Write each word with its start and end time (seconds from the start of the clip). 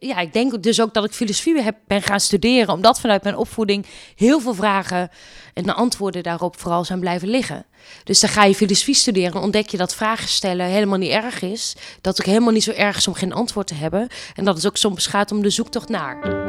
Ja, 0.00 0.18
ik 0.18 0.32
denk 0.32 0.62
dus 0.62 0.80
ook 0.80 0.94
dat 0.94 1.04
ik 1.04 1.12
filosofie 1.12 1.62
heb, 1.62 1.76
ben 1.86 2.02
gaan 2.02 2.20
studeren, 2.20 2.74
omdat 2.74 3.00
vanuit 3.00 3.22
mijn 3.22 3.36
opvoeding 3.36 3.86
heel 4.16 4.40
veel 4.40 4.54
vragen 4.54 5.10
en 5.54 5.62
de 5.62 5.72
antwoorden 5.72 6.22
daarop 6.22 6.58
vooral 6.58 6.84
zijn 6.84 7.00
blijven 7.00 7.28
liggen. 7.28 7.66
Dus 8.04 8.20
dan 8.20 8.30
ga 8.30 8.44
je 8.44 8.54
filosofie 8.54 8.94
studeren 8.94 9.32
en 9.32 9.40
ontdek 9.42 9.68
je 9.68 9.76
dat 9.76 9.94
vragen 9.94 10.28
stellen 10.28 10.66
helemaal 10.66 10.98
niet 10.98 11.10
erg 11.10 11.42
is. 11.42 11.76
Dat 12.00 12.16
het 12.16 12.26
ook 12.26 12.32
helemaal 12.32 12.52
niet 12.52 12.62
zo 12.62 12.70
erg 12.70 12.96
is 12.96 13.08
om 13.08 13.14
geen 13.14 13.32
antwoord 13.32 13.66
te 13.66 13.74
hebben. 13.74 14.08
En 14.34 14.44
dat 14.44 14.56
het 14.56 14.66
ook 14.66 14.76
soms 14.76 15.06
gaat 15.06 15.32
om 15.32 15.42
de 15.42 15.50
zoektocht 15.50 15.88
naar. 15.88 16.24
Een 16.24 16.42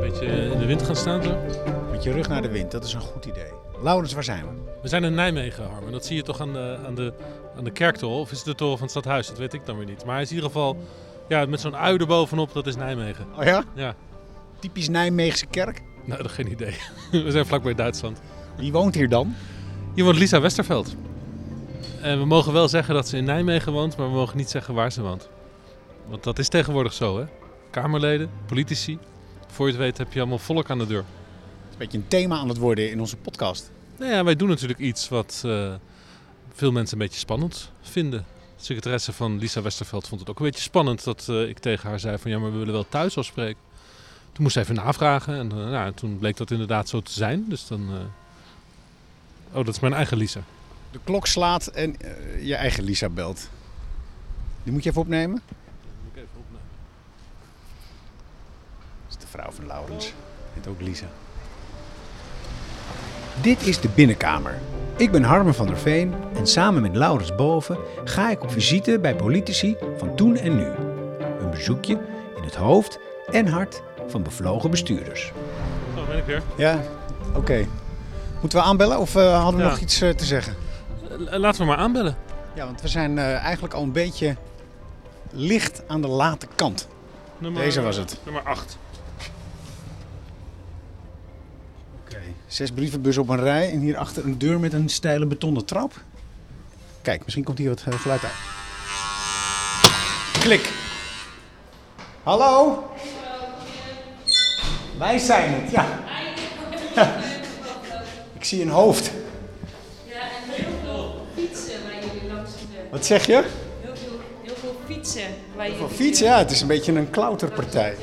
beetje 0.00 0.26
in 0.26 0.58
de 0.58 0.66
wind 0.66 0.82
gaan 0.82 0.96
staan 0.96 1.22
zo. 1.22 1.36
Met 1.90 2.02
je 2.02 2.12
rug 2.12 2.28
naar 2.28 2.42
de 2.42 2.50
wind, 2.50 2.70
dat 2.70 2.84
is 2.84 2.92
een 2.92 3.00
goed 3.00 3.24
idee. 3.24 3.52
Laurens, 3.82 4.12
waar 4.12 4.24
zijn 4.24 4.44
we? 4.44 4.72
We 4.82 4.88
zijn 4.88 5.04
in 5.04 5.14
Nijmegen, 5.14 5.64
Harmen. 5.64 5.92
Dat 5.92 6.06
zie 6.06 6.16
je 6.16 6.22
toch 6.22 6.40
aan 6.40 6.52
de, 6.52 6.78
aan 6.86 6.94
de, 6.94 7.12
aan 7.56 7.64
de 7.64 7.70
kerktoren? 7.70 8.18
Of 8.18 8.30
is 8.30 8.36
het 8.38 8.46
de 8.46 8.54
toren 8.54 8.78
van 8.78 8.86
het 8.86 8.96
stadhuis? 8.96 9.26
Dat 9.26 9.38
weet 9.38 9.52
ik 9.52 9.66
dan 9.66 9.76
weer 9.76 9.86
niet. 9.86 10.04
Maar 10.04 10.14
hij 10.14 10.22
is 10.22 10.28
in 10.28 10.34
ieder 10.34 10.50
geval 10.50 10.76
ja, 11.28 11.46
met 11.46 11.60
zo'n 11.60 11.76
ui 11.76 11.96
erbovenop, 11.96 12.52
dat 12.52 12.66
is 12.66 12.76
Nijmegen. 12.76 13.26
Oh 13.38 13.44
ja? 13.44 13.64
Ja, 13.74 13.94
Typisch 14.58 14.88
Nijmeegse 14.88 15.46
kerk. 15.46 15.82
nou, 16.04 16.22
dat 16.22 16.32
geen 16.32 16.50
idee. 16.50 16.76
We 17.24 17.30
zijn 17.30 17.46
vlakbij 17.46 17.74
Duitsland. 17.74 18.20
Wie 18.56 18.72
woont 18.72 18.94
hier 18.94 19.08
dan? 19.08 19.34
Hier 19.94 20.04
woont 20.04 20.18
Lisa 20.18 20.40
Westerveld. 20.40 20.94
En 22.00 22.18
we 22.18 22.24
mogen 22.24 22.52
wel 22.52 22.68
zeggen 22.68 22.94
dat 22.94 23.08
ze 23.08 23.16
in 23.16 23.24
Nijmegen 23.24 23.72
woont, 23.72 23.96
maar 23.96 24.06
we 24.08 24.14
mogen 24.14 24.36
niet 24.36 24.50
zeggen 24.50 24.74
waar 24.74 24.92
ze 24.92 25.02
woont. 25.02 25.28
Want 26.08 26.24
dat 26.24 26.38
is 26.38 26.48
tegenwoordig 26.48 26.92
zo, 26.92 27.18
hè? 27.18 27.24
Kamerleden, 27.70 28.30
politici. 28.46 28.98
Voor 29.46 29.66
je 29.66 29.72
het 29.72 29.80
weet 29.80 29.98
heb 29.98 30.12
je 30.12 30.18
allemaal 30.18 30.38
volk 30.38 30.70
aan 30.70 30.78
de 30.78 30.86
deur. 30.86 31.04
Het 31.04 31.06
is 31.68 31.72
een 31.72 31.78
beetje 31.78 31.98
een 31.98 32.08
thema 32.08 32.36
aan 32.36 32.48
het 32.48 32.58
worden 32.58 32.90
in 32.90 33.00
onze 33.00 33.16
podcast. 33.16 33.70
Nou 33.98 34.12
ja, 34.12 34.24
wij 34.24 34.36
doen 34.36 34.48
natuurlijk 34.48 34.78
iets 34.78 35.08
wat 35.08 35.42
eh, 35.46 35.74
veel 36.56 36.72
mensen 36.72 36.98
een 36.98 37.04
beetje 37.04 37.18
spannend 37.20 37.70
vinden. 37.82 38.24
De 38.56 38.62
secretaresse 38.64 39.12
van 39.12 39.38
Lisa 39.38 39.62
Westerveld 39.62 40.08
vond 40.08 40.20
het 40.20 40.30
ook 40.30 40.38
een 40.38 40.44
beetje 40.44 40.62
spannend 40.62 41.04
dat 41.04 41.26
eh, 41.28 41.48
ik 41.48 41.58
tegen 41.58 41.88
haar 41.88 42.00
zei 42.00 42.18
van 42.18 42.30
ja, 42.30 42.38
maar 42.38 42.52
we 42.52 42.58
willen 42.58 42.72
wel 42.72 42.88
thuis 42.88 43.18
afspreken. 43.18 43.60
Toen 44.32 44.42
moest 44.42 44.54
ze 44.54 44.60
even 44.60 44.74
navragen 44.74 45.34
en 45.38 45.50
eh, 45.50 45.56
nou, 45.56 45.92
toen 45.92 46.18
bleek 46.18 46.36
dat 46.36 46.50
inderdaad 46.50 46.88
zo 46.88 47.00
te 47.00 47.12
zijn. 47.12 47.44
Dus 47.48 47.66
dan... 47.66 47.88
eh, 47.90 47.98
Oh, 49.52 49.64
dat 49.64 49.74
is 49.74 49.80
mijn 49.80 49.92
eigen 49.94 50.16
Lisa. 50.16 50.40
De 50.90 50.98
klok 51.04 51.26
slaat 51.26 51.66
en 51.66 51.96
je 52.42 52.54
eigen 52.54 52.84
Lisa 52.84 53.08
belt. 53.08 53.48
Die 54.62 54.72
moet 54.72 54.82
je 54.82 54.90
even 54.90 55.02
opnemen. 55.02 55.42
Dat 56.14 56.24
is 59.08 59.16
de 59.16 59.26
vrouw 59.26 59.50
van 59.50 59.66
Laurens. 59.66 60.12
Heet 60.54 60.66
ook 60.66 60.80
Lisa. 60.80 61.06
Dit 63.40 63.66
is 63.66 63.80
de 63.80 63.88
binnenkamer. 63.88 64.58
Ik 64.96 65.10
ben 65.10 65.22
Harmen 65.22 65.54
van 65.54 65.66
der 65.66 65.78
Veen 65.78 66.14
en 66.34 66.46
samen 66.46 66.82
met 66.82 66.96
Laurens 66.96 67.34
Boven 67.34 67.78
ga 68.04 68.30
ik 68.30 68.42
op 68.42 68.50
visite 68.52 68.98
bij 68.98 69.16
politici 69.16 69.76
van 69.96 70.14
toen 70.16 70.36
en 70.36 70.56
nu. 70.56 70.64
Een 71.40 71.50
bezoekje 71.50 71.92
in 72.36 72.42
het 72.42 72.54
hoofd 72.54 72.98
en 73.30 73.46
hart 73.48 73.82
van 74.06 74.22
bevlogen 74.22 74.70
bestuurders. 74.70 75.32
Zo 75.96 76.04
ben 76.08 76.16
ik 76.18 76.24
weer. 76.24 76.42
Ja, 76.56 76.80
oké. 77.34 77.66
Moeten 78.40 78.58
we 78.58 78.64
aanbellen 78.64 78.98
of 78.98 79.16
eh, 79.16 79.42
hadden 79.42 79.56
we 79.60 79.62
Ja. 79.66 79.70
nog 79.70 79.78
iets 79.80 80.00
eh, 80.00 80.10
te 80.10 80.24
zeggen? 80.24 80.54
Eh, 81.30 81.38
Laten 81.38 81.60
we 81.60 81.66
maar 81.66 81.76
aanbellen. 81.76 82.16
Ja, 82.54 82.64
want 82.64 82.80
we 82.80 82.88
zijn 82.88 83.18
eigenlijk 83.18 83.74
al 83.74 83.82
een 83.82 83.92
beetje 83.92 84.36
licht 85.30 85.82
aan 85.86 86.00
de 86.00 86.08
late 86.08 86.46
kant. 86.54 86.88
Nummer, 87.38 87.62
Deze 87.62 87.82
was 87.82 87.96
het. 87.96 88.18
Nummer 88.24 88.42
8. 88.42 88.78
Oké. 92.04 92.18
Zes 92.46 92.70
brievenbussen 92.70 93.22
op 93.22 93.28
een 93.28 93.40
rij 93.40 93.70
en 93.70 93.80
hierachter 93.80 94.24
een 94.24 94.38
deur 94.38 94.60
met 94.60 94.72
een 94.72 94.88
steile 94.88 95.26
betonnen 95.26 95.64
trap. 95.64 96.00
Kijk, 97.02 97.22
misschien 97.24 97.44
komt 97.44 97.58
hier 97.58 97.68
wat 97.68 97.82
eh, 97.86 98.00
geluid 98.00 98.22
uit. 98.22 98.32
Klik. 100.40 100.72
Hallo? 102.22 102.84
Wij 104.98 105.18
zijn 105.18 105.52
het, 105.54 105.70
ja. 105.70 106.04
Ik 108.38 108.44
zie 108.44 108.62
een 108.62 108.68
hoofd. 108.68 109.10
Ja, 110.04 110.14
en 110.14 110.28
heel 110.50 110.64
veel 110.84 111.26
fietsen 111.34 111.82
waar 111.82 112.04
jullie 112.04 112.32
langs 112.32 112.50
zitten. 112.50 112.90
Wat 112.90 113.06
zeg 113.06 113.26
je? 113.26 113.32
Heel 113.32 113.96
veel, 113.96 114.20
heel 114.42 114.56
veel 114.56 114.76
fietsen 114.86 115.28
waar 115.56 115.64
jullie 115.64 115.80
Voor 115.80 115.90
fietsen, 115.90 116.26
ja, 116.26 116.38
het 116.38 116.50
is 116.50 116.60
een 116.60 116.66
beetje 116.66 116.92
een 116.92 117.10
klauterpartij. 117.10 117.96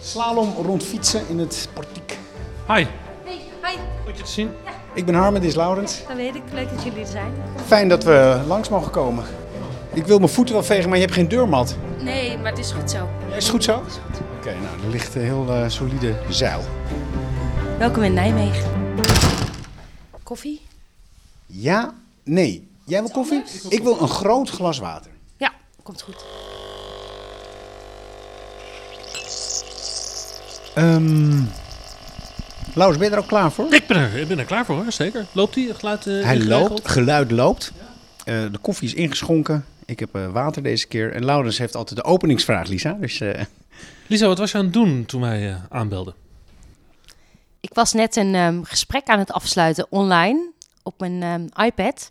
Slalom 0.00 0.54
rond 0.54 0.84
fietsen 0.84 1.28
in 1.28 1.38
het 1.38 1.68
portiek. 1.72 2.17
Hi, 2.68 2.84
Hey, 3.24 3.40
hi. 3.62 3.78
goed 4.04 4.16
je 4.16 4.22
te 4.22 4.30
zien. 4.30 4.50
Ik 4.94 5.06
ben 5.06 5.14
Harmen, 5.14 5.40
dit 5.40 5.50
is 5.50 5.56
Laurens. 5.56 6.02
Dat 6.08 6.16
weet 6.16 6.34
ik. 6.34 6.42
Leuk 6.52 6.70
dat 6.70 6.82
jullie 6.84 7.00
er 7.00 7.06
zijn. 7.06 7.32
Fijn 7.66 7.88
dat 7.88 8.04
we 8.04 8.40
langs 8.46 8.68
mogen 8.68 8.90
komen. 8.90 9.24
Ik 9.94 10.06
wil 10.06 10.18
mijn 10.18 10.30
voeten 10.30 10.54
wel 10.54 10.64
vegen, 10.64 10.88
maar 10.88 10.98
je 10.98 11.04
hebt 11.04 11.14
geen 11.16 11.28
deurmat. 11.28 11.76
Nee, 12.00 12.38
maar 12.38 12.50
het 12.50 12.58
is 12.58 12.70
goed 12.72 12.90
zo. 12.90 13.08
Is 13.28 13.34
het 13.34 13.48
goed 13.48 13.64
zo? 13.64 13.82
Oké, 14.38 14.54
nou, 14.54 14.82
er 14.84 14.90
ligt 14.90 15.14
een 15.14 15.22
heel 15.22 15.46
eh, 15.52 15.68
solide 15.68 16.16
zeil. 16.28 16.60
Welkom 17.78 18.02
in 18.02 18.14
Nijmegen. 18.14 18.70
Koffie? 20.22 20.60
Ja, 21.46 21.94
nee. 22.24 22.68
Jij 22.84 23.00
wil 23.00 23.10
koffie? 23.10 23.42
Ik 23.68 23.82
wil 23.82 24.00
een 24.00 24.08
groot 24.08 24.50
glas 24.50 24.78
water. 24.78 25.10
Ja, 25.36 25.52
komt 25.82 26.02
goed. 26.02 26.24
Ehm 30.74 31.42
Laurens, 32.78 32.98
ben 32.98 33.08
je 33.08 33.14
er 33.14 33.22
ook 33.22 33.28
klaar 33.28 33.52
voor? 33.52 33.74
Ik 33.74 33.86
ben 33.86 33.96
er, 33.96 34.16
ik 34.16 34.28
ben 34.28 34.38
er 34.38 34.44
klaar 34.44 34.64
voor 34.64 34.74
hoor, 34.74 34.92
zeker. 34.92 35.26
Loopt 35.32 35.54
die? 35.54 35.74
Geluid 35.74 36.06
eh, 36.06 36.12
Hij 36.24 36.34
ingeregeld? 36.34 36.68
loopt, 36.68 36.88
geluid 36.88 37.30
loopt. 37.30 37.72
Eh, 38.24 38.42
de 38.52 38.58
koffie 38.58 38.88
is 38.88 38.94
ingeschonken. 38.94 39.64
Ik 39.84 40.00
heb 40.00 40.14
eh, 40.14 40.30
water 40.30 40.62
deze 40.62 40.86
keer. 40.86 41.12
En 41.12 41.24
Laurens 41.24 41.58
heeft 41.58 41.74
altijd 41.76 41.96
de 42.00 42.04
openingsvraag, 42.04 42.68
Lisa. 42.68 42.92
Dus 42.92 43.20
eh, 43.20 43.42
Lisa, 44.06 44.26
wat 44.26 44.38
was 44.38 44.50
je 44.50 44.58
aan 44.58 44.64
het 44.64 44.72
doen 44.72 45.04
toen 45.06 45.20
wij 45.20 45.48
eh, 45.50 45.56
aanbelden? 45.68 46.14
Ik 47.60 47.74
was 47.74 47.92
net 47.92 48.16
een 48.16 48.34
ehm, 48.34 48.62
gesprek 48.62 49.06
aan 49.06 49.18
het 49.18 49.32
afsluiten 49.32 49.86
online 49.90 50.50
op 50.82 51.00
mijn 51.00 51.22
ehm, 51.22 51.66
iPad. 51.66 52.08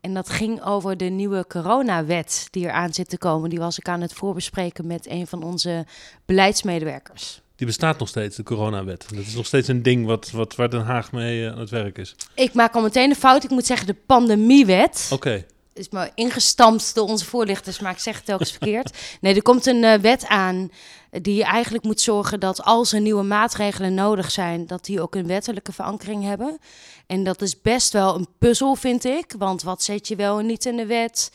En 0.00 0.14
dat 0.14 0.30
ging 0.30 0.62
over 0.62 0.96
de 0.96 1.04
nieuwe 1.04 1.44
coronawet 1.48 2.48
die 2.50 2.64
eraan 2.64 2.94
zit 2.94 3.08
te 3.08 3.18
komen. 3.18 3.50
Die 3.50 3.58
was 3.58 3.78
ik 3.78 3.88
aan 3.88 4.00
het 4.00 4.12
voorbespreken 4.12 4.86
met 4.86 5.08
een 5.08 5.26
van 5.26 5.42
onze 5.42 5.86
beleidsmedewerkers. 6.24 7.42
Die 7.56 7.66
bestaat 7.66 7.98
nog 7.98 8.08
steeds, 8.08 8.36
de 8.36 8.42
coronawet. 8.42 9.06
Dat 9.14 9.26
is 9.26 9.34
nog 9.34 9.46
steeds 9.46 9.68
een 9.68 9.82
ding 9.82 10.06
wat, 10.06 10.30
wat, 10.30 10.54
waar 10.54 10.70
Den 10.70 10.84
Haag 10.84 11.12
mee 11.12 11.46
eh, 11.46 11.52
aan 11.52 11.58
het 11.58 11.70
werk 11.70 11.98
is. 11.98 12.14
Ik 12.34 12.54
maak 12.54 12.74
al 12.74 12.82
meteen 12.82 13.10
een 13.10 13.16
fout. 13.16 13.44
Ik 13.44 13.50
moet 13.50 13.66
zeggen 13.66 13.86
de 13.86 13.96
pandemiewet. 14.06 15.08
Oké, 15.12 15.44
is 15.74 15.88
maar 15.88 16.10
ingestampt 16.14 16.94
door 16.94 17.08
onze 17.08 17.24
voorlichters, 17.24 17.78
maar 17.78 17.92
ik 17.92 17.98
zeg 17.98 18.16
het 18.16 18.24
telkens 18.24 18.50
verkeerd. 18.50 18.92
Nee, 19.20 19.34
er 19.34 19.42
komt 19.42 19.66
een 19.66 19.84
eh, 19.84 19.98
wet 19.98 20.26
aan 20.26 20.70
die 21.10 21.44
eigenlijk 21.44 21.84
moet 21.84 22.00
zorgen 22.00 22.40
dat 22.40 22.62
als 22.62 22.92
er 22.92 23.00
nieuwe 23.00 23.22
maatregelen 23.22 23.94
nodig 23.94 24.30
zijn, 24.30 24.66
dat 24.66 24.84
die 24.84 25.00
ook 25.00 25.14
een 25.14 25.26
wettelijke 25.26 25.72
verankering 25.72 26.24
hebben. 26.24 26.58
En 27.06 27.24
dat 27.24 27.42
is 27.42 27.60
best 27.60 27.92
wel 27.92 28.14
een 28.14 28.26
puzzel, 28.38 28.74
vind 28.74 29.04
ik. 29.04 29.34
Want 29.38 29.62
wat 29.62 29.82
zet 29.82 30.08
je 30.08 30.16
wel 30.16 30.38
en 30.38 30.46
niet 30.46 30.64
in 30.64 30.76
de 30.76 30.86
wet? 30.86 31.32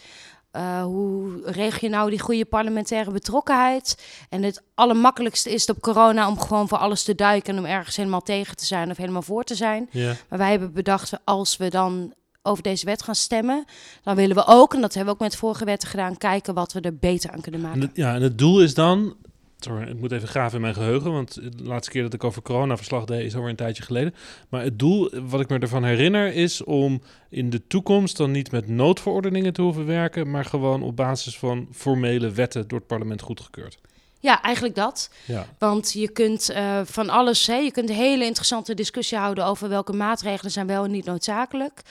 Uh, 0.56 0.84
hoe 0.84 1.42
regel 1.46 1.80
je 1.82 1.90
nou 1.90 2.10
die 2.10 2.20
goede 2.20 2.46
parlementaire 2.46 3.12
betrokkenheid? 3.12 4.04
En 4.30 4.44
het 4.44 4.64
allermakkelijkste 4.76 5.52
is 5.52 5.62
het 5.68 5.76
op 5.76 5.82
corona 5.82 6.28
om 6.28 6.40
gewoon 6.40 6.68
voor 6.68 6.78
alles 6.78 7.04
te 7.04 7.16
duiken 7.16 7.54
en 7.54 7.60
om 7.60 7.66
ergens 7.66 7.96
helemaal 7.96 8.22
tegen 8.22 8.56
te 8.56 8.66
zijn 8.66 8.90
of 8.90 8.98
helemaal 8.98 9.22
voor 9.22 9.44
te 9.44 9.56
zijn. 9.56 9.90
ja. 9.92 10.14
Maar 10.30 10.40
wij 10.40 10.50
hebben 10.50 10.74
bedacht, 10.74 11.12
als 11.24 11.58
we 11.58 11.70
dan 11.70 12.14
over 12.42 12.64
deze 12.64 12.86
wet 12.86 13.04
gaan 13.04 13.16
stemmen, 13.16 13.66
dan 14.04 14.16
willen 14.16 14.36
we 14.36 14.44
ook, 14.46 14.74
en 14.74 14.82
dat 14.82 14.94
hebben 14.94 15.14
we 15.14 15.20
ook 15.20 15.28
met 15.30 15.40
vorige 15.40 15.66
wetten 15.66 15.90
gedaan, 15.90 16.18
kijken 16.18 16.54
wat 16.54 16.74
we 16.74 16.82
er 16.82 16.98
beter 16.98 17.32
aan 17.32 17.42
kunnen 17.42 17.64
En 17.64 17.68
maken. 17.68 17.92
ja, 17.94 18.14
en 18.16 18.22
het 18.22 18.38
doel 18.38 18.62
is 18.62 18.74
dan... 18.74 19.16
Sorry, 19.60 19.88
ik 19.88 20.00
moet 20.00 20.12
even 20.12 20.28
graven 20.28 20.56
in 20.56 20.62
mijn 20.62 20.74
geheugen, 20.74 21.12
want 21.12 21.34
de 21.34 21.64
laatste 21.64 21.92
keer 21.92 22.02
dat 22.02 22.14
ik 22.14 22.24
over 22.24 22.42
corona 22.42 22.78
verslag 22.78 23.06
deed 23.06 23.26
is 23.26 23.36
alweer 23.36 23.50
een 23.50 23.56
tijdje 23.56 23.84
geleden. 23.84 24.16
Maar 24.50 24.64
het 24.64 24.80
doel, 24.80 25.10
wat 25.30 25.42
ik 25.42 25.50
me 25.50 25.60
ervan 25.60 25.84
herinner, 25.84 26.34
is 26.34 26.64
om 26.64 27.02
in 27.30 27.50
de 27.50 27.68
toekomst 27.68 28.18
dan 28.18 28.32
niet 28.32 28.52
met 28.52 28.68
noodverordeningen 28.68 29.54
te 29.54 29.62
hoeven 29.62 29.86
werken, 29.86 30.32
maar 30.32 30.46
gewoon 30.46 30.84
op 30.84 30.96
basis 30.96 31.38
van 31.38 31.68
formele 31.72 32.32
wetten 32.32 32.68
door 32.68 32.78
het 32.78 32.88
parlement 32.88 33.22
goedgekeurd. 33.22 33.80
Ja, 34.20 34.42
eigenlijk 34.42 34.76
dat. 34.76 35.10
Ja, 35.26 35.46
Want 35.58 35.92
je 35.94 36.10
kunt 36.10 36.50
eh, 36.50 36.82
van 36.86 37.10
alles, 37.10 37.48
hè, 37.48 37.56
je 37.56 37.72
kunt 37.72 37.90
een 37.90 37.96
hele 37.96 38.26
interessante 38.26 38.74
discussie 38.74 39.18
houden 39.18 39.46
over 39.46 39.70
welke 39.70 39.94
maatregelen 39.94 40.52
zijn 40.52 40.68
wel 40.68 40.84
en 40.84 40.92
niet 40.92 41.06
noodzakelijk. 41.06 41.82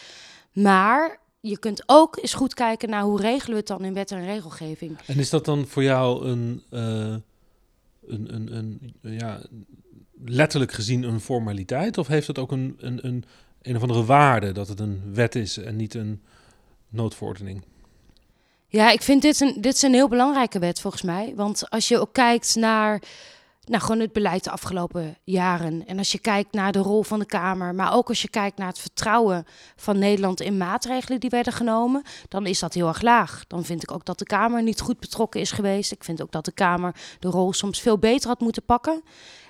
Maar 0.53 1.19
je 1.41 1.59
kunt 1.59 1.83
ook 1.87 2.19
eens 2.21 2.35
goed 2.35 2.55
kijken 2.55 2.91
naar 2.91 3.03
hoe 3.03 3.21
regelen 3.21 3.53
we 3.53 3.59
het 3.59 3.67
dan 3.67 3.85
in 3.85 3.95
wet 3.95 4.11
en 4.11 4.25
regelgeving. 4.25 4.99
En 5.07 5.19
is 5.19 5.31
dat 5.31 5.45
dan 5.45 5.67
voor 5.67 5.83
jou 5.83 6.27
een, 6.27 6.63
eh, 6.71 7.15
een, 8.09 8.35
een, 8.35 8.95
een 9.03 9.13
ja, 9.13 9.41
letterlijk 10.25 10.73
gezien 10.73 11.03
een 11.03 11.21
formaliteit? 11.21 11.99
Of 11.99 12.07
heeft 12.07 12.27
het 12.27 12.39
ook 12.39 12.53
een, 12.53 12.77
een, 12.79 13.07
een, 13.07 13.25
een 13.63 13.77
of 13.77 13.83
andere 13.83 14.05
waarde 14.05 14.53
dat 14.53 14.69
het 14.69 14.81
een 14.81 15.15
wet 15.15 15.35
is 15.35 15.57
en 15.57 15.77
niet 15.77 15.95
een 15.95 16.23
noodverordening? 16.89 17.63
Ja, 18.69 18.91
ik 18.91 19.03
vind 19.03 19.23
dit 19.23 19.41
een, 19.41 19.61
dit 19.61 19.75
is 19.75 19.83
een 19.83 19.93
heel 19.93 20.09
belangrijke 20.09 20.59
wet 20.59 20.81
volgens 20.81 21.03
mij. 21.03 21.33
Want 21.37 21.71
als 21.71 21.89
je 21.89 21.99
ook 21.99 22.13
kijkt 22.13 22.55
naar 22.55 23.03
nou, 23.69 23.83
gewoon 23.83 24.01
het 24.01 24.13
beleid 24.13 24.45
de 24.45 24.51
afgelopen 24.51 25.17
jaren. 25.25 25.87
En 25.87 25.99
als 25.99 26.13
je 26.13 26.19
kijkt 26.19 26.53
naar 26.53 26.73
de 26.73 26.79
rol 26.79 27.03
van 27.03 27.19
de 27.19 27.27
Kamer, 27.27 27.75
maar 27.75 27.95
ook 27.95 28.09
als 28.09 28.23
je 28.23 28.29
kijkt 28.29 28.59
naar 28.59 28.69
het 28.69 28.79
vertrouwen 28.79 29.45
van 29.77 29.99
Nederland 29.99 30.41
in 30.41 30.57
maatregelen 30.57 31.21
die 31.21 31.31
werden 31.31 31.53
genomen, 31.53 32.03
dan 32.29 32.47
is 32.47 32.59
dat 32.59 32.75
heel 32.75 32.89
erg 32.89 33.03
laag. 33.03 33.45
Dan 33.47 33.65
vind 33.65 33.83
ik 33.83 33.91
ook 33.91 34.05
dat 34.05 34.19
de 34.19 34.25
Kamer 34.25 34.63
niet 34.63 34.81
goed 34.81 35.01
betrokken 35.01 35.41
is 35.41 35.51
geweest. 35.51 35.93
Ik 35.93 36.05
vind 36.05 36.23
ook 36.23 36.33
dat 36.33 36.45
de 36.45 36.53
Kamer 36.53 36.95
de 37.19 37.29
rol 37.29 37.53
soms 37.53 37.81
veel 37.81 37.99
beter 37.99 38.29
had 38.29 38.41
moeten 38.41 38.63
pakken. 38.63 39.03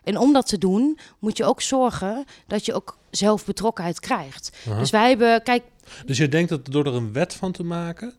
En 0.04 0.18
om 0.18 0.32
dat 0.32 0.46
te 0.46 0.58
doen, 0.58 0.98
moet 1.18 1.36
je 1.36 1.44
ook 1.44 1.62
zorgen 1.62 2.24
dat 2.46 2.66
je 2.66 2.74
ook 2.74 2.98
zelf 3.10 3.44
betrokkenheid 3.44 4.00
krijgt. 4.00 4.56
Aha. 4.68 4.78
Dus 4.78 4.90
wij 4.90 5.08
hebben, 5.08 5.42
kijk, 5.42 5.62
Dus 6.06 6.18
je 6.18 6.28
denkt 6.28 6.48
dat 6.48 6.66
door 6.66 6.86
er 6.86 6.94
een 6.94 7.12
wet 7.12 7.34
van 7.34 7.52
te 7.52 7.62
maken, 7.62 8.14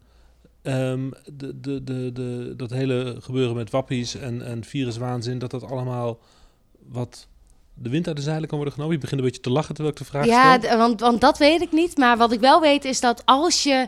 ehm, 0.69 1.09
de, 1.33 1.59
de, 1.59 1.83
de, 1.83 2.11
de, 2.13 2.53
dat 2.57 2.69
hele 2.69 3.15
gebeuren 3.19 3.55
met 3.55 3.69
wappies 3.69 4.15
en, 4.15 4.45
en 4.45 4.63
viruswaanzin, 4.63 5.39
dat 5.39 5.51
dat 5.51 5.63
allemaal 5.63 6.19
wat 6.87 7.27
de 7.73 7.89
wind 7.89 8.07
uit 8.07 8.15
de 8.15 8.21
zeilen 8.21 8.47
kan 8.47 8.55
worden 8.57 8.73
genomen? 8.73 8.95
Je 8.95 9.01
begint 9.01 9.19
een 9.21 9.25
beetje 9.27 9.41
te 9.41 9.49
lachen 9.49 9.73
terwijl 9.75 9.95
ik 9.95 10.01
de 10.01 10.09
vraag 10.09 10.25
Ja, 10.25 10.57
stel. 10.59 10.71
d- 10.71 10.77
want, 10.77 10.99
want 10.99 11.21
dat 11.21 11.37
weet 11.37 11.61
ik 11.61 11.71
niet. 11.71 11.97
Maar 11.97 12.17
wat 12.17 12.31
ik 12.31 12.39
wel 12.39 12.61
weet 12.61 12.85
is 12.85 12.99
dat 12.99 13.21
als 13.25 13.63
je 13.63 13.87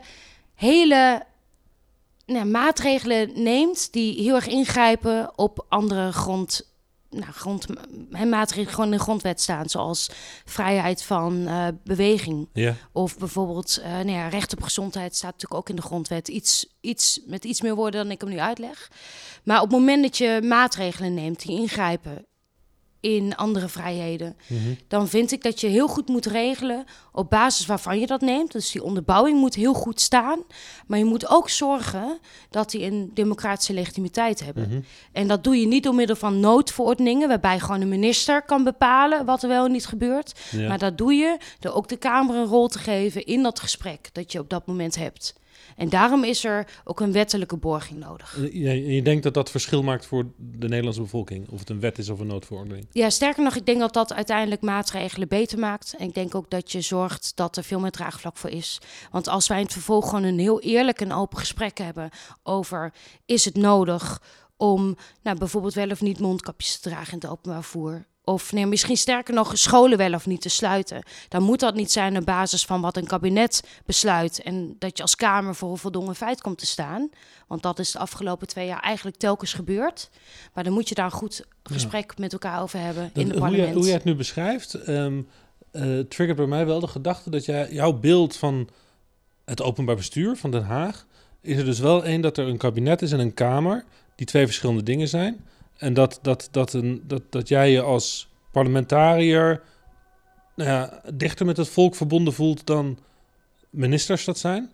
hele 0.56 1.24
nou, 2.26 2.46
maatregelen 2.46 3.44
neemt 3.44 3.94
die 3.94 4.22
heel 4.22 4.36
erg 4.36 4.48
ingrijpen 4.48 5.32
op 5.38 5.66
andere 5.70 6.12
grond, 6.12 6.71
nou, 7.12 7.32
grond, 7.32 7.66
hè, 8.12 8.26
maatregelen 8.26 8.74
gewoon 8.74 8.92
in 8.92 8.98
de 8.98 9.04
grondwet 9.04 9.42
staan, 9.42 9.70
zoals 9.70 10.10
vrijheid 10.46 11.04
van 11.04 11.48
eh, 11.48 11.68
beweging. 11.84 12.50
Ja. 12.54 12.76
Of 12.92 13.18
bijvoorbeeld 13.18 13.80
eh, 13.84 13.92
nou 13.92 14.12
ja, 14.12 14.28
recht 14.28 14.54
op 14.54 14.64
gezondheid 14.64 15.16
staat 15.16 15.32
natuurlijk 15.32 15.60
ook 15.60 15.70
in 15.70 15.76
de 15.76 15.82
grondwet. 15.82 16.28
Iets, 16.28 16.66
iets 16.82 17.22
met 17.26 17.44
iets 17.44 17.62
meer 17.62 17.76
woorden 17.76 18.04
dan 18.04 18.12
ik 18.12 18.22
hem 18.22 18.30
nu 18.30 18.40
uitleg. 18.40 18.92
Maar 19.44 19.62
op 19.62 19.70
het 19.70 19.80
moment 19.80 20.04
dat 20.04 20.18
je 20.18 20.40
maatregelen 20.44 21.14
neemt 21.14 21.42
die 21.42 21.60
ingrijpen 21.60 22.26
in 23.02 23.36
andere 23.36 23.68
vrijheden, 23.68 24.36
Mhm. 24.48 24.60
dan 24.88 25.08
vind 25.08 25.32
ik 25.32 25.44
dat 25.44 25.62
je 25.62 25.68
heel 25.68 25.88
goed 25.88 26.08
moet 26.08 26.26
regelen 26.26 26.86
op 27.12 27.30
basis 27.30 27.66
waarvan 27.66 28.00
je 28.00 28.08
dat 28.08 28.22
neemt. 28.22 28.52
Dus 28.52 28.72
die 28.72 28.84
onderbouwing 28.84 29.40
moet 29.40 29.56
heel 29.56 29.74
goed 29.74 30.02
staan. 30.02 30.40
Maar 30.88 30.98
je 30.98 31.06
moet 31.06 31.30
ook 31.30 31.50
zorgen 31.50 32.20
dat 32.50 32.72
die 32.72 32.84
een 32.86 33.12
democratische 33.14 33.74
legitimiteit 33.74 34.44
hebben. 34.46 34.68
Mhm. 34.70 34.80
En 35.12 35.28
dat 35.28 35.44
doe 35.44 35.60
je 35.60 35.68
niet 35.68 35.84
door 35.84 35.96
middel 35.96 36.16
van 36.16 36.40
noodverordeningen, 36.40 37.28
waarbij 37.28 37.60
gewoon 37.60 37.82
een 37.82 37.90
minister 37.90 38.42
kan 38.42 38.64
bepalen 38.64 39.26
wat 39.26 39.44
er 39.44 39.50
wel 39.50 39.66
en 39.66 39.72
niet 39.72 39.86
gebeurt. 39.86 40.40
Ja. 40.52 40.68
Maar 40.68 40.78
dat 40.80 40.98
doe 40.98 41.14
je 41.14 41.38
door 41.60 41.74
ook 41.74 41.88
de 41.88 41.98
Kamer 41.98 42.36
een 42.36 42.46
rol 42.46 42.68
te 42.68 42.80
geven 42.80 43.26
in 43.26 43.44
dat 43.44 43.60
gesprek 43.60 44.10
dat 44.12 44.32
je 44.32 44.40
op 44.40 44.50
dat 44.50 44.66
moment 44.66 44.96
hebt. 44.96 45.34
En 45.82 45.90
daarom 45.90 46.24
is 46.24 46.44
er 46.44 46.68
ook 46.84 47.00
een 47.00 47.12
wettelijke 47.12 47.58
borging 47.58 48.00
nodig. 48.00 48.38
Eh, 48.38 48.54
Je, 48.54 48.86
je 48.86 49.02
denkt 49.02 49.24
dat 49.24 49.34
dat 49.34 49.52
verschil 49.52 49.84
maakt 49.84 50.06
voor 50.06 50.26
de 50.38 50.68
Nederlandse 50.68 51.02
bevolking? 51.02 51.50
Of 51.50 51.60
het 51.60 51.70
een 51.70 51.80
wet 51.80 51.98
is 51.98 52.10
of 52.10 52.20
een 52.20 52.28
noodverordening? 52.28 52.88
Ja, 52.92 53.10
sterker 53.10 53.44
nog, 53.44 53.56
ik 53.56 53.66
denk 53.66 53.80
dat 53.80 53.94
dat 53.94 54.14
uiteindelijk 54.14 54.62
maatregelen 54.62 55.28
beter 55.28 55.60
maakt. 55.60 55.96
En 55.98 56.08
ik 56.08 56.14
denk 56.14 56.36
ook 56.36 56.50
dat 56.50 56.72
je 56.72 56.82
zorgt 56.82 57.32
dat 57.36 57.58
er 57.58 57.64
veel 57.64 57.80
meer 57.80 57.92
draagvlak 57.92 58.38
voor 58.38 58.50
is. 58.50 58.80
Want 59.12 59.28
als 59.28 59.48
wij 59.48 59.58
in 59.58 59.64
het 59.64 59.74
vervolg 59.74 60.10
gewoon 60.10 60.24
een 60.24 60.40
heel 60.40 60.62
eerlijk 60.62 61.02
en 61.02 61.12
open 61.12 61.38
gesprek 61.38 61.78
hebben 61.78 62.10
over 62.44 62.94
is 63.26 63.46
het 63.46 63.56
nodig 63.56 64.22
om 64.58 64.96
nou, 65.24 65.38
bijvoorbeeld 65.38 65.74
wel 65.74 65.90
of 65.90 66.02
niet 66.02 66.20
mondkapjes 66.20 66.80
te 66.80 66.90
dragen 66.90 67.14
in 67.14 67.20
het 67.20 67.30
openbaar 67.30 67.64
vervoer. 67.64 68.06
Of 68.32 68.52
nee, 68.52 68.66
misschien 68.66 68.98
sterker 68.98 69.34
nog, 69.34 69.58
scholen 69.58 69.98
wel 69.98 70.14
of 70.14 70.26
niet 70.26 70.42
te 70.42 70.50
sluiten. 70.50 71.04
Dan 71.30 71.44
moet 71.44 71.60
dat 71.60 71.76
niet 71.76 71.92
zijn 71.92 72.18
op 72.18 72.26
basis 72.26 72.66
van 72.66 72.82
wat 72.82 72.98
een 72.98 73.08
kabinet 73.08 73.64
besluit. 73.86 74.42
En 74.42 74.76
dat 74.80 74.98
je 74.98 75.04
als 75.04 75.16
Kamer 75.16 75.56
voor 75.56 75.72
een 75.72 75.78
voldongen 75.78 76.16
feit 76.16 76.42
komt 76.42 76.58
te 76.58 76.66
staan. 76.66 77.10
Want 77.48 77.62
dat 77.64 77.80
is 77.80 77.92
de 77.92 78.00
afgelopen 78.00 78.48
twee 78.48 78.68
jaar 78.68 78.80
eigenlijk 78.80 79.18
telkens 79.18 79.54
gebeurd. 79.54 80.10
Maar 80.54 80.64
dan 80.64 80.74
moet 80.74 80.90
je 80.90 80.96
daar 80.96 81.06
een 81.06 81.12
goed 81.12 81.46
gesprek 81.64 82.18
met 82.18 82.34
elkaar 82.34 82.62
over 82.62 82.80
hebben 82.80 83.04
in 83.04 83.10
Dat- 83.14 83.24
het 83.24 83.32
hoe, 83.32 83.40
parlement. 83.42 83.68
jij, 83.68 83.74
hoe 83.78 83.86
jij 83.86 83.94
het 83.94 84.04
nu 84.04 84.16
beschrijft, 84.16 84.74
eh, 84.74 85.08
triggert 86.10 86.36
bij 86.38 86.46
mij 86.48 86.66
wel 86.66 86.80
de 86.80 86.88
gedachte 86.88 87.30
dat 87.30 87.46
jij, 87.46 87.72
jouw 87.72 87.94
beeld 87.94 88.36
van 88.36 88.70
het 89.46 89.62
openbaar 89.62 89.96
bestuur 89.96 90.36
van 90.36 90.52
Den 90.52 90.64
Haag 90.64 91.06
is 91.42 91.58
er 91.58 91.66
dus 91.66 91.80
wel 91.80 92.04
één 92.06 92.22
dat 92.22 92.38
er 92.38 92.48
een 92.48 92.58
kabinet 92.58 93.02
is 93.02 93.12
en 93.12 93.20
een 93.20 93.34
kamer 93.34 93.84
die 94.16 94.26
twee 94.26 94.46
verschillende 94.46 94.84
dingen 94.84 95.08
zijn. 95.08 95.46
En 95.82 95.94
dat, 95.94 96.20
dat, 96.22 96.48
dat, 96.52 96.74
een, 96.74 97.04
dat, 97.08 97.22
dat 97.30 97.48
jij 97.48 97.72
je 97.72 97.82
als 97.82 98.30
parlementariër 98.52 99.62
nou 100.56 100.70
ja, 100.70 101.02
dichter 101.14 101.46
met 101.46 101.58
het 101.58 101.70
volk 101.70 101.96
verbonden 101.96 102.34
voelt 102.34 102.66
dan 102.66 103.00
ministers 103.70 104.26
dat 104.26 104.38
zijn. 104.38 104.70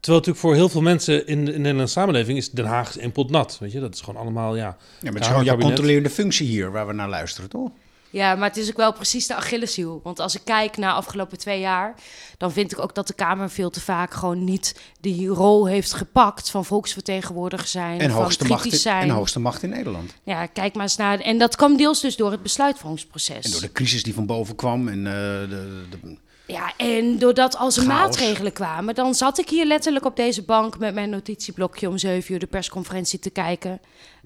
Terwijl 0.00 0.18
natuurlijk 0.24 0.38
voor 0.38 0.54
heel 0.54 0.68
veel 0.68 0.82
mensen 0.82 1.26
in 1.26 1.44
de, 1.44 1.50
in 1.50 1.56
de 1.56 1.58
Nederlandse 1.62 1.98
samenleving 1.98 2.38
is 2.38 2.50
Den 2.50 2.64
Haag 2.64 2.96
één 2.96 3.12
pot 3.12 3.30
nat. 3.30 3.56
Weet 3.60 3.72
je, 3.72 3.80
dat 3.80 3.94
is 3.94 4.00
gewoon 4.00 4.20
allemaal, 4.20 4.56
ja. 4.56 4.62
Ja, 4.62 4.76
maar 5.00 5.12
het 5.12 5.14
is 5.14 5.20
Ja, 5.20 5.26
gewoon 5.26 5.44
jouw 5.44 5.54
kabinet. 5.54 5.74
controlerende 5.74 6.10
functie 6.10 6.46
hier 6.46 6.70
waar 6.72 6.86
we 6.86 6.92
naar 6.92 7.08
luisteren, 7.08 7.50
toch? 7.50 7.70
Ja, 8.10 8.34
maar 8.34 8.48
het 8.48 8.56
is 8.56 8.68
ook 8.70 8.76
wel 8.76 8.92
precies 8.92 9.26
de 9.26 9.34
Achilleshiel. 9.34 10.00
Want 10.02 10.20
als 10.20 10.34
ik 10.34 10.40
kijk 10.44 10.76
naar 10.76 10.90
de 10.90 10.96
afgelopen 10.96 11.38
twee 11.38 11.60
jaar, 11.60 11.94
dan 12.38 12.52
vind 12.52 12.72
ik 12.72 12.78
ook 12.78 12.94
dat 12.94 13.06
de 13.06 13.14
Kamer 13.14 13.50
veel 13.50 13.70
te 13.70 13.80
vaak 13.80 14.14
gewoon 14.14 14.44
niet 14.44 14.80
die 15.00 15.28
rol 15.28 15.66
heeft 15.66 15.92
gepakt 15.92 16.50
van 16.50 16.64
volksvertegenwoordiger 16.64 17.68
zijn, 17.68 18.00
En 18.00 18.10
van 18.10 18.22
hoogste, 18.22 18.44
macht 18.46 18.60
kritisch 18.60 18.84
in, 18.84 18.90
zijn. 18.90 19.02
en 19.02 19.08
hoogste 19.08 19.40
macht 19.40 19.62
in 19.62 19.70
Nederland. 19.70 20.14
Ja, 20.22 20.46
kijk 20.46 20.74
maar 20.74 20.82
eens 20.82 20.96
naar. 20.96 21.20
En 21.20 21.38
dat 21.38 21.56
kwam 21.56 21.76
deels 21.76 22.00
dus 22.00 22.16
door 22.16 22.30
het 22.30 22.42
besluitvormingsproces. 22.42 23.44
En 23.44 23.50
door 23.50 23.60
de 23.60 23.72
crisis 23.72 24.02
die 24.02 24.14
van 24.14 24.26
boven 24.26 24.54
kwam 24.56 24.88
en 24.88 25.06
eh, 25.06 25.12
de, 25.12 25.84
de- 25.90 26.16
Ja, 26.46 26.72
en 26.76 27.18
doordat 27.18 27.56
als 27.56 27.76
er 27.76 27.86
maatregelen 27.86 28.52
kwamen, 28.52 28.94
dan 28.94 29.14
zat 29.14 29.38
ik 29.38 29.48
hier 29.48 29.64
letterlijk 29.66 30.04
op 30.04 30.16
deze 30.16 30.42
bank 30.42 30.78
met 30.78 30.94
mijn 30.94 31.10
notitieblokje 31.10 31.88
om 31.88 31.98
zeven 31.98 32.32
uur 32.32 32.38
de 32.40 32.46
persconferentie 32.46 33.18
te 33.18 33.30
kijken 33.30 33.80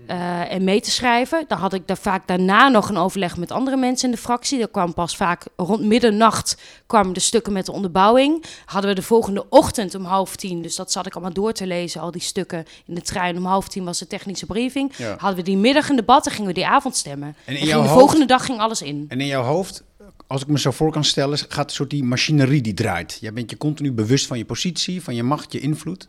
eh, 0.06 0.52
en 0.52 0.64
mee 0.64 0.80
te 0.80 0.90
schrijven. 0.90 1.44
Dan 1.48 1.58
had 1.58 1.72
ik 1.72 1.86
daar 1.86 1.96
vaak 1.96 2.26
daarna 2.26 2.68
nog 2.68 2.88
een 2.88 2.96
overleg 2.96 3.36
met 3.36 3.50
andere 3.50 3.76
mensen 3.76 4.08
in 4.08 4.14
de 4.14 4.20
fractie. 4.20 4.58
Dat 4.58 4.70
kwam 4.70 4.94
pas 4.94 5.16
vaak 5.16 5.44
rond 5.56 5.82
middernacht 5.82 6.56
kwamen 6.86 7.12
de 7.12 7.20
stukken 7.20 7.52
met 7.52 7.66
de 7.66 7.72
onderbouwing. 7.72 8.44
Hadden 8.64 8.90
we 8.90 8.96
de 8.96 9.02
volgende 9.06 9.46
ochtend 9.48 9.94
om 9.94 10.04
half 10.04 10.36
tien, 10.36 10.62
dus 10.62 10.76
dat 10.76 10.92
zat 10.92 11.06
ik 11.06 11.12
allemaal 11.14 11.32
door 11.32 11.52
te 11.52 11.66
lezen, 11.66 12.00
al 12.00 12.10
die 12.10 12.20
stukken 12.22 12.64
in 12.86 12.94
de 12.94 13.02
trein. 13.02 13.36
Om 13.36 13.44
half 13.44 13.68
tien 13.68 13.84
was 13.84 13.98
de 13.98 14.06
technische 14.06 14.46
briefing. 14.46 14.92
Ja. 14.96 15.14
Hadden 15.18 15.36
we 15.38 15.42
die 15.44 15.56
middag 15.56 15.88
een 15.88 15.96
debat 15.96 16.26
en 16.26 16.32
gingen 16.32 16.48
we 16.48 16.54
die 16.54 16.66
avond 16.66 16.96
stemmen. 16.96 17.36
En 17.44 17.56
in 17.56 17.66
jouw 17.66 17.82
de 17.82 17.88
hoofd- 17.88 17.98
volgende 18.00 18.26
dag 18.26 18.44
ging 18.44 18.58
alles 18.60 18.82
in. 18.82 19.04
En 19.08 19.20
in 19.20 19.26
jouw 19.26 19.42
hoofd, 19.42 19.82
als 20.30 20.42
ik 20.42 20.48
me 20.48 20.58
zo 20.58 20.70
voor 20.70 20.92
kan 20.92 21.04
stellen, 21.04 21.38
gaat 21.38 21.68
een 21.68 21.74
soort 21.74 21.90
die 21.90 22.04
machinerie 22.04 22.60
die 22.60 22.74
draait. 22.74 23.18
Jij 23.20 23.32
bent 23.32 23.50
je 23.50 23.56
continu 23.56 23.92
bewust 23.92 24.26
van 24.26 24.38
je 24.38 24.44
positie, 24.44 25.02
van 25.02 25.14
je 25.14 25.22
macht, 25.22 25.52
je 25.52 25.60
invloed. 25.60 26.08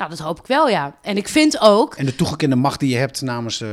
Nou, 0.00 0.12
dat 0.12 0.20
hoop 0.20 0.38
ik 0.38 0.46
wel, 0.46 0.68
ja. 0.68 0.96
En 1.02 1.16
ik 1.16 1.28
vind 1.28 1.58
ook 1.58 1.94
En 1.94 2.06
de 2.06 2.14
toegekende 2.16 2.56
macht 2.56 2.80
die 2.80 2.88
je 2.90 2.96
hebt 2.96 3.20
namens 3.20 3.60
eh, 3.60 3.68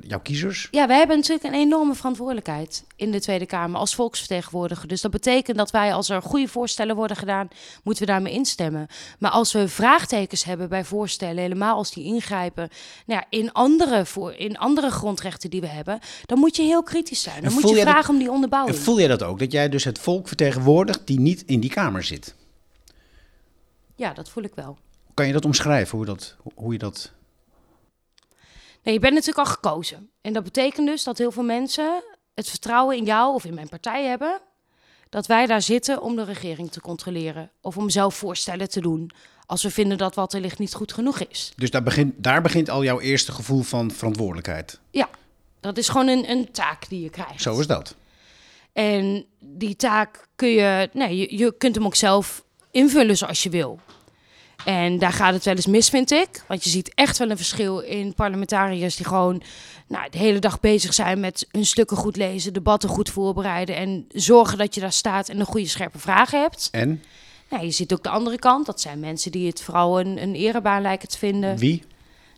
jouw 0.00 0.20
kiezers. 0.20 0.68
Ja, 0.70 0.86
wij 0.86 0.96
hebben 0.98 1.16
natuurlijk 1.16 1.44
een 1.54 1.60
enorme 1.60 1.94
verantwoordelijkheid 1.94 2.84
in 2.96 3.10
de 3.10 3.20
Tweede 3.20 3.46
Kamer 3.46 3.80
als 3.80 3.94
volksvertegenwoordiger. 3.94 4.88
Dus 4.88 5.00
dat 5.00 5.10
betekent 5.10 5.56
dat 5.56 5.70
wij, 5.70 5.94
als 5.94 6.08
er 6.08 6.22
goede 6.22 6.48
voorstellen 6.48 6.96
worden 6.96 7.16
gedaan, 7.16 7.48
moeten 7.82 8.04
we 8.06 8.10
daarmee 8.12 8.32
instemmen. 8.32 8.86
Maar 9.18 9.30
als 9.30 9.52
we 9.52 9.68
vraagtekens 9.68 10.44
hebben 10.44 10.68
bij 10.68 10.84
voorstellen, 10.84 11.36
helemaal 11.42 11.76
als 11.76 11.92
die 11.92 12.04
ingrijpen 12.04 12.68
nou 13.06 13.20
ja, 13.20 13.38
in, 13.38 13.52
andere 13.52 14.06
voor, 14.06 14.32
in 14.32 14.58
andere 14.58 14.90
grondrechten 14.90 15.50
die 15.50 15.60
we 15.60 15.66
hebben, 15.68 15.98
dan 16.26 16.38
moet 16.38 16.56
je 16.56 16.62
heel 16.62 16.82
kritisch 16.82 17.22
zijn. 17.22 17.36
Dan 17.42 17.44
En 17.44 17.52
moet 17.52 17.68
je 17.68 17.74
dat- 17.74 17.84
vragen 17.84 18.10
om 18.10 18.18
die 18.18 18.26
En 18.28 18.32
onderbouwing. 18.34 18.76
voel 18.76 18.98
jij 18.98 19.08
dat 19.08 19.22
ook? 19.22 19.38
Dat 19.38 19.52
jij 19.52 19.68
dus 19.68 19.84
het 19.84 19.98
volk 19.98 20.28
vertegenwoordigt 20.28 21.06
die 21.06 21.20
niet 21.20 21.42
in 21.46 21.60
die 21.60 21.70
Kamer 21.70 22.02
zit? 22.04 22.34
Ja, 23.96 24.12
dat 24.12 24.28
voel 24.28 24.44
ik 24.44 24.52
wel. 24.54 24.78
Kan 25.20 25.28
je 25.28 25.34
dat 25.34 25.44
omschrijven, 25.44 25.96
hoe, 25.96 26.06
dat, 26.06 26.36
hoe 26.54 26.72
je 26.72 26.78
dat... 26.78 27.12
Nee, 28.82 28.94
je 28.94 29.00
bent 29.00 29.14
natuurlijk 29.14 29.46
al 29.46 29.54
gekozen. 29.54 30.10
En 30.20 30.32
dat 30.32 30.44
betekent 30.44 30.86
dus 30.86 31.04
dat 31.04 31.18
heel 31.18 31.32
veel 31.32 31.42
mensen 31.42 32.02
het 32.34 32.48
vertrouwen 32.48 32.96
in 32.96 33.04
jou 33.04 33.34
of 33.34 33.44
in 33.44 33.54
mijn 33.54 33.68
partij 33.68 34.06
hebben. 34.06 34.40
Dat 35.08 35.26
wij 35.26 35.46
daar 35.46 35.62
zitten 35.62 36.02
om 36.02 36.16
de 36.16 36.24
regering 36.24 36.70
te 36.70 36.80
controleren. 36.80 37.50
Of 37.60 37.76
om 37.76 37.90
zelf 37.90 38.14
voorstellen 38.14 38.68
te 38.68 38.80
doen. 38.80 39.10
Als 39.46 39.62
we 39.62 39.70
vinden 39.70 39.98
dat 39.98 40.14
wat 40.14 40.32
er 40.32 40.40
ligt 40.40 40.58
niet 40.58 40.74
goed 40.74 40.92
genoeg 40.92 41.20
is. 41.20 41.52
Dus 41.56 41.70
daar 41.70 41.82
begint, 41.82 42.14
daar 42.16 42.42
begint 42.42 42.70
al 42.70 42.84
jouw 42.84 43.00
eerste 43.00 43.32
gevoel 43.32 43.62
van 43.62 43.90
verantwoordelijkheid. 43.90 44.80
Ja, 44.90 45.08
dat 45.60 45.78
is 45.78 45.88
gewoon 45.88 46.08
een, 46.08 46.30
een 46.30 46.50
taak 46.50 46.88
die 46.88 47.02
je 47.02 47.10
krijgt. 47.10 47.42
Zo 47.42 47.58
is 47.58 47.66
dat. 47.66 47.94
En 48.72 49.24
die 49.38 49.76
taak 49.76 50.28
kun 50.36 50.48
je, 50.48 50.88
nee, 50.92 51.16
je, 51.16 51.36
je 51.36 51.56
kunt 51.56 51.74
hem 51.74 51.84
ook 51.84 51.96
zelf 51.96 52.44
invullen 52.70 53.16
zoals 53.16 53.42
je 53.42 53.50
wil. 53.50 53.78
En 54.64 54.98
daar 54.98 55.12
gaat 55.12 55.34
het 55.34 55.44
wel 55.44 55.54
eens 55.54 55.66
mis, 55.66 55.88
vind 55.88 56.10
ik. 56.10 56.44
Want 56.46 56.64
je 56.64 56.70
ziet 56.70 56.94
echt 56.94 57.18
wel 57.18 57.30
een 57.30 57.36
verschil 57.36 57.78
in 57.78 58.14
parlementariërs 58.14 58.96
die 58.96 59.06
gewoon 59.06 59.42
nou, 59.86 60.10
de 60.10 60.18
hele 60.18 60.38
dag 60.38 60.60
bezig 60.60 60.94
zijn 60.94 61.20
met 61.20 61.46
hun 61.50 61.66
stukken 61.66 61.96
goed 61.96 62.16
lezen, 62.16 62.52
debatten 62.52 62.88
goed 62.88 63.10
voorbereiden 63.10 63.76
en 63.76 64.06
zorgen 64.08 64.58
dat 64.58 64.74
je 64.74 64.80
daar 64.80 64.92
staat 64.92 65.28
en 65.28 65.40
een 65.40 65.46
goede 65.46 65.68
scherpe 65.68 65.98
vragen 65.98 66.40
hebt. 66.40 66.68
En 66.72 67.02
Nou, 67.50 67.64
je 67.64 67.70
ziet 67.70 67.92
ook 67.92 68.02
de 68.02 68.08
andere 68.08 68.38
kant. 68.38 68.66
Dat 68.66 68.80
zijn 68.80 69.00
mensen 69.00 69.30
die 69.30 69.46
het 69.46 69.62
vooral 69.62 70.00
een, 70.00 70.22
een 70.22 70.34
erebaan 70.34 70.82
lijken 70.82 71.08
te 71.08 71.18
vinden. 71.18 71.56
wie? 71.56 71.82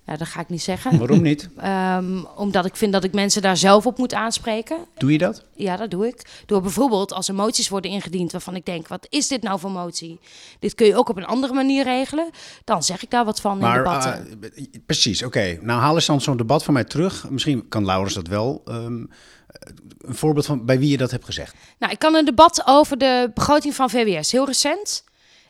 Nou, 0.06 0.18
dat 0.18 0.28
ga 0.28 0.40
ik 0.40 0.48
niet 0.48 0.62
zeggen. 0.62 0.98
Waarom 0.98 1.22
niet? 1.22 1.48
Ehm, 1.56 2.24
omdat 2.36 2.64
ik 2.64 2.76
vind 2.76 2.92
dat 2.92 3.04
ik 3.04 3.12
mensen 3.12 3.42
daar 3.42 3.56
zelf 3.56 3.86
op 3.86 3.98
moet 3.98 4.14
aanspreken. 4.14 4.76
Doe 4.96 5.12
je 5.12 5.18
dat? 5.18 5.44
Ja, 5.54 5.76
dat 5.76 5.90
doe 5.90 6.06
ik. 6.06 6.42
Door 6.46 6.60
bijvoorbeeld 6.62 7.12
als 7.12 7.28
er 7.28 7.34
moties 7.34 7.68
worden 7.68 7.90
ingediend 7.90 8.32
waarvan 8.32 8.54
ik 8.54 8.64
denk, 8.64 8.88
wat 8.88 9.06
is 9.10 9.28
dit 9.28 9.42
nou 9.42 9.58
voor 9.58 9.70
motie? 9.70 10.20
Dit 10.58 10.74
kun 10.74 10.86
je 10.86 10.96
ook 10.96 11.08
op 11.08 11.16
een 11.16 11.24
andere 11.26 11.52
manier 11.52 11.84
regelen. 11.84 12.30
Dan 12.64 12.82
zeg 12.82 13.02
ik 13.02 13.10
daar 13.10 13.24
wat 13.24 13.40
van 13.40 13.52
in 13.52 13.58
Maar 13.58 13.76
debatten. 13.76 14.40
eh, 14.54 14.64
precies, 14.86 15.22
oké. 15.22 15.58
Nou 15.60 15.80
haal 15.80 15.94
eens 15.94 16.06
dan 16.06 16.20
zo'n 16.20 16.36
debat 16.36 16.64
van 16.64 16.74
mij 16.74 16.84
terug. 16.84 17.30
Misschien 17.30 17.68
kan 17.68 17.84
Laurens 17.84 18.14
dat 18.14 18.26
wel. 18.26 18.62
Ehm, 18.64 19.04
een 19.98 20.14
voorbeeld 20.14 20.46
van 20.46 20.64
bij 20.64 20.78
wie 20.78 20.88
je 20.90 20.96
dat 20.96 21.10
hebt 21.10 21.24
gezegd. 21.24 21.54
Nou, 21.78 21.92
ik 21.92 21.98
kan 21.98 22.14
een 22.14 22.24
debat 22.24 22.62
over 22.66 22.98
de 22.98 23.30
begroting 23.34 23.74
van 23.74 23.90
VWS. 23.90 24.32
Heel 24.32 24.46
recent 24.46 25.04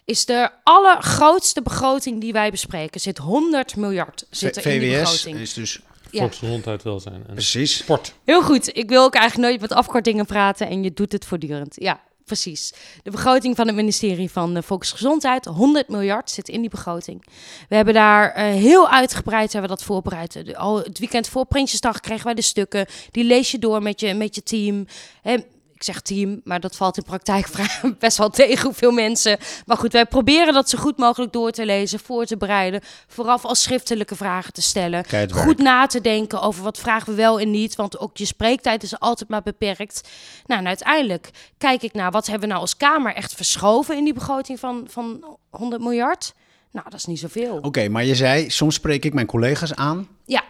is 0.04 0.24
de 0.24 0.50
allergrootste 0.62 1.62
begroting 1.62 2.20
die 2.20 2.32
wij 2.32 2.50
bespreken. 2.50 3.00
Zit 3.00 3.18
100 3.18 3.76
miljard 3.76 4.24
zit 4.30 4.56
er 4.56 4.66
in 4.66 4.80
die 4.80 4.90
VWS 4.96 5.10
begroting. 5.10 5.38
is 5.38 5.54
dus 5.54 5.80
Ja. 6.10 6.20
Volksgezondheid, 6.20 6.82
welzijn 6.82 7.24
en 7.28 7.34
precies. 7.34 7.76
sport. 7.76 8.14
Heel 8.24 8.42
goed. 8.42 8.76
Ik 8.76 8.88
wil 8.88 9.02
ook 9.04 9.14
eigenlijk 9.14 9.48
nooit 9.48 9.60
met 9.60 9.72
afkortingen 9.72 10.26
praten 10.26 10.68
en 10.68 10.82
je 10.82 10.92
doet 10.92 11.12
het 11.12 11.24
voortdurend. 11.24 11.74
Ja, 11.78 12.00
precies. 12.24 12.72
De 13.02 13.10
begroting 13.10 13.56
van 13.56 13.66
het 13.66 13.76
ministerie 13.76 14.30
van 14.30 14.56
eh, 14.56 14.62
Volksgezondheid, 14.62 15.44
100 15.44 15.88
miljard 15.88 16.30
zit 16.30 16.48
in 16.48 16.60
die 16.60 16.70
begroting. 16.70 17.24
We 17.68 17.76
hebben 17.76 17.94
daar 17.94 18.30
eh, 18.32 18.44
heel 18.44 18.88
uitgebreid 18.88 19.52
hebben 19.52 19.70
we 19.70 19.76
dat 19.76 19.84
voorbereid. 19.86 20.32
De- 20.46 20.56
Al 20.56 20.76
het 20.78 20.98
weekend 20.98 21.28
voor 21.28 21.46
Prinsjesdag 21.46 22.00
kregen 22.00 22.24
wij 22.24 22.34
de 22.34 22.42
stukken. 22.42 22.86
Die 23.10 23.24
lees 23.24 23.50
je 23.50 23.58
door 23.58 23.82
met 23.82 24.00
je, 24.00 24.14
met 24.14 24.34
je 24.34 24.42
team. 24.42 24.86
Hè, 25.22 25.36
ik 25.82 25.88
zeg 25.94 26.00
team, 26.00 26.40
maar 26.44 26.60
dat 26.60 26.76
valt 26.76 26.96
in 26.96 27.02
praktijk 27.02 27.48
best 27.98 28.18
wel 28.18 28.30
tegen 28.30 28.64
hoeveel 28.64 28.90
mensen. 28.90 29.38
Maar 29.66 29.76
goed, 29.76 29.92
wij 29.92 30.06
proberen 30.06 30.54
dat 30.54 30.68
zo 30.68 30.78
goed 30.78 30.98
mogelijk 30.98 31.32
door 31.32 31.50
te 31.50 31.64
lezen, 31.64 31.98
voor 32.00 32.24
te 32.24 32.36
bereiden. 32.36 32.80
Vooraf 33.06 33.44
als 33.44 33.62
schriftelijke 33.62 34.16
vragen 34.16 34.52
te 34.52 34.62
stellen. 34.62 35.04
Goed 35.30 35.58
na 35.58 35.86
te 35.86 36.00
denken 36.00 36.42
over 36.42 36.62
wat 36.62 36.78
vragen 36.78 37.08
we 37.08 37.14
wel 37.14 37.40
en 37.40 37.50
niet. 37.50 37.76
Want 37.76 37.98
ook 37.98 38.16
je 38.16 38.24
spreektijd 38.24 38.82
is 38.82 38.98
altijd 38.98 39.28
maar 39.28 39.42
beperkt. 39.42 40.08
Nou, 40.46 40.60
en 40.60 40.66
uiteindelijk 40.66 41.30
kijk 41.58 41.82
ik 41.82 41.92
naar 41.92 42.10
wat 42.10 42.26
hebben 42.26 42.42
we 42.42 42.48
nou 42.48 42.60
als 42.60 42.76
Kamer 42.76 43.14
echt 43.14 43.34
verschoven 43.34 43.96
in 43.96 44.04
die 44.04 44.14
begroting 44.14 44.58
van, 44.58 44.86
van 44.88 45.36
100 45.50 45.82
miljard. 45.82 46.34
Nou, 46.72 46.90
dat 46.90 46.98
is 46.98 47.04
niet 47.04 47.18
zoveel. 47.18 47.58
Oké, 47.62 47.88
maar 47.88 48.04
je 48.04 48.14
zei, 48.14 48.50
soms 48.50 48.74
spreek 48.74 49.04
ik 49.04 49.14
mijn 49.14 49.26
collega's 49.26 49.74
aan. 49.74 50.08
Ja, 50.24 50.44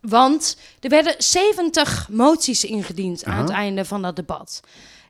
want 0.00 0.56
er 0.80 0.88
werden 0.88 1.14
70 1.18 2.08
moties 2.10 2.64
ingediend 2.64 3.24
aan 3.24 3.32
Aha. 3.32 3.42
het 3.42 3.50
einde 3.50 3.84
van 3.84 4.02
dat 4.02 4.16
debat. 4.16 4.60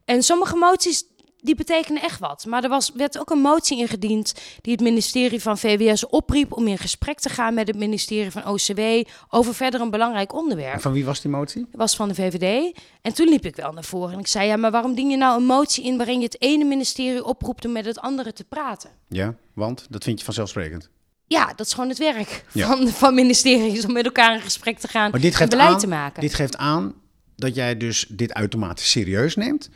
En 0.05 0.23
sommige 0.23 0.57
moties 0.57 1.05
die 1.43 1.55
betekenen 1.55 2.03
echt 2.03 2.19
wat. 2.21 2.45
Maar 2.47 2.63
er 2.63 2.69
was, 2.69 2.93
werd 2.95 3.19
ook 3.19 3.31
een 3.31 3.41
motie 3.41 3.79
ingediend 3.79 4.35
die 4.61 4.73
het 4.73 4.83
ministerie 4.83 5.43
van 5.43 5.59
VWS 5.59 6.07
opriep 6.07 6.53
om 6.53 6.67
in 6.67 6.79
gesprek 6.79 7.19
te 7.19 7.29
gaan 7.29 7.55
met 7.55 7.67
het 7.67 7.77
ministerie 7.77 8.31
van 8.31 8.47
OCW 8.47 8.81
over 9.29 9.55
verder 9.55 9.81
een 9.81 9.91
belangrijk 9.91 10.35
onderwerp. 10.35 10.75
En 10.75 10.81
van 10.81 10.93
wie 10.93 11.05
was 11.05 11.21
die 11.21 11.31
motie? 11.31 11.61
Dat 11.71 11.81
was 11.81 11.97
van 11.97 12.09
de 12.09 12.15
VVD. 12.15 12.77
En 13.03 13.15
toen 13.15 13.29
liep 13.29 13.45
ik 13.45 13.57
wel 13.57 13.73
naar 13.73 13.85
voren 13.85 14.13
en 14.13 14.19
ik 14.19 14.27
zei: 14.27 14.47
Ja, 14.47 14.57
maar 14.57 14.71
waarom 14.71 14.95
dien 14.95 15.11
je 15.11 15.17
nou 15.17 15.41
een 15.41 15.47
motie 15.47 15.85
in 15.85 15.97
waarin 15.97 16.19
je 16.19 16.25
het 16.25 16.43
ene 16.43 16.65
ministerie 16.65 17.25
oproept 17.25 17.65
om 17.65 17.73
met 17.73 17.85
het 17.85 17.99
andere 17.99 18.33
te 18.33 18.45
praten? 18.45 18.91
Ja, 19.09 19.35
want 19.53 19.87
dat 19.91 20.05
vind 20.05 20.19
je 20.19 20.25
vanzelfsprekend. 20.25 20.91
Ja, 21.33 21.53
dat 21.57 21.67
is 21.67 21.73
gewoon 21.73 21.89
het 21.89 21.99
werk 21.99 22.45
Ja. 22.53 22.67
van, 22.67 22.89
van 22.89 23.15
ministeries 23.15 23.85
om 23.85 23.93
met 23.93 24.05
elkaar 24.05 24.35
in 24.35 24.41
gesprek 24.41 24.79
te 24.79 24.89
gaan 24.89 25.11
Maar 25.11 25.21
dit 25.21 25.31
en 25.31 25.37
geeft, 25.37 25.51
beleid 25.51 25.71
aan, 25.73 25.79
te 25.79 25.87
maken. 25.87 26.21
dit 26.21 26.35
geeft 26.35 26.57
aan 26.57 26.95
dat 27.37 27.55
jij 27.55 27.77
dus 27.77 28.07
dit 28.09 28.33
uitermate 28.35 28.85
serieus 28.85 29.37
neemt. 29.37 29.71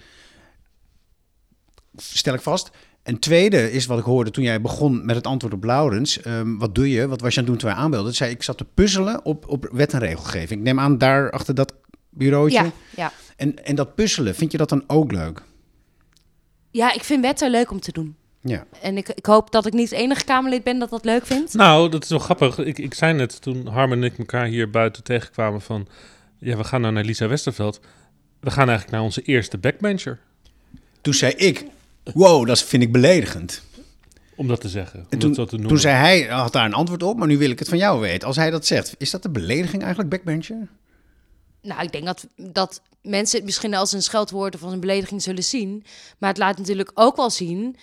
Stel 1.97 2.35
ik 2.35 2.41
vast. 2.41 2.71
En 3.03 3.19
tweede 3.19 3.73
is 3.73 3.87
wat 3.87 3.99
ik 3.99 4.05
hoorde 4.05 4.31
toen 4.31 4.45
jij 4.45 4.61
begon 4.61 5.05
met 5.07 5.17
het 5.17 5.27
antwoord 5.27 5.55
op 5.55 5.65
Laurens. 5.65 6.21
Ehm, 6.21 6.57
wat 6.57 6.75
doe 6.75 6.91
je? 6.91 7.07
Wat 7.09 7.21
was 7.21 7.35
je 7.35 7.41
aan 7.41 7.47
het 7.47 7.53
doen 7.55 7.63
toen 7.63 7.71
wij 7.75 7.85
aanbelden? 7.85 8.07
Toen 8.07 8.17
zei 8.17 8.31
ik, 8.31 8.37
ik 8.37 8.43
zat 8.43 8.57
te 8.59 8.65
puzzelen 8.65 9.25
op, 9.25 9.49
op 9.49 9.69
wet 9.73 9.93
en 9.93 9.99
regelgeving. 9.99 10.59
Ik 10.61 10.67
neem 10.67 10.81
aan 10.81 10.99
daar 10.99 11.31
achter 11.31 11.55
dat 11.55 11.75
bureautje. 12.11 12.63
Ja, 12.63 12.73
ja. 12.97 13.13
En, 13.37 13.65
en 13.65 13.75
dat 13.75 13.95
puzzelen, 13.95 14.35
vind 14.35 14.53
je 14.53 14.59
dat 14.59 14.69
dan 14.69 14.85
ook 14.87 15.13
leuk? 15.13 15.43
ja, 16.71 16.93
ik 16.95 17.05
vind 17.05 17.23
wetten 17.23 17.51
leuk 17.51 17.71
om 17.71 17.81
te 17.81 17.93
doen. 17.93 18.17
Ja. 18.47 18.67
En 18.81 18.97
ik, 18.97 19.09
ik 19.09 19.27
hoop 19.27 19.51
dat 19.51 19.67
ik 19.67 19.73
niet 19.73 19.91
het 19.91 19.99
enige 19.99 20.25
Kamerlid 20.25 20.65
ben 20.65 20.79
dat 20.79 20.91
dat 20.91 21.05
leuk 21.05 21.27
vindt. 21.27 21.55
Nou, 21.55 21.89
dat 21.89 22.03
is 22.03 22.09
wel 22.09 22.19
grappig. 22.19 22.59
Ik, 22.59 22.79
ik 22.79 22.95
zei 22.95 23.13
net 23.13 23.41
toen 23.41 23.67
Harm 23.67 23.93
en 23.93 24.05
ik 24.05 24.19
elkaar 24.19 24.47
hier 24.47 24.71
buiten 24.71 25.03
tegenkwamen 25.03 25.61
van... 25.61 25.89
Ja, 26.39 26.57
we 26.57 26.65
gaan 26.65 26.81
nou 26.81 26.93
naar 26.93 27.05
Lisa 27.05 27.29
Westerveld. 27.29 27.81
We 28.41 28.51
gaan 28.51 28.69
eigenlijk 28.69 28.91
naar 28.91 29.03
onze 29.03 29.23
eerste 29.23 29.59
backbencher. 29.59 30.19
Toen 31.01 31.15
zei 31.15 31.33
ik, 31.33 31.65
wow, 32.15 32.47
dat 32.47 32.63
vind 32.63 32.83
ik 32.83 32.93
beledigend. 32.93 33.63
Om 34.37 34.49
dat 34.49 34.61
te 34.61 34.69
zeggen. 34.69 34.99
Om 34.99 35.07
En 35.09 35.19
dat 35.19 35.21
toen, 35.21 35.35
zo 35.35 35.45
te 35.45 35.53
noemen. 35.53 35.71
toen 35.71 35.81
zei 35.81 35.95
hij, 35.95 36.23
had 36.23 36.53
daar 36.53 36.65
een 36.65 36.75
antwoord 36.75 37.03
op, 37.03 37.17
maar 37.17 37.29
nu 37.29 37.39
wil 37.39 37.51
ik 37.51 37.59
het 37.59 37.69
van 37.69 37.79
jou 37.79 38.01
weten. 38.01 38.27
Als 38.29 38.37
hij 38.37 38.51
dat 38.51 38.67
zegt, 38.67 38.95
is 38.99 39.11
dat 39.11 39.25
een 39.25 39.33
belediging 39.33 39.83
eigenlijk, 39.83 40.11
backbencher? 40.11 40.69
Nou, 41.63 41.83
ik 41.83 41.93
denk 41.93 42.05
dat, 42.05 42.27
dat 42.37 42.83
mensen 43.03 43.37
het 43.37 43.45
misschien 43.45 43.75
als 43.75 43.93
een 43.93 44.03
scheldwoord 44.03 44.55
of 44.55 44.63
als 44.63 44.73
een 44.73 44.81
belediging 44.81 45.23
zullen 45.23 45.45
zien. 45.45 45.85
Maar 46.19 46.29
het 46.29 46.39
laat 46.39 46.59
natuurlijk 46.59 46.91
ook 46.95 47.17
wel 47.17 47.31
zien 47.31 47.77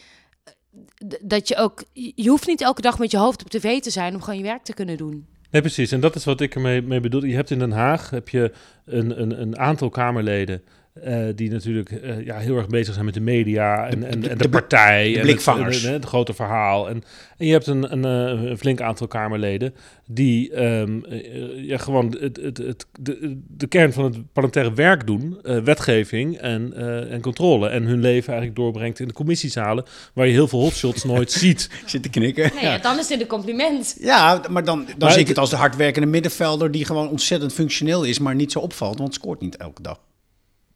dat 1.21 1.47
je 1.47 1.55
ook... 1.55 1.83
Je 1.93 2.29
hoeft 2.29 2.47
niet 2.47 2.61
elke 2.61 2.81
dag 2.81 2.99
met 2.99 3.11
je 3.11 3.17
hoofd 3.17 3.41
op 3.41 3.49
tv 3.49 3.79
te 3.79 3.89
zijn 3.89 4.13
om 4.13 4.21
gewoon 4.21 4.39
je 4.39 4.45
werk 4.45 4.63
te 4.63 4.73
kunnen 4.73 4.97
doen. 4.97 5.25
Nee, 5.51 5.61
precies. 5.61 5.91
En 5.91 5.99
dat 5.99 6.15
is 6.15 6.25
wat 6.25 6.41
ik 6.41 6.55
ermee 6.55 6.81
mee 6.81 6.99
bedoel. 6.99 7.23
Je 7.23 7.35
hebt 7.35 7.51
in 7.51 7.59
Den 7.59 7.71
Haag 7.71 8.09
heb 8.09 8.29
je 8.29 8.51
een, 8.85 9.21
een, 9.21 9.41
een 9.41 9.57
aantal 9.57 9.89
Kamerleden... 9.89 10.61
eh, 10.93 11.23
die 11.35 11.49
natuurlijk 11.51 11.91
eh, 11.91 12.25
ja, 12.25 12.37
heel 12.37 12.57
erg 12.57 12.67
bezig 12.67 12.93
zijn 12.93 13.05
met 13.05 13.13
de 13.13 13.19
media 13.19 13.87
en, 13.87 13.99
De- 13.99 14.05
en, 14.05 14.19
de- 14.19 14.29
en 14.29 14.37
de 14.37 14.49
partij. 14.49 15.11
de 15.11 15.15
en 15.15 15.21
blikvangers. 15.21 15.75
Het, 15.77 15.85
en, 15.85 15.93
het 15.93 16.05
grote 16.05 16.33
verhaal. 16.33 16.89
En, 16.89 17.03
en 17.37 17.45
je 17.45 17.51
hebt 17.51 17.67
een, 17.67 17.91
een, 17.91 18.05
eh, 18.05 18.49
een 18.49 18.57
flink 18.57 18.81
aantal 18.81 19.07
Kamerleden 19.07 19.73
die 20.07 20.51
ehm, 20.53 21.03
eh, 21.03 21.65
ja, 21.67 21.77
gewoon 21.77 22.15
het, 22.19 22.37
het, 22.41 22.57
het, 22.57 22.85
de, 22.99 23.37
de 23.47 23.67
kern 23.67 23.93
van 23.93 24.03
het 24.03 24.13
parlementaire 24.33 24.73
werk 24.75 25.07
doen. 25.07 25.39
eh, 25.43 25.57
wetgeving 25.57 26.37
en, 26.37 26.73
eh, 26.75 27.11
en 27.13 27.21
controle. 27.21 27.67
En 27.69 27.83
hun 27.83 27.99
leven 28.01 28.27
eigenlijk 28.33 28.55
doorbrengt 28.55 28.99
in 28.99 29.07
de 29.07 29.13
commissiezalen... 29.13 29.83
waar 30.13 30.25
je 30.27 30.33
heel 30.33 30.47
veel 30.47 30.59
hotshots 30.59 31.03
nooit 31.03 31.31
ziet. 31.41 31.69
Ik 31.81 31.89
zit 31.89 32.03
te 32.03 32.09
knikken. 32.09 32.51
Nee, 32.53 32.63
ja, 32.63 32.77
dan 32.77 32.99
is 32.99 33.07
dit 33.07 33.21
een 33.21 33.27
compliment. 33.27 33.95
Ja, 33.99 34.41
maar 34.49 34.63
dan, 34.63 34.85
dan 34.85 34.95
Maar 34.99 35.11
zie 35.11 35.19
ik 35.21 35.27
het- 35.27 35.27
het 35.27 35.37
als 35.37 35.49
de 35.49 35.55
hardwerkende 35.55 36.07
middenvelder 36.07 36.71
die 36.71 36.85
gewoon 36.85 37.09
ontzettend 37.09 37.53
functioneel 37.53 38.03
is, 38.03 38.19
maar 38.19 38.35
niet 38.35 38.51
zo 38.51 38.59
opvalt, 38.59 38.97
want 38.99 39.13
scoort 39.13 39.41
niet 39.41 39.57
elke 39.57 39.81
dag. 39.81 39.99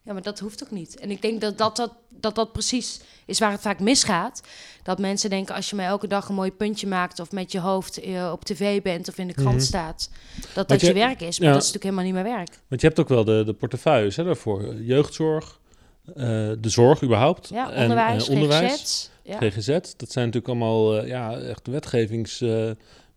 Ja, 0.06 0.14
maar 0.14 0.22
dat 0.22 0.40
hoeft 0.40 0.64
ook 0.64 0.72
niet. 0.72 1.00
En 1.00 1.12
ik 1.12 1.22
denk 1.22 1.42
dat 1.42 1.58
dat, 1.58 1.76
dat, 1.76 1.94
dat 2.10 2.36
dat 2.36 2.52
precies 2.52 3.00
is 3.26 3.40
waar 3.40 3.52
het 3.52 3.62
vaak 3.62 3.80
misgaat. 3.80 4.42
Dat 4.84 5.00
mensen 5.00 5.30
denken, 5.30 5.56
als 5.56 5.70
je 5.70 5.76
mij 5.76 5.86
elke 5.86 6.08
dag 6.08 6.30
een 6.30 6.36
mooi 6.36 6.52
puntje 6.52 6.88
maakt... 6.88 7.20
of 7.20 7.32
met 7.32 7.52
je 7.52 7.60
hoofd 7.60 8.00
eh, 8.02 8.30
op 8.32 8.44
tv 8.46 8.82
bent 8.82 9.08
of 9.10 9.18
in 9.18 9.28
de 9.28 9.34
krant 9.34 9.56
Mhm. 9.56 9.66
staat... 9.66 10.10
dat 10.54 10.68
dat 10.68 10.82
je- 10.82 10.88
je 10.88 10.94
werk 10.94 11.22
is. 11.22 11.40
Maar 11.40 11.48
ja. 11.48 11.54
dat 11.54 11.64
is 11.64 11.72
natuurlijk 11.72 11.84
helemaal 11.84 12.04
niet 12.04 12.14
mijn 12.14 12.38
werk. 12.38 12.60
Want 12.68 12.82
je 12.82 12.88
hebt 12.88 13.00
ook 13.00 13.10
wel 13.10 13.24
de, 13.24 13.44
de 13.46 13.54
portefeuilles 13.54 14.16
hè, 14.16 14.24
daarvoor. 14.24 14.76
Jeugdzorg, 14.76 15.60
eh, 16.08 16.14
de 16.60 16.70
zorg 16.70 17.04
überhaupt. 17.04 17.50
Ja, 17.50 17.72
en, 17.72 17.82
onderwijs, 17.82 18.28
eh, 18.28 18.34
onderwijs 18.36 18.72
GGZ. 18.82 19.10
Ja. 19.24 19.50
GGZ. 19.50 19.68
Dat 19.98 20.12
zijn 20.12 20.26
natuurlijk 20.26 20.48
allemaal 20.48 21.06
ja, 21.06 21.38
echt 21.38 21.68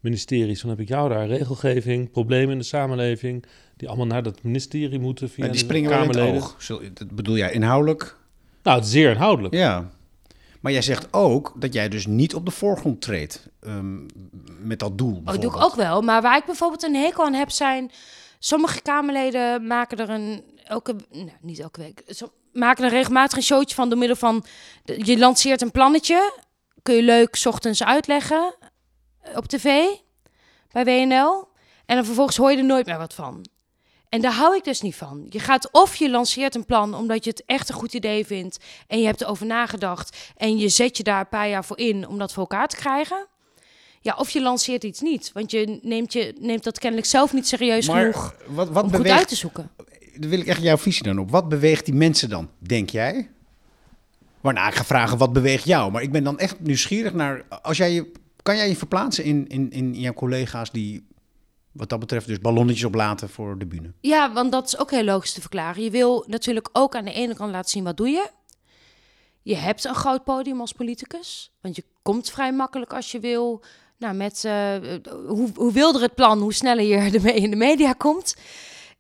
wetgevingsministeries. 0.00 0.60
Dan 0.60 0.70
heb 0.70 0.80
ik 0.80 0.88
jou 0.88 1.08
daar. 1.08 1.26
Regelgeving, 1.26 2.10
problemen 2.10 2.52
in 2.52 2.58
de 2.58 2.64
samenleving. 2.64 3.44
Die 3.76 3.88
allemaal 3.88 4.06
naar 4.06 4.22
dat 4.22 4.42
ministerie 4.42 4.98
moeten 4.98 5.28
via 5.28 5.44
Maar 5.44 5.52
die 5.52 5.58
de 5.58 5.64
springen 5.64 5.90
wel 5.90 6.02
in 6.02 6.08
het 6.08 6.18
oog. 6.18 6.56
Dat 6.94 7.10
bedoel 7.10 7.36
jij 7.36 7.52
inhoudelijk? 7.52 8.16
Nou, 8.62 8.76
het 8.76 8.86
is 8.86 8.92
zeer 8.92 9.10
inhoudelijk. 9.10 9.54
Ja. 9.54 9.90
Maar 10.60 10.72
jij 10.72 10.82
zegt 10.82 11.12
ook 11.12 11.52
dat 11.56 11.72
jij 11.72 11.88
dus 11.88 12.06
niet 12.06 12.34
op 12.34 12.44
de 12.44 12.50
voorgrond 12.50 13.00
treedt 13.00 13.48
ehm, 13.60 13.96
met 14.62 14.78
dat 14.78 14.98
doel. 14.98 15.16
Oh, 15.16 15.26
dat 15.26 15.40
doe 15.40 15.50
ik 15.50 15.62
ook 15.62 15.74
wel. 15.74 16.02
Maar 16.02 16.22
waar 16.22 16.36
ik 16.36 16.44
bijvoorbeeld 16.44 16.82
een 16.82 16.94
hekel 16.94 17.24
aan 17.24 17.34
heb 17.34 17.50
zijn... 17.50 17.90
Sommige 18.40 18.82
Kamerleden 18.82 19.66
maken 19.66 19.98
er 19.98 20.10
een... 20.10 20.42
Elke, 20.64 20.94
nou, 21.10 21.30
niet 21.40 21.58
elke 21.58 21.80
week. 21.80 22.02
Maken 22.52 22.84
er 22.84 22.90
regelmatig 22.90 23.36
een 23.36 23.42
showtje 23.42 23.74
van 23.74 23.88
door 23.88 23.98
middel 23.98 24.16
van... 24.16 24.44
de- 24.84 25.00
je 25.04 25.18
lanceert 25.18 25.62
een 25.62 25.70
plannetje. 25.70 26.32
Kun 26.82 26.94
je 26.94 27.02
leuk 27.02 27.36
's 27.36 27.46
ochtends 27.46 27.84
uitleggen 27.84 28.54
op 29.34 29.46
tv 29.46 29.86
bij 30.72 30.84
WNL. 30.84 31.48
En 31.86 31.96
dan 31.96 32.04
vervolgens 32.04 32.36
hoor 32.36 32.50
je 32.50 32.56
er 32.56 32.64
nooit 32.64 32.86
meer 32.86 32.98
wat 32.98 33.14
van. 33.14 33.46
En 34.08 34.20
daar 34.20 34.32
hou 34.32 34.56
ik 34.56 34.64
dus 34.64 34.80
niet 34.80 34.96
van. 34.96 35.26
Je 35.28 35.38
gaat 35.38 35.72
of 35.72 35.94
je 35.94 36.10
lanceert 36.10 36.54
een 36.54 36.64
plan 36.64 36.94
omdat 36.94 37.24
je 37.24 37.30
het 37.30 37.42
echt 37.46 37.68
een 37.68 37.74
goed 37.74 37.94
idee 37.94 38.26
vindt... 38.26 38.58
en 38.86 38.98
je 39.00 39.06
hebt 39.06 39.20
erover 39.20 39.46
nagedacht... 39.46 40.32
en 40.36 40.58
je 40.58 40.68
zet 40.68 40.96
je 40.96 41.02
daar 41.02 41.20
een 41.20 41.28
paar 41.28 41.48
jaar 41.48 41.64
voor 41.64 41.78
in 41.78 42.08
om 42.08 42.18
dat 42.18 42.32
voor 42.32 42.42
elkaar 42.42 42.68
te 42.68 42.76
krijgen... 42.76 43.26
Ja, 44.00 44.14
of 44.18 44.30
je 44.30 44.42
lanceert 44.42 44.84
iets 44.84 45.00
niet. 45.00 45.30
Want 45.32 45.50
je 45.50 45.78
neemt, 45.82 46.12
je 46.12 46.34
neemt 46.40 46.64
dat 46.64 46.78
kennelijk 46.78 47.08
zelf 47.08 47.32
niet 47.32 47.48
serieus 47.48 47.88
Maar 47.88 48.12
genoeg 48.12 48.34
wat, 48.46 48.68
wat 48.68 48.82
om 48.82 48.88
goed 48.88 48.98
beweegt, 48.98 49.18
uit 49.18 49.28
te 49.28 49.36
zoeken. 49.36 49.70
daar 50.14 50.30
wil 50.30 50.40
ik 50.40 50.46
echt 50.46 50.62
jouw 50.62 50.76
visie 50.76 51.02
dan 51.02 51.18
op. 51.18 51.30
Wat 51.30 51.48
beweegt 51.48 51.84
die 51.84 51.94
mensen 51.94 52.28
dan, 52.28 52.50
denk 52.58 52.90
jij? 52.90 53.30
Waarna 54.40 54.68
ik 54.68 54.74
ga 54.74 54.84
vragen, 54.84 55.18
wat 55.18 55.32
beweegt 55.32 55.64
jou? 55.64 55.92
Maar 55.92 56.02
ik 56.02 56.12
ben 56.12 56.24
dan 56.24 56.38
echt 56.38 56.60
nieuwsgierig 56.60 57.12
naar... 57.12 57.44
Als 57.62 57.76
jij 57.76 57.92
je, 57.92 58.12
kan 58.48 58.56
jij 58.56 58.68
je 58.68 58.76
verplaatsen 58.76 59.24
in, 59.24 59.46
in, 59.48 59.70
in 59.70 59.94
jouw 59.94 60.12
collega's 60.12 60.70
die 60.70 61.06
wat 61.72 61.88
dat 61.88 61.98
betreft 61.98 62.26
dus 62.26 62.38
ballonnetjes 62.38 62.84
oplaten 62.84 63.28
voor 63.28 63.58
de 63.58 63.66
bühne? 63.66 63.92
Ja, 64.00 64.32
want 64.32 64.52
dat 64.52 64.66
is 64.66 64.78
ook 64.78 64.90
heel 64.90 65.04
logisch 65.04 65.32
te 65.32 65.40
verklaren. 65.40 65.82
Je 65.82 65.90
wil 65.90 66.24
natuurlijk 66.26 66.68
ook 66.72 66.94
aan 66.94 67.04
de 67.04 67.12
ene 67.12 67.34
kant 67.34 67.52
laten 67.52 67.70
zien 67.70 67.84
wat 67.84 67.96
doe 67.96 68.08
je. 68.08 68.30
Je 69.42 69.56
hebt 69.56 69.84
een 69.84 69.94
groot 69.94 70.24
podium 70.24 70.60
als 70.60 70.72
politicus. 70.72 71.50
Want 71.60 71.76
je 71.76 71.84
komt 72.02 72.30
vrij 72.30 72.52
makkelijk 72.52 72.92
als 72.92 73.12
je 73.12 73.20
wil 73.20 73.62
Nou, 73.98 74.14
met 74.14 74.44
uh, 74.46 74.74
hoe, 75.26 75.50
hoe 75.54 75.72
wilder 75.72 76.02
het 76.02 76.14
plan, 76.14 76.38
hoe 76.40 76.52
sneller 76.52 76.84
je 76.84 76.96
ermee 77.18 77.34
in 77.34 77.50
de 77.50 77.56
media 77.56 77.92
komt. 77.92 78.36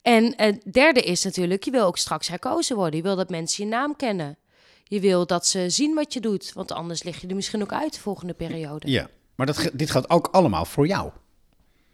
En 0.02 0.32
het 0.36 0.62
derde 0.72 1.02
is 1.02 1.24
natuurlijk, 1.24 1.64
je 1.64 1.70
wil 1.70 1.84
ook 1.84 1.98
straks 1.98 2.28
herkozen 2.28 2.76
worden. 2.76 2.96
Je 2.96 3.02
wil 3.02 3.16
dat 3.16 3.30
mensen 3.30 3.64
je 3.64 3.70
naam 3.70 3.96
kennen. 3.96 4.38
Je 4.84 5.00
wil 5.00 5.26
dat 5.26 5.46
ze 5.46 5.70
zien 5.70 5.94
wat 5.94 6.12
je 6.12 6.20
doet, 6.20 6.52
want 6.52 6.72
anders 6.72 7.02
lig 7.02 7.20
je 7.20 7.26
er 7.26 7.34
misschien 7.34 7.62
ook 7.62 7.72
uit 7.72 7.94
de 7.94 8.00
volgende 8.00 8.34
periode. 8.34 8.90
Ja, 8.90 9.08
maar 9.38 9.46
dat, 9.46 9.70
dit 9.72 9.90
gaat 9.90 10.10
ook 10.10 10.26
allemaal 10.26 10.64
voor 10.64 10.86
jou. 10.86 11.10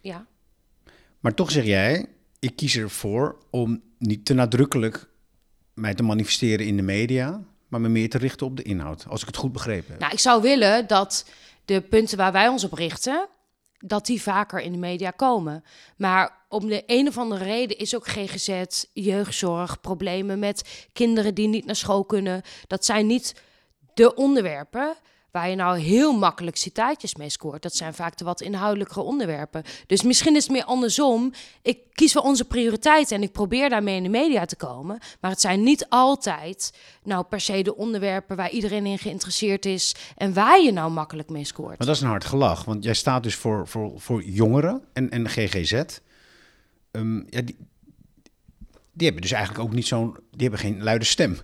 Ja. 0.01 0.27
Maar 1.21 1.35
toch 1.35 1.51
zeg 1.51 1.65
jij, 1.65 2.07
ik 2.39 2.57
kies 2.57 2.77
ervoor 2.77 3.39
om 3.51 3.83
niet 3.99 4.25
te 4.25 4.35
nadrukkelijk 4.35 5.09
mij 5.75 5.95
te 5.95 6.03
manifesteren 6.03 6.67
in 6.67 6.77
de 6.77 6.83
media, 6.83 7.43
maar 7.69 7.81
me 7.81 7.89
meer 7.89 8.11
te 8.11 8.19
richten 8.19 8.47
op 8.47 8.57
de 8.57 8.63
inhoud, 8.63 9.05
als 9.09 9.21
ik 9.21 9.27
het 9.27 9.37
goed 9.37 9.53
begrepen 9.53 9.91
heb. 9.91 10.01
Nou, 10.01 10.13
ik 10.13 10.19
zou 10.19 10.43
willen 10.43 10.87
dat 10.87 11.29
de 11.65 11.81
punten 11.81 12.19
waar 12.19 12.33
wij 12.33 12.49
ons 12.49 12.65
op 12.65 12.73
richten, 12.73 13.29
dat 13.79 14.07
die 14.07 14.23
vaker 14.23 14.61
in 14.61 14.73
de 14.73 14.79
media 14.79 15.11
komen. 15.11 15.65
Maar 15.97 16.45
om 16.49 16.69
de 16.69 16.83
een 16.87 17.09
of 17.09 17.19
andere 17.19 17.45
reden 17.45 17.79
is 17.79 17.97
ook 17.97 18.07
GGZ, 18.09 18.85
jeugdzorg, 18.93 19.81
problemen 19.81 20.39
met 20.39 20.89
kinderen 20.93 21.35
die 21.35 21.49
niet 21.49 21.67
naar 21.67 21.77
school 21.77 22.05
kunnen. 22.05 22.43
Dat 22.67 22.85
zijn 22.85 23.07
niet 23.07 23.35
de 23.95 24.15
onderwerpen 24.15 24.97
waar 25.35 25.51
je 25.51 25.57
nou 25.57 25.79
heel 25.79 26.13
makkelijk 26.13 26.57
citaatjes 26.57 27.15
mee 27.15 27.31
scoort. 27.31 27.63
Dat 27.63 27.75
zijn 27.75 27.95
vaak 27.95 28.17
de 28.17 28.25
wat 28.25 28.41
inhoudelijkere 28.41 29.01
onderwerpen. 29.01 29.63
Dus 29.87 30.03
misschien 30.03 30.37
is 30.37 30.43
het 30.43 30.53
meer 30.53 30.65
andersom. 30.65 31.33
Ik 31.63 31.79
kies 31.93 32.13
voor 32.13 32.23
onze 32.23 32.45
prioriteiten 32.45 33.17
en 33.17 33.23
ik 33.23 33.33
probeer 33.33 33.69
daarmee 33.69 33.97
in 33.97 34.03
de 34.03 34.09
media 34.09 34.45
te 34.45 34.57
komen. 34.57 34.99
Maar 35.21 35.31
het 35.31 35.41
zijn 35.41 35.63
niet 35.63 35.87
altijd 35.89 36.75
nou 37.03 37.25
per 37.25 37.41
se 37.41 37.63
de 37.63 37.77
onderwerpen 37.77 38.37
waar 38.37 38.51
iedereen 38.51 38.87
in 38.87 38.99
geïnteresseerd 38.99 39.67
is 39.67 39.95
en 40.17 40.35
waar 40.35 40.63
je 40.63 40.73
nou 40.73 40.91
makkelijk 40.91 41.29
mee 41.29 41.45
scoort. 41.45 41.79
Maar 41.79 41.87
dat 41.87 41.97
is 41.97 42.03
een 42.03 42.09
hard 42.09 42.25
gelach, 42.25 42.65
want 42.65 42.85
jij 42.85 42.95
staat 42.95 43.23
dus 43.23 43.35
voor, 43.35 43.69
voor, 43.69 43.93
voor 44.01 44.23
jongeren 44.23 44.83
en, 44.93 45.11
en 45.11 45.29
GGZ. 45.29 45.73
Ehm, 46.91 47.17
ja, 47.17 47.43
die, 47.43 47.57
die 48.93 49.07
hebben 49.07 49.23
dus 49.23 49.33
eigenlijk 49.33 49.65
ook 49.65 49.75
niet 49.75 49.87
zo'n, 49.87 50.17
die 50.31 50.49
hebben 50.49 50.59
geen 50.59 50.83
luide 50.83 51.05
stem 51.05 51.39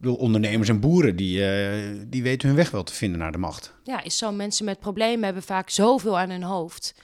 bedoel, 0.00 0.16
ondernemers 0.16 0.68
en 0.68 0.80
boeren, 0.80 1.16
die, 1.16 1.38
uh, 1.38 2.00
die 2.06 2.22
weten 2.22 2.48
hun 2.48 2.56
weg 2.56 2.70
wel 2.70 2.82
te 2.82 2.94
vinden 2.94 3.18
naar 3.18 3.32
de 3.32 3.38
macht. 3.38 3.74
Ja, 3.84 4.02
is 4.02 4.18
zo. 4.18 4.32
Mensen 4.32 4.64
met 4.64 4.80
problemen 4.80 5.24
hebben 5.24 5.42
vaak 5.42 5.70
zoveel 5.70 6.18
aan 6.18 6.30
hun 6.30 6.42
hoofd... 6.42 6.94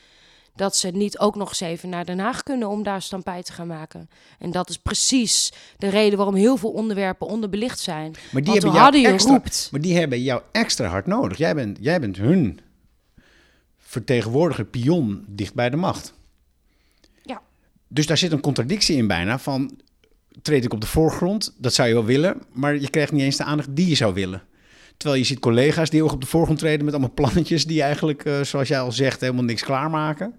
dat 0.54 0.76
ze 0.76 0.88
niet 0.88 1.18
ook 1.18 1.36
nog 1.36 1.48
eens 1.48 1.60
even 1.60 1.88
naar 1.88 2.04
Den 2.04 2.18
Haag 2.18 2.42
kunnen 2.42 2.68
om 2.68 2.82
daar 2.82 3.02
stampij 3.02 3.42
te 3.42 3.52
gaan 3.52 3.66
maken. 3.66 4.10
En 4.38 4.50
dat 4.50 4.68
is 4.68 4.78
precies 4.78 5.52
de 5.78 5.88
reden 5.88 6.16
waarom 6.16 6.34
heel 6.34 6.56
veel 6.56 6.70
onderwerpen 6.70 7.26
onderbelicht 7.26 7.78
zijn. 7.78 8.14
Maar 8.32 8.42
die, 8.42 8.52
hebben 8.52 8.72
jou, 8.72 9.04
extra, 9.04 9.32
roept... 9.32 9.68
maar 9.70 9.80
die 9.80 9.96
hebben 9.96 10.22
jou 10.22 10.42
extra 10.52 10.86
hard 10.88 11.06
nodig. 11.06 11.38
Jij 11.38 11.54
bent, 11.54 11.78
jij 11.80 12.00
bent 12.00 12.16
hun 12.16 12.60
vertegenwoordiger, 13.78 14.64
pion, 14.64 15.24
dicht 15.28 15.54
bij 15.54 15.70
de 15.70 15.76
macht. 15.76 16.14
Ja. 17.22 17.42
Dus 17.88 18.06
daar 18.06 18.18
zit 18.18 18.32
een 18.32 18.40
contradictie 18.40 18.96
in 18.96 19.06
bijna 19.06 19.38
van 19.38 19.80
treed 20.42 20.64
ik 20.64 20.72
op 20.72 20.80
de 20.80 20.86
voorgrond. 20.86 21.54
Dat 21.58 21.74
zou 21.74 21.88
je 21.88 21.94
wel 21.94 22.04
willen, 22.04 22.42
maar 22.52 22.76
je 22.76 22.90
krijgt 22.90 23.12
niet 23.12 23.22
eens 23.22 23.36
de 23.36 23.44
aandacht 23.44 23.76
die 23.76 23.88
je 23.88 23.94
zou 23.94 24.14
willen. 24.14 24.42
Terwijl 24.96 25.20
je 25.20 25.26
ziet 25.26 25.38
collega's 25.38 25.90
die 25.90 26.02
ook 26.02 26.12
op 26.12 26.20
de 26.20 26.26
voorgrond 26.26 26.58
treden 26.58 26.84
met 26.84 26.94
allemaal 26.94 27.14
plannetjes 27.14 27.66
die 27.66 27.82
eigenlijk, 27.82 28.24
uh, 28.24 28.42
zoals 28.42 28.68
jij 28.68 28.80
al 28.80 28.92
zegt, 28.92 29.20
helemaal 29.20 29.44
niks 29.44 29.62
klaarmaken. 29.62 30.34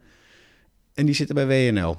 En 0.94 1.06
die 1.06 1.16
zitten 1.16 1.36
bij 1.36 1.48
WNL. 1.48 1.98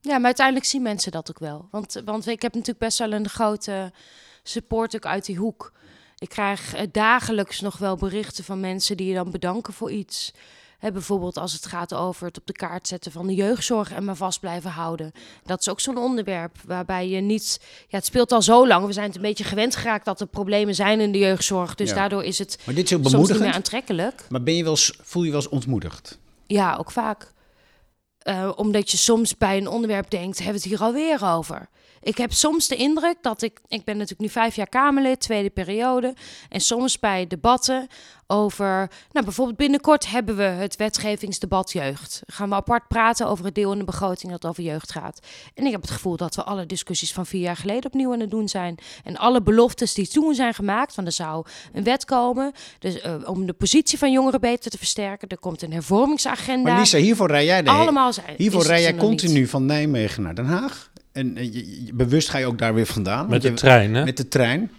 Ja, 0.00 0.16
maar 0.16 0.24
uiteindelijk 0.24 0.66
zien 0.66 0.82
mensen 0.82 1.12
dat 1.12 1.30
ook 1.30 1.38
wel. 1.38 1.68
Want, 1.70 2.02
want 2.04 2.26
ik 2.26 2.42
heb 2.42 2.52
natuurlijk 2.52 2.84
best 2.84 2.98
wel 2.98 3.12
een 3.12 3.28
grote 3.28 3.92
support 4.42 4.94
ook 4.94 5.06
uit 5.06 5.24
die 5.24 5.36
hoek. 5.36 5.72
Ik 6.18 6.28
krijg 6.28 6.74
eh, 6.74 6.86
dagelijks 6.92 7.60
nog 7.60 7.78
wel 7.78 7.96
berichten 7.96 8.44
van 8.44 8.60
mensen 8.60 8.96
die 8.96 9.06
je 9.06 9.14
dan 9.14 9.30
bedanken 9.30 9.72
voor 9.72 9.90
iets 9.90 10.32
bijvoorbeeld 10.92 11.36
als 11.36 11.52
het 11.52 11.66
gaat 11.66 11.94
over 11.94 12.26
het 12.26 12.38
op 12.38 12.46
de 12.46 12.52
kaart 12.52 12.88
zetten 12.88 13.12
van 13.12 13.26
de 13.26 13.34
jeugdzorg 13.34 13.92
en 13.92 14.04
maar 14.04 14.16
vast 14.16 14.40
blijven 14.40 14.70
houden. 14.70 15.12
Dat 15.44 15.60
is 15.60 15.68
ook 15.68 15.80
zo'n 15.80 15.98
onderwerp 15.98 16.56
waarbij 16.66 17.08
je 17.08 17.20
niet. 17.20 17.60
Ja, 17.88 17.96
het 17.96 18.06
speelt 18.06 18.32
al 18.32 18.42
zo 18.42 18.66
lang. 18.66 18.86
We 18.86 18.92
zijn 18.92 19.06
het 19.06 19.16
een 19.16 19.22
beetje 19.22 19.44
gewend 19.44 19.76
geraakt 19.76 20.04
dat 20.04 20.20
er 20.20 20.26
problemen 20.26 20.74
zijn 20.74 21.00
in 21.00 21.12
de 21.12 21.18
jeugdzorg. 21.18 21.74
Dus 21.74 21.94
daardoor 21.94 22.24
is 22.24 22.38
het 22.38 22.58
maar 22.64 22.74
dit 22.74 22.90
is 22.90 22.96
ook 22.96 23.08
soms 23.08 23.28
niet 23.28 23.38
meer 23.38 23.52
aantrekkelijk. 23.52 24.26
Maar 24.28 24.42
ben 24.42 24.54
je 24.54 24.64
wel, 24.64 24.76
voel 25.02 25.22
je 25.22 25.30
wel 25.30 25.40
eens 25.40 25.48
ontmoedigd? 25.48 26.18
Ja, 26.46 26.76
ook 26.76 26.90
vaak. 26.90 27.32
Uh, 28.28 28.52
omdat 28.56 28.90
je 28.90 28.96
soms 28.96 29.36
bij 29.36 29.56
een 29.56 29.68
onderwerp 29.68 30.10
denkt, 30.10 30.38
hebben 30.38 30.62
we 30.62 30.68
het 30.68 30.78
hier 30.78 30.86
alweer 30.86 31.24
over? 31.24 31.68
Ik 32.06 32.16
heb 32.16 32.32
soms 32.32 32.68
de 32.68 32.76
indruk 32.76 33.16
dat 33.20 33.42
ik, 33.42 33.60
ik 33.68 33.84
ben 33.84 33.94
natuurlijk 33.94 34.20
nu 34.20 34.28
vijf 34.28 34.56
jaar 34.56 34.68
Kamerlid, 34.68 35.20
tweede 35.20 35.50
periode. 35.50 36.14
En 36.48 36.60
soms 36.60 36.98
bij 36.98 37.26
debatten 37.26 37.86
over, 38.26 38.90
nou 39.12 39.24
bijvoorbeeld 39.24 39.56
binnenkort 39.56 40.10
hebben 40.10 40.36
we 40.36 40.42
het 40.42 40.76
wetgevingsdebat 40.76 41.72
jeugd. 41.72 42.22
Gaan 42.26 42.48
we 42.48 42.54
apart 42.54 42.88
praten 42.88 43.26
over 43.26 43.44
het 43.44 43.54
deel 43.54 43.72
in 43.72 43.78
de 43.78 43.84
begroting 43.84 44.32
dat 44.32 44.46
over 44.46 44.62
jeugd 44.62 44.92
gaat. 44.92 45.18
En 45.54 45.66
ik 45.66 45.72
heb 45.72 45.80
het 45.80 45.90
gevoel 45.90 46.16
dat 46.16 46.34
we 46.34 46.44
alle 46.44 46.66
discussies 46.66 47.12
van 47.12 47.26
vier 47.26 47.40
jaar 47.40 47.56
geleden 47.56 47.86
opnieuw 47.86 48.12
aan 48.12 48.20
het 48.20 48.30
doen 48.30 48.48
zijn. 48.48 48.78
En 49.04 49.16
alle 49.16 49.42
beloftes 49.42 49.94
die 49.94 50.08
toen 50.08 50.34
zijn 50.34 50.54
gemaakt, 50.54 50.94
van 50.94 51.06
er 51.06 51.12
zou 51.12 51.46
een 51.72 51.84
wet 51.84 52.04
komen 52.04 52.52
dus, 52.78 53.04
uh, 53.04 53.14
om 53.24 53.46
de 53.46 53.52
positie 53.52 53.98
van 53.98 54.12
jongeren 54.12 54.40
beter 54.40 54.70
te 54.70 54.78
versterken. 54.78 55.28
Er 55.28 55.38
komt 55.38 55.62
een 55.62 55.72
hervormingsagenda. 55.72 56.70
Maar 56.70 56.80
Lisa, 56.80 56.98
hiervoor 56.98 57.28
rij 57.28 57.44
jij 57.44 57.62
de 57.62 57.70
Allemaal 57.70 58.12
zijn. 58.12 58.34
Hiervoor 58.36 58.62
rij 58.62 58.82
jij 58.82 58.94
continu 58.94 59.46
van 59.46 59.66
Nijmegen 59.66 60.22
naar 60.22 60.34
Den 60.34 60.46
Haag. 60.46 60.90
En, 61.16 61.36
je, 61.52 61.90
bewust 61.94 62.28
ga 62.28 62.38
je 62.38 62.46
ook 62.46 62.58
daar 62.58 62.74
weer 62.74 62.86
vandaan. 62.86 63.28
Met 63.28 63.42
de 63.42 63.52
trein, 63.52 63.94
hè? 63.94 64.04
Met 64.04 64.16
de 64.16 64.28
trein. 64.28 64.70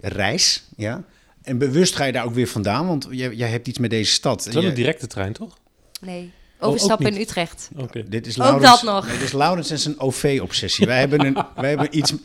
Reis, 0.00 0.64
ja. 0.76 1.04
En 1.42 1.58
bewust 1.58 1.96
ga 1.96 2.04
je 2.04 2.12
daar 2.12 2.24
ook 2.24 2.34
weer 2.34 2.46
vandaan, 2.46 2.86
want 2.86 3.06
jij, 3.10 3.34
jij 3.34 3.48
hebt 3.48 3.68
iets 3.68 3.78
met 3.78 3.90
deze 3.90 4.12
stad. 4.12 4.44
Het 4.44 4.54
is 4.54 4.60
wel 4.60 4.70
een 4.70 4.74
directe 4.74 5.06
trein, 5.06 5.32
toch? 5.32 5.58
Nee. 6.00 6.32
Oh, 6.60 6.68
Overstappen 6.68 7.06
in 7.14 7.20
Utrecht. 7.20 7.70
Oké. 7.76 8.08
Dit 8.08 8.26
is 8.26 8.36
Laurens, 8.36 8.64
ook 8.64 8.70
dat 8.70 8.82
nog. 8.82 9.10
dit 9.10 9.20
is 9.20 9.32
Laurens 9.32 9.70
en 9.70 9.78
zijn 9.78 10.00
OV-obsessie. 10.00 10.86
wij, 10.86 10.98
hebben 10.98 11.26
een, 11.26 11.44
wij 11.56 11.68
hebben 11.68 11.98
iets... 11.98 12.12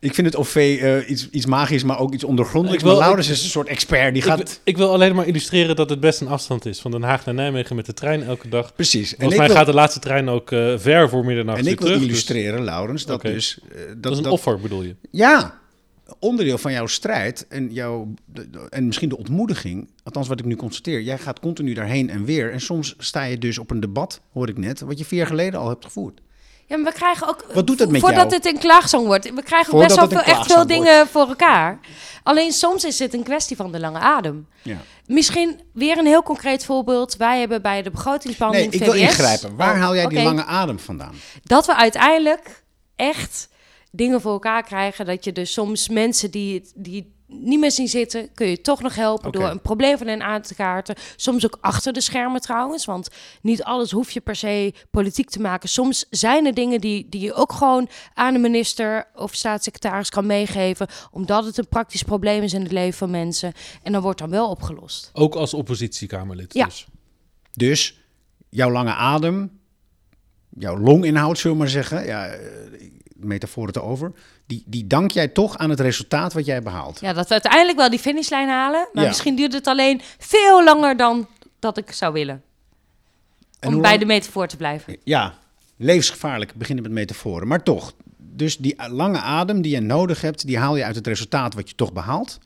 Ik 0.00 0.14
vind 0.14 0.26
het 0.26 0.36
OV 0.36 0.78
uh, 0.82 1.10
iets, 1.10 1.28
iets 1.30 1.46
magisch, 1.46 1.82
maar 1.82 1.98
ook 1.98 2.14
iets 2.14 2.24
ondergrondelijks. 2.24 2.84
maar 2.84 2.96
Laurens 2.96 3.28
is 3.28 3.42
een 3.42 3.48
soort 3.48 3.68
expert. 3.68 4.12
Die 4.12 4.22
gaat... 4.22 4.40
Ik, 4.40 4.60
ik, 4.64 4.76
wil 4.76 4.92
alleen 4.92 5.14
maar 5.14 5.26
illustreren 5.26 5.76
dat 5.76 5.90
het 5.90 6.00
best 6.00 6.20
een 6.20 6.28
afstand 6.28 6.66
is. 6.66 6.80
Van 6.80 6.90
Den 6.90 7.02
Haag 7.02 7.24
naar 7.24 7.34
Nijmegen 7.34 7.76
met 7.76 7.86
de 7.86 7.94
trein 7.94 8.22
elke 8.22 8.48
dag. 8.48 8.74
Precies. 8.74 9.14
Volgens 9.18 9.38
mij 9.38 9.50
gaat 9.50 9.66
de 9.66 9.74
laatste 9.74 10.00
trein 10.00 10.28
ook 10.28 10.50
uh, 10.50 10.78
ver 10.78 11.08
voor 11.08 11.24
middernacht 11.24 11.58
En 11.58 11.66
ik 11.66 11.80
wil 11.80 11.88
dus- 11.88 12.02
illustreren, 12.02 12.64
Laurens, 12.64 13.06
dat 13.06 13.22
dus... 13.22 13.58
Uh, 13.72 13.78
dat, 13.86 14.02
dat, 14.02 14.12
is 14.12 14.18
een 14.18 14.26
offer, 14.26 14.60
bedoel 14.60 14.82
je? 14.82 14.96
Ja, 15.10 15.58
onderdeel 16.18 16.58
van 16.58 16.72
jouw 16.72 16.86
strijd 16.86 17.46
en, 17.48 17.72
jouw, 17.72 18.14
en 18.68 18.86
misschien 18.86 19.08
de 19.08 19.16
ontmoediging, 19.16 19.88
althans 20.02 20.28
wat 20.28 20.38
ik 20.38 20.44
nu 20.44 20.56
constateer, 20.56 21.02
jij 21.02 21.18
gaat 21.18 21.40
continu 21.40 21.74
daarheen 21.74 22.10
en 22.10 22.24
weer. 22.24 22.52
En 22.52 22.60
soms 22.60 22.94
sta 22.98 23.24
je 23.24 23.38
dus 23.38 23.58
op 23.58 23.70
een 23.70 23.80
debat, 23.80 24.20
hoor 24.32 24.48
ik 24.48 24.58
net, 24.58 24.80
wat 24.80 24.98
je 24.98 25.04
vier 25.04 25.18
jaar 25.18 25.28
geleden 25.28 25.60
al 25.60 25.68
hebt 25.68 25.84
gevoerd. 25.84 26.20
Ja, 26.68 26.76
maar 26.76 26.92
we 26.92 26.98
krijgen 26.98 27.28
ook. 27.28 27.44
Wat 27.52 27.66
doet 27.66 27.78
dat 27.78 27.90
met 27.90 28.00
voordat 28.00 28.30
het 28.30 28.46
een 28.46 28.58
klaagzang 28.58 29.06
wordt. 29.06 29.34
We 29.34 29.42
krijgen 29.42 29.72
ook 29.72 29.82
best 29.82 29.96
wel 29.96 30.08
veel, 30.08 30.20
echt 30.20 30.52
veel 30.52 30.66
dingen 30.66 31.08
voor 31.08 31.28
elkaar. 31.28 31.80
Alleen 32.22 32.52
soms 32.52 32.84
is 32.84 32.98
het 32.98 33.14
een 33.14 33.22
kwestie 33.22 33.56
van 33.56 33.72
de 33.72 33.80
lange 33.80 33.98
adem. 33.98 34.48
Ja. 34.62 34.76
Misschien 35.06 35.60
weer 35.72 35.98
een 35.98 36.06
heel 36.06 36.22
concreet 36.22 36.64
voorbeeld. 36.64 37.16
Wij 37.16 37.38
hebben 37.38 37.62
bij 37.62 37.82
de 37.82 37.90
begrotingsbehandeling. 37.90 38.70
Nee, 38.70 38.80
ik 38.80 38.86
wil 38.86 39.00
ingrijpen. 39.00 39.56
Waar 39.56 39.74
oh, 39.74 39.80
haal 39.80 39.94
jij 39.94 40.06
die 40.06 40.22
lange 40.22 40.44
adem 40.44 40.78
vandaan? 40.78 41.14
Dat 41.42 41.66
we 41.66 41.74
uiteindelijk 41.74 42.62
echt 42.96 43.48
dingen 43.90 44.20
voor 44.20 44.32
elkaar 44.32 44.62
krijgen. 44.62 45.06
Dat 45.06 45.24
je 45.24 45.32
dus 45.32 45.52
soms 45.52 45.88
mensen 45.88 46.30
die, 46.30 46.70
die 46.74 47.14
niet 47.28 47.60
meer 47.60 47.70
zien 47.70 47.88
zitten, 47.88 48.32
kun 48.34 48.46
je 48.46 48.60
toch 48.60 48.82
nog 48.82 48.94
helpen 48.94 49.32
door 49.32 49.48
een 49.48 49.60
probleem 49.60 49.98
van 49.98 50.06
hen 50.06 50.22
aan 50.22 50.42
te 50.42 50.54
kaarten. 50.54 50.94
Soms 51.16 51.44
ook 51.44 51.58
achter 51.60 51.92
de 51.92 52.00
schermen 52.00 52.40
trouwens, 52.40 52.84
want 52.84 53.08
niet 53.42 53.62
alles 53.62 53.90
hoef 53.90 54.10
je 54.10 54.20
per 54.20 54.36
se 54.36 54.74
politiek 54.90 55.30
te 55.30 55.40
maken. 55.40 55.68
Soms 55.68 56.06
zijn 56.10 56.46
er 56.46 56.54
dingen 56.54 56.80
die, 56.80 57.06
die 57.08 57.20
je 57.20 57.34
ook 57.34 57.52
gewoon 57.52 57.88
aan 58.14 58.32
de 58.32 58.38
minister 58.38 59.06
of 59.14 59.34
staatssecretaris 59.34 60.10
kan 60.10 60.26
meegeven, 60.26 60.86
omdat 61.10 61.44
het 61.44 61.58
een 61.58 61.68
praktisch 61.68 62.02
probleem 62.02 62.42
is 62.42 62.52
in 62.52 62.62
het 62.62 62.72
leven 62.72 62.98
van 62.98 63.10
mensen. 63.10 63.52
En 63.82 63.92
dan 63.92 64.02
wordt 64.02 64.18
dan 64.18 64.30
wel 64.30 64.50
opgelost. 64.50 65.10
Ook 65.12 65.34
als 65.34 65.54
oppositiekamerlid 65.54 66.54
ja. 66.54 66.64
dus. 66.64 66.86
Dus 67.52 68.00
jouw 68.48 68.70
lange 68.70 68.94
adem, 68.94 69.60
jouw 70.48 70.78
longinhoud, 70.78 71.38
zullen 71.38 71.56
we 71.56 71.62
maar 71.62 71.72
zeggen. 71.72 72.06
Ja, 72.06 72.36
metaforen 73.20 73.72
te 73.72 73.82
over. 73.82 74.12
Die, 74.46 74.62
die 74.66 74.86
dank 74.86 75.10
jij 75.10 75.28
toch 75.28 75.58
aan 75.58 75.70
het 75.70 75.80
resultaat 75.80 76.32
wat 76.32 76.46
jij 76.46 76.62
behaalt. 76.62 77.00
Ja, 77.00 77.12
dat 77.12 77.26
we 77.26 77.32
uiteindelijk 77.32 77.78
wel 77.78 77.90
die 77.90 77.98
finishlijn 77.98 78.48
halen. 78.48 78.88
Maar 78.92 79.06
misschien 79.06 79.36
duurt 79.36 79.52
het 79.52 79.66
alleen 79.66 80.00
veel 80.18 80.64
langer 80.64 80.96
dan 80.96 81.28
dat 81.58 81.78
ik 81.78 81.92
zou 81.92 82.12
willen. 82.12 82.42
om 83.66 83.80
bij 83.80 83.98
de 83.98 84.04
metafoor 84.04 84.46
te 84.46 84.56
blijven. 84.56 84.96
Ja, 85.04 85.34
levensgevaarlijk 85.76 86.54
beginnen 86.54 86.84
met 86.84 86.92
metaforen. 86.92 87.48
Maar 87.48 87.62
toch, 87.62 87.92
dus 88.16 88.56
die 88.56 88.76
lange 88.88 89.20
adem 89.20 89.62
die 89.62 89.72
je 89.72 89.80
nodig 89.80 90.20
hebt, 90.20 90.46
die 90.46 90.58
haal 90.58 90.76
je 90.76 90.84
uit 90.84 90.94
het 90.94 91.06
resultaat 91.06 91.54
wat 91.54 91.68
je 91.68 91.74
toch 91.74 91.92
behaalt. 91.92 92.38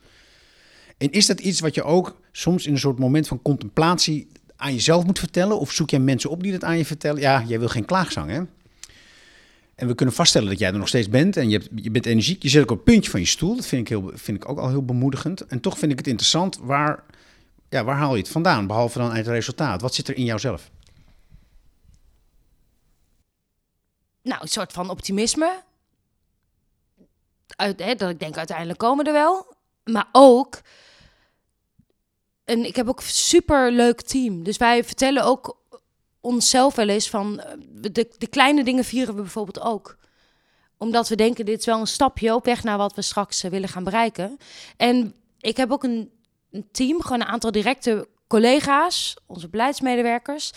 En 0.99 1.11
is 1.11 1.27
dat 1.27 1.41
iets 1.41 1.61
wat 1.61 1.75
je 1.75 1.83
ook 1.83 2.21
soms 2.33 2.67
in 2.67 2.73
een 2.73 2.79
soort 2.79 2.99
moment 2.99 3.29
van 3.29 3.43
contemplatie 3.43 4.29
aan 4.57 4.73
jezelf 4.73 5.05
moet 5.05 5.19
vertellen? 5.19 5.59
Of 5.59 5.73
zoek 5.73 5.91
jij 5.91 6.01
mensen 6.01 6.31
op 6.31 6.43
die 6.43 6.53
dat 6.53 6.65
aan 6.65 6.79
je 6.79 6.85
vertellen? 6.85 7.21
Ja, 7.21 7.45
jij 7.47 7.59
wil 7.59 7.69
geen 7.69 7.85
klaagzang, 7.85 8.31
hè? 8.31 8.43
En 9.83 9.89
we 9.89 9.95
kunnen 9.95 10.15
vaststellen 10.15 10.49
dat 10.49 10.59
jij 10.59 10.73
er 10.73 10.79
nog 10.79 10.89
steeds 10.89 11.09
bent 11.09 11.37
en 11.37 11.51
je, 11.51 11.61
je 11.75 11.91
bent 11.91 12.07
energiek. 12.07 12.43
Je 12.43 12.49
zit 12.49 12.63
ook 12.63 12.71
op 12.71 12.77
het 12.77 12.85
puntje 12.85 13.11
van 13.11 13.21
je 13.21 13.27
stoel. 13.27 13.57
Dat 13.57 13.67
vind 13.67 13.81
ik, 13.83 13.89
heel, 13.89 14.11
vind 14.15 14.43
ik 14.43 14.49
ook 14.49 14.59
al 14.59 14.69
heel 14.69 14.85
bemoedigend. 14.85 15.47
En 15.47 15.61
toch 15.61 15.79
vind 15.79 15.93
ik 15.93 15.99
het 15.99 16.07
interessant 16.07 16.59
waar, 16.59 17.05
Ja, 17.69 17.85
waar 17.85 17.97
haal 17.97 18.15
je 18.15 18.21
het 18.21 18.31
vandaan, 18.31 18.67
behalve 18.67 18.99
dan 18.99 19.11
uit 19.11 19.27
het 19.27 19.35
resultaat? 19.35 19.81
Wat 19.81 19.95
zit 19.95 20.09
er 20.09 20.17
in 20.17 20.25
jouzelf? 20.25 20.71
Nou, 24.23 24.43
een 24.43 24.49
soort 24.49 24.73
van 24.73 24.91
optimisme. 24.91 25.63
Uit, 27.47 27.81
hè, 27.81 27.95
dat 27.95 28.11
ik 28.11 28.21
denk, 28.21 28.37
uiteindelijk 28.37 28.79
komen 28.79 29.07
er 29.07 29.13
wel. 29.13 29.55
Maar 29.85 30.09
ook... 30.13 30.61
En 32.45 32.65
ik 32.65 32.77
heb 32.77 32.89
ook 32.89 33.01
een 33.01 33.07
super 33.07 33.73
leuk 33.73 34.01
team. 34.01 34.43
Dus 34.43 34.57
wij 34.57 34.85
vertellen 34.85 35.25
ook 35.25 35.62
onszelf 36.23 36.75
wel 36.75 36.89
eens 36.89 37.11
van... 37.11 37.41
eh, 37.41 37.53
De, 37.93 38.09
de 38.19 38.27
kleine 38.27 38.65
dingen 38.65 38.85
vieren 38.85 39.15
we 39.15 39.21
bijvoorbeeld 39.21 39.61
ook 39.61 39.97
omdat 40.77 41.09
we 41.09 41.17
denken, 41.17 41.45
dit 41.45 41.59
is 41.59 41.65
wel 41.67 41.81
een 41.81 41.87
stapje 41.87 42.35
op 42.35 42.45
weg 42.45 42.63
naar 42.63 42.77
wat 42.79 42.95
we 42.95 43.03
straks 43.03 43.43
eh, 43.43 43.51
willen 43.51 43.69
gaan 43.69 43.85
bereiken. 43.85 44.37
En 44.77 45.15
ik 45.41 45.57
heb 45.57 45.71
ook 45.73 45.85
een, 45.85 46.11
een 46.51 46.67
team, 46.73 47.03
gewoon 47.03 47.21
een 47.21 47.27
aantal 47.27 47.51
directe 47.51 48.09
collega's, 48.27 49.17
onze 49.27 49.49
beleidsmedewerkers, 49.49 50.53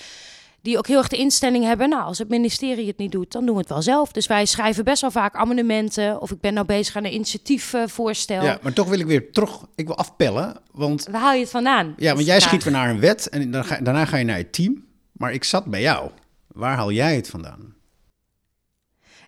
die 0.62 0.78
ook 0.78 0.88
heel 0.88 0.98
erg 0.98 1.08
de 1.08 1.18
instelling 1.18 1.64
hebben, 1.66 1.90
nou, 1.90 2.04
als 2.04 2.18
het 2.18 2.30
ministerie 2.30 2.88
het 2.88 2.98
niet 2.98 3.12
doet, 3.12 3.32
dan 3.32 3.46
doen 3.46 3.54
we 3.56 3.60
het 3.62 3.70
wel 3.70 3.82
zelf. 3.82 4.12
Dus 4.12 4.28
wij 4.28 4.46
schrijven 4.46 4.84
best 4.84 5.02
wel 5.02 5.12
vaak 5.12 5.36
amendementen, 5.36 6.22
of 6.22 6.32
ik 6.32 6.40
ben 6.40 6.54
nou 6.54 6.66
bezig 6.66 6.96
aan 6.96 7.06
een 7.06 7.14
initiatiefvoorstel. 7.14 8.44
Ja, 8.44 8.60
maar 8.62 8.74
toch 8.74 8.88
wil 8.88 9.00
ik 9.00 9.06
weer 9.06 9.32
terug, 9.32 9.60
ik 9.76 9.88
wil 9.88 9.98
afpellen, 9.98 10.56
want, 10.72 11.08
Waar 11.12 11.22
haal 11.22 11.34
je 11.34 11.40
het 11.40 11.50
vandaan? 11.50 11.94
ja, 11.98 12.14
want 12.14 12.26
jij 12.26 12.40
schiet 12.40 12.64
weer 12.64 12.74
naar 12.74 12.90
een 12.90 13.00
wet 13.00 13.30
en 13.30 13.52
daarna 13.52 14.06
ga 14.06 14.18
je 14.18 14.26
naar 14.26 14.38
je 14.38 14.50
team. 14.50 14.84
Maar 15.18 15.34
ik 15.34 15.44
zat 15.44 15.66
bij 15.66 15.82
jou. 15.82 16.12
Waar 16.48 16.76
haal 16.76 16.92
jij 16.92 17.16
het 17.16 17.30
vandaan? 17.30 17.74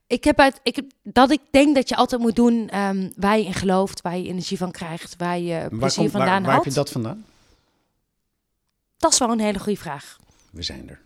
Ik 0.08 0.24
heb 0.24 0.40
uit, 0.40 0.60
ik 0.64 0.76
heb, 0.76 0.92
dat 1.04 1.32
ik 1.32 1.42
denk 1.52 1.76
dat 1.76 1.90
je 1.90 1.96
altijd 1.96 2.22
moet 2.22 2.36
doen 2.36 2.70
ehm, 2.70 3.10
waar 3.16 3.38
je 3.38 3.46
in 3.46 3.54
gelooft, 3.54 4.02
waar 4.02 4.18
je 4.18 4.28
energie 4.28 4.58
van 4.58 4.72
krijgt, 4.72 5.16
waar 5.18 5.40
je 5.40 5.60
Waar, 5.60 5.70
plezier 5.70 5.98
komt, 5.98 6.12
waar, 6.12 6.22
vandaan 6.22 6.44
waar 6.44 6.54
heb 6.54 6.64
haalt. 6.64 6.64
je 6.64 6.80
dat 6.80 6.92
vandaan? 6.92 7.26
Dat 8.98 9.12
is 9.12 9.20
wel 9.20 9.32
een 9.32 9.40
hele 9.40 9.60
goede 9.60 9.80
vraag. 9.80 10.18
We 10.52 10.64
zijn 10.64 10.90
er. 10.90 11.02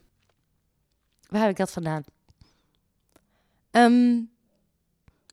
Waar 1.29 1.41
heb 1.41 1.49
ik 1.49 1.57
dat 1.57 1.71
vandaan? 1.71 2.03
Ehm, 3.71 4.17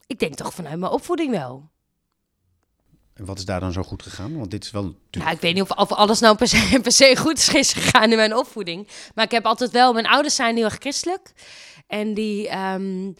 ik 0.06 0.18
denk 0.18 0.34
toch 0.34 0.54
vanuit 0.54 0.78
mijn 0.78 0.92
opvoeding 0.92 1.30
wel. 1.30 1.68
En 3.18 3.24
wat 3.24 3.38
is 3.38 3.44
daar 3.44 3.60
dan 3.60 3.72
zo 3.72 3.82
goed 3.82 4.02
gegaan? 4.02 4.38
Want 4.38 4.50
dit 4.50 4.64
is 4.64 4.70
wel. 4.70 4.94
Nou, 5.10 5.30
ik 5.30 5.40
weet 5.40 5.54
niet 5.54 5.62
of, 5.62 5.70
of 5.70 5.92
alles 5.92 6.20
nou 6.20 6.36
per 6.36 6.48
se, 6.48 6.78
per 6.82 6.92
se 6.92 7.16
goed 7.16 7.54
is 7.54 7.72
gegaan 7.72 8.10
in 8.10 8.16
mijn 8.16 8.36
opvoeding. 8.36 8.88
Maar 9.14 9.24
ik 9.24 9.30
heb 9.30 9.46
altijd 9.46 9.70
wel... 9.70 9.92
Mijn 9.92 10.06
ouders 10.06 10.34
zijn 10.34 10.56
heel 10.56 10.64
erg 10.64 10.76
christelijk. 10.78 11.32
En 11.86 12.14
die 12.14 12.48
ehm, 12.48 13.12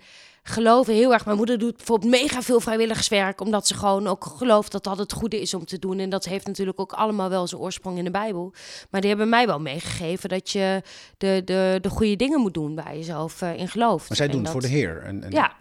geloven 0.43 0.95
heel 0.95 1.13
erg... 1.13 1.25
Mijn 1.25 1.37
moeder 1.37 1.59
doet 1.59 1.77
bijvoorbeeld 1.77 2.11
mega 2.11 2.43
veel 2.43 2.61
vrijwilligerswerk... 2.61 3.41
omdat 3.41 3.67
ze 3.67 3.75
gewoon 3.75 4.07
ook 4.07 4.25
gelooft 4.25 4.73
dat 4.73 4.85
dat 4.85 4.99
het 4.99 5.13
goede 5.13 5.41
is 5.41 5.55
om 5.55 5.65
te 5.65 5.79
doen. 5.79 5.99
En 5.99 6.11
dat 6.11 6.25
heeft 6.25 6.47
natuurlijk 6.47 6.81
ook 6.81 6.93
allemaal 6.93 7.29
wel 7.29 7.47
zijn 7.47 7.61
oorsprong 7.61 7.99
in 7.99 8.05
de 8.05 8.11
Bijbel. 8.11 8.53
Maar 8.91 9.01
die 9.01 9.11
hebben 9.11 9.29
mij 9.29 9.47
wel 9.47 9.61
meegegeven... 9.61 10.29
dat 10.29 10.51
je 10.51 10.83
de, 11.17 11.43
de, 11.45 11.79
de 11.83 11.91
goede 11.91 12.17
dingen 12.17 12.41
moet 12.41 12.55
doen 12.55 12.75
waar 12.75 12.97
je 12.97 13.03
zelf 13.03 13.43
eh, 13.43 13.57
in 13.57 13.69
gelooft. 13.69 14.09
maar 14.09 14.17
zij 14.17 14.27
En 14.27 14.33
doen 14.33 14.43
het 14.43 14.51
voor 14.51 14.61
de 14.61 14.69
Heer. 14.69 15.03
En, 15.03 15.23
en, 15.23 15.31
Ja, 15.31 15.57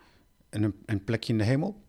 en 0.49 0.63
een, 0.63 0.75
een 0.85 1.03
plekje 1.03 1.31
in 1.31 1.37
de 1.37 1.45
hemel. 1.45 1.85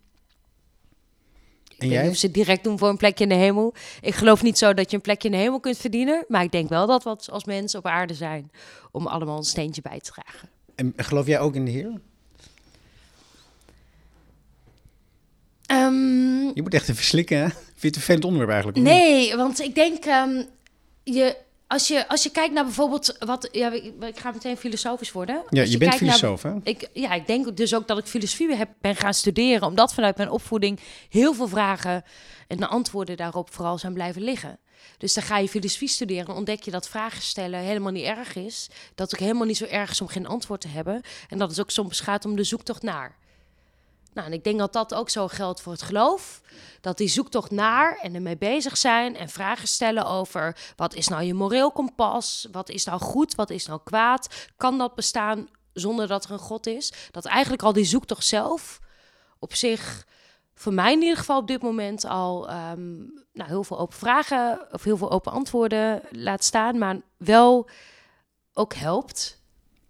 En 1.79 1.85
Ik 1.85 1.91
weet 1.91 1.99
niet 1.99 1.99
jij? 2.01 2.09
of 2.09 2.17
ze 2.17 2.31
direct 2.31 2.65
doen 2.65 2.79
voor 2.79 2.89
een 2.89 2.97
plekje 2.97 3.25
in 3.25 3.31
de 3.31 3.35
hemel. 3.37 3.75
Ik 4.01 4.15
geloof 4.15 4.43
niet 4.43 4.59
zo 4.59 4.75
dat 4.75 4.91
je 4.91 4.97
een 4.97 5.03
plekje 5.03 5.29
in 5.29 5.35
de 5.35 5.41
hemel 5.41 5.61
kunt 5.61 5.77
verdienen. 5.79 6.25
Maar 6.29 6.43
ik 6.43 6.51
denk 6.53 6.69
wel 6.69 6.87
dat 6.87 7.05
we 7.05 7.17
als 7.33 7.45
mensen 7.45 7.79
op 7.79 7.87
aarde 7.87 8.15
zijn. 8.15 8.51
Om 8.91 9.07
allemaal 9.07 9.37
een 9.37 9.45
steentje 9.45 9.83
bij 9.83 9.99
te 10.01 10.11
dragen. 10.11 10.49
En 10.75 10.93
geloof 10.97 11.27
jij 11.27 11.41
ook 11.41 11.55
in 11.55 11.65
de 11.65 11.71
Heer? 11.71 12.01
Ehm, 15.67 16.47
Je 16.55 16.63
moet 16.63 16.75
echt 16.75 16.89
even 16.89 17.05
slikken, 17.05 17.39
hè? 17.39 17.49
Vind 17.49 17.57
je 17.81 17.87
het 17.87 17.97
een 17.97 18.03
vervelend 18.03 18.25
onderwerp 18.25 18.53
eigenlijk? 18.53 18.79
niet? 18.79 18.95
nee, 18.95 19.37
want 19.37 19.61
ik 19.61 19.75
denk... 19.75 20.05
ehm, 20.05 20.43
je, 21.03 21.37
als, 21.69 21.89
je, 21.89 22.09
als 22.09 22.23
je 22.23 22.31
kijkt 22.31 22.55
naar 22.55 22.65
bijvoorbeeld... 22.65 23.17
Wat, 23.19 23.49
ja, 23.53 23.73
ik, 23.73 24.19
ga 24.19 24.31
meteen 24.31 24.57
filosofisch 24.57 25.13
worden. 25.13 25.43
Ja, 25.49 25.63
je 25.63 25.79
bent 25.79 25.91
kijkt 25.91 26.05
naar- 26.05 26.15
filosoof, 26.15 26.43
hè? 26.43 26.55
Ik, 26.63 26.89
ja, 26.93 27.13
ik 27.13 27.27
denk 27.27 27.57
dus 27.57 27.75
ook 27.75 27.89
dat 27.89 27.99
ik 27.99 28.07
filosofie 28.07 28.55
heb, 28.55 28.69
ben 28.81 28.97
gaan 28.97 29.15
studeren. 29.15 29.67
Omdat 29.69 29.95
vanuit 29.95 30.17
mijn 30.17 30.31
opvoeding 30.31 30.81
heel 31.09 31.35
veel 31.35 31.49
vragen 31.49 32.05
en 32.47 32.57
de 32.57 32.67
antwoorden 32.67 33.17
daarop 33.17 33.53
vooral 33.53 33.79
zijn 33.79 33.93
blijven 33.93 34.23
liggen. 34.23 34.59
Dus 34.99 35.15
dan 35.15 35.25
ga 35.25 35.39
je 35.39 35.49
filosofie 35.49 35.89
studeren 35.89 36.27
en 36.27 36.35
ontdek 36.35 36.63
je 36.63 36.71
dat 36.71 36.89
vragen 36.89 37.23
stellen 37.23 37.61
helemaal 37.61 37.93
niet 37.93 38.05
erg 38.05 38.35
is. 38.35 38.69
Dat 38.95 39.11
het 39.11 39.21
ook 39.21 39.27
helemaal 39.27 39.47
niet 39.47 39.57
zo 39.57 39.65
erg 39.65 39.91
is 39.91 40.01
om 40.01 40.09
geen 40.09 40.27
antwoord 40.27 40.61
te 40.61 40.69
hebben. 40.69 41.01
En 41.29 41.39
dat 41.39 41.51
het 41.51 41.61
ook 41.61 41.71
soms 41.71 42.01
gaat 42.01 42.25
om 42.25 42.37
de 42.37 42.45
zoektocht 42.45 42.83
naar. 42.83 43.17
Nou, 44.13 44.27
en 44.27 44.33
ik 44.33 44.45
denk 44.45 44.59
dat 44.59 44.73
dat 44.73 44.95
ook 44.95 45.11
zo 45.11 45.29
geldt 45.29 45.61
voor 45.61 45.73
het 45.73 45.83
geloof. 45.83 46.41
Dat 46.81 46.97
die 46.97 47.09
zoektocht 47.09 47.51
naar 47.51 47.99
en 48.03 48.15
ermee 48.15 48.37
bezig 48.37 48.77
zijn 48.77 49.17
en 49.17 49.29
vragen 49.29 49.69
stellen 49.69 50.07
over 50.07 50.57
wat 50.77 50.95
is 50.95 51.09
nou 51.09 51.23
je 51.23 51.35
moreel 51.35 51.73
kompas? 51.73 52.49
Wat 52.53 52.69
is 52.69 52.85
nou 52.85 53.01
goed? 53.01 53.35
Wat 53.35 53.51
is 53.51 53.67
nou 53.67 53.81
kwaad? 53.85 54.49
Kan 54.57 54.79
dat 54.79 54.95
bestaan 54.95 55.49
zonder 55.73 56.07
dat 56.07 56.25
er 56.25 56.31
een 56.31 56.39
God 56.39 56.67
is? 56.67 56.93
Dat 57.11 57.25
eigenlijk 57.25 57.63
al 57.63 57.73
die 57.73 57.85
zoektocht 57.85 58.25
zelf 58.25 58.81
op 59.39 59.55
zich, 59.55 60.07
voor 60.55 60.73
mij 60.73 60.93
in 60.93 61.01
ieder 61.01 61.17
geval 61.17 61.39
op 61.39 61.47
dit 61.47 61.63
moment 61.63 62.05
al 62.05 62.49
ehm, 62.49 62.97
nou, 63.33 63.49
heel 63.49 63.65
veel 63.65 63.79
open 63.79 63.97
vragen 63.97 64.67
of 64.73 64.85
heel 64.85 64.97
veel 64.97 65.11
open 65.11 65.33
antwoorden 65.33 66.03
laat 66.11 66.45
staan, 66.45 66.79
maar 66.79 67.01
wel 67.17 67.69
ook 68.53 68.75
helpt. 68.75 69.43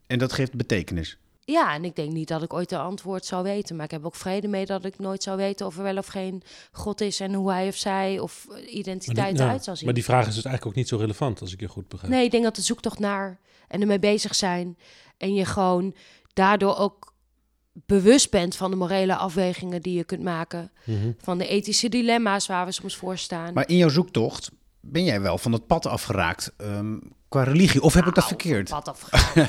En 0.06 0.18
dat 0.18 0.32
geeft 0.32 0.54
betekenis. 0.54 1.18
Ja, 1.50 1.74
en 1.74 1.84
ik 1.84 1.96
denk 1.96 2.12
niet 2.12 2.28
dat 2.28 2.42
ik 2.42 2.52
ooit 2.52 2.72
een 2.72 2.78
antwoord 2.78 3.24
zou 3.24 3.42
weten. 3.42 3.76
Maar 3.76 3.84
ik 3.84 3.90
heb 3.90 4.04
ook 4.04 4.14
vrede 4.14 4.48
mee 4.48 4.66
dat 4.66 4.84
ik 4.84 4.98
nooit 4.98 5.22
zou 5.22 5.36
weten 5.36 5.66
of 5.66 5.76
er 5.76 5.82
wel 5.82 5.96
of 5.96 6.06
geen 6.06 6.42
God 6.72 7.00
is 7.00 7.20
en 7.20 7.34
hoe 7.34 7.50
hij 7.50 7.68
of 7.68 7.76
zij 7.76 8.18
of 8.18 8.46
eh, 8.50 8.74
identiteit 8.74 9.36
die, 9.36 9.44
eruit 9.44 9.64
zal 9.64 9.76
zien. 9.76 9.84
maar 9.84 9.94
die 9.94 10.04
vraag 10.04 10.26
is 10.26 10.34
dus 10.34 10.44
eigenlijk 10.44 10.66
ook 10.66 10.74
niet 10.74 10.88
zo 10.88 10.96
relevant, 10.96 11.40
als 11.40 11.52
ik 11.52 11.60
je 11.60 11.68
goed 11.68 11.88
begrijp. 11.88 12.12
Nee, 12.12 12.24
ik 12.24 12.30
denk 12.30 12.44
dat 12.44 12.56
de 12.56 12.62
zoektocht 12.62 12.98
naar 12.98 13.40
en 13.68 13.80
ermee 13.80 13.98
bezig 13.98 14.34
zijn. 14.34 14.78
En 15.16 15.34
je 15.34 15.44
gewoon 15.44 15.94
daardoor 16.32 16.76
ook 16.76 17.14
bewust 17.72 18.30
bent 18.30 18.56
van 18.56 18.70
de 18.70 18.76
morele 18.76 19.16
afwegingen 19.16 19.82
die 19.82 19.96
je 19.96 20.04
kunt 20.04 20.22
maken. 20.22 20.72
Mhm. 20.84 21.12
Van 21.18 21.38
de 21.38 21.46
ethische 21.46 21.88
dilemma's 21.88 22.46
waar 22.46 22.66
we 22.66 22.72
soms 22.72 22.96
voor 22.96 23.18
staan. 23.18 23.52
Maar 23.52 23.68
in 23.68 23.76
jouw 23.76 23.88
zoektocht 23.88 24.50
ben 24.80 25.04
jij 25.04 25.20
wel 25.20 25.38
van 25.38 25.52
het 25.52 25.66
pad 25.66 25.86
afgeraakt 25.86 26.52
ehm, 26.56 26.96
qua 27.28 27.42
religie. 27.42 27.82
Of 27.82 27.94
heb 27.94 28.06
ik 28.06 28.14
dat 28.14 28.24
Nou, 28.24 28.36
verkeerd? 28.36 28.70
Wat 28.70 28.88
afgegaan. 28.88 29.32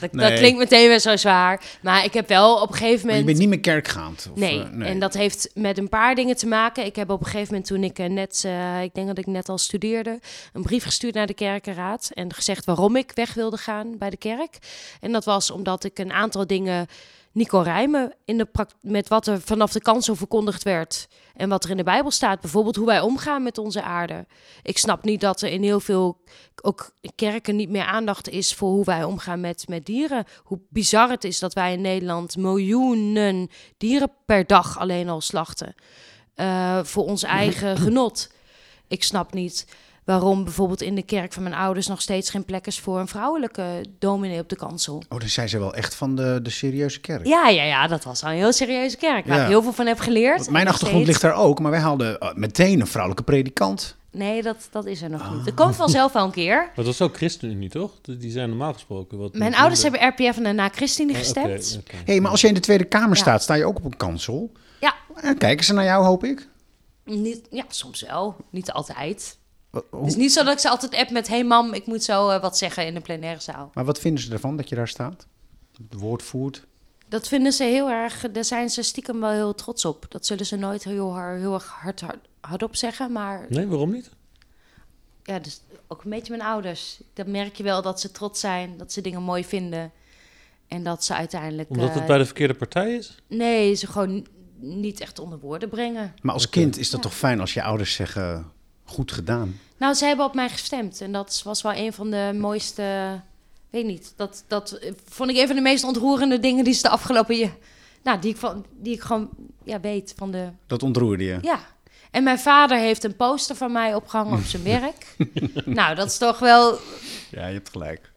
dat, 0.00 0.12
Nee. 0.12 0.30
dat 0.30 0.38
klinkt 0.38 0.58
meteen 0.58 0.88
weer 0.88 0.98
zo 0.98 1.16
zwaar. 1.16 1.62
Maar 1.82 2.04
ik 2.04 2.12
heb 2.12 2.28
wel 2.28 2.54
op 2.62 2.68
een 2.68 2.74
gegeven 2.74 3.06
Maar 3.06 3.14
je 3.16 3.20
moment... 3.20 3.26
bent 3.26 3.38
niet 3.38 3.48
meer 3.48 3.60
kerkgaand? 3.74 4.28
Of, 4.32 4.38
Nee. 4.38 4.62
eh, 4.62 4.88
en 4.90 4.98
dat 4.98 5.14
heeft 5.14 5.50
met 5.54 5.78
een 5.78 5.88
paar 5.88 6.14
dingen 6.14 6.36
te 6.36 6.46
maken. 6.46 6.84
Ik 6.84 6.96
heb 6.96 7.10
op 7.10 7.20
een 7.20 7.26
gegeven 7.26 7.46
moment 7.46 7.66
toen 7.66 7.84
ik 7.84 7.98
eh, 7.98 8.06
net, 8.08 8.42
eh, 8.46 8.82
ik 8.82 8.94
denk 8.94 9.06
dat 9.06 9.18
ik 9.18 9.26
net 9.26 9.48
al 9.48 9.58
studeerde, 9.58 10.20
een 10.52 10.62
brief 10.62 10.84
gestuurd 10.84 11.14
naar 11.14 11.26
de 11.26 11.34
kerkenraad 11.34 12.10
en 12.14 12.34
gezegd 12.34 12.64
waarom 12.64 12.96
ik 12.96 13.12
weg 13.14 13.34
wilde 13.34 13.56
gaan 13.56 13.98
bij 13.98 14.10
de 14.10 14.16
kerk. 14.16 14.58
En 15.00 15.12
dat 15.12 15.24
was 15.24 15.50
omdat 15.50 15.84
ik 15.84 15.98
een 15.98 16.12
aantal 16.12 16.46
dingen 16.46 16.86
kon 17.44 17.62
rijmen 17.62 18.14
in 18.24 18.38
de 18.38 18.48
met 18.80 19.08
wat 19.08 19.26
er 19.26 19.40
vanaf 19.40 19.72
de 19.72 19.80
kansel 19.80 20.16
verkondigd 20.16 20.62
werd 20.62 21.08
en 21.34 21.48
wat 21.48 21.64
er 21.64 21.70
in 21.70 21.76
de 21.76 21.82
Bijbel 21.82 22.10
staat. 22.10 22.40
Bijvoorbeeld 22.40 22.76
hoe 22.76 22.86
wij 22.86 23.00
omgaan 23.00 23.42
met 23.42 23.58
onze 23.58 23.82
aarde. 23.82 24.26
Ik 24.62 24.78
snap 24.78 25.04
niet 25.04 25.20
dat 25.20 25.42
er 25.42 25.48
in 25.48 25.62
heel 25.62 25.80
veel 25.80 26.20
ook 26.62 26.90
kerken 27.14 27.56
niet 27.56 27.70
meer 27.70 27.84
aandacht 27.84 28.28
is 28.28 28.54
voor 28.54 28.68
hoe 28.68 28.84
wij 28.84 29.04
omgaan 29.04 29.40
met, 29.40 29.68
met 29.68 29.86
dieren. 29.86 30.24
Hoe 30.42 30.60
bizar 30.68 31.10
het 31.10 31.24
is 31.24 31.38
dat 31.38 31.52
wij 31.52 31.72
in 31.72 31.80
Nederland 31.80 32.36
miljoenen 32.36 33.48
dieren 33.76 34.12
per 34.26 34.46
dag 34.46 34.78
alleen 34.78 35.08
al 35.08 35.20
slachten. 35.20 35.74
eh, 36.34 36.84
voor 36.84 37.04
ons 37.04 37.22
eigen 37.22 37.76
genot. 37.76 38.30
Ik 38.88 39.02
snap 39.02 39.32
niet 39.32 39.66
waarom 40.06 40.44
bijvoorbeeld 40.44 40.82
in 40.82 40.94
de 40.94 41.02
kerk 41.02 41.32
van 41.32 41.42
mijn 41.42 41.54
ouders 41.54 41.86
nog 41.86 42.00
steeds 42.00 42.30
geen 42.30 42.44
plek 42.44 42.66
is 42.66 42.80
voor 42.80 42.98
een 42.98 43.08
vrouwelijke 43.08 43.64
dominee 43.98 44.40
op 44.40 44.48
de 44.48 44.56
kansel. 44.56 45.02
Oh, 45.08 45.18
dan 45.20 45.28
zijn 45.28 45.48
ze 45.48 45.58
wel 45.58 45.74
echt 45.74 45.94
van 45.94 46.14
de, 46.16 46.40
de 46.42 46.50
serieuze 46.50 47.00
kerk. 47.00 47.26
Ja, 47.26 47.48
ja, 47.48 47.62
ja, 47.62 47.86
dat 47.86 48.04
was 48.04 48.22
al 48.24 48.30
een 48.30 48.36
heel 48.36 48.52
serieuze 48.52 48.96
kerk. 48.96 49.26
Waar 49.26 49.36
Ja. 49.36 49.42
ik 49.42 49.48
heel 49.48 49.62
veel 49.62 49.72
van 49.72 49.86
heb 49.86 49.98
geleerd. 49.98 50.38
Want 50.38 50.50
mijn 50.50 50.68
achtergrond 50.68 51.02
steeds. 51.04 51.22
ligt 51.22 51.34
daar 51.34 51.44
ook, 51.44 51.60
maar 51.60 51.70
wij 51.70 51.80
hadden 51.80 52.18
eh, 52.20 52.34
meteen 52.34 52.80
een 52.80 52.86
vrouwelijke 52.86 53.24
predikant. 53.24 53.96
Nee, 54.10 54.42
dat, 54.42 54.68
dat 54.70 54.86
is 54.86 55.02
er 55.02 55.10
nog 55.10 55.20
Ah. 55.22 55.32
niet. 55.32 55.44
Dat 55.44 55.54
komt 55.54 55.76
vanzelf 55.76 56.12
wel 56.12 56.24
een 56.24 56.30
keer. 56.30 56.56
Maar 56.56 56.84
dat 56.84 56.86
is 56.94 57.00
ook 57.02 57.16
ChristenUnie, 57.16 57.68
toch? 57.68 57.90
Die 58.02 58.30
zijn 58.30 58.48
normaal 58.48 58.72
gesproken 58.72 59.18
wat... 59.18 59.34
Mijn 59.34 59.54
ouders 59.54 59.82
hebben 59.82 60.08
RPF 60.08 60.36
en 60.36 60.42
daarna 60.42 60.68
ChristenUnie 60.68 61.22
Oh, 61.22 61.28
oké, 61.28 61.40
gestemd. 61.40 61.82
hey, 62.04 62.20
maar 62.20 62.30
als 62.30 62.40
je 62.40 62.48
in 62.48 62.54
de 62.54 62.60
Tweede 62.60 62.84
Kamer 62.84 63.08
Ja. 63.16 63.22
staat, 63.22 63.42
sta 63.42 63.54
je 63.54 63.64
ook 63.64 63.76
op 63.76 63.84
een 63.84 63.96
kansel. 63.96 64.52
Ja. 64.80 64.94
En 65.14 65.38
kijken 65.38 65.64
ze 65.64 65.72
naar 65.72 65.84
jou, 65.84 66.04
hoop 66.04 66.24
ik. 66.24 66.48
Niet, 67.04 67.40
ja, 67.50 67.64
soms 67.68 68.02
wel. 68.02 68.36
Niet 68.50 68.72
altijd. 68.72 69.38
Het 69.90 70.06
is 70.06 70.16
niet 70.16 70.32
zo 70.32 70.44
dat 70.44 70.52
ik 70.52 70.58
ze 70.58 70.68
altijd 70.68 70.94
app 70.94 71.10
met... 71.10 71.28
hey 71.28 71.44
mam, 71.44 71.72
ik 71.74 71.86
moet 71.86 72.04
zo 72.04 72.28
eh, 72.28 72.40
wat 72.40 72.58
zeggen 72.58 72.86
in 72.86 72.94
de 72.94 73.00
plenaire 73.00 73.40
zaal. 73.40 73.70
Maar 73.74 73.84
wat 73.84 73.98
vinden 73.98 74.22
ze 74.22 74.32
ervan 74.32 74.56
dat 74.56 74.68
je 74.68 74.74
daar 74.74 74.88
staat? 74.88 75.26
Het 75.88 76.00
woord 76.00 76.22
voert. 76.22 76.66
Dat 77.08 77.28
vinden 77.28 77.52
ze 77.52 77.64
heel 77.64 77.88
erg... 77.90 78.24
Daar 78.32 78.44
zijn 78.44 78.70
ze 78.70 78.82
stiekem 78.82 79.20
wel 79.20 79.30
heel 79.30 79.54
trots 79.54 79.84
op. 79.84 80.06
Dat 80.08 80.26
zullen 80.26 80.46
ze 80.46 80.56
nooit 80.56 80.84
heel, 80.84 81.12
hard, 81.12 81.38
heel 81.40 81.54
erg 81.54 81.66
hard, 81.66 82.00
hard, 82.00 82.18
hardop 82.40 82.76
zeggen. 82.76 83.12
Maar 83.12 83.46
Nee, 83.48 83.66
waarom 83.66 83.90
niet? 83.90 84.10
ja, 85.22 85.38
dus 85.38 85.60
ook 85.86 86.04
een 86.04 86.10
beetje 86.10 86.36
mijn 86.36 86.48
ouders. 86.48 87.00
Dan 87.14 87.30
merk 87.30 87.56
je 87.56 87.62
wel 87.62 87.82
dat 87.82 88.00
ze 88.00 88.10
trots 88.10 88.40
zijn. 88.40 88.76
Dat 88.76 88.92
ze 88.92 89.00
dingen 89.00 89.22
mooi 89.22 89.44
vinden. 89.44 89.92
En 90.68 90.82
dat 90.82 91.04
ze 91.04 91.14
uiteindelijk... 91.14 91.70
Omdat 91.70 91.88
eh, 91.88 91.94
het 91.94 92.06
bij 92.06 92.18
de 92.18 92.24
verkeerde 92.24 92.54
partij 92.54 92.94
is? 92.94 93.14
Nee, 93.26 93.74
ze 93.74 93.86
gewoon 93.86 94.26
niet 94.58 95.00
echt 95.00 95.18
onder 95.18 95.38
woorden 95.38 95.68
brengen. 95.68 96.14
Maar 96.22 96.34
als 96.34 96.48
kind 96.48 96.78
is 96.78 96.90
dat 96.90 97.02
Ja. 97.02 97.08
toch 97.08 97.18
fijn 97.18 97.40
als 97.40 97.54
je 97.54 97.62
ouders 97.62 97.94
zeggen 97.94 98.52
goed 98.86 99.12
gedaan? 99.12 99.60
Nou, 99.76 99.94
ze 99.94 100.04
hebben 100.04 100.24
op 100.26 100.34
mij 100.34 100.48
gestemd. 100.48 101.00
En 101.00 101.12
dat 101.12 101.40
was 101.44 101.62
wel 101.62 101.74
een 101.74 101.92
van 101.92 102.10
de 102.10 102.30
mooiste... 102.40 103.20
Weet 103.70 103.84
niet, 103.86 104.12
dat, 104.16 104.44
dat 104.46 104.78
vond 105.08 105.30
ik 105.30 105.36
een 105.36 105.46
van 105.46 105.56
de 105.56 105.62
meest 105.62 105.84
ontroerende 105.84 106.40
dingen 106.40 106.64
die 106.64 106.74
ze 106.74 106.82
de 106.82 106.88
afgelopen... 106.88 107.36
jaar- 107.36 107.56
Nou, 108.02 108.18
die 108.18 108.30
ik, 108.30 108.36
van, 108.36 108.64
die 108.76 108.94
ik 108.94 109.00
gewoon 109.00 109.28
ja, 109.64 109.80
weet 109.80 110.14
van 110.16 110.30
de... 110.30 110.48
Dat 110.66 110.82
ontroerde 110.82 111.24
je. 111.24 111.38
Ja. 111.42 111.60
En 112.10 112.22
mijn 112.22 112.38
vader 112.38 112.78
heeft 112.78 113.04
een 113.04 113.16
poster 113.16 113.56
van 113.56 113.72
mij 113.72 113.94
opgehangen 113.94 114.38
op 114.38 114.44
zijn 114.44 114.62
werk. 114.62 115.16
nou, 115.64 115.94
dat 115.94 116.06
is 116.06 116.18
toch 116.18 116.38
wel... 116.38 116.78
Ja, 117.30 117.46
je 117.46 117.52
hebt 117.54 117.70
gelijk. 117.70 118.12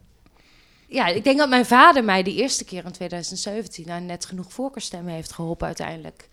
Ja, 0.88 1.08
ik 1.08 1.24
denk 1.24 1.38
dat 1.38 1.50
mijn 1.50 1.66
vader 1.66 2.04
mij 2.04 2.24
de 2.24 2.34
eerste 2.34 2.64
keer 2.66 2.86
in 2.86 2.92
2017... 2.92 3.88
nou, 3.88 4.02
net 4.02 4.26
genoeg 4.26 4.54
voorkeurstemmen 4.54 5.14
heeft 5.14 5.32
geholpen 5.32 5.68
uiteindelijk. 5.68 6.30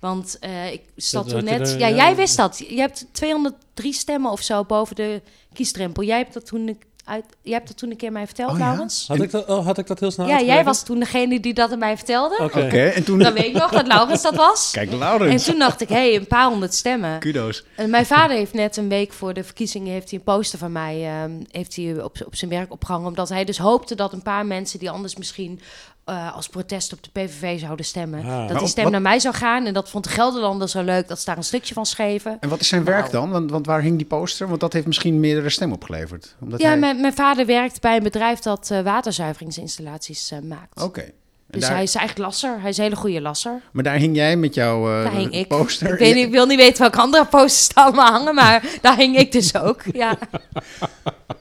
Want 0.00 0.36
eh, 0.40 0.72
ik 0.72 0.82
zat 0.96 1.28
toen 1.28 1.44
net... 1.44 1.60
er- 1.68 1.78
ja, 1.78 1.86
ja. 1.86 1.96
jij 1.96 2.16
wist 2.16 2.36
dat. 2.36 2.58
Je 2.68 2.80
hebt 2.80 3.06
203 3.12 3.92
stemmen 3.92 4.30
of 4.30 4.40
zo 4.42 4.64
boven 4.64 4.96
de 4.96 5.22
kiesdrempel. 5.52 6.02
Jij 6.02 6.18
hebt 6.18 6.34
dat 6.34 6.46
toen, 6.46 6.78
uit, 7.04 7.24
jij 7.42 7.54
hebt 7.54 7.68
dat 7.68 7.76
toen 7.76 7.90
een 7.90 7.96
keer 7.96 8.12
mij 8.12 8.26
verteld, 8.26 8.50
Oh 8.50 8.58
ja? 8.58 8.64
Laurens. 8.66 9.04
Had 9.08 9.20
ik, 9.20 9.30
dat, 9.30 9.46
oh, 9.46 9.64
had 9.64 9.78
ik 9.78 9.86
dat 9.86 10.00
heel 10.00 10.10
snel 10.10 10.26
Ja, 10.26 10.40
jij 10.42 10.64
was 10.64 10.82
toen 10.84 10.98
degene 10.98 11.40
die 11.40 11.54
dat 11.54 11.72
aan 11.72 11.78
mij 11.78 11.96
vertelde. 11.96 12.38
Oké. 12.42 12.60
En 12.88 13.04
toen... 13.04 13.18
Dan 13.18 13.32
weet 13.32 13.44
ik 13.44 13.52
nog 13.52 13.70
dat 13.70 13.86
Laurens 13.86 14.22
dat 14.22 14.34
was. 14.34 14.70
Kijk, 14.72 14.90
En 14.90 14.98
Laurens. 14.98 15.44
toen 15.44 15.58
dacht 15.58 15.80
ik, 15.80 15.88
hé, 15.88 15.94
hey, 15.94 16.16
een 16.16 16.26
paar 16.26 16.48
honderd 16.48 16.74
stemmen. 16.74 17.18
Kudo's. 17.18 17.64
En 17.76 17.90
mijn 17.90 18.06
vader 18.06 18.36
heeft 18.36 18.52
net 18.52 18.76
een 18.76 18.88
week 18.88 19.12
voor 19.12 19.34
de 19.34 19.44
verkiezingen 19.44 19.92
heeft 19.92 20.10
hij 20.10 20.18
een 20.18 20.24
poster 20.24 20.58
van 20.58 20.72
mij 20.72 21.06
ehm, 21.06 21.32
heeft 21.50 21.76
hij 21.76 22.02
op, 22.02 22.16
op 22.26 22.36
zijn 22.36 22.50
werk 22.50 22.72
opgehangen. 22.72 23.06
Omdat 23.06 23.28
hij 23.28 23.44
dus 23.44 23.58
hoopte 23.58 23.94
dat 23.94 24.12
een 24.12 24.22
paar 24.22 24.46
mensen 24.46 24.78
die 24.78 24.90
anders 24.90 25.16
misschien 25.16 25.60
eh, 26.08 26.34
als 26.34 26.48
protest 26.48 26.92
op 26.92 27.02
de 27.02 27.10
PVV 27.12 27.60
zouden 27.60 27.84
stemmen, 27.84 28.20
Ah. 28.24 28.38
dat 28.38 28.50
Maar 28.50 28.58
die 28.58 28.68
stem 28.68 28.90
naar 28.90 29.02
mij 29.02 29.18
zou 29.18 29.34
gaan. 29.34 29.66
En 29.66 29.74
dat 29.74 29.90
vond 29.90 30.04
de 30.04 30.10
Gelderlander 30.10 30.68
zo 30.68 30.82
leuk 30.82 31.08
dat 31.08 31.18
ze 31.18 31.24
daar 31.24 31.36
een 31.36 31.44
stukje 31.44 31.74
van 31.74 31.86
schreven. 31.86 32.36
En 32.40 32.48
wat 32.48 32.60
is 32.60 32.68
zijn 32.68 32.84
werk 32.84 33.10
dan? 33.10 33.30
Want, 33.30 33.50
want 33.50 33.66
waar 33.66 33.80
hing 33.80 33.96
die 33.96 34.06
poster? 34.06 34.48
Want 34.48 34.60
dat 34.60 34.72
heeft 34.72 34.86
misschien 34.86 35.20
meerdere 35.20 35.50
stemmen 35.50 35.76
opgeleverd. 35.76 36.36
Omdat 36.40 36.60
Ja, 36.60 36.68
hij... 36.68 36.78
mijn, 36.78 37.00
mijn 37.00 37.14
vader 37.14 37.46
werkt 37.46 37.80
bij 37.80 37.96
een 37.96 38.02
bedrijf 38.02 38.38
dat 38.38 38.70
eh, 38.70 38.80
waterzuiveringsinstallaties 38.80 40.30
eh, 40.30 40.38
maakt. 40.40 40.82
Oké. 40.82 41.10
Dus 41.50 41.60
daar- 41.62 41.72
hij 41.72 41.82
is 41.82 41.94
eigenlijk 41.94 42.26
lasser. 42.28 42.60
Hij 42.60 42.70
is 42.70 42.76
een 42.76 42.82
hele 42.82 42.96
goede 42.96 43.20
lasser. 43.20 43.60
Maar 43.72 43.84
daar 43.84 43.96
hing 43.96 44.16
jij 44.16 44.36
met 44.36 44.54
jouw 44.54 44.86
eh, 44.96 45.02
Daar 45.04 45.14
hing 45.14 45.32
ik. 45.32 45.48
poster. 45.48 45.92
Ik, 45.92 45.98
weet 45.98 46.14
niet, 46.14 46.26
ik 46.26 46.30
wil 46.32 46.46
niet 46.46 46.58
weten 46.58 46.80
welke 46.80 46.98
andere 46.98 47.24
posters 47.26 47.68
er 47.68 47.82
allemaal 47.82 48.10
hangen, 48.12 48.34
maar 48.34 48.64
daar 48.82 48.96
hing 48.96 49.16
ik 49.16 49.32
dus 49.32 49.54
ook. 49.54 49.82
Ja. 49.92 50.18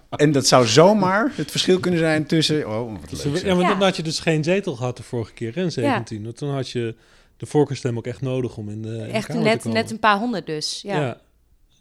En 0.10 0.32
dat 0.32 0.48
zou 0.48 0.66
zomaar 0.68 1.32
het 1.36 1.52
verschil 1.52 1.80
kunnen 1.80 2.00
zijn 2.00 2.26
tussen... 2.26 2.68
Oh, 2.70 2.92
wat 3.02 3.24
leuk 3.26 3.44
ja, 3.44 3.54
Ja. 3.54 3.68
dan 3.68 3.82
had 3.82 3.96
je 3.96 4.04
dus 4.04 4.20
geen 4.20 4.44
zetel 4.44 4.76
gehad 4.76 4.98
de 4.98 5.04
vorige 5.04 5.34
keer, 5.34 5.58
in 5.58 5.72
17. 5.72 6.24
Want 6.24 6.38
toen 6.38 6.50
had 6.54 6.70
je 6.70 6.96
de 7.38 7.46
voorkeurstem 7.46 7.98
ook 7.98 8.08
echt 8.08 8.22
nodig 8.22 8.58
om 8.58 8.70
in 8.70 8.82
de, 8.82 8.90
in 8.90 8.98
de 8.98 9.04
Echt 9.04 9.28
net, 9.34 9.58
komen. 9.62 9.74
net 9.78 9.92
een 9.92 10.00
paar 10.00 10.18
honderd 10.18 10.46
dus. 10.46 10.82
Ja. 10.84 11.00
Ja. 11.02 11.18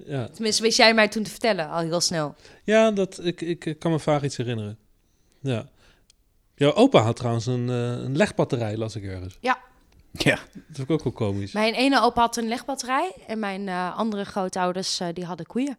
Ja, 0.06 0.28
Tenminste, 0.28 0.62
wist 0.62 0.76
jij 0.76 0.94
mij 0.94 1.08
toen 1.08 1.22
te 1.22 1.30
vertellen, 1.30 1.68
al 1.70 1.78
heel 1.78 2.00
snel. 2.00 2.34
ja 2.64 2.90
dat, 2.90 3.20
ik, 3.22 3.40
ik 3.40 3.76
kan 3.78 3.90
me 3.90 3.98
vaag 3.98 4.22
iets 4.22 4.36
herinneren. 4.36 4.78
Ja. 5.40 5.66
Jouw 6.56 6.72
opa 6.74 7.00
had 7.00 7.16
trouwens 7.16 7.46
een, 7.46 7.68
eh, 7.70 7.76
een 7.76 8.16
legbatterij, 8.16 8.76
las 8.76 8.96
ik 8.96 9.04
ergens. 9.04 9.38
Ja, 9.40 9.58
Dat 10.54 10.62
vind 10.72 10.78
ik 10.78 10.90
ook 10.90 11.04
wel 11.04 11.12
komisch. 11.12 11.52
Mijn 11.52 11.74
ene 11.74 12.02
opa 12.02 12.20
had 12.20 12.36
een 12.36 12.48
legbatterij 12.48 13.12
en 13.26 13.38
mijn 13.38 13.68
eh, 13.68 13.96
andere 13.96 14.24
grootouders 14.24 15.00
eh, 15.00 15.08
die 15.12 15.24
hadden 15.24 15.46
koeien. 15.46 15.78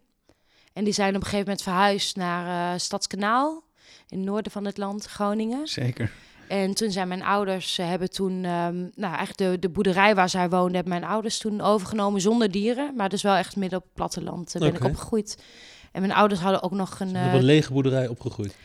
En 0.73 0.83
die 0.83 0.93
zijn 0.93 1.09
op 1.09 1.15
een 1.15 1.21
gegeven 1.21 1.45
moment 1.45 1.61
verhuisd 1.61 2.15
naar 2.15 2.73
eh, 2.73 2.79
Stadskanaal 2.79 3.63
in 4.09 4.17
het 4.17 4.27
noorden 4.27 4.51
van 4.51 4.65
het 4.65 4.77
land, 4.77 5.05
Groningen. 5.05 5.67
zeker. 5.67 6.11
En 6.47 6.73
toen 6.73 6.91
zijn 6.91 7.07
mijn 7.07 7.23
ouders, 7.23 7.77
hebben 7.77 8.11
toen, 8.11 8.31
ehm, 8.43 8.77
nou 8.77 9.15
eigenlijk 9.15 9.37
de, 9.37 9.59
de 9.59 9.69
boerderij 9.69 10.15
waar 10.15 10.29
zij 10.29 10.49
woonden, 10.49 10.73
hebben 10.75 10.99
mijn 10.99 11.11
ouders 11.11 11.37
toen 11.37 11.61
overgenomen 11.61 12.21
zonder 12.21 12.51
dieren. 12.51 12.93
Maar 12.95 13.09
dus 13.09 13.21
wel 13.21 13.35
echt 13.35 13.55
midden 13.55 13.79
op 13.79 13.85
het 13.85 13.93
platteland 13.93 14.55
ben 14.59 14.75
ik 14.75 14.83
opgegroeid. 14.83 15.43
En 15.91 16.01
mijn 16.01 16.13
ouders 16.13 16.39
hadden 16.39 16.63
ook 16.63 16.71
nog 16.71 16.99
een... 16.99 17.09
Op 17.09 17.15
eh, 17.15 17.33
een 17.33 17.43
lege 17.43 17.73
boerderij 17.73 18.07
opgegroeid. 18.07 18.55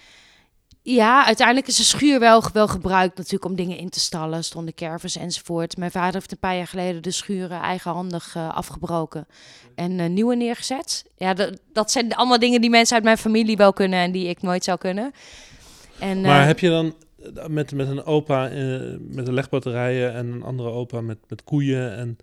Ja, 0.85 1.27
uiteindelijk 1.27 1.67
is 1.67 1.77
de 1.77 1.83
schuur 1.83 2.21
wel, 2.21 2.43
wel 2.53 2.69
gebruikt 2.69 3.17
natuurlijk 3.17 3.45
om 3.45 3.55
dingen 3.55 3.77
in 3.77 3.89
te 3.89 4.01
stallen. 4.01 4.45
Stonden 4.45 4.75
kervers 4.75 5.17
enzovoort. 5.17 5.77
Mijn 5.77 5.91
vader 5.91 6.15
heeft 6.15 6.33
een 6.33 6.39
paar 6.39 6.57
jaar 6.57 6.67
geleden 6.67 7.03
de 7.03 7.11
schuren 7.11 7.61
eigenhandig 7.61 8.35
eh, 8.37 8.57
afgebroken 8.57 9.27
en 9.75 10.01
eh, 10.01 10.09
nieuwe 10.09 10.37
neergezet. 10.37 11.05
Ja, 11.17 11.35
dat, 11.35 11.61
dat 11.73 11.91
zijn 11.91 12.15
allemaal 12.15 12.39
dingen 12.39 12.61
die 12.61 12.71
mensen 12.71 12.95
uit 12.95 13.05
mijn 13.05 13.19
familie 13.19 13.57
wel 13.57 13.73
kunnen 13.73 13.99
en 13.99 14.13
die 14.13 14.29
ik 14.29 14.43
nooit 14.43 14.65
zou 14.65 14.79
kunnen. 14.79 15.13
En, 15.99 16.21
Maar 16.21 16.41
eh, 16.41 16.47
heb 16.47 16.59
je 16.59 16.69
dan 16.69 16.95
met, 17.49 17.73
met 17.73 17.89
een 17.89 18.05
opa 18.05 18.43
met 19.01 19.29
een 19.29 19.35
legbatterijen 19.35 20.15
en 20.15 20.27
een 20.27 20.43
andere 20.43 20.69
opa 20.69 21.01
met, 21.01 21.19
met 21.29 21.45
koeien 21.45 21.97
en, 21.97 22.17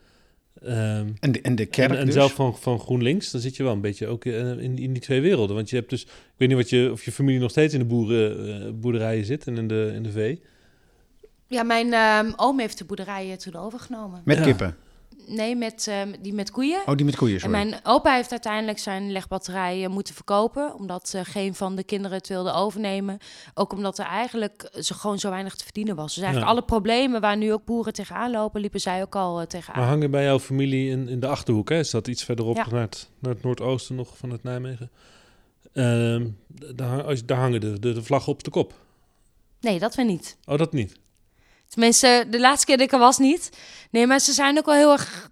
ehm, 0.63 1.07
En 1.19 1.31
de, 1.31 1.41
en 1.41 1.55
de 1.55 1.65
kerk 1.65 1.89
en, 1.91 1.97
en 1.97 2.05
dus. 2.05 2.13
zelf 2.13 2.33
van, 2.33 2.57
van 2.57 2.79
GroenLinks, 2.79 3.31
dan 3.31 3.41
zit 3.41 3.55
je 3.55 3.63
wel 3.63 3.71
een 3.73 3.81
beetje 3.81 4.07
ook 4.07 4.25
eh, 4.25 4.49
in, 4.49 4.77
in 4.77 4.93
die 4.93 4.99
twee 5.01 5.21
werelden. 5.21 5.55
Want 5.55 5.69
je 5.69 5.75
hebt 5.75 5.89
dus, 5.89 6.01
ik 6.03 6.09
weet 6.37 6.47
niet 6.47 6.57
wat 6.57 6.69
je, 6.69 6.89
of 6.91 7.05
je 7.05 7.11
familie 7.11 7.39
nog 7.39 7.51
steeds 7.51 7.73
in 7.73 7.79
de 7.79 7.85
boeren, 7.85 8.47
eh, 8.65 8.71
boerderijen 8.73 9.25
zit 9.25 9.47
en 9.47 9.57
in 9.57 9.67
de, 9.67 9.91
in 9.95 10.03
de 10.03 10.11
vee. 10.11 10.41
ja, 11.47 11.63
mijn 11.63 11.93
ehm, 11.93 12.31
oom 12.35 12.59
heeft 12.59 12.77
de 12.77 12.85
boerderijen 12.85 13.37
toen 13.37 13.55
overgenomen. 13.55 14.21
Met 14.25 14.37
Ja. 14.37 14.43
kippen. 14.43 14.75
Nee, 15.27 15.55
met, 15.55 15.87
ehm, 15.87 16.13
die 16.21 16.33
met 16.33 16.51
koeien. 16.51 16.81
Oh, 16.85 16.95
die 16.95 17.05
met 17.05 17.15
koeien, 17.15 17.41
En 17.41 17.51
mijn 17.51 17.75
opa 17.83 18.15
heeft 18.15 18.31
uiteindelijk 18.31 18.79
zijn 18.79 19.11
legbatterij 19.11 19.87
moeten 19.87 20.13
verkopen, 20.15 20.73
omdat 20.75 21.11
eh, 21.15 21.21
geen 21.23 21.55
van 21.55 21.75
de 21.75 21.83
kinderen 21.83 22.17
het 22.17 22.27
wilde 22.27 22.51
overnemen. 22.53 23.17
Ook 23.53 23.73
omdat 23.73 23.97
er 23.99 24.05
eigenlijk 24.05 24.69
zo 24.79 24.95
gewoon 24.95 25.19
zo 25.19 25.29
weinig 25.29 25.55
te 25.55 25.63
verdienen 25.63 25.95
was. 25.95 26.13
Dus 26.15 26.23
eigenlijk 26.23 26.45
Ja. 26.45 26.57
alle 26.57 26.65
problemen 26.65 27.21
waar 27.21 27.37
nu 27.37 27.53
ook 27.53 27.65
boeren 27.65 27.93
tegenaan 27.93 28.31
lopen, 28.31 28.61
liepen 28.61 28.79
zij 28.79 29.01
ook 29.01 29.15
al 29.15 29.39
eh, 29.39 29.45
tegenaan. 29.45 29.79
Maar 29.79 29.89
hangen 29.89 30.11
bij 30.11 30.23
jouw 30.23 30.39
familie 30.39 30.89
in, 30.91 31.07
in 31.07 31.19
de 31.19 31.27
Achterhoek, 31.27 31.69
hè? 31.69 31.79
is 31.79 31.89
dat 31.89 32.07
iets 32.07 32.23
verderop 32.23 32.55
Ja. 32.55 32.67
naar, 32.71 32.81
het, 32.81 33.09
naar 33.19 33.33
het 33.33 33.43
noordoosten 33.43 33.95
nog 33.95 34.17
van 34.17 34.29
het 34.29 34.43
Nijmegen? 34.43 34.89
Ehm, 35.73 36.27
daar, 36.75 37.25
daar 37.25 37.37
hangen 37.39 37.61
de, 37.61 37.79
de, 37.79 37.93
de 37.93 38.03
vlaggen 38.03 38.31
op 38.31 38.43
de 38.43 38.49
kop. 38.49 38.73
Nee, 39.61 39.79
dat 39.79 39.95
we 39.95 40.03
niet. 40.03 40.37
Oh, 40.45 40.57
dat 40.57 40.73
niet? 40.73 40.95
Tenminste, 41.69 42.25
de 42.29 42.39
laatste 42.39 42.65
keer 42.65 42.77
dat 42.77 42.85
ik 42.85 42.93
er 42.93 42.99
was 42.99 43.17
niet. 43.17 43.49
Nee, 43.91 44.07
maar 44.07 44.19
ze 44.19 44.33
zijn 44.33 44.57
ook 44.57 44.65
wel 44.65 44.75
heel 44.75 44.91
erg... 44.91 45.29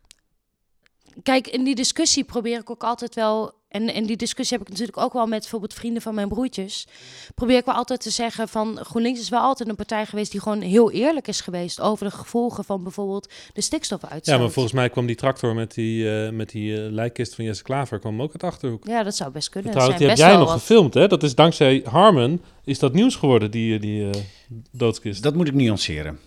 Kijk, 1.23 1.47
in 1.47 1.63
die 1.63 1.76
discussie 1.76 2.23
probeer 2.23 2.60
ik 2.60 2.69
ook 2.69 2.84
altijd 2.84 3.15
wel... 3.15 3.56
En, 3.67 3.93
en 3.93 4.06
die 4.06 4.17
discussie 4.17 4.58
heb 4.58 4.65
ik 4.67 4.71
natuurlijk 4.73 4.97
ook 5.06 5.13
wel 5.13 5.25
met 5.25 5.39
bijvoorbeeld 5.39 5.73
vrienden 5.73 6.01
van 6.01 6.15
mijn 6.15 6.27
broertjes. 6.27 6.88
Probeer 7.36 7.58
ik 7.58 7.65
wel 7.65 7.75
altijd 7.75 8.01
te 8.01 8.10
zeggen 8.10 8.47
van... 8.47 8.77
GroenLinks 8.82 9.19
is 9.19 9.30
wel 9.30 9.41
altijd 9.41 9.69
een 9.69 9.75
partij 9.75 10.06
geweest 10.06 10.32
die 10.32 10.41
gewoon 10.41 10.62
heel 10.62 10.91
eerlijk 10.91 11.27
is 11.27 11.41
geweest... 11.41 11.82
over 11.82 12.06
de 12.06 12.12
gevolgen 12.15 12.63
van 12.63 12.84
bijvoorbeeld 12.84 13.32
de 13.53 13.62
stikstofuitstoot. 13.62 14.36
Ja, 14.36 14.41
maar 14.41 14.51
volgens 14.51 14.73
mij 14.73 14.89
kwam 14.89 15.06
die 15.06 15.15
tractor 15.15 15.56
met 15.56 15.73
die, 15.73 16.21
eh, 16.25 16.32
met 16.32 16.49
die 16.49 16.84
eh, 16.84 16.91
lijkkist 16.91 17.36
van 17.36 17.45
Jesse 17.45 17.63
Klaver 17.63 17.99
kwam 17.99 18.21
ook 18.21 18.32
uit 18.32 18.39
de 18.41 18.47
Achterhoek. 18.47 18.88
Ja, 18.88 19.03
dat 19.03 19.15
zou 19.15 19.32
best 19.32 19.49
kunnen. 19.49 19.71
Trouwens, 19.71 19.99
die 19.99 20.08
heb 20.08 20.17
jij 20.17 20.36
nog 20.36 20.49
wat- 20.49 20.60
gefilmd, 20.60 20.93
hè? 20.93 21.08
Dat 21.08 21.23
is 21.23 21.36
dankzij 21.36 21.82
Harmon 21.86 22.41
is 22.63 22.80
dat 22.80 22.93
nieuws 22.93 23.15
geworden, 23.15 23.51
die, 23.51 23.75
eh, 23.75 23.82
die 23.82 24.10
eh, 24.10 24.21
doodskist. 24.71 25.23
Dat 25.23 25.36
moet 25.36 25.47
ik 25.47 25.53
nuanceren. 25.53 26.19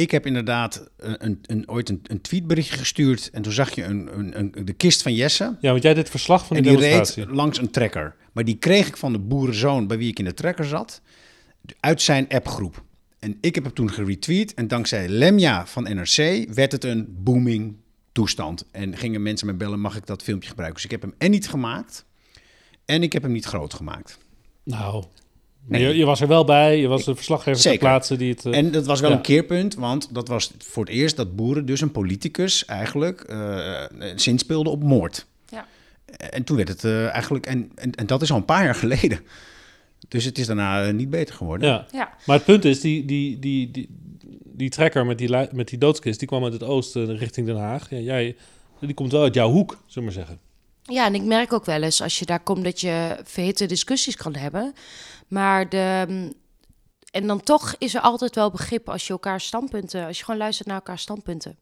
Ik 0.00 0.10
heb 0.10 0.26
inderdaad 0.26 0.90
een, 0.96 1.38
een, 1.42 1.68
ooit 1.68 1.88
een, 1.88 2.00
een 2.02 2.20
tweetberichtje 2.20 2.76
gestuurd. 2.78 3.30
En 3.32 3.42
toen 3.42 3.52
zag 3.52 3.74
je 3.74 3.84
een, 3.84 4.18
een, 4.18 4.38
een- 4.38 4.64
de 4.64 4.72
kist 4.72 5.02
van 5.02 5.14
Jesse. 5.14 5.56
Ja, 5.60 5.70
want 5.70 5.82
jij 5.82 5.94
deed 5.94 6.10
verslag 6.10 6.46
van 6.46 6.56
En 6.56 6.62
die 6.62 6.72
die 6.72 6.80
demonstratie. 6.80 7.24
reed 7.24 7.34
langs 7.34 7.58
een 7.58 7.70
trekker. 7.70 8.16
Maar 8.32 8.44
die 8.44 8.56
kreeg 8.58 8.86
ik 8.88 8.96
van 8.96 9.12
de 9.12 9.18
boerenzoon 9.18 9.86
bij 9.86 9.98
wie 9.98 10.08
ik 10.08 10.18
in 10.18 10.24
de 10.24 10.34
trekker 10.34 10.64
zat. 10.64 11.00
Uit 11.80 12.02
zijn 12.02 12.28
appgroep. 12.28 12.84
En 13.18 13.38
ik 13.40 13.54
heb 13.54 13.64
hem 13.64 13.72
toen 13.72 13.90
geretweet. 13.90 14.54
En 14.54 14.68
dankzij 14.68 15.08
Lemja 15.08 15.66
van 15.66 15.82
NRC 15.82 16.46
werd 16.54 16.72
het 16.72 16.84
een 16.84 17.06
booming 17.18 17.76
toestand. 18.12 18.64
En 18.70 18.96
gingen 18.96 19.22
mensen 19.22 19.46
me 19.46 19.54
bellen, 19.54 19.80
mag 19.80 19.96
ik 19.96 20.06
dat 20.06 20.22
filmpje 20.22 20.48
gebruiken? 20.48 20.76
Dus 20.82 20.90
ik 20.92 21.00
heb 21.00 21.02
hem 21.10 21.14
en 21.18 21.30
niet 21.30 21.48
gemaakt. 21.48 22.04
En 22.84 23.02
ik 23.02 23.12
heb 23.12 23.22
hem 23.22 23.32
niet 23.32 23.44
groot 23.44 23.74
gemaakt. 23.74 24.18
Nou, 24.64 25.04
Nee. 25.70 25.82
je, 25.82 25.96
je 25.96 26.04
was 26.04 26.20
er 26.20 26.28
wel 26.28 26.44
bij. 26.44 26.78
Je 26.80 26.86
was 26.88 27.04
de 27.04 27.14
verslaggever 27.14 27.52
ter 27.52 27.70
Zeker. 27.70 27.78
plaatse 27.78 28.16
die 28.16 28.30
het... 28.30 28.46
eh, 28.46 28.56
En 28.56 28.70
dat 28.70 28.86
was 28.86 29.00
wel 29.00 29.10
ja. 29.10 29.16
een 29.16 29.22
keerpunt, 29.22 29.74
want 29.74 30.14
dat 30.14 30.28
was 30.28 30.52
voor 30.58 30.84
het 30.84 30.92
eerst 30.94 31.16
dat 31.16 31.36
boeren 31.36 31.66
dus 31.66 31.80
een 31.80 31.90
politicus 31.92 32.64
eigenlijk 32.64 33.20
eh 33.20 33.84
zinspeelden 34.16 34.72
op 34.72 34.82
moord. 34.82 35.26
Ja. 35.48 35.66
En 36.16 36.44
toen 36.44 36.56
werd 36.56 36.68
het 36.68 36.84
eh, 36.84 37.08
eigenlijk, 37.08 37.46
en, 37.46 37.70
en, 37.74 37.94
en 37.94 38.06
dat 38.06 38.22
is 38.22 38.30
al 38.30 38.36
een 38.36 38.44
paar 38.44 38.64
jaar 38.64 38.74
geleden. 38.74 39.20
Dus 40.08 40.24
het 40.24 40.38
is 40.38 40.46
daarna 40.46 40.86
eh, 40.86 40.92
niet 40.92 41.10
beter 41.10 41.34
geworden. 41.34 41.68
ja. 41.68 41.86
Ja. 41.92 42.12
Maar 42.26 42.36
het 42.36 42.44
punt 42.44 42.64
is, 42.64 42.80
die, 42.80 43.04
die, 43.04 43.38
die, 43.38 43.70
die, 43.70 43.88
die 44.44 44.70
trekker 44.70 45.06
met 45.06 45.18
die, 45.18 45.30
met 45.52 45.68
die 45.68 45.78
doodskist, 45.78 46.18
die 46.18 46.28
kwam 46.28 46.44
uit 46.44 46.52
het 46.52 46.62
oosten 46.62 47.16
richting 47.16 47.46
Den 47.46 47.56
Haag. 47.56 47.90
Ja, 47.90 47.98
jij, 47.98 48.36
die 48.80 48.94
komt 48.94 49.12
wel 49.12 49.22
uit 49.22 49.34
jouw 49.34 49.50
hoek, 49.50 49.70
zullen 49.70 50.08
we 50.08 50.14
maar 50.14 50.26
zeggen. 50.26 50.38
Ja, 50.82 51.06
en 51.06 51.14
ik 51.14 51.22
merk 51.22 51.52
ook 51.52 51.64
wel 51.64 51.82
eens 51.82 52.02
als 52.02 52.18
je 52.18 52.24
daar 52.26 52.40
komt 52.40 52.64
dat 52.64 52.80
je 52.80 53.16
verhitte 53.24 53.66
discussies 53.66 54.16
kan 54.16 54.34
hebben. 54.34 54.72
Maar 55.30 55.68
de. 55.68 56.04
mm, 56.08 56.32
En 57.10 57.26
dan 57.26 57.42
toch 57.42 57.74
is 57.78 57.94
er 57.94 58.00
altijd 58.00 58.34
wel 58.34 58.50
begrip 58.50 58.88
als 58.88 59.06
je 59.06 59.12
elkaar 59.12 59.40
standpunten, 59.40 60.06
als 60.06 60.18
je 60.18 60.24
gewoon 60.24 60.40
luistert 60.40 60.68
naar 60.68 60.76
elkaar 60.76 60.98
standpunten. 60.98 61.56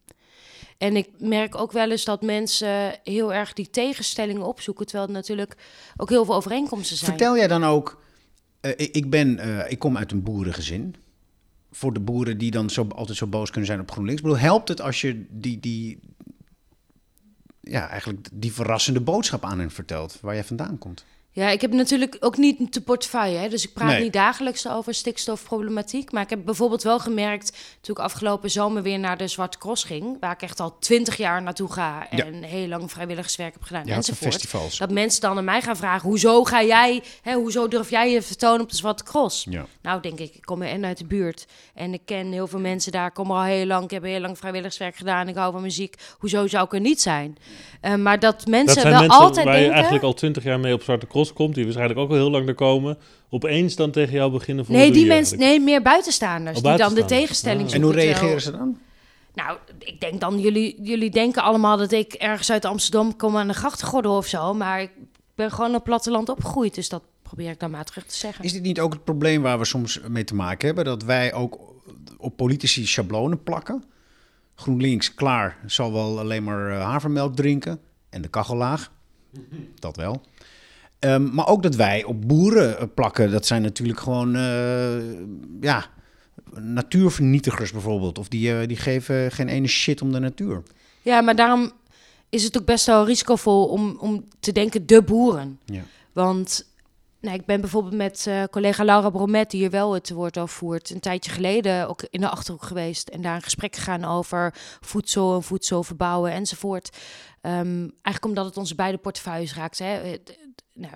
En 0.78 0.96
ik 0.96 1.08
merk 1.18 1.54
ook 1.54 1.72
wel 1.72 1.90
eens 1.90 2.04
dat 2.04 2.22
mensen 2.22 3.00
heel 3.04 3.32
erg 3.32 3.52
die 3.52 3.70
tegenstellingen 3.70 4.46
opzoeken, 4.46 4.86
terwijl 4.86 5.08
er 5.08 5.14
natuurlijk 5.14 5.56
ook 5.96 6.08
heel 6.08 6.24
veel 6.24 6.34
overeenkomsten 6.34 6.96
zijn. 6.96 7.10
Vertel 7.10 7.36
jij 7.36 7.48
dan 7.48 7.64
ook, 7.64 8.02
eh, 8.60 8.72
ik, 8.76 9.10
ben, 9.10 9.38
eh, 9.38 9.70
ik 9.70 9.78
kom 9.78 9.96
uit 9.96 10.12
een 10.12 10.22
boerengezin. 10.22 10.94
Voor 11.70 11.92
de 11.92 12.00
boeren 12.00 12.38
die 12.38 12.50
dan 12.50 12.70
zo, 12.70 12.86
altijd 12.94 13.18
zo 13.18 13.26
boos 13.26 13.50
kunnen 13.50 13.66
zijn 13.66 13.80
op 13.80 13.90
GroenLinks. 13.90 14.20
Ik 14.20 14.26
bedoel, 14.26 14.42
helpt 14.42 14.68
het 14.68 14.80
als 14.80 15.00
je 15.00 15.26
die, 15.30 15.60
die 15.60 16.00
ja, 17.60 17.88
eigenlijk 17.88 18.28
die 18.32 18.52
verrassende 18.52 19.00
boodschap 19.00 19.44
aan 19.44 19.58
hen 19.58 19.70
vertelt, 19.70 20.18
waar 20.20 20.34
jij 20.34 20.44
vandaan 20.44 20.78
komt. 20.78 21.04
Ja, 21.32 21.48
ik 21.50 21.60
heb 21.60 21.72
natuurlijk 21.72 22.16
ook 22.20 22.36
niet 22.36 22.74
de 22.74 22.80
portefeuille, 22.80 23.36
hè, 23.38 23.48
dus 23.48 23.64
ik 23.64 23.72
praat 23.72 23.88
Nee. 23.88 24.02
niet 24.02 24.12
dagelijks 24.12 24.68
over 24.68 24.94
stikstofproblematiek. 24.94 26.12
Maar 26.12 26.22
ik 26.22 26.30
heb 26.30 26.44
bijvoorbeeld 26.44 26.82
wel 26.82 26.98
gemerkt, 26.98 27.56
toen 27.80 27.94
ik 27.96 28.02
afgelopen 28.02 28.50
zomer 28.50 28.82
weer 28.82 28.98
naar 28.98 29.16
de 29.16 29.28
Zwarte 29.28 29.58
Cross 29.58 29.84
ging, 29.84 30.16
waar 30.20 30.32
ik 30.32 30.42
echt 30.42 30.60
al 30.60 30.78
twintig 30.78 31.16
jaar 31.16 31.42
naartoe 31.42 31.72
ga 31.72 32.06
Ja. 32.10 32.24
en 32.24 32.42
heel 32.42 32.66
lang 32.68 32.90
vrijwilligerswerk 32.90 33.52
heb 33.52 33.62
gedaan 33.62 33.86
Ja, 33.86 33.94
enzovoort. 33.94 34.32
festivals. 34.32 34.78
Dat 34.78 34.90
mensen 34.90 35.20
dan 35.20 35.36
aan 35.38 35.44
mij 35.44 35.62
gaan 35.62 35.76
vragen, 35.76 36.08
hoezo 36.08 36.44
ga 36.44 36.62
jij, 36.62 37.02
hè, 37.22 37.34
hoezo 37.34 37.68
durf 37.68 37.90
jij 37.90 38.10
je 38.12 38.20
te 38.20 38.26
vertonen 38.26 38.60
op 38.60 38.70
de 38.70 38.76
Zwarte 38.76 39.04
Cross? 39.04 39.46
Ja. 39.50 39.66
Nou, 39.82 40.00
denk 40.00 40.18
ik, 40.18 40.34
ik 40.34 40.42
kom 40.42 40.62
er 40.62 40.68
en 40.68 40.84
uit 40.84 40.98
de 40.98 41.06
buurt. 41.06 41.46
En 41.74 41.92
ik 41.92 42.00
ken 42.04 42.32
heel 42.32 42.46
veel 42.46 42.60
mensen 42.60 42.92
daar, 42.92 43.06
ik 43.06 43.14
kom 43.14 43.30
er 43.30 43.36
al 43.36 43.42
heel 43.42 43.66
lang. 43.66 43.84
Ik 43.84 43.90
heb 43.90 44.02
heel 44.02 44.20
lang 44.20 44.38
vrijwilligerswerk 44.38 44.96
gedaan. 44.96 45.28
Ik 45.28 45.34
hou 45.36 45.52
van 45.52 45.62
muziek. 45.62 45.94
Hoezo 46.18 46.46
zou 46.46 46.64
ik 46.64 46.72
er 46.72 46.80
niet 46.80 47.00
zijn? 47.00 47.36
Eh, 47.80 47.94
maar 47.94 48.18
dat 48.18 48.46
mensen 48.46 48.66
Dat 48.66 48.74
zijn 48.84 48.92
wel 48.92 49.00
mensen 49.02 49.18
altijd 49.20 49.44
waar 49.44 49.54
je 49.54 49.58
denken... 49.60 49.74
eigenlijk 49.74 50.04
al 50.04 50.14
twintig 50.14 50.42
jaar 50.44 50.60
mee 50.60 50.72
op 50.74 50.82
Zwarte 50.82 51.06
Cross 51.06 51.17
komt, 51.32 51.54
die 51.54 51.64
waarschijnlijk 51.64 52.00
ook 52.00 52.10
al 52.10 52.16
heel 52.16 52.30
lang 52.30 52.48
er 52.48 52.54
komen, 52.54 52.98
opeens 53.30 53.76
dan 53.76 53.90
tegen 53.90 54.12
jou 54.12 54.32
beginnen 54.32 54.64
voor 54.64 54.74
Nee, 54.74 54.92
die 54.92 55.06
mensen, 55.06 55.38
nee, 55.38 55.60
meer 55.60 55.82
buitenstaanders. 55.82 56.60
Oh, 56.60 56.64
die 56.64 56.76
dan 56.76 56.94
de 56.94 57.04
tegenstelling 57.04 57.68
Ah. 57.68 57.74
En 57.74 57.82
hoe 57.82 57.92
zoeken, 57.92 58.10
reageren 58.10 58.40
ze 58.40 58.50
dan? 58.50 58.78
Nou, 59.34 59.58
ik 59.78 60.00
denk 60.00 60.20
dan, 60.20 60.40
jullie, 60.40 60.82
jullie 60.82 61.10
denken 61.10 61.42
allemaal 61.42 61.76
dat 61.76 61.92
ik 61.92 62.12
ergens 62.12 62.50
uit 62.50 62.64
Amsterdam 62.64 63.16
kom 63.16 63.36
aan 63.36 63.48
de 63.48 63.54
grachtengordel 63.54 64.16
of 64.16 64.26
zo. 64.26 64.54
Maar 64.54 64.82
ik 64.82 64.90
ben 65.34 65.50
gewoon 65.50 65.68
op 65.68 65.74
het 65.74 65.82
platteland 65.82 66.28
opgegroeid. 66.28 66.74
Dus 66.74 66.88
dat 66.88 67.02
probeer 67.22 67.50
ik 67.50 67.60
dan 67.60 67.70
maar 67.70 67.84
terug 67.84 68.04
te 68.04 68.16
zeggen. 68.16 68.44
Is 68.44 68.52
dit 68.52 68.62
niet 68.62 68.80
ook 68.80 68.92
het 68.92 69.04
probleem 69.04 69.42
waar 69.42 69.58
we 69.58 69.64
soms 69.64 70.00
mee 70.08 70.24
te 70.24 70.34
maken 70.34 70.66
hebben? 70.66 70.84
Dat 70.84 71.02
wij 71.02 71.32
ook 71.32 71.58
op 72.16 72.36
politici 72.36 72.86
schablonen 72.86 73.42
plakken? 73.42 73.84
GroenLinks, 74.54 75.14
klaar, 75.14 75.56
zal 75.66 75.92
wel 75.92 76.18
alleen 76.18 76.44
maar 76.44 76.70
eh, 76.70 76.82
havermelk 76.82 77.36
drinken. 77.36 77.80
En 78.10 78.22
de 78.22 78.28
kachellaag. 78.28 78.92
Dat 79.74 79.96
wel. 79.96 80.22
Ehm, 80.98 81.34
maar 81.34 81.46
ook 81.46 81.62
dat 81.62 81.74
wij 81.74 82.04
op 82.04 82.28
boeren 82.28 82.78
eh, 82.78 82.86
plakken. 82.94 83.30
Dat 83.30 83.46
zijn 83.46 83.62
natuurlijk 83.62 84.00
gewoon, 84.00 84.36
eh, 84.36 85.02
ja, 85.60 85.86
natuurvernietigers 86.60 87.72
bijvoorbeeld. 87.72 88.18
Of 88.18 88.28
die, 88.28 88.52
eh, 88.52 88.66
die 88.66 88.76
geven 88.76 89.32
geen 89.32 89.48
ene 89.48 89.66
shit 89.66 90.02
om 90.02 90.12
de 90.12 90.18
natuur. 90.18 90.62
Ja, 91.02 91.20
maar 91.20 91.36
daarom 91.36 91.72
is 92.28 92.44
het 92.44 92.58
ook 92.58 92.64
best 92.64 92.86
wel 92.86 93.06
risicovol 93.06 93.66
om, 93.66 93.96
om 94.00 94.24
te 94.40 94.52
denken 94.52 94.86
de 94.86 95.02
boeren. 95.02 95.58
Ja. 95.64 95.82
Want 96.12 96.66
nou, 97.20 97.36
ik 97.36 97.46
ben 97.46 97.60
bijvoorbeeld 97.60 97.94
met 97.94 98.30
collega 98.50 98.84
Laura 98.84 99.10
Bromet, 99.10 99.50
die 99.50 99.60
hier 99.60 99.70
wel 99.70 99.92
het 99.92 100.10
woord 100.10 100.38
over 100.38 100.56
voert, 100.56 100.90
een 100.90 101.00
tijdje 101.00 101.30
geleden 101.30 101.88
ook 101.88 102.02
in 102.10 102.20
de 102.20 102.28
Achterhoek 102.28 102.62
geweest 102.62 103.08
en 103.08 103.22
daar 103.22 103.34
een 103.34 103.42
gesprek 103.42 103.76
gegaan 103.76 104.04
over 104.04 104.54
voedsel 104.80 105.34
en 105.34 105.42
voedsel 105.42 105.82
verbouwen 105.82 106.32
enzovoort. 106.32 106.96
Ehm, 107.40 107.78
eigenlijk 107.80 108.24
omdat 108.24 108.44
het 108.44 108.56
onze 108.56 108.74
beide 108.74 108.98
portefeuilles 108.98 109.54
raakt. 109.54 109.78
Hè. 109.78 110.16
Nou, 110.78 110.94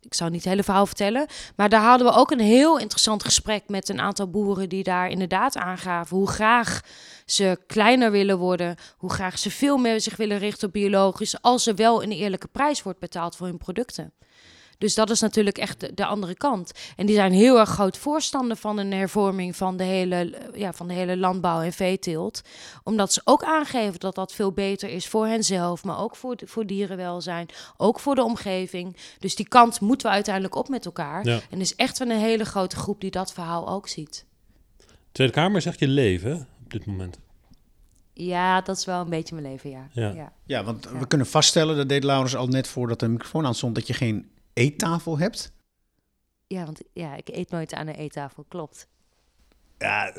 ik 0.00 0.14
zal 0.14 0.28
niet 0.28 0.40
het 0.40 0.48
hele 0.48 0.62
verhaal 0.62 0.86
vertellen, 0.86 1.26
maar 1.56 1.68
daar 1.68 1.82
hadden 1.82 2.06
we 2.06 2.12
ook 2.12 2.30
een 2.30 2.40
heel 2.40 2.78
interessant 2.78 3.24
gesprek 3.24 3.68
met 3.68 3.88
een 3.88 4.00
aantal 4.00 4.30
boeren 4.30 4.68
die 4.68 4.82
daar 4.82 5.08
inderdaad 5.08 5.56
aangaven 5.56 6.16
hoe 6.16 6.28
graag 6.28 6.80
ze 7.26 7.58
kleiner 7.66 8.10
willen 8.10 8.38
worden, 8.38 8.76
hoe 8.96 9.12
graag 9.12 9.38
ze 9.38 9.50
veel 9.50 9.76
meer 9.76 10.00
zich 10.00 10.16
willen 10.16 10.38
richten 10.38 10.66
op 10.66 10.72
biologisch, 10.72 11.42
als 11.42 11.66
er 11.66 11.74
wel 11.74 12.02
een 12.02 12.12
eerlijke 12.12 12.48
prijs 12.48 12.82
wordt 12.82 12.98
betaald 12.98 13.36
voor 13.36 13.46
hun 13.46 13.58
producten. 13.58 14.12
Dus 14.84 14.94
dat 14.94 15.10
is 15.10 15.20
natuurlijk 15.20 15.58
echt 15.58 15.80
de, 15.80 15.94
de 15.94 16.04
andere 16.06 16.34
kant. 16.34 16.72
En 16.96 17.06
die 17.06 17.14
zijn 17.14 17.32
heel 17.32 17.58
erg 17.58 17.68
groot 17.68 17.96
voorstander 17.96 18.56
van 18.56 18.78
een 18.78 18.92
hervorming 18.92 19.56
van 19.56 19.76
de 19.76 19.84
hele, 19.84 20.38
ja, 20.54 20.72
van 20.72 20.88
de 20.88 20.94
hele 20.94 21.16
landbouw 21.16 21.60
en 21.60 21.72
veeteelt. 21.72 22.42
Omdat 22.82 23.12
ze 23.12 23.20
ook 23.24 23.42
aangeven 23.44 24.00
dat 24.00 24.14
dat 24.14 24.32
veel 24.32 24.52
beter 24.52 24.88
is 24.88 25.06
voor 25.08 25.26
henzelf, 25.26 25.84
maar 25.84 25.98
ook 25.98 26.16
voor, 26.16 26.36
de- 26.36 26.46
voor 26.46 26.66
dierenwelzijn, 26.66 27.48
ook 27.76 28.00
voor 28.00 28.14
de 28.14 28.22
omgeving. 28.22 28.96
Dus 29.18 29.34
die 29.34 29.48
kant 29.48 29.80
moeten 29.80 30.06
we 30.08 30.12
uiteindelijk 30.14 30.54
op 30.54 30.68
met 30.68 30.84
elkaar. 30.84 31.26
Ja. 31.26 31.34
En 31.34 31.40
er 31.56 31.60
is 31.60 31.74
echt 31.74 31.98
wel 31.98 32.08
een 32.10 32.18
hele 32.18 32.44
grote 32.44 32.76
groep 32.76 33.00
die 33.00 33.10
dat 33.10 33.32
verhaal 33.32 33.68
ook 33.68 33.88
ziet. 33.88 34.24
Tweede 35.12 35.32
Kamer 35.32 35.60
zegt 35.62 35.78
je 35.78 35.88
leven 35.88 36.30
hè, 36.30 36.36
op 36.64 36.72
dit 36.72 36.86
moment. 36.86 37.18
Ja, 38.12 38.60
dat 38.60 38.76
is 38.76 38.84
wel 38.84 39.00
een 39.00 39.10
beetje 39.10 39.34
mijn 39.34 39.46
leven, 39.46 39.70
ja. 39.70 39.88
Ja. 39.92 40.32
Ja, 40.46 40.64
want 40.64 40.84
Ja. 40.92 40.98
we 40.98 41.06
kunnen 41.06 41.26
vaststellen, 41.26 41.76
dat 41.76 41.88
deed 41.88 42.04
Laurens 42.04 42.36
al 42.36 42.46
net 42.46 42.68
voordat 42.68 43.00
de 43.00 43.08
microfoon 43.08 43.46
aan 43.46 43.54
stond, 43.54 43.74
dat 43.74 43.86
je 43.86 43.92
geen 43.92 44.28
eettafel 44.54 45.18
hebt. 45.18 45.52
Ja, 46.46 46.64
want 46.64 46.80
ja, 46.92 47.14
ik 47.16 47.28
eet 47.28 47.50
nooit 47.50 47.74
aan 47.74 47.86
de 47.86 47.96
eettafel, 47.96 48.44
klopt. 48.48 48.88
Ja, 49.78 50.12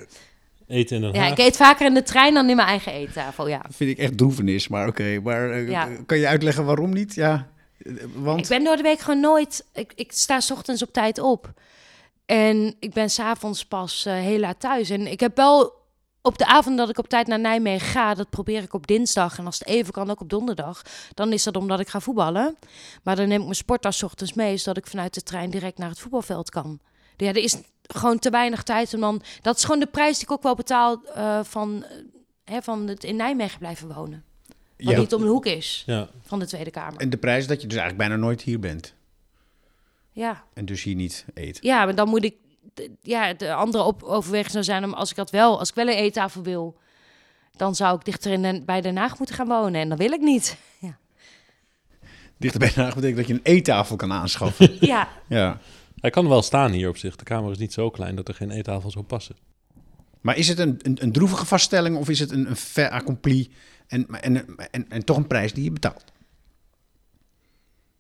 Eten 0.68 0.96
in 0.96 1.02
Den 1.02 1.14
Ja, 1.14 1.20
Haag. 1.22 1.32
ik 1.32 1.38
eet 1.38 1.56
vaker 1.58 1.86
in 1.86 1.94
de 1.94 2.04
trein 2.04 2.34
dan 2.34 2.50
in 2.50 2.56
mijn 2.56 2.68
eigen 2.68 2.92
eettafel, 2.92 3.48
ja. 3.48 3.66
vind 3.70 3.90
ik 3.90 3.98
echt 3.98 4.18
droevenis, 4.18 4.68
maar 4.68 4.88
oké. 4.88 5.20
Maar 5.24 5.52
eh, 5.52 5.70
Ja. 5.70 5.90
kan 6.06 6.18
je 6.18 6.28
uitleggen 6.28 6.66
waarom 6.66 6.94
niet? 6.94 7.14
Ja, 7.16 7.48
want... 8.14 8.40
Ik 8.40 8.48
ben 8.48 8.64
door 8.64 8.76
de 8.76 8.82
week 8.84 9.00
gewoon 9.00 9.20
nooit... 9.20 9.66
Ik, 9.74 9.92
ik 9.96 10.12
sta 10.12 10.40
's 10.40 10.52
ochtends 10.52 10.82
op 10.84 10.94
tijd 10.94 11.20
op. 11.20 11.54
En 12.26 12.76
ik 12.80 12.94
ben 12.94 13.10
s'avonds 13.10 13.66
pas 13.66 14.06
eh, 14.06 14.14
heel 14.14 14.40
laat 14.40 14.60
thuis. 14.60 14.90
En 14.90 15.08
ik 15.12 15.20
heb 15.20 15.36
wel 15.36 15.74
op 16.26 16.38
de 16.38 16.46
avond 16.46 16.78
dat 16.78 16.90
ik 16.90 16.98
op 16.98 17.08
tijd 17.08 17.28
naar 17.28 17.40
Nijmegen 17.40 17.88
ga... 17.88 18.14
dat 18.14 18.30
probeer 18.30 18.62
ik 18.64 18.74
op 18.74 18.88
dinsdag. 18.88 19.38
En 19.38 19.46
als 19.46 19.60
het 19.60 19.68
even 19.68 19.94
kan, 19.94 20.10
ook 20.10 20.22
op 20.22 20.30
donderdag. 20.30 20.82
Dan 21.14 21.34
is 21.34 21.44
dat 21.44 21.56
omdat 21.56 21.80
ik 21.80 21.88
ga 21.88 22.00
voetballen. 22.00 22.56
Maar 23.04 23.16
dan 23.16 23.28
neem 23.28 23.38
ik 23.38 23.44
mijn 23.44 23.56
sporttas 23.56 23.98
's 23.98 24.04
ochtends 24.04 24.34
mee... 24.34 24.58
zodat 24.58 24.78
ik 24.78 24.88
vanuit 24.88 25.14
de 25.14 25.24
trein 25.24 25.50
direct 25.50 25.78
naar 25.78 25.90
het 25.90 26.00
voetbalveld 26.00 26.50
kan. 26.50 26.80
Ja, 27.18 27.28
er 27.28 27.38
is 27.38 27.58
gewoon 27.82 28.20
te 28.20 28.30
weinig 28.30 28.64
tijd 28.64 28.94
om 28.94 29.00
dan... 29.00 29.22
Dat 29.42 29.58
is 29.58 29.64
gewoon 29.64 29.80
de 29.80 29.86
prijs 29.88 30.14
die 30.16 30.24
ik 30.24 30.32
ook 30.32 30.44
wel 30.44 30.56
betaal... 30.56 31.02
eh, 31.14 31.40
van, 31.44 31.84
eh, 31.84 31.98
hè, 32.44 32.62
van 32.62 32.88
het 32.88 33.04
in 33.04 33.16
Nijmegen 33.16 33.60
blijven 33.60 33.94
wonen. 33.94 34.24
Wat 34.78 34.94
Ja. 34.94 34.98
niet 35.00 35.14
om 35.14 35.22
de 35.22 35.28
hoek 35.28 35.46
is 35.46 35.84
Ja. 35.86 36.10
van 36.22 36.40
de 36.40 36.46
Tweede 36.48 36.72
Kamer. 36.72 37.00
En 37.00 37.10
de 37.10 37.18
prijs 37.18 37.42
is 37.42 37.48
dat 37.48 37.62
je 37.62 37.68
dus 37.68 37.78
eigenlijk 37.78 38.10
bijna 38.10 38.24
nooit 38.26 38.42
hier 38.42 38.60
bent. 38.60 38.94
Ja. 40.12 40.44
En 40.54 40.66
dus 40.66 40.84
hier 40.84 40.96
niet 40.96 41.26
eet. 41.34 41.58
Ja, 41.62 41.86
maar 41.86 41.96
dan 41.96 42.10
moet 42.10 42.24
ik. 42.24 42.36
Ja, 43.02 43.34
de 43.34 43.54
andere 43.54 43.84
op 43.84 44.04
overweging 44.04 44.52
zou 44.52 44.64
zijn 44.64 44.84
om 44.84 44.94
als 44.94 45.10
ik 45.10 45.16
dat 45.16 45.30
wel, 45.30 45.60
als 45.60 45.70
ik 45.70 45.76
wel 45.76 45.88
een 45.88 45.98
eettafel 45.98 46.44
wil, 46.44 46.78
dan 47.52 47.76
zou 47.76 47.96
ik 47.96 48.06
dichter 48.06 48.32
in 48.32 48.42
Den- 48.42 48.66
bij 48.66 48.82
Den 48.82 48.98
Haag 48.98 49.18
moeten 49.18 49.36
gaan 49.36 49.48
wonen. 49.48 49.82
En 49.82 49.90
dat 49.90 49.98
wil 49.98 50.12
ik 50.12 50.22
niet. 50.22 50.58
Ja. 50.80 50.98
Dichter 52.38 52.60
bij 52.60 52.72
Den 52.74 52.84
Haag 52.84 52.96
betekent 52.96 53.18
dat 53.18 53.28
je 53.28 53.34
een 53.34 53.40
eettafel 53.44 53.96
kan 53.96 54.12
aanschaffen. 54.12 54.78
ja. 54.88 55.08
ja. 55.28 55.60
Hij 56.00 56.10
kan 56.10 56.28
wel 56.28 56.42
staan 56.42 56.72
hier 56.72 56.90
op 56.90 56.98
zich. 56.98 57.16
De 57.16 57.24
Kamer 57.24 57.52
is 57.52 57.58
niet 57.58 57.74
zo 57.74 57.90
klein 57.90 58.16
dat 58.16 58.28
er 58.28 58.34
geen 58.34 58.52
eettafel 58.52 58.92
zou 58.92 59.06
passen. 59.06 59.36
Maar 60.22 60.38
is 60.38 60.48
het 60.48 60.60
een, 60.60 60.80
een, 60.82 60.98
een 61.02 61.12
droevige 61.12 61.46
vaststelling 61.46 61.98
of 61.98 62.10
is 62.10 62.20
het 62.20 62.32
een, 62.32 62.50
een 62.50 62.56
fait 62.56 62.92
accompli 62.92 63.52
en, 63.88 64.08
en, 64.22 64.56
en, 64.72 64.90
en 64.90 65.06
toch 65.06 65.18
een 65.18 65.28
prijs 65.28 65.54
die 65.54 65.64
je 65.64 65.72
betaalt? 65.72 66.04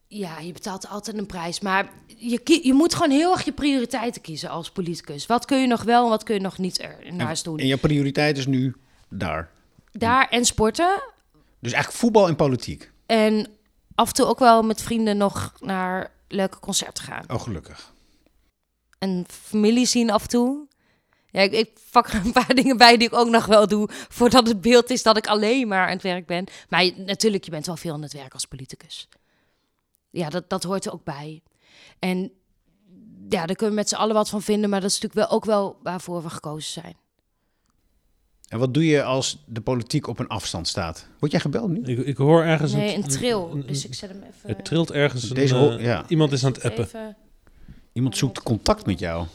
Ja, 0.07 0.39
je 0.39 0.51
betaalt 0.51 0.87
altijd 0.87 1.17
een 1.17 1.25
prijs. 1.25 1.59
Maar 1.59 1.89
je, 2.17 2.59
je 2.63 2.73
moet 2.73 2.93
gewoon 2.93 3.11
heel 3.11 3.31
erg 3.31 3.45
je 3.45 3.51
prioriteiten 3.53 4.21
kiezen 4.21 4.49
als 4.49 4.71
politicus. 4.71 5.25
Wat 5.25 5.45
kun 5.45 5.57
je 5.61 5.67
nog 5.67 5.83
wel 5.83 6.03
en 6.03 6.09
wat 6.09 6.23
kun 6.23 6.35
je 6.35 6.41
nog 6.41 6.57
niet 6.57 6.79
ernaast 6.79 7.43
doen? 7.43 7.57
En 7.59 7.67
jouw 7.67 7.77
prioriteit 7.77 8.37
is 8.37 8.45
nu 8.45 8.75
daar. 9.09 9.49
Daar 9.91 10.29
en 10.29 10.45
sporten. 10.45 11.01
Dus 11.59 11.71
eigenlijk 11.71 12.03
voetbal 12.03 12.27
en 12.27 12.35
politiek. 12.35 12.91
En 13.05 13.47
af 13.95 14.07
en 14.07 14.13
toe 14.13 14.25
ook 14.25 14.39
wel 14.39 14.63
met 14.63 14.81
vrienden 14.81 15.17
nog 15.17 15.53
naar 15.59 16.11
leuke 16.27 16.59
concerten 16.59 17.03
gaan. 17.03 17.23
Oh, 17.27 17.41
gelukkig. 17.41 17.93
en 18.99 19.25
familie 19.29 19.85
zien 19.85 20.09
af 20.11 20.21
en 20.21 20.29
toe. 20.29 20.67
Ja, 21.31 21.41
ik, 21.41 21.51
ik 21.51 21.69
pak 21.91 22.07
er 22.07 22.25
een 22.25 22.31
paar 22.31 22.55
dingen 22.61 22.77
bij 22.77 22.97
die 22.97 23.07
ik 23.07 23.13
ook 23.13 23.29
nog 23.29 23.45
wel 23.45 23.67
doe... 23.67 23.89
voordat 24.09 24.47
het 24.47 24.61
beeld 24.61 24.89
is 24.89 25.03
dat 25.03 25.17
ik 25.17 25.27
alleen 25.27 25.67
maar 25.67 25.85
aan 25.85 25.93
het 25.93 26.01
werk 26.01 26.25
ben. 26.25 26.45
Maar 26.69 26.83
je- 26.83 26.93
natuurlijk, 26.97 27.43
je 27.43 27.51
bent 27.51 27.65
wel 27.65 27.77
veel 27.77 27.93
aan 27.93 28.01
het 28.01 28.13
werk 28.13 28.33
als 28.33 28.45
politicus. 28.45 29.07
Ja, 30.15 30.29
dat, 30.29 30.49
dat 30.49 30.63
hoort 30.63 30.85
er 30.85 30.93
ook 30.93 31.03
bij. 31.03 31.41
En 31.99 32.31
ja, 33.29 33.45
daar 33.45 33.55
kunnen 33.55 33.69
we 33.75 33.81
met 33.81 33.89
z'n 33.89 33.95
allen 33.95 34.15
wat 34.15 34.29
van 34.29 34.41
vinden... 34.41 34.69
maar 34.69 34.81
dat 34.81 34.89
is 34.89 34.99
natuurlijk 34.99 35.27
wel 35.29 35.37
ook 35.37 35.45
wel 35.45 35.79
waarvoor 35.83 36.23
we 36.23 36.29
gekozen 36.29 36.71
zijn. 36.81 36.95
En 38.49 38.59
wat 38.59 38.73
doe 38.73 38.85
je 38.85 39.03
als 39.03 39.43
de 39.47 39.61
politiek 39.61 40.07
op 40.07 40.19
een 40.19 40.27
afstand 40.27 40.67
staat? 40.67 41.07
Word 41.19 41.31
jij 41.31 41.41
gebeld 41.41 41.69
nu? 41.69 41.81
Ik, 41.81 42.05
ik 42.05 42.17
hoor 42.17 42.43
ergens 42.43 42.73
Nee, 42.73 42.95
een 42.95 43.03
een 43.03 43.09
tril. 43.09 43.51
een- 43.51 43.65
Dus 43.67 43.85
ik 43.85 43.93
zet 43.93 44.09
hem 44.09 44.21
even... 44.23 44.49
Het 44.49 44.65
trilt 44.65 44.91
ergens. 44.91 45.29
Een, 45.29 45.35
Deze 45.35 45.55
eh, 45.77 45.83
ja. 45.85 46.05
Iemand 46.07 46.31
is 46.31 46.45
aan 46.45 46.51
het 46.51 46.63
appen. 46.63 46.83
Even... 46.83 47.17
Iemand 47.93 48.17
zoekt 48.17 48.43
contact 48.43 48.85
met 48.85 48.99
jou. 48.99 49.25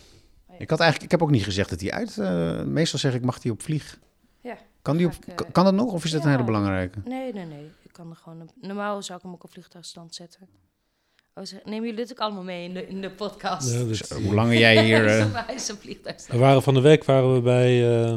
Ik, 0.59 0.71
had 0.71 0.81
eigenlijk, 0.81 1.12
ik 1.12 1.19
heb 1.19 1.29
ook 1.29 1.35
niet 1.35 1.45
gezegd 1.45 1.71
dat 1.71 1.81
hij 1.81 1.90
uit... 1.93 2.19
eh, 2.19 2.62
meestal 2.62 2.99
zeg 2.99 3.14
ik, 3.14 3.23
mag 3.25 3.43
hij 3.43 3.53
op 3.53 3.62
vlieg? 3.62 3.99
Ja. 4.40 4.57
Kan, 4.83 4.97
die 4.97 5.07
op, 5.07 5.12
ik, 5.12 5.40
eh, 5.40 5.51
kan- 5.53 5.64
dat 5.64 5.75
nog 5.75 5.93
of 5.93 6.05
is 6.05 6.11
dat 6.11 6.25
een 6.25 6.31
hele 6.31 6.45
belangrijke? 6.45 6.99
Nee, 7.05 7.33
nee, 7.33 7.45
nee. 7.47 7.71
Ik 7.83 7.93
kan 7.93 8.11
er 8.11 8.16
gewoon... 8.16 8.40
Een... 8.40 8.51
Normaal 8.61 9.03
zou 9.03 9.19
ik 9.19 9.25
hem 9.25 9.33
ook 9.35 9.45
op 9.45 9.51
vliegtuigstand 9.53 10.14
zetten. 10.14 10.49
Oh, 11.40 11.46
nemen 11.64 11.81
jullie 11.88 11.94
dit 12.07 12.11
ook 12.11 12.18
allemaal 12.18 12.42
mee 12.42 12.64
in 12.64 12.74
de, 12.74 12.88
in 12.88 13.00
de 13.00 13.11
podcast? 13.11 13.72
Ja, 13.72 13.83
dus, 13.85 14.03
hoe 14.11 14.35
langer 14.35 14.59
jij 14.59 14.85
hier... 14.85 15.07
eh, 15.18 15.26
we 16.29 16.38
waren 16.38 16.62
van 16.62 16.74
de 16.74 16.81
week 16.81 17.05
waren 17.05 17.35
we 17.35 17.40
bij 17.40 18.00
eh, 18.05 18.14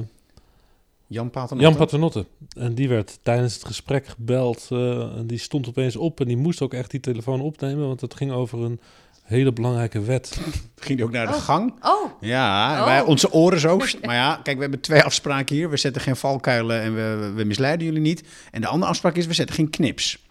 Jan 1.07 1.29
Paternotte? 1.29 1.69
Jan 1.69 1.75
Paternotte. 1.77 2.25
En 2.57 2.73
die 2.75 2.89
werd 2.89 3.19
tijdens 3.21 3.53
het 3.53 3.65
gesprek 3.65 4.07
gebeld. 4.07 4.67
eh, 4.69 4.99
en 5.17 5.27
die 5.27 5.37
stond 5.37 5.67
opeens 5.67 5.95
op 5.95 6.19
en 6.19 6.27
die 6.27 6.37
moest 6.37 6.61
ook 6.61 6.73
echt 6.73 6.91
die 6.91 6.99
telefoon 6.99 7.41
opnemen. 7.41 7.87
Want 7.87 8.01
het 8.01 8.13
ging 8.15 8.31
over 8.31 8.59
een 8.59 8.79
Hele 9.23 9.53
belangrijke 9.53 10.01
wet. 10.01 10.37
Ging 10.75 10.97
die 10.97 11.03
ook 11.07 11.11
naar 11.11 11.27
de 11.27 11.33
Oh. 11.33 11.39
gang? 11.39 11.73
Oh, 11.81 12.11
Ja, 12.21 12.79
Oh. 12.79 12.85
wij, 12.85 13.01
onze 13.01 13.31
oren 13.31 13.59
zo. 13.59 13.77
Maar 14.01 14.15
ja, 14.15 14.39
kijk, 14.43 14.55
we 14.55 14.61
hebben 14.61 14.79
twee 14.81 15.03
afspraken 15.03 15.55
hier. 15.55 15.69
We 15.69 15.77
zetten 15.77 16.01
geen 16.01 16.15
valkuilen 16.15 16.81
en 16.81 16.95
we, 16.95 17.15
we- 17.19 17.31
we 17.31 17.43
misleiden 17.43 17.85
jullie 17.85 18.01
niet. 18.01 18.23
En 18.51 18.61
de 18.61 18.67
andere 18.67 18.91
afspraak 18.91 19.15
is, 19.15 19.25
we 19.25 19.33
zetten 19.33 19.55
geen 19.55 19.69
knips. 19.69 20.23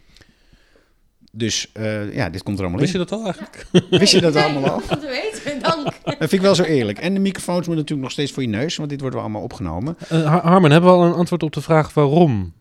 Dus 1.35 1.71
eh, 1.73 2.15
ja, 2.15 2.31
dit 2.31 2.43
komt 2.43 2.57
er 2.59 2.63
allemaal 2.63 2.81
Wist 2.81 2.93
je 2.93 2.99
in. 2.99 3.05
dat 3.09 3.19
al 3.19 3.25
eigenlijk? 3.25 3.67
Wist 4.01 4.13
je 4.13 4.21
dat 4.21 4.37
allemaal 4.37 4.71
al? 4.71 4.81
dat 4.89 5.03
weten, 5.05 5.61
dank. 5.63 5.85
Dat 6.05 6.17
vind 6.19 6.33
ik 6.33 6.41
wel 6.41 6.55
zo 6.55 6.63
eerlijk. 6.63 6.99
En 6.99 7.15
de 7.15 7.21
microfoons 7.21 7.57
moeten 7.67 7.75
natuurlijk 7.77 8.01
nog 8.03 8.11
steeds 8.11 8.33
voor 8.33 8.43
je 8.43 8.49
neus, 8.49 8.77
want 8.77 8.91
dit 8.91 9.01
wordt 9.01 9.15
wel 9.15 9.25
allemaal 9.25 9.43
opgenomen. 9.43 9.97
Eh, 10.09 10.27
Har- 10.27 10.43
Harmen, 10.47 10.71
hebben 10.71 10.91
we 10.91 10.97
al 10.97 11.05
een 11.05 11.13
antwoord 11.13 11.43
op 11.43 11.53
de 11.53 11.61
vraag 11.61 11.95
waarom 11.95 12.53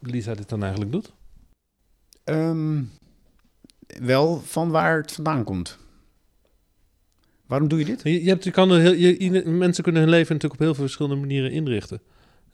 Lisa 0.00 0.34
dit 0.34 0.48
dan 0.48 0.62
eigenlijk 0.62 0.92
doet? 0.92 1.12
Ehm, 2.24 2.82
wel 3.86 4.42
van 4.44 4.70
waar 4.70 4.96
het 4.96 5.12
vandaan 5.12 5.44
komt. 5.44 5.78
Waarom 7.46 7.68
doe 7.68 7.78
je 7.78 7.84
dit? 7.84 8.00
Je, 8.02 8.22
je, 8.22 8.28
hebt, 8.28 8.44
je 8.44 8.50
kan 8.50 8.78
heel, 8.78 8.92
je, 8.92 9.42
mensen 9.46 9.82
kunnen 9.84 10.02
hun 10.02 10.10
leven 10.10 10.32
natuurlijk 10.34 10.60
op 10.60 10.66
heel 10.66 10.74
veel 10.74 10.84
verschillende 10.84 11.20
manieren 11.20 11.50
inrichten. 11.50 12.00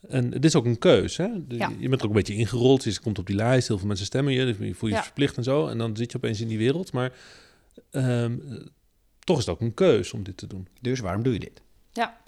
En 0.07 0.31
het 0.31 0.45
is 0.45 0.55
ook 0.55 0.65
een 0.65 0.77
keus. 0.77 1.17
Hè? 1.17 1.47
De- 1.47 1.55
Ja. 1.55 1.71
Je 1.79 1.89
bent 1.89 1.99
er 2.01 2.07
ook 2.07 2.13
een 2.13 2.17
beetje 2.17 2.35
ingerold. 2.35 2.83
Je 2.83 2.99
komt 2.99 3.19
op 3.19 3.25
die 3.27 3.35
lijst. 3.35 3.67
Heel 3.67 3.77
veel 3.77 3.87
mensen 3.87 4.05
stemmen 4.05 4.33
je. 4.33 4.45
Dus 4.45 4.57
je 4.57 4.75
voelt 4.75 4.91
je 4.91 4.97
Ja. 4.97 5.03
verplicht 5.03 5.37
en 5.37 5.43
zo. 5.43 5.67
En 5.67 5.77
dan 5.77 5.95
zit 5.97 6.11
je 6.11 6.17
opeens 6.17 6.41
in 6.41 6.47
die 6.47 6.57
wereld. 6.57 6.91
Maar 6.93 7.13
ehm, 7.91 8.37
eh, 8.51 8.65
toch 9.19 9.37
is 9.37 9.45
het 9.45 9.53
ook 9.55 9.61
een 9.61 9.73
keus 9.73 10.13
om 10.13 10.23
dit 10.23 10.37
te 10.37 10.47
doen. 10.47 10.67
Dus 10.81 10.99
waarom 10.99 11.23
doe 11.23 11.33
je 11.33 11.39
dit? 11.39 11.61
Ja. 11.91 12.19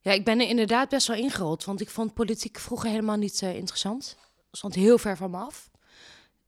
Ja, 0.00 0.12
ik 0.12 0.24
ben 0.24 0.40
er 0.40 0.48
inderdaad 0.48 0.88
best 0.88 1.06
wel 1.06 1.16
ingerold, 1.16 1.64
want 1.64 1.80
ik 1.80 1.90
vond 1.90 2.14
politiek 2.14 2.58
vroeger 2.58 2.88
helemaal 2.90 3.16
niet 3.16 3.42
eh, 3.42 3.54
interessant. 3.56 4.16
Stond 4.52 4.74
heel 4.74 4.98
ver 4.98 5.16
van 5.16 5.30
me 5.30 5.36
af. 5.36 5.70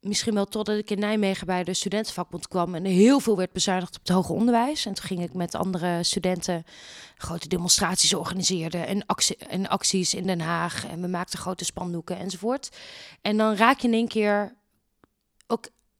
Misschien 0.07 0.33
wel 0.33 0.45
totdat 0.45 0.77
ik 0.77 0.89
in 0.89 0.99
Nijmegen 0.99 1.47
bij 1.47 1.63
de 1.63 1.73
studentenvakbond 1.73 2.47
kwam 2.47 2.75
en 2.75 2.85
er 2.85 2.91
heel 2.91 3.19
veel 3.19 3.37
werd 3.37 3.51
bezuinigd 3.51 3.95
op 3.95 4.01
het 4.01 4.09
hoger 4.09 4.35
onderwijs. 4.35 4.85
En 4.85 4.93
toen 4.93 5.05
ging 5.05 5.21
ik 5.21 5.33
met 5.33 5.55
andere 5.55 6.03
studenten 6.03 6.63
grote 7.17 7.47
demonstraties 7.47 8.13
organiseren 8.13 8.87
en, 8.87 9.05
en 9.49 9.67
acties 9.67 10.13
in 10.13 10.27
Den 10.27 10.39
Haag. 10.39 10.87
En 10.87 11.01
we 11.01 11.07
maakten 11.07 11.39
grote 11.39 11.65
spandoeken 11.65 12.17
enzovoort. 12.17 12.69
En 13.21 13.37
dan 13.37 13.55
raak 13.55 13.79
je 13.79 13.87
in 13.87 13.93
één 13.93 14.07
keer 14.07 14.55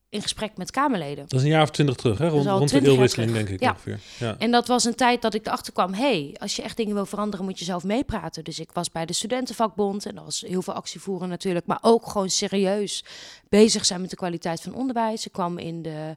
in 0.10 0.22
gesprek 0.22 0.58
met 0.58 0.72
Kamerleden. 0.72 1.26
Dat 1.28 1.40
is 1.40 1.46
een 1.46 1.52
jaar 1.52 1.62
of 1.62 1.72
twintig 1.72 1.96
terug, 1.96 2.18
hè? 2.18 2.28
Rond, 2.28 2.46
rond 2.46 2.60
de 2.60 2.66
20 2.66 2.82
jaar 2.82 2.92
eeuwwisseling, 2.92 3.32
denk 3.32 3.50
ik 3.50 3.60
Ja. 3.60 3.70
ongeveer. 3.70 4.00
Ja. 4.20 4.36
En 4.40 4.52
dat 4.52 4.68
was 4.68 4.84
een 4.84 4.96
tijd 4.96 5.22
dat 5.22 5.34
ik 5.34 5.46
erachter 5.48 5.74
kwam: 5.74 5.94
hé, 5.94 6.02
hey, 6.02 6.36
als 6.40 6.56
je 6.56 6.62
echt 6.62 6.78
dingen 6.78 6.94
wil 6.94 7.06
veranderen, 7.06 7.46
moet 7.46 7.60
je 7.60 7.66
zelf 7.66 7.84
meepraten. 7.84 8.44
Dus 8.44 8.60
ik 8.60 8.70
was 8.74 8.92
bij 8.92 9.06
de 9.06 9.14
studentenvakbond 9.14 10.06
en 10.06 10.16
dat 10.16 10.24
was 10.24 10.42
heel 10.48 10.62
veel 10.62 10.74
actie 10.74 11.02
voeren 11.02 11.30
natuurlijk, 11.30 11.66
maar 11.66 11.80
ook 11.82 12.08
gewoon 12.08 12.30
serieus 12.30 13.04
bezig 13.50 13.86
zijn 13.86 14.02
met 14.02 14.10
de 14.10 14.16
kwaliteit 14.16 14.62
van 14.62 14.74
onderwijs. 14.76 15.26
Ik 15.26 15.32
kwam 15.32 15.58
in 15.58 15.82
de, 15.82 16.14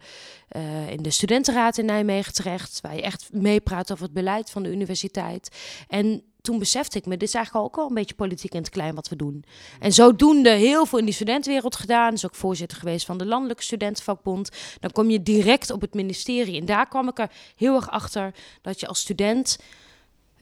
eh, 0.49 0.91
in 0.91 1.03
de 1.03 1.11
studentenraad 1.11 1.79
in 1.79 1.85
Nijmegen 1.85 2.33
terecht, 2.33 2.79
waar 2.81 2.95
je 2.95 3.03
echt 3.03 3.29
meepraat 3.33 3.93
over 3.93 4.05
het 4.05 4.13
beleid 4.13 4.51
van 4.51 4.63
de 4.63 4.71
universiteit. 4.71 5.57
En 5.89 6.23
toen 6.49 6.59
besefte 6.59 6.99
ik 6.99 7.07
me, 7.07 7.17
dit 7.17 7.29
is 7.29 7.35
eigenlijk 7.35 7.65
ook 7.65 7.77
al 7.77 7.89
een 7.89 7.95
beetje 7.95 8.15
politiek 8.15 8.53
in 8.53 8.61
het 8.61 8.69
klein 8.71 8.95
wat 8.95 9.09
we 9.09 9.17
doen. 9.17 9.45
En 9.81 9.93
zodoende 9.93 10.51
heel 10.51 10.87
veel 10.87 10.99
in 10.99 11.05
die 11.05 11.15
studentenwereld 11.15 11.77
gedaan. 11.77 12.11
Dus 12.11 12.25
ook 12.27 12.35
voorzitter 12.35 12.79
geweest 12.79 13.07
van 13.07 13.19
de 13.19 13.27
Landelijke 13.27 13.63
Studentenvakbond. 13.63 14.51
Dan 14.81 14.93
kom 14.93 15.11
je 15.11 15.23
direct 15.23 15.71
op 15.71 15.81
het 15.81 15.95
ministerie. 15.95 16.61
En 16.61 16.67
daar 16.67 16.89
kwam 16.89 17.09
ik 17.09 17.19
er 17.19 17.31
heel 17.57 17.75
erg 17.75 17.91
achter 17.91 18.35
dat 18.63 18.81
je 18.81 18.87
als 18.87 19.01
student... 19.01 19.59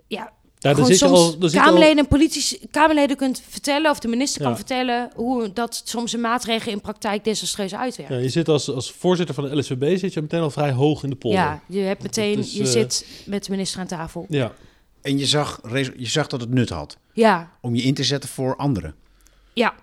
Ja, 0.07 0.33
Ja, 0.59 0.71
gewoon 0.71 0.87
zit 0.87 0.99
soms 0.99 1.19
al, 1.19 1.31
zit 1.49 1.61
al- 1.61 1.65
Kamerleden 1.65 1.99
en 1.99 2.09
politici, 2.09 2.59
Kamerleden 2.71 3.17
kunt 3.17 3.43
vertellen... 3.49 3.91
of 3.91 3.99
de 3.99 4.09
minister 4.09 4.43
kan 4.43 4.57
vertellen 4.57 5.11
hoe 5.15 5.53
dat 5.53 5.83
soms 5.85 6.13
een 6.13 6.21
maatregel 6.21 6.73
in 6.73 6.81
praktijk 6.81 7.25
desastreus 7.25 7.75
uitwerkt. 7.75 8.13
ja, 8.13 8.19
je 8.19 8.29
zit 8.29 8.49
als, 8.49 8.71
als 8.71 8.93
voorzitter 8.93 9.35
van 9.35 9.45
de 9.45 9.57
LSVB 9.57 9.99
zit 9.99 10.13
je 10.13 10.21
meteen 10.21 10.41
al 10.41 10.51
vrij 10.51 10.73
hoog 10.73 11.03
in 11.03 11.11
de 11.11 11.17
polder. 11.17 11.41
Ja, 11.41 11.61
je 11.69 11.81
hebt 11.81 12.03
meteen, 12.03 12.39
is, 12.39 12.53
je 12.53 12.63
eh, 12.63 12.69
zit 12.69 13.07
met 13.25 13.45
de 13.45 13.51
minister 13.51 13.81
aan 13.81 13.87
tafel. 13.87 14.27
ja. 14.29 14.53
En 15.07 15.19
je 15.19 15.27
zag, 15.27 15.61
je 15.97 16.07
zag 16.07 16.27
dat 16.27 16.41
het 16.41 16.51
nut 16.51 16.69
had 16.69 16.99
Ja, 17.13 17.53
om 17.61 17.75
je 17.75 17.83
in 17.83 17.95
te 17.95 18.05
zetten 18.05 18.31
voor 18.31 18.57
anderen. 18.57 18.95
Ja, 19.53 19.75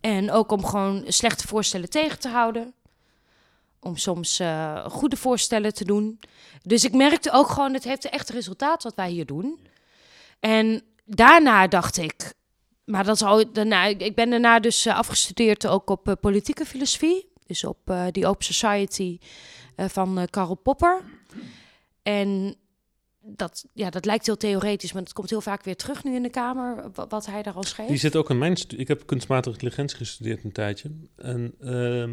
en 0.00 0.30
ook 0.30 0.52
om 0.52 0.64
gewoon 0.64 1.04
slechte 1.06 1.46
voorstellen 1.46 1.90
tegen 1.90 2.18
te 2.18 2.28
houden. 2.28 2.74
Om 3.80 3.96
soms 3.96 4.38
eh, 4.38 4.86
goede 4.86 5.16
voorstellen 5.16 5.74
te 5.74 5.84
doen. 5.84 6.20
Dus 6.62 6.84
ik 6.84 6.92
merkte 6.92 7.32
ook 7.32 7.48
gewoon, 7.48 7.74
het 7.74 7.84
heeft 7.84 8.08
echt 8.08 8.30
resultaat 8.30 8.82
wat 8.82 8.94
wij 8.94 9.10
hier 9.10 9.26
doen. 9.26 9.58
En 10.40 10.82
daarna 11.04 11.66
dacht 11.66 11.96
ik, 11.96 12.32
maar 12.84 13.04
dat 13.04 13.14
is 13.14 13.22
al 13.22 13.52
daarna, 13.52 13.84
ik 13.84 14.14
ben 14.14 14.30
daarna 14.30 14.60
dus 14.60 14.86
eh, 14.86 14.96
afgestudeerd 14.96 15.66
ook 15.66 15.90
op 15.90 16.08
eh, 16.08 16.14
politieke 16.20 16.64
filosofie. 16.64 17.30
Dus 17.46 17.64
op 17.64 17.92
die 18.10 18.26
Open 18.26 18.44
Society 18.44 19.18
van 19.76 20.26
Karl 20.30 20.54
Popper. 20.54 21.02
En 22.02 22.56
dat, 23.24 23.64
ja, 23.72 23.90
dat 23.90 24.04
lijkt 24.04 24.26
heel 24.26 24.36
theoretisch, 24.36 24.92
maar 24.92 25.02
het 25.02 25.12
komt 25.12 25.30
heel 25.30 25.40
vaak 25.40 25.64
weer 25.64 25.76
terug 25.76 26.04
nu 26.04 26.14
in 26.14 26.22
de 26.22 26.30
Kamer, 26.30 26.90
wa- 26.94 27.06
wat 27.08 27.26
hij 27.26 27.42
daar 27.42 27.54
al 27.54 27.62
schreef. 27.64 27.86
Die 27.88 27.96
zit 27.96 28.16
ook 28.16 28.30
in 28.30 28.38
mijn 28.38 28.56
studie. 28.56 28.78
Ik 28.78 28.88
heb 28.88 29.06
kunstmatige 29.06 29.52
intelligentie 29.54 29.96
gestudeerd 29.96 30.44
een 30.44 30.52
tijdje. 30.52 30.90
En 31.16 31.54
ehm, 31.60 32.12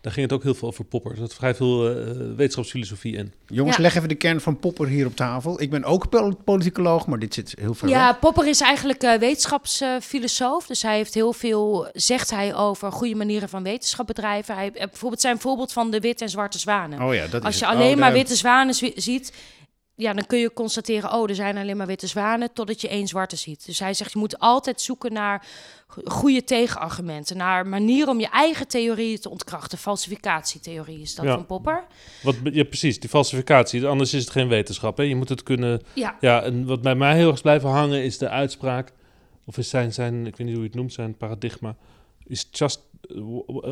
daar 0.00 0.12
ging 0.14 0.26
het 0.26 0.32
ook 0.38 0.42
heel 0.42 0.54
veel 0.54 0.68
over 0.68 0.84
Popper. 0.84 1.10
Er 1.10 1.16
zat 1.16 1.34
vrij 1.34 1.54
veel 1.54 1.88
eh, 1.90 2.10
wetenschapsfilosofie 2.36 3.16
in. 3.16 3.32
Jongens, 3.46 3.76
Ja. 3.76 3.82
leg 3.82 3.94
even 3.94 4.08
de 4.08 4.14
kern 4.14 4.40
van 4.40 4.58
Popper 4.58 4.86
hier 4.88 5.06
op 5.06 5.16
tafel. 5.16 5.60
Ik 5.60 5.70
ben 5.70 5.84
ook 5.84 6.08
pol- 6.08 6.36
politicoloog, 6.44 7.06
maar 7.06 7.18
dit 7.18 7.34
zit 7.34 7.54
heel 7.58 7.74
ver 7.74 7.88
Ja, 7.88 8.06
weg. 8.06 8.18
Popper 8.18 8.46
is 8.48 8.60
eigenlijk 8.60 9.02
eh, 9.02 9.18
wetenschapsfilosoof. 9.18 10.66
dus 10.66 10.82
hij 10.82 10.96
heeft 10.96 11.14
heel 11.14 11.32
veel, 11.32 11.88
zegt 11.92 12.30
hij 12.30 12.54
over 12.54 12.92
goede 12.92 13.14
manieren 13.14 13.48
van 13.48 13.62
wetenschap 13.62 14.06
bedrijven. 14.06 14.54
Hij, 14.54 14.72
eh, 14.72 14.86
bijvoorbeeld 14.86 15.20
zijn 15.20 15.38
voorbeeld 15.38 15.72
van 15.72 15.90
de 15.90 16.00
witte 16.00 16.24
en 16.24 16.30
zwarte 16.30 16.58
zwanen. 16.58 17.02
Oh 17.02 17.14
ja, 17.14 17.26
dat 17.26 17.44
Als 17.44 17.54
is 17.54 17.60
je 17.60 17.66
het. 17.66 17.74
alleen 17.74 17.92
Oh, 17.94 17.98
maar 18.00 18.10
de- 18.10 18.16
witte 18.16 18.36
zwanen 18.36 18.74
zi- 18.74 18.92
ziet, 18.94 19.32
ja, 19.96 20.12
dan 20.12 20.26
kun 20.26 20.38
je 20.38 20.52
constateren, 20.52 21.12
oh, 21.12 21.28
er 21.28 21.34
zijn 21.34 21.56
alleen 21.56 21.76
maar 21.76 21.86
witte 21.86 22.06
zwanen, 22.06 22.52
totdat 22.52 22.80
je 22.80 22.88
één 22.88 23.06
zwarte 23.06 23.36
ziet. 23.36 23.66
Dus 23.66 23.78
hij 23.78 23.94
zegt, 23.94 24.12
je 24.12 24.18
moet 24.18 24.38
altijd 24.38 24.80
zoeken 24.80 25.12
naar 25.12 25.46
go- 25.86 26.02
goede 26.04 26.44
tegenargumenten, 26.44 27.36
naar 27.36 27.66
manieren 27.66 28.08
om 28.08 28.20
je 28.20 28.28
eigen 28.28 28.68
theorieën 28.68 29.18
te 29.20 29.30
ontkrachten. 29.30 29.78
Falsificatietheorie 29.78 31.00
is 31.00 31.14
dat 31.14 31.24
Ja. 31.24 31.34
van 31.34 31.46
Popper. 31.46 31.84
Wat, 32.22 32.34
ja, 32.52 32.64
precies, 32.64 33.00
die 33.00 33.08
falsificatie. 33.10 33.86
Anders 33.86 34.14
is 34.14 34.20
het 34.20 34.30
geen 34.30 34.48
wetenschap. 34.48 34.96
Hè? 34.96 35.02
Je 35.02 35.16
moet 35.16 35.28
het 35.28 35.42
kunnen... 35.42 35.82
Ja, 35.94 36.16
Ja, 36.20 36.42
en 36.42 36.66
wat 36.66 36.82
bij 36.82 36.94
mij 36.94 37.16
heel 37.16 37.26
erg 37.26 37.34
is 37.36 37.40
blijven 37.40 37.68
hangen 37.68 38.04
is 38.04 38.18
de 38.18 38.28
uitspraak... 38.28 38.92
of 39.44 39.58
is 39.58 39.68
zijn, 39.68 39.92
zijn, 39.92 40.26
ik 40.26 40.36
weet 40.36 40.46
niet 40.46 40.54
hoe 40.56 40.64
je 40.64 40.68
het 40.70 40.76
noemt, 40.78 40.92
zijn 40.92 41.16
paradigma... 41.16 41.76
is 42.26 42.48
just, 42.50 42.80
eh, 43.02 43.16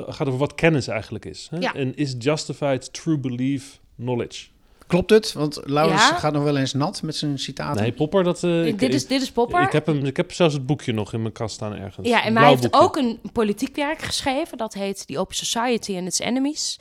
gaat 0.07 0.27
over 0.27 0.39
wat 0.39 0.55
kennis 0.55 0.89
eigenlijk 0.89 1.25
is. 1.25 1.47
Hè? 1.51 1.59
Ja. 1.59 1.75
En 1.75 1.97
is 1.97 2.14
justified 2.18 2.93
true 2.93 3.18
belief 3.18 3.81
knowledge? 3.97 4.47
Klopt 4.87 5.11
het? 5.11 5.32
Want 5.32 5.61
Laurens 5.64 6.09
Ja. 6.09 6.14
gaat 6.16 6.32
nog 6.32 6.43
wel 6.43 6.57
eens 6.57 6.72
nat 6.72 7.03
met 7.03 7.16
zijn 7.16 7.39
citaten. 7.39 7.82
Nee, 7.82 7.93
Popper, 7.93 8.24
dat... 8.24 8.43
eh, 8.45 8.66
ik, 8.66 8.78
dit, 8.78 8.95
is, 8.95 9.07
dit 9.07 9.22
is 9.22 9.30
Popper. 9.30 9.62
Ik 9.62 9.72
heb, 9.72 9.87
hem, 9.87 10.05
ik 10.05 10.16
heb 10.16 10.32
zelfs 10.32 10.55
het 10.55 10.66
boekje 10.66 10.93
nog 10.93 11.12
in 11.12 11.20
mijn 11.20 11.32
kast 11.32 11.55
staan 11.55 11.72
ergens. 11.74 12.09
Ja, 12.09 12.24
en 12.24 12.32
maar 12.32 12.43
hij 12.43 12.51
heeft 12.51 12.62
boekje. 12.62 12.80
ook 12.80 12.97
een 12.97 13.20
politiek 13.32 13.76
werk 13.76 14.03
geschreven. 14.03 14.59
Dat 14.59 14.74
heet 14.74 15.07
The 15.07 15.18
Open 15.18 15.37
Society 15.37 15.97
and 15.97 16.07
Its 16.07 16.18
Enemies. 16.18 16.76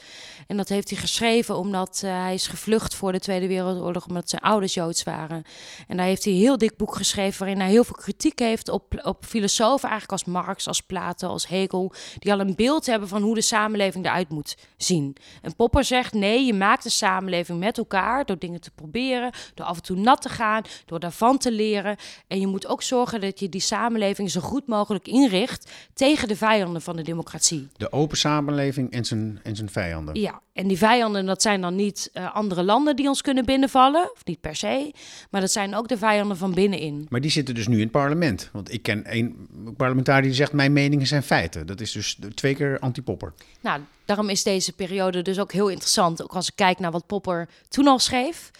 En 0.47 0.57
dat 0.57 0.69
heeft 0.69 0.89
hij 0.89 0.99
geschreven 0.99 1.57
omdat 1.57 2.01
eh, 2.05 2.21
hij 2.21 2.33
is 2.33 2.47
gevlucht 2.47 2.95
voor 2.95 3.11
de 3.11 3.19
Tweede 3.19 3.47
Wereldoorlog... 3.47 4.07
omdat 4.07 4.29
zijn 4.29 4.41
ouders 4.41 4.73
Joods 4.73 5.03
waren. 5.03 5.43
En 5.87 5.97
daar 5.97 6.05
heeft 6.05 6.23
hij 6.23 6.33
een 6.33 6.39
heel 6.39 6.57
dik 6.57 6.77
boek 6.77 6.95
geschreven... 6.95 7.39
waarin 7.39 7.59
hij 7.59 7.69
heel 7.69 7.83
veel 7.83 7.95
kritiek 7.95 8.39
heeft 8.39 8.69
op, 8.69 9.01
op 9.03 9.25
filosofen... 9.25 9.89
eigenlijk 9.89 10.11
als 10.11 10.33
Marx, 10.33 10.67
als 10.67 10.81
Plato, 10.81 11.27
als 11.27 11.47
Hegel... 11.47 11.93
die 12.19 12.31
al 12.33 12.39
een 12.39 12.55
beeld 12.55 12.85
hebben 12.85 13.07
van 13.07 13.21
hoe 13.21 13.35
de 13.35 13.41
samenleving 13.41 14.05
eruit 14.05 14.29
moet 14.29 14.57
zien. 14.77 15.15
En 15.41 15.55
Popper 15.55 15.83
zegt, 15.83 16.13
nee, 16.13 16.45
je 16.45 16.53
maakt 16.53 16.83
de 16.83 16.89
samenleving 16.89 17.59
met 17.59 17.77
elkaar... 17.77 17.91
door 18.25 18.37
dingen 18.37 18.61
te 18.61 18.71
proberen, 18.71 19.31
door 19.53 19.65
af 19.65 19.75
en 19.75 19.83
toe 19.83 19.97
nat 19.97 20.21
te 20.21 20.29
gaan... 20.29 20.61
door 20.85 20.99
daarvan 20.99 21.37
te 21.37 21.51
leren. 21.51 21.97
En 22.27 22.39
je 22.39 22.47
moet 22.47 22.67
ook 22.67 22.81
zorgen 22.81 23.21
dat 23.21 23.39
je 23.39 23.49
die 23.49 23.61
samenleving 23.61 24.31
zo 24.31 24.41
goed 24.41 24.67
mogelijk 24.67 25.07
inricht... 25.07 25.71
tegen 25.93 26.27
de 26.27 26.35
vijanden 26.35 26.81
van 26.81 26.95
de 26.95 27.01
democratie. 27.01 27.67
De 27.77 27.91
open 27.91 28.17
samenleving 28.17 28.91
en 28.91 29.05
zijn, 29.05 29.39
en 29.43 29.55
zijn 29.55 29.69
vijanden. 29.69 30.19
Ja, 30.19 30.41
en 30.53 30.67
die 30.67 30.77
vijanden, 30.77 31.25
dat 31.25 31.41
zijn 31.41 31.61
dan 31.61 31.75
niet 31.75 32.09
eh, 32.13 32.35
andere 32.35 32.63
landen 32.63 32.95
die 32.95 33.07
ons 33.07 33.21
kunnen 33.21 33.45
binnenvallen, 33.45 34.11
of 34.13 34.25
niet 34.25 34.41
per 34.41 34.55
se, 34.55 34.93
maar 35.29 35.41
dat 35.41 35.51
zijn 35.51 35.75
ook 35.75 35.87
de 35.87 35.97
vijanden 35.97 36.37
van 36.37 36.53
binnenin. 36.53 37.05
Maar 37.09 37.21
die 37.21 37.31
zitten 37.31 37.55
dus 37.55 37.67
nu 37.67 37.75
in 37.75 37.81
het 37.81 37.91
parlement. 37.91 38.49
Want 38.51 38.73
ik 38.73 38.83
ken 38.83 39.05
één 39.05 39.47
parlementariër 39.77 40.23
die 40.23 40.33
zegt... 40.33 40.51
mijn 40.51 40.73
meningen 40.73 41.07
zijn 41.07 41.23
feiten. 41.23 41.67
Dat 41.67 41.81
is 41.81 41.91
dus 41.91 42.17
twee 42.33 42.55
keer 42.55 42.79
anti-Popper. 42.79 43.33
Nou, 43.61 43.81
daarom 44.05 44.29
is 44.29 44.43
deze 44.43 44.73
periode 44.73 45.21
dus 45.21 45.39
ook 45.39 45.51
heel 45.51 45.69
interessant, 45.69 46.23
ook 46.23 46.33
als 46.33 46.47
ik 46.47 46.55
kijk 46.55 46.79
naar 46.79 46.91
wat 46.91 47.07
Popper 47.07 47.49
toen 47.67 47.87
al 47.87 47.99
schreef. 47.99 48.51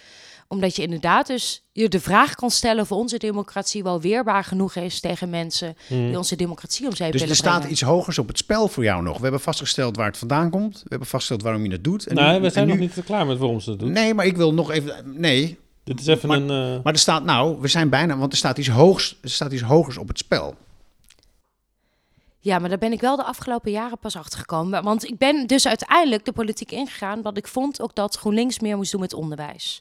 Omdat 0.54 0.76
je 0.76 0.82
inderdaad 0.82 1.28
dus 1.28 1.64
je 1.72 1.90
de 1.90 2.00
vraag 2.00 2.36
kan 2.36 2.52
stellen 2.52 2.82
of 2.84 2.92
onze 2.92 3.18
democratie 3.18 3.84
wel 3.84 4.02
weerbaar 4.02 4.44
genoeg 4.44 4.76
is 4.76 5.00
tegen 5.00 5.30
mensen 5.30 5.76
die 5.88 6.18
onze 6.18 6.36
democratie 6.36 6.88
om 6.88 6.96
zeep 6.96 7.12
Dus 7.12 7.22
er 7.22 7.28
willen 7.28 7.36
staat 7.44 7.64
iets 7.64 7.82
hogers 7.82 8.18
op 8.20 8.28
het 8.28 8.38
spel 8.38 8.68
voor 8.68 8.84
jou 8.84 9.04
nog. 9.04 9.16
We 9.18 9.24
hebben 9.24 9.42
vastgesteld 9.42 9.96
waar 9.96 10.06
het 10.08 10.18
vandaan 10.18 10.50
komt. 10.50 10.74
We 10.74 10.86
hebben 10.90 11.08
vastgesteld 11.08 11.42
waarom 11.42 11.66
je 11.66 11.72
het 11.72 11.84
doet. 11.84 12.08
En 12.08 12.16
Nee, 12.16 12.34
nu- 12.36 12.42
we 12.42 12.50
zijn 12.50 12.64
en 12.64 12.70
nog 12.70 12.80
nu- 12.80 12.92
niet 12.96 13.06
klaar 13.06 13.26
met 13.26 13.38
waarom 13.38 13.60
ze 13.60 13.70
dat 13.70 13.80
doen. 13.80 13.92
Nee, 13.92 14.14
maar 14.14 14.26
ik 14.26 14.38
wil 14.38 14.54
nog 14.54 14.72
even... 14.72 15.04
Nee, 15.20 15.58
Dit 15.84 16.00
is 16.00 16.08
even 16.08 16.30
Maar- 16.30 16.38
een... 16.38 16.76
eh, 16.78 16.84
maar 16.84 16.94
er 16.94 17.00
staat 17.00 17.24
nou... 17.24 17.58
We 17.62 17.68
zijn 17.68 17.90
bijna... 17.90 18.18
Want 18.18 18.32
er 18.32 18.38
staat 18.38 18.58
iets 18.58 18.68
hoogs, 18.68 19.18
er 19.22 19.30
staat 19.30 19.52
iets 19.52 19.62
hogers 19.62 19.98
op 19.98 20.08
het 20.08 20.18
spel. 20.18 20.56
Ja, 22.40 22.60
maar 22.60 22.70
daar 22.70 22.78
ben 22.78 22.92
ik 22.92 23.02
wel 23.02 23.16
de 23.16 23.24
afgelopen 23.24 23.72
jaren 23.72 23.98
pas 23.98 24.16
achter 24.16 24.40
gekomen. 24.40 24.84
Want 24.84 25.08
ik 25.08 25.18
ben 25.18 25.48
dus 25.48 25.68
uiteindelijk 25.68 26.26
de 26.26 26.32
politiek 26.32 26.72
ingegaan, 26.72 27.22
want 27.22 27.38
ik 27.38 27.48
vond 27.48 27.82
ook 27.82 27.96
dat 27.96 28.16
GroenLinks 28.16 28.60
meer 28.60 28.78
moest 28.78 28.92
doen 28.92 29.02
met 29.02 29.14
onderwijs. 29.14 29.80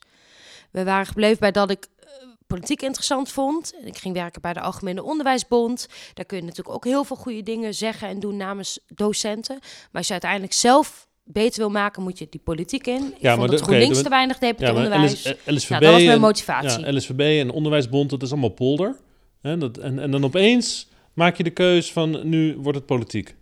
We 0.73 0.85
waren 0.85 1.07
gebleven 1.07 1.39
bij 1.39 1.51
dat 1.51 1.71
ik 1.71 1.87
eh, 1.99 2.07
politiek 2.47 2.83
interessant 2.83 3.29
vond. 3.31 3.75
Ik 3.85 3.99
ging 3.99 4.15
werken 4.15 4.41
bij 4.41 4.53
de 4.53 4.61
Algemene 4.61 5.03
Onderwijsbond. 5.03 5.89
Daar 6.15 6.25
kun 6.25 6.37
je 6.37 6.43
natuurlijk 6.43 6.75
ook 6.75 6.85
heel 6.85 7.05
veel 7.05 7.17
goede 7.17 7.43
dingen 7.43 7.75
zeggen 7.75 8.09
en 8.09 8.21
doen 8.21 8.37
namens 8.37 8.79
docenten. 8.87 9.59
Maar 9.61 9.89
als 9.93 10.07
je 10.07 10.13
uiteindelijk 10.13 10.53
zelf 10.53 11.09
beter 11.25 11.59
wil 11.59 11.71
maken, 11.71 12.03
moet 12.03 12.19
je 12.19 12.27
die 12.31 12.41
politiek 12.45 12.87
in. 12.87 12.95
Ik 12.95 13.21
Ja, 13.21 13.29
vond 13.29 13.39
maar 13.39 13.49
dat 13.49 13.59
de- 13.59 13.65
GroenLinks 13.65 14.03
te 14.03 14.09
weinig 14.09 14.39
deed 14.39 14.61
Ja, 14.61 14.75
onderwijs. 14.75 15.13
LS, 15.13 15.25
eh, 15.25 15.33
LSVB, 15.55 15.71
Nou, 15.71 15.83
dat 15.83 15.93
was 15.93 16.01
mijn 16.03 16.15
en- 16.15 16.21
motivatie. 16.21 16.85
Ja, 16.85 16.93
LSVB 16.93 17.41
en 17.41 17.51
Onderwijsbond, 17.51 18.11
dat 18.11 18.23
is 18.23 18.31
allemaal 18.31 18.49
polder. 18.51 18.97
Hè, 19.41 19.59
dat, 19.59 19.79
en, 19.79 19.99
en 19.99 20.11
dan 20.11 20.25
opeens 20.25 20.89
maak 21.13 21.37
je 21.37 21.43
de 21.43 21.51
keus 21.51 21.93
van 21.93 22.29
nu 22.29 22.57
wordt 22.59 22.79
het 22.79 22.87
politiek. 22.87 23.35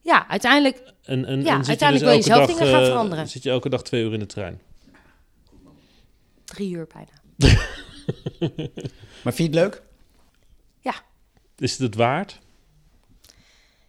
Ja, 0.00 0.28
uiteindelijk 0.28 0.82
En, 1.02 1.24
en, 1.24 1.42
Ja, 1.44 1.50
en 1.54 1.58
zit 1.64 1.68
uiteindelijk 1.68 1.98
je 1.98 2.04
wil 2.04 2.10
je 2.12 2.16
dus 2.16 2.26
zelf 2.26 2.38
dag, 2.46 2.56
dingen 2.56 2.72
gaan 2.72 2.82
eh, 2.82 2.88
veranderen. 2.88 3.28
Zit 3.28 3.42
je 3.42 3.50
elke 3.50 3.68
dag 3.68 3.82
twee 3.82 4.02
uur 4.04 4.12
in 4.12 4.18
de 4.18 4.26
trein. 4.26 4.60
Drie 6.52 6.74
uur 6.74 6.86
bijna. 6.86 7.12
Maar 9.22 9.32
vind 9.32 9.54
je 9.54 9.60
het 9.60 9.70
leuk? 9.70 9.82
Is 11.62 11.72
het 11.72 11.80
het 11.80 11.94
waard? 11.94 12.38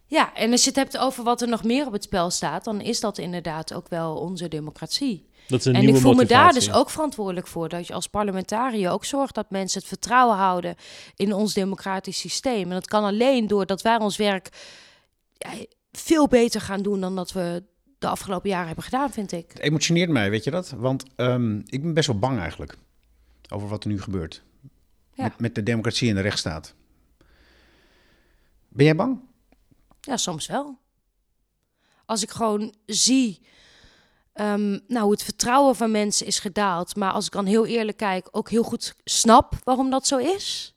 Ja, 0.06 0.34
en 0.34 0.50
als 0.50 0.62
je 0.62 0.68
het 0.68 0.78
hebt 0.78 0.98
over 0.98 1.24
wat 1.24 1.42
er 1.42 1.48
nog 1.48 1.64
meer 1.64 1.86
op 1.86 1.92
het 1.92 2.02
spel 2.02 2.30
staat, 2.30 2.64
dan 2.64 2.80
is 2.80 3.00
dat 3.00 3.18
inderdaad 3.18 3.74
ook 3.74 3.88
wel 3.88 4.16
onze 4.16 4.48
democratie. 4.48 5.28
Dat 5.48 5.58
is 5.58 5.64
een 5.64 5.74
en 5.74 5.80
nieuwe 5.80 5.96
ik 5.96 6.02
voel 6.02 6.14
me 6.14 6.24
daar 6.24 6.52
dus 6.52 6.72
ook 6.72 6.90
verantwoordelijk 6.90 7.46
voor. 7.46 7.68
Dat 7.68 7.86
je 7.86 7.94
als 7.94 8.06
parlementariër 8.06 8.90
ook 8.90 9.04
zorgt 9.04 9.34
dat 9.34 9.50
mensen 9.50 9.78
het 9.78 9.88
vertrouwen 9.88 10.36
houden 10.36 10.76
in 11.16 11.32
ons 11.32 11.54
democratisch 11.54 12.18
systeem. 12.18 12.62
En 12.62 12.74
dat 12.74 12.86
kan 12.86 13.04
alleen 13.04 13.46
doordat 13.46 13.82
wij 13.82 13.98
ons 13.98 14.16
werk 14.16 14.48
ja, 15.32 15.50
veel 15.92 16.26
beter 16.26 16.60
gaan 16.60 16.82
doen 16.82 17.00
dan 17.00 17.16
dat 17.16 17.32
we 17.32 17.62
de 18.04 18.10
afgelopen 18.10 18.50
jaren 18.50 18.66
hebben 18.66 18.84
gedaan, 18.84 19.10
vind 19.12 19.32
ik. 19.32 19.48
Het 19.48 19.58
emotioneert 19.58 20.10
mij, 20.10 20.30
weet 20.30 20.44
je 20.44 20.50
dat? 20.50 20.70
Want 20.70 21.04
ehm, 21.16 21.58
ik 21.58 21.82
ben 21.82 21.94
best 21.94 22.06
wel 22.06 22.18
bang 22.18 22.38
eigenlijk 22.38 22.76
over 23.50 23.68
wat 23.68 23.84
er 23.84 23.90
nu 23.90 24.00
gebeurt. 24.00 24.42
Ja. 25.12 25.22
Met, 25.22 25.38
met 25.38 25.54
de 25.54 25.62
democratie 25.62 26.08
en 26.08 26.14
de 26.14 26.20
rechtsstaat. 26.20 26.74
Ben 28.68 28.84
jij 28.84 28.96
bang? 28.96 29.20
Ja, 30.00 30.16
soms 30.16 30.46
wel. 30.46 30.78
Als 32.06 32.22
ik 32.22 32.30
gewoon 32.30 32.74
zie 32.86 33.40
ehm, 34.32 34.70
nou, 34.70 35.02
hoe 35.02 35.12
het 35.12 35.22
vertrouwen 35.22 35.76
van 35.76 35.90
mensen 35.90 36.26
is 36.26 36.38
gedaald. 36.38 36.96
Maar 36.96 37.12
als 37.12 37.26
ik 37.26 37.32
dan 37.32 37.46
heel 37.46 37.66
eerlijk 37.66 37.96
kijk, 37.96 38.28
ook 38.30 38.50
heel 38.50 38.62
goed 38.62 38.94
snap 39.04 39.54
waarom 39.62 39.90
dat 39.90 40.06
zo 40.06 40.16
is. 40.16 40.74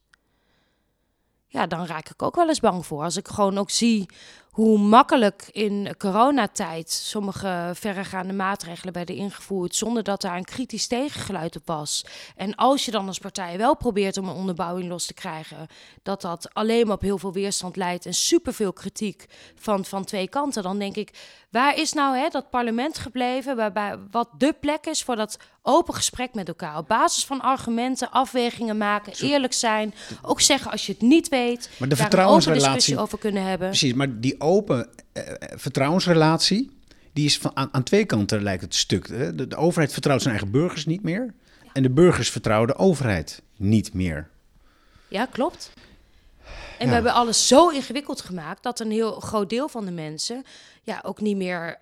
Ja, 1.47 1.67
dan 1.67 1.85
raak 1.85 2.09
ik 2.09 2.21
ook 2.21 2.35
wel 2.35 2.47
eens 2.47 2.59
bang 2.59 2.85
voor. 2.85 3.03
Als 3.03 3.17
ik 3.17 3.27
gewoon 3.27 3.57
ook 3.57 3.69
zie 3.69 4.05
hoe 4.57 4.77
makkelijk 4.77 5.49
in 5.51 5.95
coronatijd 5.97 6.91
sommige 6.91 7.71
verregaande 7.73 8.33
maatregelen 8.33 8.93
werden 8.93 9.15
ingevoerd 9.15 9.75
zonder 9.75 10.03
dat 10.03 10.21
daar 10.21 10.37
een 10.37 10.45
kritisch 10.45 10.87
tegengeluid 10.87 11.55
op 11.55 11.61
was. 11.65 12.05
En 12.35 12.55
als 12.55 12.85
je 12.85 12.91
dan 12.91 13.07
als 13.07 13.17
partij 13.17 13.57
wel 13.57 13.75
probeert 13.75 14.17
om 14.17 14.27
een 14.27 14.35
onderbouwing 14.35 14.89
los 14.89 15.05
te 15.05 15.13
krijgen, 15.13 15.67
dat 16.03 16.21
dat 16.21 16.53
alleen 16.53 16.85
maar 16.85 16.95
op 16.95 17.01
heel 17.01 17.17
veel 17.17 17.33
weerstand 17.33 17.75
leidt 17.75 18.05
en 18.05 18.13
superveel 18.13 18.73
kritiek 18.73 19.25
van, 19.55 19.85
van 19.85 20.05
twee 20.05 20.27
kanten, 20.27 20.63
dan 20.63 20.79
denk 20.79 20.95
ik, 20.95 21.11
waar 21.49 21.77
is 21.77 21.93
nou 21.93 22.17
hè, 22.17 22.27
dat 22.29 22.49
parlement 22.49 22.97
gebleven, 22.97 23.55
waarbij 23.55 23.97
wat 24.11 24.29
de 24.37 24.55
plek 24.59 24.85
is 24.85 25.03
voor 25.03 25.15
dat 25.15 25.37
open 25.61 25.93
gesprek 25.93 26.33
met 26.33 26.47
elkaar, 26.47 26.77
op 26.77 26.87
basis 26.87 27.25
van 27.25 27.41
argumenten, 27.41 28.11
afwegingen 28.11 28.77
maken, 28.77 29.13
eerlijk 29.21 29.53
zijn, 29.53 29.93
ook 30.21 30.41
zeggen 30.41 30.71
als 30.71 30.85
je 30.85 30.91
het 30.91 31.01
niet 31.01 31.29
weet, 31.29 31.69
Maar 31.77 31.89
de 31.89 31.95
vertrouwensrelatie- 31.95 32.97
over 32.97 33.17
kunnen 33.17 33.43
hebben. 33.43 33.67
Precies, 33.67 33.93
maar 33.93 34.19
die 34.19 34.41
open 34.47 34.87
eh, 35.13 35.27
eh, 35.27 35.35
vertrouwensrelatie, 35.55 36.77
die 37.13 37.25
is 37.25 37.37
van, 37.37 37.51
aan, 37.53 37.69
aan 37.71 37.83
twee 37.83 38.05
kanten 38.05 38.43
lijkt 38.43 38.61
het 38.61 38.75
stuk. 38.75 39.07
Hè? 39.07 39.35
De, 39.35 39.47
de 39.47 39.55
overheid 39.55 39.93
vertrouwt 39.93 40.21
zijn 40.21 40.33
eigen 40.33 40.51
burgers 40.51 40.85
niet 40.85 41.03
meer. 41.03 41.33
En 41.73 41.83
de 41.83 41.89
burgers 41.89 42.29
vertrouwen 42.29 42.67
de 42.67 42.75
overheid 42.75 43.41
niet 43.57 43.93
meer. 43.93 44.29
Ja, 45.07 45.25
klopt. 45.25 45.71
En 46.77 46.85
Ja. 46.85 46.87
we 46.87 46.93
hebben 46.93 47.13
alles 47.13 47.47
zo 47.47 47.69
ingewikkeld 47.69 48.21
gemaakt 48.21 48.63
dat 48.63 48.79
een 48.79 48.91
heel 48.91 49.19
groot 49.19 49.49
deel 49.49 49.69
van 49.69 49.85
de 49.85 49.91
mensen 49.91 50.43
ja, 50.83 50.99
ook 51.03 51.21
niet 51.21 51.37
meer, 51.37 51.79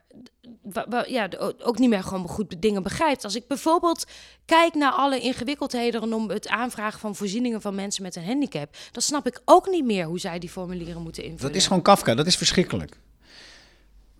ja, 1.07 1.29
ook 1.59 1.79
niet 1.79 1.89
meer 1.89 2.03
gewoon 2.03 2.27
goed 2.27 2.61
dingen 2.61 2.83
begrijpt. 2.83 3.23
Als 3.23 3.35
ik 3.35 3.47
bijvoorbeeld 3.47 4.05
kijk 4.45 4.73
naar 4.73 4.91
alle 4.91 5.19
ingewikkeldheden 5.19 5.99
rondom 5.99 6.29
het 6.29 6.47
aanvragen 6.47 6.99
van 6.99 7.15
voorzieningen 7.15 7.61
van 7.61 7.75
mensen 7.75 8.03
met 8.03 8.15
een 8.15 8.25
handicap, 8.25 8.77
dan 8.91 9.01
snap 9.01 9.27
ik 9.27 9.41
ook 9.45 9.67
niet 9.67 9.85
meer 9.85 10.05
hoe 10.05 10.19
zij 10.19 10.39
die 10.39 10.49
formulieren 10.49 11.01
moeten 11.01 11.23
invullen. 11.23 11.47
Dat 11.47 11.61
is 11.61 11.67
gewoon 11.67 11.81
Kafka, 11.81 12.15
dat 12.15 12.27
is 12.27 12.37
verschrikkelijk. 12.37 12.97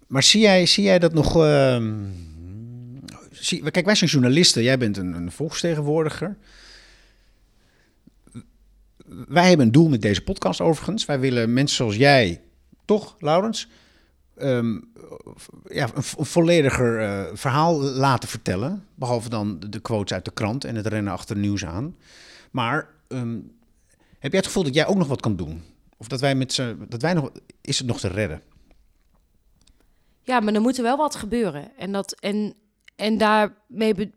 Maar 0.08 0.24
zie 0.24 0.42
jij, 0.42 0.66
zie 0.66 0.84
jij 0.84 1.00
dat 1.00 1.14
nog... 1.14 1.32
zie, 3.32 3.72
kijk, 3.72 3.86
wij 3.86 3.96
zijn 3.96 4.10
journalisten, 4.10 4.64
jij 4.64 4.78
bent 4.78 4.98
een, 4.98 5.14
een 5.14 5.32
volksvertegenwoordiger. 5.32 6.38
Wij 9.28 9.48
hebben 9.48 9.66
een 9.66 9.72
doel 9.72 9.90
met 9.90 10.02
deze 10.02 10.24
podcast 10.24 10.62
overigens. 10.62 11.06
Wij 11.06 11.20
willen 11.20 11.54
mensen 11.54 11.76
zoals 11.76 11.96
jij, 11.96 12.42
toch 12.86 13.16
Laurens, 13.20 13.68
ehm, 14.38 14.80
ja, 15.66 15.90
een, 15.96 16.04
vo- 16.04 16.20
een 16.20 16.26
vollediger 16.26 17.02
eh, 17.02 17.36
verhaal 17.36 17.82
laten 17.82 18.30
vertellen. 18.30 18.86
Behalve 18.96 19.30
dan 19.30 19.60
de 19.60 19.80
quotes 19.80 20.14
uit 20.14 20.26
de 20.26 20.32
krant 20.32 20.64
en 20.64 20.76
het 20.76 20.88
rennen 20.88 21.14
achter 21.14 21.38
nieuws 21.38 21.66
aan. 21.66 21.96
Maar 22.52 22.90
ehm, 23.08 23.40
heb 24.20 24.32
jij 24.32 24.40
het 24.40 24.46
gevoel 24.46 24.64
dat 24.64 24.74
jij 24.74 24.88
ook 24.88 24.98
nog 24.98 25.08
wat 25.08 25.22
kan 25.22 25.36
doen? 25.36 25.64
Of 25.98 26.08
dat 26.08 26.20
wij 26.20 26.36
met 26.36 26.54
z'n, 26.54 26.86
dat 26.90 27.02
wij 27.02 27.14
nog, 27.14 27.32
is 27.62 27.78
het 27.78 27.88
nog 27.88 28.00
te 28.00 28.08
redden? 28.08 28.42
Ja, 30.22 30.40
maar 30.40 30.54
er 30.54 30.62
moet 30.62 30.78
er 30.78 30.84
wel 30.84 30.98
wat 30.98 31.16
gebeuren. 31.16 31.78
En, 31.78 31.92
dat, 31.92 32.12
en, 32.20 32.54
en 32.96 33.18
daarmee. 33.18 34.14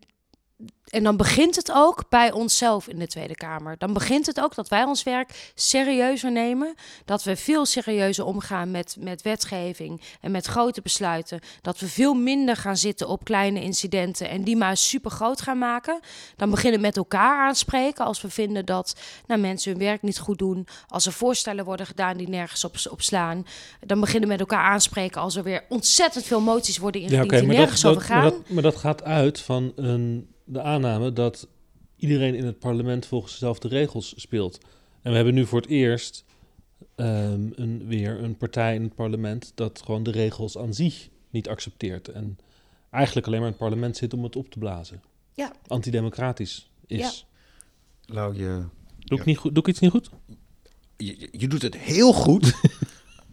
En 0.89 1.03
dan 1.03 1.17
begint 1.17 1.55
het 1.55 1.71
ook 1.73 2.03
bij 2.09 2.31
onszelf 2.31 2.87
in 2.87 2.99
de 2.99 3.07
Tweede 3.07 3.35
Kamer. 3.35 3.75
Dan 3.77 3.93
begint 3.93 4.25
het 4.25 4.41
ook 4.41 4.55
dat 4.55 4.67
wij 4.67 4.83
ons 4.83 5.03
werk 5.03 5.51
serieuzer 5.55 6.31
nemen. 6.31 6.75
Dat 7.05 7.23
we 7.23 7.35
veel 7.35 7.65
serieuzer 7.65 8.25
omgaan 8.25 8.71
met, 8.71 8.95
met 8.99 9.21
wetgeving 9.21 10.01
en 10.21 10.31
met 10.31 10.45
grote 10.45 10.81
besluiten. 10.81 11.39
Dat 11.61 11.79
we 11.79 11.87
veel 11.87 12.13
minder 12.13 12.55
gaan 12.55 12.77
zitten 12.77 13.07
op 13.07 13.23
kleine 13.23 13.61
incidenten 13.61 14.29
en 14.29 14.43
die 14.43 14.57
maar 14.57 14.77
super 14.77 15.11
groot 15.11 15.41
gaan 15.41 15.57
maken. 15.57 15.99
Dan 16.35 16.49
beginnen 16.49 16.79
we 16.79 16.85
met 16.85 16.97
elkaar 16.97 17.47
aanspreken 17.47 18.05
als 18.05 18.21
we 18.21 18.29
vinden 18.29 18.65
dat 18.65 18.95
nou, 19.27 19.41
mensen 19.41 19.71
hun 19.71 19.81
werk 19.81 20.01
niet 20.01 20.19
goed 20.19 20.37
doen. 20.37 20.67
Als 20.87 21.05
er 21.05 21.13
voorstellen 21.13 21.65
worden 21.65 21.85
gedaan 21.85 22.17
die 22.17 22.29
nergens 22.29 22.63
op, 22.63 22.75
op 22.89 23.01
slaan. 23.01 23.45
Dan 23.85 23.99
beginnen 23.99 24.23
we 24.23 24.35
met 24.35 24.39
elkaar 24.39 24.63
aanspreken 24.63 25.21
als 25.21 25.35
er 25.35 25.43
weer 25.43 25.63
ontzettend 25.69 26.25
veel 26.25 26.41
moties 26.41 26.77
worden 26.77 27.01
ingediend 27.01 27.29
die 27.29 27.47
nergens 27.47 27.85
over 27.85 28.01
gaan. 28.01 28.21
Maar 28.21 28.31
dat, 28.31 28.49
maar 28.49 28.63
dat 28.63 28.75
gaat 28.75 29.03
uit 29.03 29.39
van 29.39 29.71
een, 29.75 30.27
de 30.43 30.61
aanname 30.85 31.13
dat 31.13 31.47
iedereen 31.95 32.35
in 32.35 32.45
het 32.45 32.59
parlement 32.59 33.05
volgens 33.05 33.31
dezelfde 33.31 33.67
regels 33.67 34.13
speelt. 34.17 34.57
En 35.01 35.09
we 35.09 35.15
hebben 35.15 35.33
nu 35.33 35.45
voor 35.45 35.61
het 35.61 35.69
eerst 35.69 36.25
ehm, 36.95 37.47
een, 37.55 37.87
weer 37.87 38.23
een 38.23 38.37
partij 38.37 38.75
in 38.75 38.83
het 38.83 38.95
parlement 38.95 39.51
dat 39.55 39.81
gewoon 39.85 40.03
de 40.03 40.11
regels 40.11 40.57
aan 40.57 40.73
zich 40.73 41.09
niet 41.29 41.47
accepteert. 41.47 42.07
En 42.07 42.37
eigenlijk 42.91 43.27
alleen 43.27 43.39
maar 43.39 43.47
in 43.49 43.55
het 43.57 43.63
parlement 43.63 43.97
zit 43.97 44.13
om 44.13 44.23
het 44.23 44.35
op 44.35 44.49
te 44.49 44.59
blazen. 44.59 45.01
Ja. 45.33 45.51
Antidemocratisch 45.67 46.69
is. 46.87 47.25
Lau, 48.05 48.35
je, 48.37 48.63
Doe, 48.99 49.17
ik 49.19 49.23
Ja. 49.23 49.23
niet 49.25 49.37
goed, 49.37 49.53
doe 49.53 49.63
ik 49.63 49.69
iets 49.69 49.79
niet 49.79 49.91
goed? 49.91 50.09
je, 50.97 51.29
je 51.31 51.47
doet 51.47 51.61
het 51.61 51.77
heel 51.77 52.13
goed. 52.13 52.53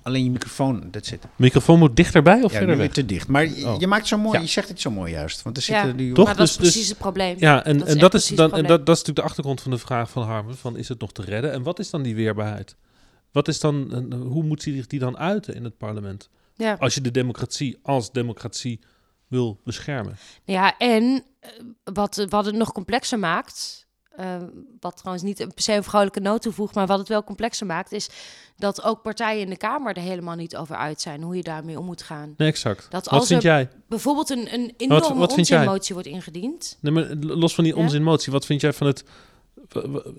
Alleen 0.06 0.24
je 0.24 0.30
microfoon, 0.30 0.88
dat 0.90 1.06
zit. 1.06 1.24
Microfoon 1.36 1.78
moet 1.78 1.96
dichterbij 1.96 2.42
of 2.42 2.52
Ja, 2.52 2.58
verder 2.58 2.76
weg? 2.76 2.92
te 2.92 3.04
dicht. 3.06 3.28
Maar 3.28 3.44
je, 3.46 3.66
Oh. 3.66 3.80
je 3.80 3.86
maakt 3.86 4.06
zo 4.06 4.18
mooi. 4.18 4.36
Ja. 4.36 4.40
Je 4.42 4.48
zegt 4.48 4.68
het 4.68 4.80
zo 4.80 4.90
mooi 4.90 5.12
juist. 5.12 5.42
Want 5.42 5.56
er 5.56 5.62
Ja. 5.66 5.78
zitten 5.80 5.96
nu. 5.96 6.12
Toch? 6.14 6.24
Maar 6.26 6.36
dat 6.36 6.46
Dus- 6.46 6.50
is 6.56 6.62
dus- 6.62 6.70
precies 6.72 6.88
het 6.88 6.98
probleem. 6.98 7.36
Ja, 7.38 7.64
en 7.64 7.78
Dat 7.78 7.86
is 7.86 7.92
en 7.94 7.98
dat, 8.00 8.14
is 8.14 8.20
precies 8.20 8.36
dan, 8.36 8.52
en 8.52 8.66
dat, 8.66 8.86
dat 8.86 8.96
is 8.96 9.02
natuurlijk 9.02 9.16
de 9.16 9.22
achtergrond 9.22 9.60
van 9.60 9.70
de 9.70 9.78
vraag 9.78 10.10
van 10.10 10.22
Harmen: 10.22 10.56
van 10.56 10.76
is 10.76 10.88
het 10.88 11.00
nog 11.00 11.12
te 11.12 11.22
redden? 11.22 11.52
En 11.52 11.62
wat 11.62 11.78
is 11.78 11.90
dan 11.90 12.02
die 12.02 12.14
weerbaarheid? 12.14 12.76
Wat 13.32 13.48
is 13.48 13.60
dan, 13.60 13.92
en 13.94 14.12
hoe 14.12 14.42
moet 14.42 14.62
zich 14.62 14.86
die 14.86 14.98
dan 14.98 15.18
uiten 15.18 15.54
in 15.54 15.64
het 15.64 15.76
parlement? 15.78 16.28
Ja. 16.54 16.76
Als 16.78 16.94
je 16.94 17.00
de 17.00 17.10
democratie 17.10 17.78
als 17.82 18.12
democratie 18.12 18.80
wil 19.28 19.60
beschermen. 19.64 20.16
Ja, 20.44 20.78
en 20.78 21.24
eh, 21.40 21.50
wat, 21.84 22.26
wat 22.28 22.44
het 22.46 22.54
nog 22.54 22.72
complexer 22.72 23.18
maakt, 23.18 23.85
eh, 24.16 24.36
wat 24.80 24.96
trouwens 24.96 25.24
niet 25.24 25.36
per 25.36 25.62
se 25.62 25.72
een 25.72 25.84
vrolijke 25.84 26.20
noot 26.20 26.42
toevoegt, 26.42 26.74
maar 26.74 26.86
wat 26.86 26.98
het 26.98 27.08
wel 27.08 27.24
complexer 27.24 27.66
maakt, 27.66 27.92
is 27.92 28.08
dat 28.56 28.82
ook 28.82 29.02
partijen 29.02 29.40
in 29.42 29.50
de 29.50 29.56
Kamer 29.56 29.96
er 29.96 30.02
helemaal 30.02 30.34
niet 30.34 30.56
over 30.56 30.76
uit 30.76 31.00
zijn 31.00 31.22
hoe 31.22 31.36
je 31.36 31.42
daarmee 31.42 31.78
om 31.78 31.84
moet 31.84 32.02
gaan. 32.02 32.34
Nee, 32.36 32.48
exact. 32.48 32.86
Dat 32.90 33.04
wat 33.04 33.18
als 33.18 33.28
vind 33.28 33.42
er 33.42 33.48
jij? 33.48 33.68
bijvoorbeeld 33.88 34.30
een, 34.30 34.54
een 34.54 34.74
enorme 34.76 35.14
wat 35.18 35.34
vind 35.34 35.50
onzinmotie 35.50 35.94
wordt 35.94 36.08
ingediend. 36.08 36.78
Nee, 36.80 36.92
maar 36.92 37.14
los 37.20 37.54
van 37.54 37.64
die 37.64 37.74
Ja? 37.76 37.82
onzinmotie, 37.82 38.32
wat 38.32 38.46
vind 38.46 38.60
jij 38.60 38.72
van 38.72 38.86
het. 38.86 39.04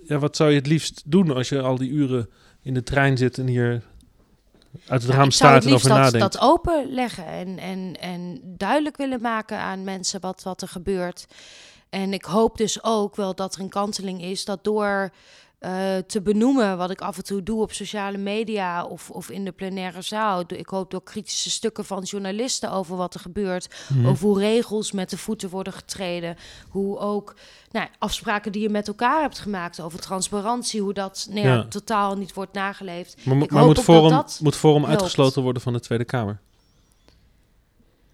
Ja, 0.03 0.17
wat 0.19 0.35
zou 0.35 0.49
je 0.49 0.55
het 0.55 0.67
liefst 0.67 1.01
doen 1.05 1.31
als 1.31 1.49
je 1.49 1.61
al 1.61 1.77
die 1.77 1.89
uren 1.89 2.29
in 2.61 2.73
de 2.73 2.83
trein 2.83 3.17
zit 3.17 3.37
en 3.37 3.47
hier 3.47 3.83
uit 4.87 5.01
het 5.01 5.11
Ja, 5.11 5.17
raam 5.17 5.31
staat 5.31 5.65
en 5.65 5.73
over 5.73 5.89
dat, 5.89 5.97
nadenkt? 5.97 6.31
dat 6.31 6.41
openleggen 6.41 7.25
en, 7.25 7.57
en, 7.59 7.95
en 7.99 8.41
duidelijk 8.43 8.97
willen 8.97 9.21
maken 9.21 9.57
aan 9.57 9.83
mensen 9.83 10.21
wat, 10.21 10.43
wat 10.43 10.61
er 10.61 10.67
gebeurt. 10.67 11.27
En 11.89 12.13
ik 12.13 12.25
hoop 12.25 12.57
dus 12.57 12.83
ook 12.83 13.15
wel 13.15 13.35
dat 13.35 13.55
er 13.55 13.61
een 13.61 13.69
kanteling 13.69 14.21
is 14.23 14.45
dat 14.45 14.63
door 14.63 15.09
eh, 15.59 15.97
te 16.07 16.21
benoemen, 16.21 16.77
wat 16.77 16.89
ik 16.89 17.01
af 17.01 17.17
en 17.17 17.23
toe 17.23 17.43
doe 17.43 17.61
op 17.61 17.71
sociale 17.73 18.17
media 18.17 18.85
of, 18.85 19.09
of 19.09 19.29
in 19.29 19.45
de 19.45 19.51
plenaire 19.51 20.01
zaal. 20.01 20.43
Ik 20.47 20.67
hoop 20.67 20.91
door 20.91 21.03
kritische 21.03 21.49
stukken 21.49 21.85
van 21.85 22.03
journalisten 22.03 22.71
over 22.71 22.95
wat 22.95 23.13
er 23.13 23.19
gebeurt, 23.19 23.69
Mhm. 23.89 24.07
over 24.07 24.27
hoe 24.27 24.39
regels 24.39 24.91
met 24.91 25.09
de 25.09 25.17
voeten 25.17 25.49
worden 25.49 25.73
getreden, 25.73 26.35
hoe 26.69 26.97
ook 26.97 27.35
nou, 27.71 27.87
afspraken 27.99 28.51
die 28.51 28.61
je 28.61 28.69
met 28.69 28.87
elkaar 28.87 29.21
hebt 29.21 29.39
gemaakt 29.39 29.79
over 29.81 29.99
transparantie, 29.99 30.81
hoe 30.81 30.93
dat 30.93 31.27
nou 31.29 31.47
ja, 31.47 31.53
Ja. 31.53 31.65
totaal 31.67 32.15
niet 32.15 32.33
wordt 32.33 32.53
nageleefd. 32.53 33.25
Maar, 33.25 33.35
moet, 33.35 33.49
dat 33.75 33.81
Forum, 33.83 34.09
dat 34.09 34.39
moet 34.43 34.55
Forum 34.55 34.85
uitgesloten 34.85 35.41
worden 35.41 35.61
van 35.61 35.73
de 35.73 35.79
Tweede 35.79 36.05
Kamer? 36.05 36.39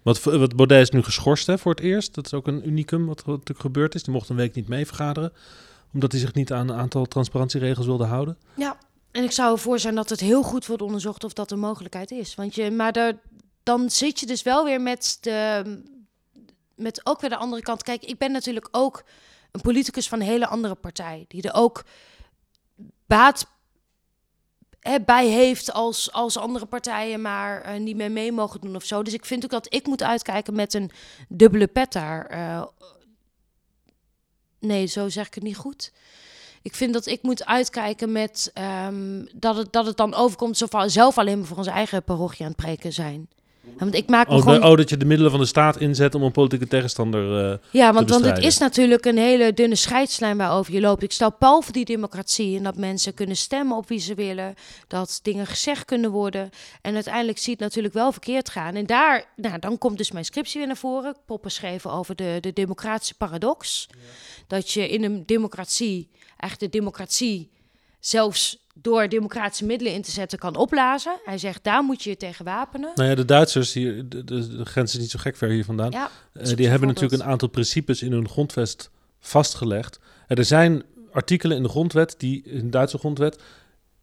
Wat, 0.04 0.22
wat 0.22 0.56
Baudet 0.56 0.80
is 0.80 0.90
nu 0.90 1.02
geschorst 1.02 1.46
hè, 1.46 1.58
voor 1.58 1.74
het 1.74 1.84
eerst. 1.84 2.14
Dat 2.14 2.26
is 2.26 2.34
ook 2.34 2.46
een 2.46 2.68
unicum 2.68 3.06
wat 3.06 3.20
er 3.20 3.28
natuurlijk 3.28 3.60
gebeurd 3.60 3.94
is. 3.94 4.02
Die 4.02 4.14
mocht 4.14 4.28
een 4.28 4.36
week 4.36 4.54
niet 4.54 4.68
mee 4.68 4.86
vergaderen. 4.86 5.32
Omdat 5.92 6.12
hij 6.12 6.20
zich 6.20 6.34
niet 6.34 6.52
aan 6.52 6.68
een 6.68 6.76
aantal 6.76 7.06
transparantieregels 7.06 7.86
wilde 7.86 8.04
houden. 8.04 8.38
Ja, 8.56 8.78
en 9.10 9.24
ik 9.24 9.30
zou 9.30 9.52
ervoor 9.52 9.78
zijn 9.78 9.94
dat 9.94 10.08
het 10.08 10.20
heel 10.20 10.42
goed 10.42 10.66
wordt 10.66 10.82
onderzocht 10.82 11.24
of 11.24 11.32
dat 11.32 11.50
een 11.50 11.58
mogelijkheid 11.58 12.10
is. 12.10 12.34
Want 12.34 12.54
je, 12.54 12.70
maar 12.70 12.92
daar, 12.92 13.12
dan 13.62 13.90
zit 13.90 14.20
je 14.20 14.26
dus 14.26 14.42
wel 14.42 14.64
weer 14.64 14.80
met, 14.80 15.18
de, 15.20 15.62
met 16.74 17.00
ook 17.06 17.20
weer 17.20 17.30
de 17.30 17.36
andere 17.36 17.62
kant. 17.62 17.82
Kijk, 17.82 18.04
ik 18.04 18.18
ben 18.18 18.32
natuurlijk 18.32 18.68
ook 18.70 19.04
een 19.50 19.60
politicus 19.60 20.08
van 20.08 20.20
een 20.20 20.26
hele 20.26 20.46
andere 20.46 20.74
partij. 20.74 21.24
Die 21.28 21.42
er 21.42 21.54
ook 21.54 21.84
baat 23.06 23.46
bij 25.04 25.26
heeft 25.26 25.72
als, 25.72 26.12
als 26.12 26.36
andere 26.36 26.66
partijen 26.66 27.20
maar 27.20 27.62
eh, 27.62 27.80
niet 27.80 27.96
meer 27.96 28.10
mee 28.10 28.32
mogen 28.32 28.60
doen 28.60 28.76
of 28.76 28.84
zo. 28.84 29.02
Dus 29.02 29.12
ik 29.12 29.24
vind 29.24 29.44
ook 29.44 29.50
dat 29.50 29.74
ik 29.74 29.86
moet 29.86 30.02
uitkijken 30.02 30.54
met 30.54 30.74
een 30.74 30.90
dubbele 31.28 31.66
pet 31.66 31.92
daar. 31.92 32.26
eh. 32.26 32.64
nee, 34.60 34.86
zo 34.86 35.08
zeg 35.08 35.26
ik 35.26 35.34
het 35.34 35.42
niet 35.42 35.56
goed. 35.56 35.92
Ik 36.62 36.74
vind 36.74 36.92
dat 36.92 37.06
ik 37.06 37.22
moet 37.22 37.44
uitkijken 37.44 38.12
met 38.12 38.50
ehm, 38.54 39.24
dat, 39.34 39.56
het, 39.56 39.72
dat 39.72 39.86
het 39.86 39.96
dan 39.96 40.14
overkomt 40.14 40.56
zo 40.56 40.66
zelf 40.86 41.18
alleen 41.18 41.38
maar 41.38 41.46
voor 41.46 41.56
onze 41.56 41.70
eigen 41.70 42.04
parochie 42.04 42.44
aan 42.44 42.52
het 42.52 42.60
preken 42.60 42.92
zijn. 42.92 43.28
Want 43.78 43.94
ik 43.94 44.08
maak 44.08 44.28
me 44.28 44.34
Oh, 44.34 44.42
gewoon... 44.42 44.60
de- 44.60 44.66
oh, 44.66 44.76
dat 44.76 44.88
je 44.90 44.96
de 44.96 45.04
middelen 45.04 45.30
van 45.30 45.40
de 45.40 45.46
staat 45.46 45.80
inzet 45.80 46.14
om 46.14 46.22
een 46.22 46.32
politieke 46.32 46.66
tegenstander... 46.68 47.50
eh, 47.52 47.58
Ja, 47.70 47.92
want, 47.92 48.10
want 48.10 48.24
het 48.24 48.38
is 48.38 48.58
natuurlijk 48.58 49.04
een 49.04 49.18
hele 49.18 49.52
dunne 49.52 49.74
scheidslijn 49.74 50.36
waarover 50.36 50.72
je 50.72 50.80
loopt. 50.80 51.02
Ik 51.02 51.12
stel 51.12 51.32
pal 51.32 51.62
voor 51.62 51.72
die 51.72 51.84
democratie 51.84 52.56
en 52.56 52.62
dat 52.62 52.76
mensen 52.76 53.14
kunnen 53.14 53.36
stemmen 53.36 53.76
op 53.76 53.88
wie 53.88 53.98
ze 53.98 54.14
willen. 54.14 54.54
Dat 54.88 55.18
dingen 55.22 55.46
gezegd 55.46 55.84
kunnen 55.84 56.10
worden. 56.10 56.50
En 56.82 56.94
uiteindelijk 56.94 57.38
zie 57.38 57.46
je 57.46 57.52
het 57.52 57.60
natuurlijk 57.60 57.94
wel 57.94 58.12
verkeerd 58.12 58.48
gaan. 58.50 58.74
En 58.74 58.86
daar, 58.86 59.24
nou, 59.36 59.58
dan 59.58 59.78
komt 59.78 59.98
dus 59.98 60.10
mijn 60.12 60.24
scriptie 60.24 60.58
weer 60.58 60.66
naar 60.66 60.76
voren. 60.76 61.16
Poppen 61.26 61.50
schreven 61.50 61.90
over 61.92 62.16
de, 62.16 62.38
de 62.40 62.52
democratische 62.52 63.14
paradox. 63.14 63.88
Dat 64.46 64.70
je 64.70 64.88
in 64.88 65.04
een 65.04 65.22
democratie, 65.26 66.08
eigenlijk 66.36 66.72
de 66.72 66.78
democratie 66.78 67.50
zelfs 68.00 68.62
door 68.74 69.08
democratische 69.08 69.64
middelen 69.64 69.92
in 69.92 70.02
te 70.02 70.10
zetten 70.10 70.38
kan 70.38 70.56
opblazen. 70.56 71.16
Hij 71.24 71.38
zegt, 71.38 71.64
daar 71.64 71.82
moet 71.84 72.02
je 72.02 72.10
je 72.10 72.16
tegen 72.16 72.44
wapenen. 72.44 72.90
nou 72.94 73.08
ja, 73.08 73.14
de 73.14 73.24
Duitsers, 73.24 73.72
hier, 73.72 74.08
de, 74.08 74.24
de, 74.24 74.56
de 74.56 74.64
grens 74.64 74.94
is 74.94 75.00
niet 75.00 75.10
zo 75.10 75.18
gek 75.18 75.36
ver 75.36 75.48
hier 75.48 75.64
vandaan. 75.64 75.90
Ja, 75.90 76.10
Eh, 76.32 76.56
die 76.56 76.68
hebben 76.68 76.88
natuurlijk 76.88 77.22
een 77.22 77.28
aantal 77.28 77.48
principes 77.48 78.02
in 78.02 78.12
hun 78.12 78.28
grondwet 78.28 78.90
vastgelegd. 79.20 79.98
En 80.26 80.36
er 80.36 80.44
zijn 80.44 80.82
artikelen 81.12 81.56
in 81.56 81.62
de 81.62 81.68
grondwet, 81.68 82.14
die, 82.18 82.42
in 82.44 82.60
de 82.64 82.68
Duitse 82.70 82.98
grondwet, 82.98 83.42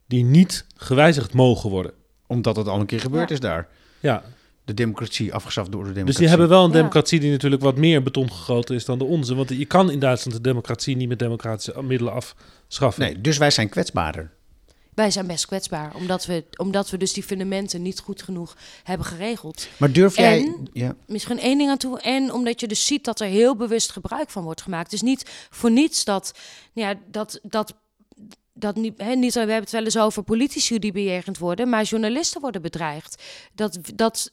die 0.08 0.24
niet 0.24 0.66
gewijzigd 0.76 1.34
mogen 1.34 1.70
worden. 1.70 1.92
Omdat 2.28 2.56
het 2.56 2.68
al 2.68 2.80
een 2.80 2.86
keer 2.86 3.00
gebeurd 3.00 3.30
Ja. 3.30 3.36
is 3.36 3.42
daar. 3.42 3.68
Ja, 4.00 4.24
De 4.66 4.74
democratie 4.74 5.34
afgeschaft 5.34 5.72
door 5.72 5.84
de 5.84 5.92
democratie. 5.94 6.20
dus 6.20 6.30
die 6.30 6.30
hebben 6.30 6.50
wel 6.50 6.64
een 6.64 6.70
Ja. 6.72 6.76
democratie 6.78 7.20
die 7.20 7.32
natuurlijk 7.32 7.62
wat 7.62 7.78
meer 7.78 8.04
beton 8.04 8.32
gegoten 8.32 8.76
is 8.76 8.86
dan 8.86 8.98
de 8.98 9.04
onze. 9.04 9.36
Want 9.36 9.50
je 9.50 9.66
kan 9.66 9.92
in 9.92 10.00
Duitsland 10.00 10.38
de 10.38 10.44
democratie 10.44 10.96
niet 10.96 11.08
met 11.08 11.20
democratische 11.20 11.82
middelen 11.84 12.14
afschaffen. 12.14 13.04
Nee, 13.04 13.22
dus 13.22 13.38
wij 13.38 13.52
zijn 13.52 13.70
kwetsbaarder. 13.70 14.32
Wij 14.94 15.12
zijn 15.12 15.28
best 15.28 15.46
kwetsbaar, 15.46 15.96
omdat 15.96 16.26
we, 16.26 16.46
omdat 16.58 16.90
we 16.90 16.98
dus 16.98 17.14
die 17.14 17.24
fundamenten 17.24 17.82
niet 17.82 18.00
goed 18.00 18.22
genoeg 18.24 18.56
hebben 18.84 19.06
geregeld. 19.08 19.68
Maar 19.78 19.92
durf 19.92 20.16
jij... 20.16 20.42
En- 20.44 20.68
Ja. 20.74 20.96
Misschien 21.08 21.40
één 21.40 21.58
ding 21.58 21.70
aan 21.70 21.78
toe. 21.78 22.00
En 22.02 22.34
omdat 22.34 22.60
je 22.60 22.68
dus 22.68 22.86
ziet 22.86 23.04
dat 23.04 23.20
er 23.20 23.28
heel 23.28 23.56
bewust 23.56 23.92
gebruik 23.92 24.30
van 24.30 24.44
wordt 24.44 24.62
gemaakt. 24.62 24.92
Dus 24.92 25.02
niet 25.02 25.30
voor 25.50 25.72
niets 25.72 26.04
dat, 26.04 26.34
ja, 26.74 26.94
dat, 27.12 27.40
dat, 27.44 27.74
dat 28.54 28.76
niet, 28.76 28.94
hè, 28.98 29.14
niet, 29.16 29.34
we 29.34 29.40
hebben 29.40 29.56
het 29.60 29.72
wel 29.72 29.84
eens 29.84 29.98
over 29.98 30.24
politici 30.24 30.80
die 30.80 30.92
bejegend 30.92 31.38
worden, 31.38 31.70
maar 31.70 31.84
journalisten 31.84 32.42
worden 32.42 32.62
bedreigd. 32.62 33.24
Dat, 33.54 33.80
dat, 33.96 34.32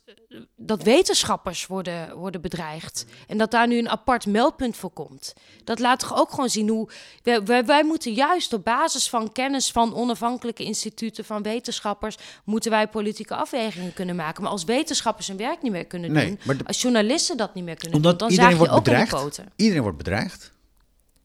dat 0.56 0.82
wetenschappers 0.82 1.66
worden, 1.66 2.16
worden 2.16 2.40
bedreigd. 2.40 3.04
En 3.26 3.38
dat 3.38 3.50
daar 3.50 3.66
nu 3.66 3.78
een 3.78 3.88
apart 3.88 4.26
meldpunt 4.26 4.76
voor 4.76 4.90
komt. 4.90 5.32
Dat 5.64 5.78
laat 5.78 5.98
toch 5.98 6.16
ook 6.18 6.30
gewoon 6.30 6.50
zien 6.50 6.68
hoe. 6.68 6.88
Wij, 7.22 7.42
wij, 7.42 7.64
wij 7.64 7.84
moeten 7.84 8.12
juist 8.12 8.52
op 8.52 8.64
basis 8.64 9.08
van 9.08 9.32
kennis 9.32 9.70
van 9.70 9.94
onafhankelijke 9.94 10.64
instituten, 10.64 11.24
van 11.24 11.42
wetenschappers, 11.42 12.16
moeten 12.44 12.70
wij 12.70 12.88
politieke 12.88 13.34
afwegingen 13.34 13.92
kunnen 13.92 14.16
maken. 14.16 14.42
Maar 14.42 14.52
als 14.52 14.64
wetenschappers 14.64 15.26
hun 15.28 15.36
werk 15.36 15.62
niet 15.62 15.72
meer 15.72 15.86
kunnen 15.86 16.12
Nee, 16.12 16.38
doen, 16.44 16.56
de- 16.56 16.64
als 16.64 16.82
journalisten 16.82 17.36
dat 17.36 17.54
niet 17.54 17.64
meer 17.64 17.76
kunnen 17.76 17.96
Omdat 17.96 18.18
doen, 18.18 18.28
dan 18.28 18.30
iedereen 18.30 18.52
je 18.52 18.58
wordt 18.58 18.72
ook 18.72 18.84
bedreigd. 18.84 19.40
Iedereen 19.56 19.82
wordt 19.82 19.98
bedreigd. 19.98 20.56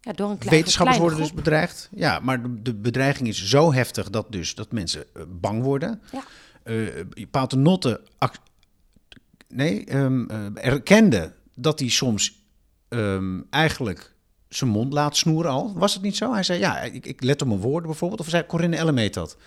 Ja, 0.06 0.12
door 0.12 0.30
een 0.30 0.38
kleine, 0.38 0.58
Wetenschappers 0.58 0.97
worden 0.97 1.18
dus 1.18 1.34
bedreigd. 1.34 1.89
Ja, 1.95 2.20
maar 2.20 2.41
de, 2.41 2.62
de 2.62 2.74
bedreiging 2.74 3.28
is 3.28 3.45
zo 3.45 3.74
heftig 3.74 4.10
dat, 4.10 4.32
dus, 4.32 4.56
dat 4.56 4.72
mensen 4.72 5.06
eh, 5.14 5.24
bang 5.28 5.64
worden. 5.64 6.01
Ja. 6.12 6.24
Eh, 6.64 7.26
Paternotte 7.32 8.01
nee, 9.47 9.86
ehm, 9.86 10.26
eh, 10.30 10.38
erkende 10.54 11.34
dat 11.56 11.80
hij 11.80 11.89
soms 11.89 12.41
ehm, 12.89 13.41
eigenlijk 13.49 14.14
zijn 14.49 14.70
mond 14.70 14.93
laat 14.93 15.18
snoeren 15.18 15.51
al. 15.51 15.74
Was 15.76 15.93
het 15.93 16.04
niet 16.04 16.18
zo? 16.18 16.34
Hij 16.34 16.43
zei, 16.43 16.60
ja, 16.60 16.82
ik, 16.82 17.06
ik 17.06 17.24
let 17.24 17.41
op 17.41 17.47
mijn 17.47 17.60
woorden 17.60 17.89
bijvoorbeeld. 17.89 18.20
Of 18.20 18.30
zei 18.30 18.45
Corinne 18.45 18.76
Ellemeet 18.76 19.14
dat? 19.14 19.38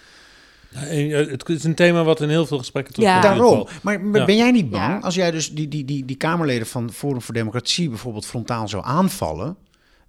Ja, 0.71 1.17
het 1.17 1.49
is 1.49 1.65
een 1.65 1.75
thema 1.75 2.05
wat 2.05 2.21
in 2.21 2.29
heel 2.29 2.47
veel 2.47 2.59
gesprekken 2.59 2.95
terugkomt. 2.95 3.25
Ja. 3.25 3.31
Daarom. 3.31 3.67
Maar, 3.83 4.05
Ja. 4.05 4.25
ben 4.25 4.37
jij 4.37 4.51
niet 4.51 4.71
bang 4.71 5.05
als 5.05 5.15
jij 5.15 5.31
dus 5.31 5.53
die, 5.53 5.69
die, 5.69 5.85
die, 5.85 6.05
die 6.05 6.17
Kamerleden 6.17 6.67
van 6.67 6.93
Forum 6.93 7.23
voor 7.23 7.35
Democratie 7.35 7.89
bijvoorbeeld 7.89 8.27
frontaal 8.27 8.69
zou 8.69 8.85
aanvallen, 8.85 9.57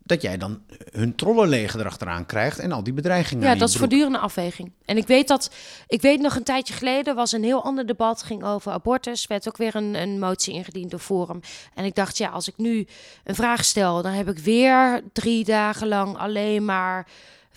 dat 0.07 0.21
jij 0.21 0.37
dan 0.37 0.61
hun 0.91 1.15
trollenleger 1.15 1.79
erachteraan 1.79 2.25
krijgt 2.25 2.59
en 2.59 2.71
al 2.71 2.83
die 2.83 2.93
bedreigingen 2.93 3.47
Ja, 3.47 3.55
dat 3.55 3.69
is 3.69 3.75
voortdurende 3.75 4.17
afweging. 4.17 4.71
En 4.85 4.97
ik 4.97 5.07
weet 5.07 5.27
dat, 5.27 5.51
ik 5.87 6.01
weet 6.01 6.21
nog 6.21 6.35
een 6.35 6.43
tijdje 6.43 6.73
geleden 6.73 7.15
was 7.15 7.31
een 7.31 7.43
heel 7.43 7.63
ander 7.63 7.85
debat, 7.85 8.23
ging 8.23 8.43
over 8.43 8.71
abortus. 8.71 9.27
Werd 9.27 9.47
ook 9.47 9.57
weer 9.57 9.75
een, 9.75 9.95
een 9.95 10.19
motie 10.19 10.53
ingediend 10.53 10.91
door 10.91 10.99
Forum. 10.99 11.39
En 11.73 11.85
ik 11.85 11.95
dacht, 11.95 12.17
ja, 12.17 12.29
als 12.29 12.47
ik 12.47 12.57
nu 12.57 12.87
een 13.23 13.35
vraag 13.35 13.65
stel, 13.65 14.01
dan 14.01 14.11
heb 14.11 14.29
ik 14.29 14.39
weer 14.39 15.01
drie 15.13 15.45
dagen 15.45 15.87
lang 15.87 16.17
alleen 16.17 16.65
maar 16.65 17.07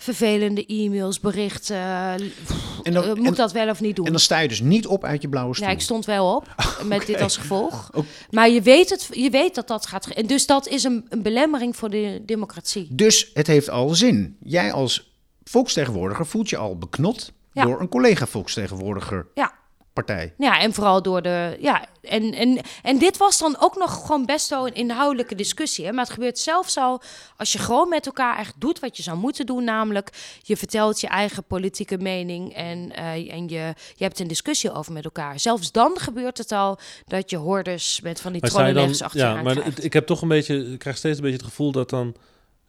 vervelende 0.01 0.65
e-mails, 0.65 1.19
berichten. 1.19 1.75
En 1.75 2.93
dan- 2.93 3.03
Eh, 3.03 3.13
moet 3.13 3.25
en- 3.27 3.33
dat 3.33 3.51
wel 3.51 3.69
of 3.69 3.81
niet 3.81 3.95
doen? 3.95 4.05
En 4.05 4.11
dan 4.11 4.21
sta 4.21 4.39
je 4.39 4.47
dus 4.47 4.61
niet 4.61 4.87
op 4.87 5.03
uit 5.03 5.21
je 5.21 5.29
blauwe 5.29 5.53
stoel. 5.55 5.67
Ja, 5.67 5.73
ik 5.73 5.81
stond 5.81 6.05
wel 6.05 6.35
op 6.35 6.55
met 6.85 7.05
dit 7.05 7.21
als 7.21 7.37
gevolg. 7.37 7.89
Maar 8.29 8.49
je 8.49 8.61
weet, 8.61 8.89
het, 8.89 9.07
je 9.11 9.29
weet 9.29 9.55
dat 9.55 9.67
dat 9.67 9.85
gaat. 9.85 10.07
En 10.07 10.25
dus 10.27 10.45
dat 10.45 10.67
is 10.67 10.83
een, 10.83 11.05
een 11.09 11.21
belemmering 11.21 11.75
voor 11.75 11.89
de 11.89 12.21
democratie. 12.25 12.87
Dus 12.91 13.29
het 13.33 13.47
heeft 13.47 13.69
al 13.69 13.89
zin. 13.89 14.37
Jij 14.43 14.71
als 14.73 15.15
volksvertegenwoordiger 15.43 16.25
voelt 16.25 16.49
je 16.49 16.57
al 16.57 16.77
beknot 16.77 17.31
Ja. 17.53 17.63
door 17.65 17.79
een 17.81 17.89
collega 17.89 18.25
volksvertegenwoordiger 18.27 19.27
Ja. 19.33 19.53
Partij. 19.93 20.33
Ja, 20.37 20.59
en 20.59 20.73
vooral 20.73 21.01
door 21.01 21.21
de. 21.21 21.57
Ja, 21.59 21.85
en, 22.01 22.33
en, 22.33 22.61
en 22.83 22.97
dit 22.97 23.17
was 23.17 23.37
dan 23.37 23.55
ook 23.59 23.77
nog 23.77 24.05
gewoon 24.05 24.25
best 24.25 24.49
wel 24.49 24.67
een 24.67 24.73
inhoudelijke 24.73 25.35
discussie. 25.35 25.85
Hè? 25.85 25.91
Maar 25.91 26.03
het 26.03 26.13
gebeurt 26.13 26.39
zelfs 26.39 26.77
al 26.77 27.01
als 27.37 27.51
je 27.51 27.57
gewoon 27.57 27.89
met 27.89 28.05
elkaar 28.05 28.37
echt 28.37 28.53
doet 28.57 28.79
wat 28.79 28.97
je 28.97 29.03
zou 29.03 29.17
moeten 29.17 29.45
doen. 29.45 29.63
Namelijk, 29.63 30.09
je 30.41 30.57
vertelt 30.57 31.01
je 31.01 31.07
eigen 31.07 31.43
politieke 31.43 31.97
mening 31.97 32.53
en, 32.53 32.91
eh, 32.91 33.33
en 33.33 33.47
je, 33.49 33.73
je 33.95 34.03
hebt 34.03 34.19
een 34.19 34.27
discussie 34.27 34.73
over 34.73 34.93
met 34.93 35.05
elkaar. 35.05 35.39
Zelfs 35.39 35.71
dan 35.71 35.97
gebeurt 35.99 36.37
het 36.37 36.51
al 36.51 36.79
dat 37.05 37.29
je 37.29 37.37
hordes 37.37 38.01
met 38.01 38.21
van 38.21 38.31
die 38.31 38.41
dan, 38.41 38.49
trollenlegs 38.49 39.01
achter 39.01 39.19
je 39.19 39.25
ja, 39.25 39.41
maar 39.41 39.55
krijgt. 39.55 39.83
ik 39.83 39.93
heb 39.93 40.05
toch 40.05 40.21
een 40.21 40.27
beetje, 40.27 40.71
ik 40.71 40.79
krijg 40.79 40.97
steeds 40.97 41.17
een 41.17 41.23
beetje 41.23 41.37
het 41.37 41.47
gevoel 41.47 41.71
dat 41.71 41.89
dan 41.89 42.15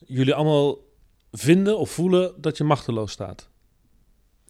jullie 0.07 0.35
allemaal 0.35 0.77
vinden 1.33 1.79
of 1.79 1.91
voelen 1.91 2.33
dat 2.37 2.57
je 2.57 2.65
machteloos 2.65 3.13
staat. 3.13 3.49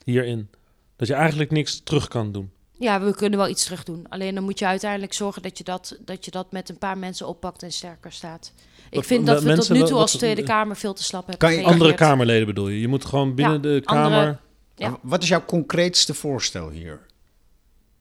Hierin. 0.05 0.51
Dat 0.97 1.09
je 1.09 1.15
eigenlijk 1.15 1.51
niks 1.51 1.81
terug 1.85 2.09
kan 2.09 2.33
doen. 2.33 2.51
Ja, 2.83 3.01
we 3.01 3.15
kunnen 3.15 3.39
wel 3.39 3.49
iets 3.49 3.65
terug 3.65 3.85
doen. 3.85 4.07
Alleen 4.09 4.35
dan 4.35 4.45
moet 4.45 4.59
je 4.59 4.67
uiteindelijk 4.67 5.13
zorgen 5.13 5.43
dat 5.43 5.59
je 5.59 5.65
dat, 5.65 5.97
dat, 6.05 6.25
je 6.25 6.31
dat 6.31 6.53
met 6.53 6.69
een 6.69 6.79
paar 6.79 6.99
mensen 6.99 7.27
oppakt 7.27 7.63
en 7.63 7.73
sterker 7.73 8.13
staat. 8.13 8.53
Ik 8.91 8.95
Wat- 8.99 9.07
vind 9.07 9.27
dat 9.27 9.43
we 9.43 9.55
tot 9.55 9.69
nu 9.71 9.83
toe 9.83 9.99
als 9.99 10.13
Tweede 10.17 10.43
Kamer 10.43 10.77
veel 10.77 10.93
te 10.95 11.03
slap 11.03 11.21
hebben 11.21 11.39
Kan 11.39 11.49
je- 11.51 11.57
gereageerd. 11.57 11.81
Andere 11.83 11.99
Kamerleden 12.07 12.47
bedoel 12.47 12.69
je? 12.69 12.81
Je 12.81 12.89
moet 12.89 13.05
gewoon 13.05 13.35
binnen 13.35 13.55
Ja, 13.55 13.61
de 13.61 13.83
andere- 13.85 14.09
Kamer... 14.15 14.41
Ja. 14.77 14.89
Maar 14.89 14.99
Wat 15.03 15.23
is 15.23 15.29
jouw 15.29 15.45
concreetste 15.45 16.15
voorstel 16.15 16.71
hier? 16.71 17.01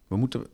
We 0.08 0.16
moeten... 0.16 0.48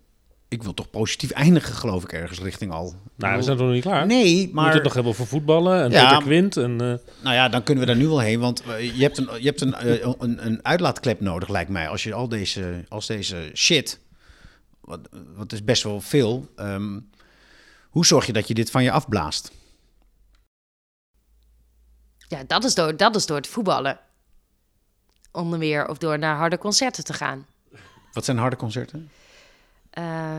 Ik 0.49 0.63
wil 0.63 0.73
toch 0.73 0.89
positief 0.89 1.31
eindigen, 1.31 1.73
geloof 1.73 2.03
ik, 2.03 2.11
ergens 2.13 2.39
richting 2.39 2.71
al. 2.71 2.95
Nou, 3.15 3.37
we 3.37 3.41
zijn 3.43 3.57
nog 3.57 3.71
niet 3.71 3.81
klaar. 3.83 4.05
Nee, 4.05 4.23
We 4.33 4.37
moeten 4.39 4.55
maar... 4.55 4.73
het 4.73 4.83
nog 4.83 4.93
hebben 4.93 5.11
over 5.11 5.27
voetballen 5.27 5.83
en 5.83 5.91
Ja. 5.91 6.07
Peter 6.09 6.23
Quint. 6.23 6.57
En, 6.57 6.71
eh, 6.71 6.93
Nou 7.23 7.35
ja, 7.35 7.49
dan 7.49 7.63
kunnen 7.63 7.83
we 7.85 7.89
daar 7.89 7.99
nu 7.99 8.07
wel 8.07 8.19
heen, 8.19 8.39
want 8.39 8.61
eh, 8.63 8.95
je 8.97 9.01
hebt 9.03 9.17
een, 9.17 9.29
je 9.39 9.45
hebt 9.45 9.61
een, 9.61 9.73
eh, 9.73 10.07
een, 10.19 10.45
een 10.45 10.59
uitlaatklep 10.65 11.19
nodig, 11.19 11.49
lijkt 11.49 11.69
mij. 11.69 11.87
Als 11.87 12.03
je 12.03 12.13
al 12.13 12.27
deze, 12.27 12.85
als 12.89 13.07
deze 13.07 13.51
shit, 13.53 13.99
wat, 14.87 15.09
wat 15.35 15.51
is 15.51 15.63
best 15.63 15.83
wel 15.83 16.01
veel, 16.01 16.51
ehm, 16.55 16.99
hoe 17.89 18.05
zorg 18.05 18.25
je 18.25 18.33
dat 18.33 18.47
je 18.47 18.53
dit 18.53 18.71
van 18.71 18.83
je 18.83 18.91
afblaast? 18.91 19.51
Ja, 22.27 22.43
dat 22.47 22.63
is 22.63 22.75
door, 22.75 22.97
dat 22.97 23.15
is 23.15 23.25
door 23.25 23.37
het 23.37 23.47
voetballen. 23.47 23.99
onder 25.31 25.59
meer 25.59 25.87
of 25.87 25.97
door 25.97 26.19
naar 26.19 26.35
harde 26.35 26.57
concerten 26.57 27.03
te 27.03 27.13
gaan. 27.13 27.45
Wat 28.11 28.25
zijn 28.25 28.37
harde 28.37 28.55
concerten? 28.55 29.09
Uh, 29.97 30.37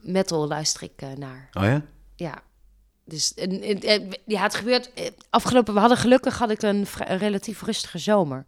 metal 0.00 0.46
luister 0.48 0.82
ik 0.82 1.02
uh, 1.02 1.12
naar. 1.12 1.48
Oh 1.52 1.62
ja? 1.62 1.82
Ja. 2.16 2.42
Dus 3.04 3.34
en, 3.34 3.60
en, 3.62 3.80
en, 3.80 4.18
ja, 4.26 4.42
het 4.42 4.54
gebeurt. 4.54 4.92
eh, 4.92 5.10
Afgelopen, 5.30 5.74
we 5.74 5.80
hadden 5.80 5.98
gelukkig 5.98 6.38
had 6.38 6.50
ik 6.50 6.62
een 6.62 6.86
relatief 7.18 7.62
rustige 7.62 7.98
zomer. 7.98 8.46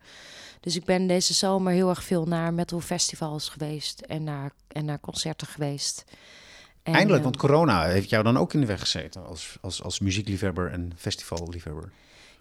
Dus 0.65 0.77
ik 0.77 0.85
ben 0.85 1.07
deze 1.07 1.35
zomer 1.35 1.73
heel 1.73 1.89
erg 1.89 2.05
veel 2.05 2.25
naar 2.25 2.55
metal 2.55 2.81
festivals 2.81 3.49
geweest 3.49 4.01
en 4.01 4.25
naar, 4.25 4.53
en 4.69 4.85
naar 4.85 5.01
concerten 5.01 5.47
geweest. 5.47 6.05
En, 6.83 6.93
Eindelijk, 6.95 7.19
eh, 7.19 7.25
want 7.25 7.37
corona 7.37 7.85
heeft 7.85 8.11
jou 8.11 8.25
dan 8.25 8.37
ook 8.37 8.55
in 8.55 8.61
de 8.61 8.67
weg 8.67 8.81
gezeten 8.81 9.27
als, 9.27 9.57
als, 9.61 9.83
als 9.83 9.99
muziekliefhebber 9.99 10.71
en 10.71 10.93
festivalliefhebber. 10.97 11.93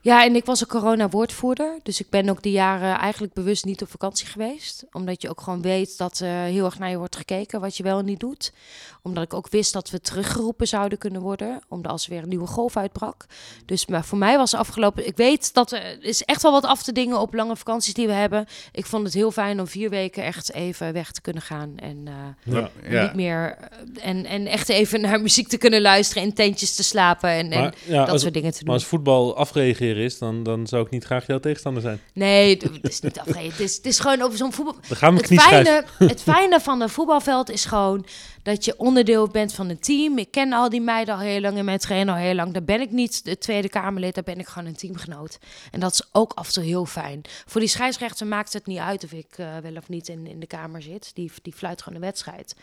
Ja, 0.03 0.23
en 0.25 0.35
ik 0.35 0.45
was 0.45 0.61
een 0.61 0.67
corona-woordvoerder. 0.67 1.79
Dus 1.83 1.99
ik 1.99 2.09
ben 2.09 2.29
ook 2.29 2.43
die 2.43 2.51
jaren 2.51 2.97
eigenlijk 2.97 3.33
bewust 3.33 3.65
niet 3.65 3.81
op 3.81 3.89
vakantie 3.89 4.27
geweest. 4.27 4.83
Omdat 4.91 5.21
je 5.21 5.29
ook 5.29 5.41
gewoon 5.41 5.61
weet 5.61 5.97
dat 5.97 6.19
eh, 6.21 6.29
heel 6.29 6.65
erg 6.65 6.79
naar 6.79 6.89
je 6.89 6.97
wordt 6.97 7.15
gekeken 7.15 7.61
wat 7.61 7.77
je 7.77 7.83
wel 7.83 7.99
en 7.99 8.05
niet 8.05 8.19
doet. 8.19 8.53
Omdat 9.01 9.23
ik 9.23 9.33
ook 9.33 9.49
wist 9.49 9.73
dat 9.73 9.89
we 9.89 10.01
teruggeroepen 10.01 10.67
zouden 10.67 10.97
kunnen 10.97 11.21
worden. 11.21 11.61
Omdat 11.67 11.91
als 11.91 12.03
er 12.05 12.09
weer 12.09 12.21
een 12.23 12.29
nieuwe 12.29 12.47
golf 12.47 12.77
uitbrak. 12.77 13.25
Dus 13.65 13.85
maar 13.85 14.05
voor 14.05 14.17
mij 14.17 14.37
was 14.37 14.53
afgelopen... 14.53 15.07
Ik 15.07 15.15
weet 15.17 15.53
dat 15.53 15.71
er 15.71 16.03
is 16.03 16.23
echt 16.23 16.41
wel 16.41 16.51
wat 16.51 16.65
af 16.65 16.83
te 16.83 16.91
dingen 16.91 17.19
op 17.19 17.33
lange 17.33 17.55
vakanties 17.55 17.93
die 17.93 18.07
we 18.07 18.13
hebben. 18.13 18.45
Ik 18.71 18.85
vond 18.85 19.03
het 19.03 19.13
heel 19.13 19.31
fijn 19.31 19.59
om 19.59 19.67
vier 19.67 19.89
weken 19.89 20.23
echt 20.23 20.53
even 20.53 20.93
weg 20.93 21.11
te 21.11 21.21
kunnen 21.21 21.41
gaan. 21.41 21.73
En 21.77 22.03
eh, 22.07 22.53
Ja. 22.53 22.69
Ja. 22.89 23.03
niet 23.03 23.13
meer... 23.13 23.57
eh, 23.59 24.09
En, 24.09 24.25
en 24.25 24.47
echt 24.47 24.69
even 24.69 25.01
naar 25.01 25.21
muziek 25.21 25.47
te 25.47 25.57
kunnen 25.57 25.81
luisteren. 25.81 26.23
In 26.23 26.33
tentjes 26.33 26.75
te 26.75 26.83
slapen 26.83 27.29
en, 27.29 27.51
en 27.51 27.59
Maar, 27.61 27.73
ja, 27.85 27.99
dat 27.99 28.09
als, 28.09 28.21
soort 28.21 28.33
dingen 28.33 28.51
te 28.51 28.55
maar 28.57 28.65
doen. 28.65 28.73
als 28.73 28.85
voetbal 28.85 29.35
afreageren 29.37 29.91
is, 29.97 30.17
dan, 30.17 30.43
dan 30.43 30.67
zou 30.67 30.85
ik 30.85 30.91
niet 30.91 31.03
graag 31.03 31.27
jouw 31.27 31.39
tegenstander 31.39 31.81
zijn. 31.81 31.99
Nee, 32.13 32.49
het 32.49 32.63
is 32.81 32.99
niet. 33.01 33.19
Het 33.25 33.59
is, 33.59 33.75
het 33.75 33.85
is 33.85 33.99
gewoon 33.99 34.21
over 34.21 34.37
zo'n 34.37 34.53
voetbal. 34.53 34.75
Dan 34.87 34.97
gaan 34.97 35.15
we 35.15 35.19
Het 35.21 35.41
fijne, 35.41 35.83
het 35.97 36.21
fijne 36.21 36.59
van 36.59 36.81
een 36.81 36.89
voetbalveld 36.89 37.49
is 37.49 37.65
gewoon 37.65 38.05
dat 38.43 38.65
je 38.65 38.79
onderdeel 38.79 39.27
bent 39.27 39.53
van 39.53 39.69
een 39.69 39.79
team. 39.79 40.17
Ik 40.17 40.31
ken 40.31 40.53
al 40.53 40.69
die 40.69 40.81
meiden 40.81 41.13
al 41.13 41.19
heel 41.19 41.41
lang 41.41 41.57
en 41.57 41.65
mijn 41.65 41.79
trainer 41.79 42.13
al 42.13 42.19
heel 42.19 42.35
lang. 42.35 42.53
Daar 42.53 42.63
ben 42.63 42.81
ik 42.81 42.91
niet 42.91 43.25
de 43.25 43.37
Tweede 43.37 43.69
Kamerlid, 43.69 44.15
daar 44.15 44.23
ben 44.23 44.39
ik 44.39 44.47
gewoon 44.47 44.67
een 44.67 44.75
teamgenoot. 44.75 45.37
En 45.71 45.79
dat 45.79 45.91
is 45.91 46.01
ook 46.11 46.33
af 46.33 46.47
en 46.47 46.53
toe 46.53 46.63
heel 46.63 46.85
fijn. 46.85 47.21
Voor 47.45 47.61
die 47.61 47.69
scheidsrechter 47.69 48.27
maakt 48.27 48.53
het 48.53 48.65
niet 48.65 48.79
uit 48.79 49.03
of 49.03 49.11
ik 49.11 49.37
eh, 49.37 49.57
wel 49.57 49.75
of 49.75 49.89
niet 49.89 50.07
in, 50.07 50.27
in 50.27 50.39
de 50.39 50.47
kamer 50.47 50.81
zit. 50.81 51.11
Die, 51.13 51.31
die 51.41 51.53
fluit 51.53 51.81
gewoon 51.81 51.95
een 51.95 52.05
wedstrijd. 52.05 52.55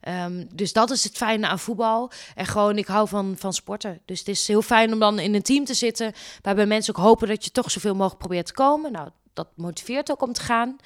Ehm, 0.00 0.44
dus 0.52 0.72
dat 0.72 0.90
is 0.90 1.04
het 1.04 1.16
fijne 1.16 1.46
aan 1.46 1.58
voetbal. 1.58 2.10
En 2.34 2.46
gewoon, 2.46 2.78
ik 2.78 2.86
hou 2.86 3.08
van, 3.08 3.34
van 3.38 3.52
sporten. 3.52 4.00
Dus 4.04 4.18
het 4.18 4.28
is 4.28 4.46
heel 4.46 4.62
fijn 4.62 4.92
om 4.92 4.98
dan 4.98 5.18
in 5.18 5.34
een 5.34 5.42
team 5.42 5.64
te 5.64 5.74
zitten... 5.74 6.12
waarbij 6.42 6.66
mensen 6.66 6.96
ook 6.96 7.04
hopen 7.04 7.28
dat 7.28 7.44
je 7.44 7.50
toch 7.50 7.70
zoveel 7.70 7.94
mogelijk 7.94 8.18
probeert 8.18 8.46
te 8.46 8.52
komen. 8.52 8.92
Nou, 8.92 9.08
dat 9.32 9.48
motiveert 9.54 10.10
ook 10.10 10.22
om 10.22 10.32
te 10.32 10.40
gaan. 10.40 10.76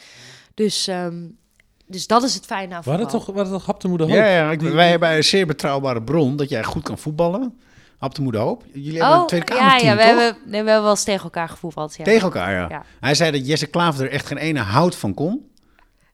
Dus, 0.54 0.86
ehm, 0.86 1.24
dus 1.86 2.06
dat 2.06 2.22
is 2.22 2.34
het 2.34 2.44
fijne 2.46 2.74
aan 2.74 2.82
We 2.82 2.84
voetbal. 2.84 2.92
hadden 3.02 3.20
toch, 3.20 3.26
we 3.26 3.32
hadden 3.40 3.52
toch 3.58 3.66
Hap 3.66 3.80
de 3.80 3.88
Moeder 3.88 4.06
Hoop? 4.06 4.16
Ja, 4.16 4.26
ja 4.26 4.50
ik, 4.50 4.60
wij 4.60 4.90
hebben 4.90 5.16
een 5.16 5.24
zeer 5.24 5.46
betrouwbare 5.46 6.02
bron 6.02 6.36
dat 6.36 6.48
jij 6.48 6.64
goed 6.64 6.82
kan 6.82 6.98
voetballen. 6.98 7.58
Hap 7.98 8.14
de 8.14 8.22
Moeder 8.22 8.40
Hoop. 8.40 8.64
Jullie 8.72 9.00
hebben 9.00 9.18
een 9.20 9.26
Tweede 9.26 9.52
Oh, 9.52 9.58
ja, 9.58 9.64
Kamerteam, 9.66 9.90
ja, 9.90 9.96
we 9.96 10.10
toch? 10.10 10.20
hebben, 10.22 10.42
nee, 10.50 10.50
we 10.62 10.66
hebben 10.66 10.82
wel 10.82 10.90
eens 10.90 11.04
tegen 11.04 11.22
elkaar 11.22 11.48
gevoetbald. 11.48 11.96
Ja. 11.96 12.04
Tegen 12.04 12.22
elkaar, 12.22 12.52
ja. 12.52 12.66
Ja. 12.68 12.84
Hij 13.00 13.14
zei 13.14 13.30
dat 13.30 13.46
Jesse 13.46 13.66
Klaver 13.66 14.04
er 14.04 14.10
echt 14.10 14.26
geen 14.26 14.36
ene 14.38 14.60
hout 14.60 14.96
van 14.96 15.14
kon. 15.14 15.50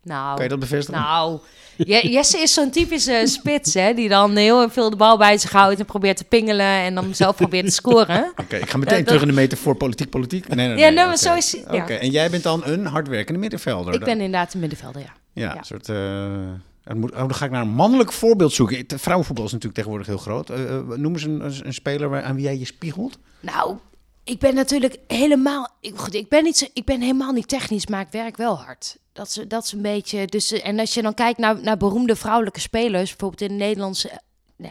Nou, 0.03 0.35
Kan 0.35 0.43
je 0.45 0.51
dat 0.51 0.59
bevestigen? 0.59 1.01
nou 1.01 1.39
Jesse 1.87 2.39
is 2.39 2.53
zo'n 2.55 2.71
typische 2.71 3.23
spits, 3.25 3.75
hè, 3.75 3.95
die 3.95 4.09
dan 4.09 4.37
heel 4.37 4.71
veel 4.71 4.91
de 4.91 4.97
bal 4.97 5.19
bij 5.19 5.39
zich 5.39 5.53
houdt 5.53 5.79
en 5.81 5.87
probeert 5.87 6.17
te 6.17 6.25
pingelen 6.25 6.67
en 6.67 6.95
dan 6.95 7.15
zelf 7.15 7.37
probeert 7.37 7.65
te 7.67 7.73
scoren. 7.73 8.33
Oké, 8.43 8.57
ik 8.57 8.71
ga 8.71 8.79
meteen 8.79 8.97
dat- 8.99 9.07
terug 9.07 9.23
in 9.23 9.29
de 9.29 9.35
metafoor 9.35 9.75
politiek-politiek. 9.77 10.49
Nee, 10.49 10.57
nee, 10.57 10.69
nee, 10.75 10.85
Ja, 10.85 10.89
nee, 10.91 11.05
oké. 11.07 11.17
zo 11.17 11.35
is- 11.35 11.51
ja. 11.71 11.83
Oké, 11.83 11.95
en 11.95 12.11
jij 12.11 12.31
bent 12.31 12.43
dan 12.43 12.63
een 12.65 12.87
hardwerkende 12.87 13.41
middenvelder. 13.41 13.95
Ik 13.95 14.01
ben 14.01 14.15
inderdaad 14.21 14.55
een 14.55 14.61
middenvelder, 14.61 15.01
ja. 15.01 15.13
Ja, 15.33 15.43
ja. 15.53 15.59
een 15.59 15.65
soort... 15.65 15.89
eh, 15.89 16.95
moet, 16.97 17.11
oh, 17.13 17.19
dan 17.19 17.35
ga 17.35 17.45
ik 17.45 17.51
naar 17.51 17.63
een 17.63 17.69
mannelijk 17.69 18.13
voorbeeld 18.13 18.53
zoeken. 18.53 18.77
Het 18.77 18.95
Vrouwenvoetbal 18.97 19.45
is 19.45 19.53
natuurlijk 19.53 19.79
tegenwoordig 19.79 20.09
heel 20.09 20.19
groot. 20.19 20.51
Eh, 20.51 20.75
eh, 20.77 20.87
noem 20.89 21.13
eens 21.13 21.23
een, 21.23 21.45
een, 21.45 21.67
een 21.67 21.75
speler 21.75 22.09
waar- 22.09 22.23
aan 22.23 22.35
wie 22.35 22.45
jij 22.45 22.59
je 22.59 22.65
spiegelt. 22.65 23.19
Nou, 23.41 23.77
ik 24.25 24.39
ben 24.39 24.55
natuurlijk 24.55 24.97
helemaal. 25.07 25.69
Ik, 25.81 25.93
goed, 25.97 26.15
ik, 26.15 26.29
ben 26.29 26.45
niet 26.45 26.57
zo, 26.57 26.67
ik 26.73 26.85
ben 26.85 27.01
helemaal 27.01 27.33
niet 27.33 27.49
technisch, 27.49 27.87
maar 27.87 28.01
ik 28.01 28.07
werk 28.11 28.37
wel 28.37 28.57
hard. 28.59 28.97
Dat 29.19 29.27
is, 29.29 29.39
dat 29.49 29.65
is 29.65 29.73
een 29.73 29.83
beetje. 29.83 30.27
Dus, 30.27 30.53
eh, 30.53 30.67
en 30.67 30.79
als 30.79 30.95
je 30.95 31.03
dan 31.03 31.15
kijkt 31.15 31.39
naar, 31.39 31.61
naar 31.63 31.77
beroemde 31.77 32.17
vrouwelijke 32.17 32.61
spelers, 32.61 33.11
bijvoorbeeld 33.11 33.41
in 33.51 33.59
de 33.59 33.65
Nederlandse. 33.65 34.21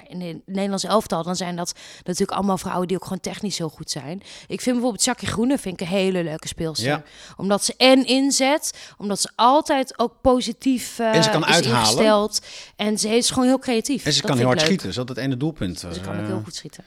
In 0.07 0.21
het 0.21 0.37
Nederlands 0.45 0.83
elftal, 0.83 1.23
dan 1.23 1.35
zijn 1.35 1.55
dat 1.55 1.73
natuurlijk 2.03 2.31
allemaal 2.31 2.57
vrouwen 2.57 2.87
die 2.87 2.97
ook 2.97 3.03
gewoon 3.03 3.19
technisch 3.19 3.57
heel 3.57 3.69
goed 3.69 3.89
zijn. 3.91 4.17
Ik 4.47 4.61
vind 4.61 4.75
bijvoorbeeld 4.75 5.03
Jackie 5.03 5.27
Groene 5.27 5.57
vind 5.57 5.81
ik 5.81 5.87
een 5.87 5.93
hele 5.93 6.23
leuke 6.23 6.47
speelster. 6.47 6.87
Ja. 6.87 7.03
Omdat 7.37 7.63
ze 7.63 7.73
en 7.77 8.05
inzet, 8.05 8.73
omdat 8.97 9.19
ze 9.21 9.29
altijd 9.35 9.99
ook 9.99 10.13
positief 10.21 10.99
eh 10.99 11.15
En 11.15 11.23
ze 11.23 11.29
kan 11.29 11.41
is 11.41 11.47
uithalen. 11.53 11.79
ingesteld. 11.79 12.41
En 12.75 12.97
ze 12.97 13.09
is 13.09 13.29
gewoon 13.29 13.47
heel 13.47 13.59
creatief. 13.59 14.05
En 14.05 14.13
ze 14.13 14.19
Dat 14.21 14.29
kan 14.29 14.37
heel 14.37 14.45
hard 14.47 14.57
leuk. 14.59 14.67
schieten. 14.67 14.87
Dat 14.95 15.09
is 15.09 15.15
het 15.15 15.25
ene 15.25 15.37
doelpunt. 15.37 15.79
Ze 15.79 15.87
kan 16.01 16.13
Eh, 16.15 16.19
ook 16.21 16.27
heel 16.27 16.41
goed 16.43 16.55
schieten. 16.55 16.83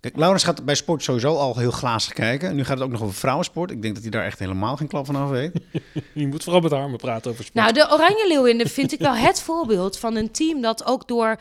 Kijk, 0.00 0.16
Laurens 0.16 0.44
gaat 0.44 0.64
bij 0.64 0.74
sport 0.74 1.02
sowieso 1.02 1.36
al 1.36 1.58
heel 1.58 1.70
glazig 1.70 2.12
kijken. 2.12 2.54
Nu 2.54 2.64
gaat 2.64 2.76
het 2.76 2.86
ook 2.86 2.92
nog 2.92 3.02
over 3.02 3.14
vrouwensport. 3.14 3.70
Ik 3.70 3.82
denk 3.82 3.94
dat 3.94 4.02
hij 4.02 4.12
daar 4.12 4.24
echt 4.24 4.38
helemaal 4.38 4.76
geen 4.76 4.88
klap 4.88 5.06
van 5.06 5.16
af 5.16 5.30
weet. 5.30 5.52
Je 6.14 6.26
moet 6.26 6.42
vooral 6.42 6.62
met 6.62 6.70
Harmen 6.70 6.98
praten 6.98 7.30
over 7.30 7.44
sport. 7.44 7.64
Nou, 7.64 7.72
de 7.72 7.94
Oranje 7.94 8.26
Leeuwinnen 8.28 8.68
vind 8.68 8.92
ik 8.92 8.98
wel 8.98 9.14
het 9.14 9.42
voorbeeld 9.42 9.98
van 9.98 10.16
een 10.16 10.30
team 10.30 10.60
dat 10.60 10.86
ook 10.86 11.08
door... 11.08 11.36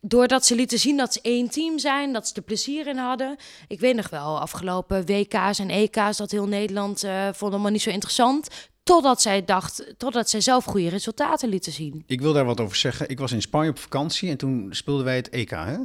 Doordat 0.00 0.46
ze 0.46 0.54
lieten 0.54 0.78
zien 0.78 0.96
dat 0.96 1.12
ze 1.12 1.20
één 1.22 1.50
team 1.50 1.78
zijn, 1.78 2.12
dat 2.12 2.28
ze 2.28 2.34
er 2.34 2.42
plezier 2.42 2.86
in 2.86 2.96
hadden. 2.96 3.36
Ik 3.68 3.80
weet 3.80 3.96
nog 3.96 4.10
wel, 4.10 4.40
afgelopen 4.40 5.06
WK's 5.06 5.58
en 5.58 5.70
EK's, 5.70 6.16
dat 6.16 6.30
heel 6.30 6.46
Nederland 6.46 7.04
eh 7.04 7.28
vond 7.32 7.52
allemaal 7.52 7.70
niet 7.70 7.82
zo 7.82 7.90
interessant. 7.90 8.48
Totdat 8.82 9.22
zij 9.22 9.44
dacht, 9.44 9.94
totdat 9.96 10.30
zij 10.30 10.40
zelf 10.40 10.64
goede 10.64 10.88
resultaten 10.88 11.48
lieten 11.48 11.72
zien. 11.72 12.02
Ik 12.06 12.20
wil 12.20 12.32
daar 12.32 12.44
wat 12.44 12.60
over 12.60 12.76
zeggen. 12.76 13.08
Ik 13.08 13.18
was 13.18 13.32
in 13.32 13.42
Spanje 13.42 13.70
op 13.70 13.78
vakantie 13.78 14.30
en 14.30 14.36
toen 14.36 14.68
speelden 14.70 15.04
wij 15.04 15.16
het 15.16 15.28
EK. 15.28 15.50
Hè? 15.50 15.76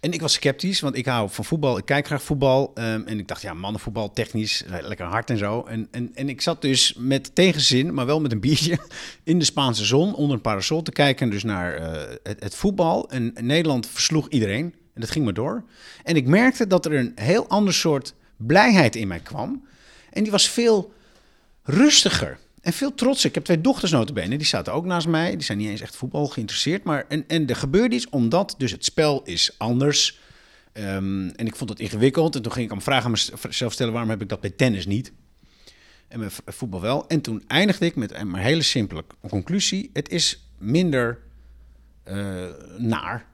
En 0.00 0.12
ik 0.12 0.20
was 0.20 0.32
sceptisch, 0.32 0.80
want 0.80 0.96
ik 0.96 1.06
hou 1.06 1.30
van 1.30 1.44
voetbal. 1.44 1.78
Ik 1.78 1.84
kijk 1.84 2.06
graag 2.06 2.22
voetbal. 2.22 2.70
ehm, 2.74 3.02
en 3.06 3.18
ik 3.18 3.28
dacht, 3.28 3.42
ja, 3.42 3.54
mannenvoetbal, 3.54 4.12
technisch, 4.12 4.64
eh, 4.64 4.76
lekker 4.80 5.06
hard 5.06 5.30
en 5.30 5.38
zo. 5.38 5.62
En, 5.62 5.88
en, 5.90 6.10
en 6.14 6.28
ik 6.28 6.40
zat 6.40 6.62
dus 6.62 6.94
met 6.98 7.34
tegenzin, 7.34 7.94
maar 7.94 8.06
wel 8.06 8.20
met 8.20 8.32
een 8.32 8.40
biertje... 8.46 8.78
in 9.24 9.38
de 9.38 9.44
Spaanse 9.44 9.84
zon, 9.84 10.14
onder 10.14 10.36
een 10.36 10.42
parasol 10.42 10.82
te 10.82 10.92
kijken. 10.92 11.30
Dus 11.30 11.42
naar 11.42 11.74
eh, 11.74 12.16
het, 12.22 12.42
het 12.42 12.54
voetbal. 12.54 13.10
En 13.10 13.32
Nederland 13.40 13.86
versloeg 13.86 14.28
iedereen. 14.28 14.74
En 14.94 15.00
dat 15.00 15.10
ging 15.10 15.24
maar 15.24 15.34
door. 15.34 15.64
En 16.04 16.16
ik 16.16 16.26
merkte 16.26 16.66
dat 16.66 16.86
er 16.86 16.94
een 16.94 17.12
heel 17.14 17.48
ander 17.48 17.74
soort 17.74 18.14
blijheid 18.36 18.96
in 18.96 19.08
mij 19.08 19.20
kwam. 19.20 19.66
En 20.10 20.22
die 20.22 20.32
was 20.32 20.48
veel 20.48 20.92
rustiger 21.62 22.38
en 22.68 22.74
veel 22.74 22.94
trotser. 22.94 23.28
Ik 23.28 23.34
heb 23.34 23.44
twee 23.44 23.60
dochters 23.60 23.90
notabene, 23.90 24.36
die 24.36 24.46
zaten 24.46 24.72
ook 24.72 24.84
naast 24.84 25.06
mij. 25.06 25.30
Die 25.30 25.42
zijn 25.42 25.58
niet 25.58 25.68
eens 25.68 25.80
echt 25.80 25.96
voetbal 25.96 26.26
geïnteresseerd. 26.26 26.84
Maar 26.84 27.04
en, 27.08 27.24
en 27.28 27.46
er 27.46 27.56
gebeurde 27.56 27.94
iets 27.94 28.08
omdat 28.08 28.54
dus 28.58 28.70
het 28.70 28.84
spel 28.84 29.22
is 29.22 29.54
anders. 29.58 30.18
Ehm, 30.72 31.28
en 31.28 31.46
ik 31.46 31.56
vond 31.56 31.70
het 31.70 31.80
ingewikkeld. 31.80 32.34
En 32.34 32.42
toen 32.42 32.52
ging 32.52 32.72
ik 32.72 32.86
aan 32.90 33.10
mezelf 33.10 33.72
stellen... 33.72 33.92
waarom 33.92 34.10
heb 34.10 34.22
ik 34.22 34.28
dat 34.28 34.40
bij 34.40 34.50
tennis 34.50 34.86
niet? 34.86 35.12
En 36.08 36.20
bij 36.20 36.28
voetbal 36.46 36.80
wel. 36.80 37.06
En 37.06 37.20
toen 37.20 37.44
eindigde 37.46 37.86
ik 37.86 37.96
met 37.96 38.12
een 38.12 38.34
hele 38.34 38.62
simpele 38.62 39.04
conclusie. 39.28 39.90
Het 39.92 40.08
is 40.08 40.50
minder 40.58 41.22
eh, 42.02 42.46
naar. 42.76 43.26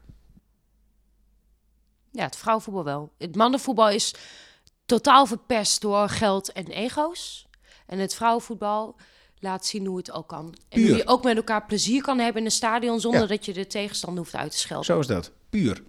Ja, 2.11 2.25
het 2.25 2.37
vrouwenvoetbal 2.37 2.85
wel. 2.85 3.13
Het 3.19 3.37
mannenvoetbal 3.37 3.91
is 3.91 4.15
totaal 4.87 5.27
verpest 5.27 5.81
door 5.81 6.09
geld 6.09 6.53
en 6.53 6.67
ego's. 6.67 7.47
En 7.87 7.99
het 7.99 8.15
vrouwenvoetbal 8.15 8.97
laat 9.45 9.67
zien 9.67 9.87
hoe 9.87 9.97
het 9.97 10.13
ook 10.13 10.29
kan. 10.29 10.55
En 10.69 10.79
hoe 10.81 10.89
Puur. 10.89 10.97
je 10.97 11.07
ook 11.07 11.25
met 11.25 11.37
elkaar 11.37 11.67
plezier 11.67 12.03
kan 12.03 12.19
hebben 12.19 12.41
in 12.41 12.45
een 12.47 12.53
stadion... 12.53 13.01
zonder 13.01 13.21
Ja. 13.21 13.27
dat 13.27 13.45
je 13.45 13.53
de 13.53 13.67
tegenstander 13.67 14.23
hoeft 14.23 14.35
uit 14.37 14.51
te 14.51 14.59
schelden. 14.59 14.85
Zo 14.85 14.99
is 14.99 15.07
dat. 15.07 15.33
Puur. 15.51 15.83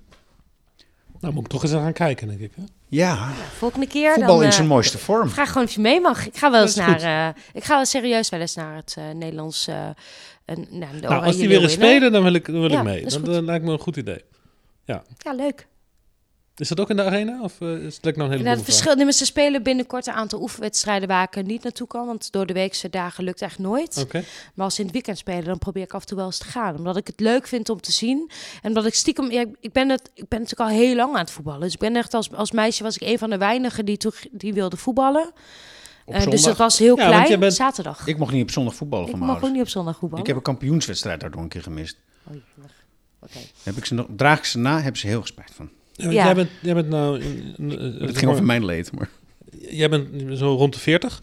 Nou, 1.20 1.34
moet 1.34 1.44
ik 1.46 1.50
toch 1.52 1.64
eens 1.64 1.74
aan 1.74 1.82
gaan 1.82 1.94
kijken, 1.94 2.28
denk 2.28 2.40
ik. 2.40 2.52
Hè? 2.56 2.64
Ja, 2.88 3.30
Volgende 3.58 3.88
keer 3.88 4.14
voetbal 4.14 4.34
dan... 4.34 4.44
in 4.44 4.50
eh, 4.50 4.56
zijn 4.56 4.68
mooiste 4.68 4.98
vorm. 4.98 5.30
Vraag 5.30 5.48
gewoon 5.52 5.64
of 5.68 5.72
je 5.74 5.82
mee 5.82 6.02
mag. 6.02 6.26
Ik 6.26 6.38
ga 6.38 6.52
wel 6.52 6.62
eens 6.62 6.76
naar. 6.76 7.02
eh, 7.02 7.42
ik 7.54 7.64
ga 7.64 7.76
wel 7.76 7.86
serieus 7.86 8.30
wel 8.30 8.40
eens 8.40 8.56
naar 8.56 8.76
het 8.76 8.96
eh, 8.98 9.10
Nederlands. 9.10 9.68
een, 9.68 10.68
nou, 10.70 11.00
de 11.02 11.08
Nou, 11.08 11.24
als 11.26 11.36
die 11.38 11.48
weer 11.48 11.62
eens 11.62 11.76
Leeuwinnen. 11.76 11.98
spelen, 11.98 12.12
dan 12.12 12.24
wil 12.24 12.34
ik, 12.34 12.46
dan 12.46 12.60
wil 12.60 12.72
Ja, 12.72 12.78
ik 12.80 12.84
mee. 12.86 13.04
dat 13.06 13.44
lijkt 13.44 13.66
me 13.66 13.72
een 13.72 13.80
goed 13.80 13.96
idee. 13.98 14.24
Ja, 14.86 15.04
leuk. 15.36 15.68
Is 16.56 16.68
dat 16.68 16.80
ook 16.80 16.90
in 16.90 16.96
de 16.96 17.04
arena? 17.04 17.42
Of 17.42 17.62
eh, 17.62 17.68
is 17.74 17.96
het 17.96 18.06
lekker 18.06 18.22
nou 18.24 18.34
een 18.34 18.40
En 18.40 18.44
hele 18.46 18.56
het 18.56 18.66
verschil, 18.66 18.96
nee, 18.96 19.04
maar 19.04 19.14
ze 19.14 19.26
spelen 19.26 19.64
binnenkort 19.64 20.08
een 20.08 20.14
aantal 20.14 20.42
oefenwedstrijden 20.42 21.08
waar 21.08 21.24
ik 21.24 21.36
er 21.36 21.44
niet 21.44 21.64
naartoe 21.64 21.88
kan. 21.88 22.06
Want 22.06 22.32
door 22.32 22.46
de 22.46 22.54
weekse 22.54 22.90
dagen 22.90 23.24
lukt 23.24 23.42
echt 23.42 23.60
nooit. 23.60 23.98
Oké. 23.98 24.24
Maar 24.54 24.66
als 24.66 24.74
ze 24.74 24.80
in 24.80 24.86
het 24.86 24.96
weekend 24.96 25.18
spelen, 25.18 25.44
dan 25.46 25.58
probeer 25.58 25.84
ik 25.84 25.94
af 25.94 26.02
en 26.02 26.08
toe 26.08 26.18
wel 26.18 26.26
eens 26.26 26.38
te 26.38 26.46
gaan. 26.46 26.76
Omdat 26.78 26.98
ik 26.98 27.08
het 27.08 27.20
leuk 27.20 27.48
vind 27.48 27.70
om 27.70 27.82
te 27.82 27.92
zien. 27.92 28.30
En 28.62 28.68
omdat 28.68 28.86
ik 28.86 28.94
stiekem... 28.94 29.32
Ja, 29.32 29.46
ik, 29.60 29.72
ben 29.72 29.90
het, 29.90 30.10
ik 30.14 30.28
ben 30.28 30.40
natuurlijk 30.42 30.70
al 30.70 30.76
heel 30.78 30.96
lang 30.96 31.14
aan 31.14 31.20
het 31.20 31.32
voetballen. 31.32 31.62
Dus 31.62 31.74
ik 31.74 31.80
ben 31.80 31.96
echt 31.96 32.14
als, 32.14 32.32
als 32.32 32.52
meisje 32.52 32.84
was 32.84 32.96
ik 32.98 33.08
een 33.08 33.18
van 33.18 33.30
de 33.30 33.38
weinigen 33.38 33.86
die, 33.86 33.98
toe, 33.98 34.14
die 34.32 34.54
wilde 34.54 34.78
voetballen. 34.78 35.32
Op 36.06 36.14
Eh, 36.14 36.20
dus 36.20 36.24
zondag. 36.24 36.44
dat 36.44 36.58
was 36.58 36.78
heel 36.80 36.98
Ja, 36.98 37.10
want 37.10 37.24
klein. 37.26 37.40
bent- 37.40 37.54
Zaterdag. 37.54 38.00
Ik, 38.02 38.08
Ik 38.08 38.18
mocht 38.18 38.32
niet 38.32 38.44
op 38.44 38.52
zondag 38.52 38.76
voetballen 38.76 39.10
van 39.10 39.20
mijn 39.20 39.32
mag 39.32 39.44
ook 39.44 39.52
niet 39.52 39.62
op 39.62 39.70
zondag 39.70 39.94
voetballen. 39.98 40.20
Ik 40.20 40.28
heb 40.28 40.36
een 40.36 40.42
kampioenswedstrijd 40.44 41.20
daardoor 41.20 41.42
een 41.42 41.48
keer 41.48 41.62
gemist. 41.62 41.98
Oei, 42.30 42.44
Oké. 43.20 43.38
Heb 43.64 43.76
ik 43.78 43.86
ze 43.86 43.94
nog, 43.94 44.06
draag 44.16 44.38
ik 44.38 44.46
ze 44.46 44.58
na, 44.58 44.76
hebben 44.82 45.00
ze 45.00 45.08
heel 45.08 45.18
veel 45.18 45.28
spijt 45.28 45.52
van. 45.56 45.70
Ja. 45.96 46.12
Jij, 46.12 46.36
bent, 46.36 46.50
jij 46.62 46.74
bent 46.74 46.90
nou... 46.90 47.22
Het 48.00 48.18
ging 48.18 48.32
over 48.32 48.44
mijn 48.44 48.66
leed, 48.66 48.92
maar... 48.92 49.10
Jij 49.70 49.90
bent 49.90 50.38
zo 50.38 50.56
rond 50.56 50.74
de 50.74 50.80
40. 50.80 51.22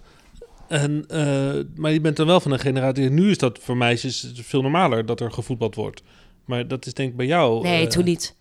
En, 0.68 1.04
eh, 1.08 1.64
maar 1.76 1.92
je 1.92 2.00
bent 2.00 2.16
dan 2.16 2.26
wel 2.26 2.40
van 2.40 2.52
een 2.52 2.58
generatie. 2.58 3.10
Nu 3.10 3.30
is 3.30 3.38
dat 3.38 3.58
voor 3.62 3.76
meisjes 3.76 4.32
veel 4.34 4.62
normaler 4.62 5.06
dat 5.06 5.20
er 5.20 5.32
gevoetbald 5.32 5.74
wordt. 5.74 6.02
Maar 6.44 6.68
dat 6.68 6.86
is 6.86 6.94
denk 6.94 7.10
ik 7.10 7.16
bij 7.16 7.26
jou. 7.26 7.62
Nee, 7.62 7.84
eh, 7.84 7.90
toen 7.90 8.04
niet. 8.04 8.36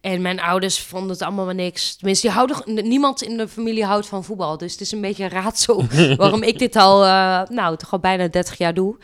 En 0.00 0.22
mijn 0.22 0.40
ouders 0.40 0.80
vonden 0.80 1.10
het 1.10 1.22
allemaal 1.22 1.44
maar 1.44 1.54
niks. 1.54 1.96
Tenminste, 1.96 2.26
die 2.26 2.36
houden, 2.36 2.88
niemand 2.88 3.22
in 3.22 3.36
de 3.36 3.48
familie 3.48 3.84
houdt 3.84 4.06
van 4.06 4.24
voetbal. 4.24 4.58
Dus 4.58 4.72
het 4.72 4.80
is 4.80 4.92
een 4.92 5.00
beetje 5.00 5.24
een 5.24 5.30
raadsel 5.30 5.84
waarom 6.16 6.42
ik 6.42 6.58
dit 6.58 6.76
al, 6.76 7.04
eh, 7.04 7.42
nou, 7.48 7.76
toch 7.76 7.92
al 7.92 7.98
bijna 7.98 8.28
30 8.28 8.58
jaar 8.58 8.74
doe. 8.74 8.96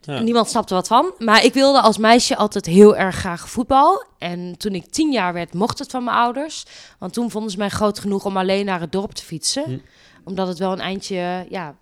Ja. 0.00 0.20
Niemand 0.20 0.48
snapte 0.48 0.74
wat 0.74 0.86
van. 0.86 1.12
Maar 1.18 1.44
ik 1.44 1.54
wilde 1.54 1.80
als 1.80 1.98
meisje 1.98 2.36
altijd 2.36 2.66
heel 2.66 2.96
erg 2.96 3.16
graag 3.16 3.48
voetbal. 3.48 4.04
En 4.18 4.58
toen 4.58 4.74
ik 4.74 4.86
tien 4.86 5.12
jaar 5.12 5.32
werd, 5.32 5.54
mocht 5.54 5.78
het 5.78 5.90
van 5.90 6.04
mijn 6.04 6.16
ouders. 6.16 6.64
Want 6.98 7.12
toen 7.12 7.30
vonden 7.30 7.50
ze 7.50 7.58
mij 7.58 7.68
groot 7.68 7.98
genoeg 7.98 8.24
om 8.24 8.36
alleen 8.36 8.64
naar 8.64 8.80
het 8.80 8.92
dorp 8.92 9.12
te 9.12 9.24
fietsen. 9.24 9.64
Hm. 9.64 9.78
Omdat 10.24 10.48
het 10.48 10.58
wel 10.58 10.72
een 10.72 10.80
eindje, 10.80 11.46
ja, 11.48 11.76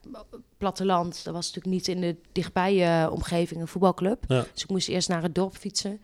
platteland. 0.59 1.25
Dat 1.25 1.35
was 1.35 1.47
natuurlijk 1.47 1.75
niet 1.75 1.89
in 1.89 2.01
de 2.01 2.17
dichtbij 2.33 3.03
eh, 3.03 3.13
omgeving 3.13 3.61
een 3.61 3.69
voetbalclub. 3.69 4.25
Ja. 4.29 4.45
Dus 4.53 4.63
ik 4.63 4.71
moest 4.71 4.89
eerst 4.89 5.09
naar 5.09 5.23
het 5.23 5.35
dorp 5.35 5.57
fietsen. 5.57 6.01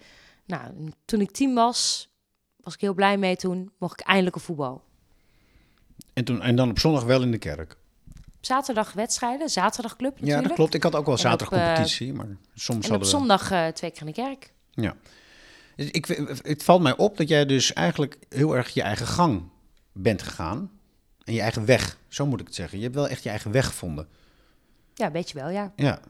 Nou, 0.47 0.63
toen 1.05 1.21
ik 1.21 1.31
tien 1.31 1.55
was, 1.55 2.09
was 2.57 2.75
ik 2.75 2.81
heel 2.81 2.95
blij 2.95 3.19
mee 3.19 3.37
toen. 3.37 3.71
Mocht 3.79 4.01
ik 4.01 4.07
eindelijk 4.07 4.37
een 4.37 4.43
voetbal. 4.43 4.83
En, 6.13 6.25
toen, 6.25 6.43
en 6.43 6.57
dan 6.57 6.71
op 6.71 6.79
zondag 6.79 7.05
wel 7.05 7.23
in 7.23 7.31
de 7.31 7.39
kerk. 7.39 7.77
Zaterdag 8.47 8.93
wedstrijden, 8.93 9.49
zaterdagclub 9.49 10.13
Ja, 10.19 10.21
natuurlijk. 10.21 10.47
dat 10.49 10.57
klopt. 10.57 10.75
Ik 10.75 10.83
had 10.83 10.95
ook 10.95 11.07
wel 11.07 11.15
En 11.19 11.21
op, 11.21 11.27
zaterdag 11.27 11.59
eh, 11.59 11.67
competitie, 11.67 12.13
maar 12.13 12.27
soms 12.55 12.89
hadden 12.89 13.09
we... 13.11 13.17
zondag 13.17 13.51
eh, 13.51 13.67
twee 13.67 13.91
keer 13.91 14.01
in 14.01 14.07
de 14.07 14.13
kerk. 14.13 14.53
Ja. 14.71 14.95
Dus 15.77 15.91
Ik, 15.91 16.07
het 16.43 16.63
valt 16.65 16.83
mij 16.83 16.97
op 16.97 17.17
dat 17.17 17.29
jij 17.29 17.47
dus 17.47 17.73
eigenlijk 17.73 18.17
heel 18.29 18.57
erg 18.57 18.69
je 18.69 18.83
eigen 18.83 19.07
gang 19.07 19.43
bent 19.93 20.23
gegaan. 20.23 20.71
En 21.25 21.35
je 21.35 21.41
eigen 21.41 21.65
weg, 21.65 21.99
zo 22.09 22.27
moet 22.27 22.41
ik 22.41 22.47
het 22.47 22.55
zeggen. 22.55 22.79
Je 22.79 22.85
hebt 22.85 22.97
wel 22.97 23.09
echt 23.09 23.23
je 23.23 23.29
eigen 23.31 23.51
weg 23.51 23.67
gevonden. 23.67 24.09
Ja, 24.95 25.11
weet 25.11 25.31
je 25.31 25.39
wel, 25.39 25.49
ja. 25.49 25.73
Ja. 25.77 26.01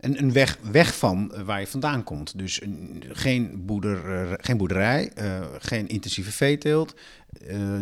En 0.00 0.18
een 0.18 0.32
weg, 0.32 0.58
weg 0.62 0.96
van 0.96 1.34
eh, 1.34 1.42
waar 1.42 1.60
je 1.60 1.66
vandaan 1.66 2.02
komt. 2.04 2.38
Dus 2.38 2.62
een- 2.62 3.04
geen, 3.08 3.66
boerder, 3.66 4.30
eh, 4.30 4.32
geen 4.36 4.56
boerderij, 4.56 5.12
geen 5.58 5.88
intensieve 5.88 6.30
veeteelt, 6.32 6.94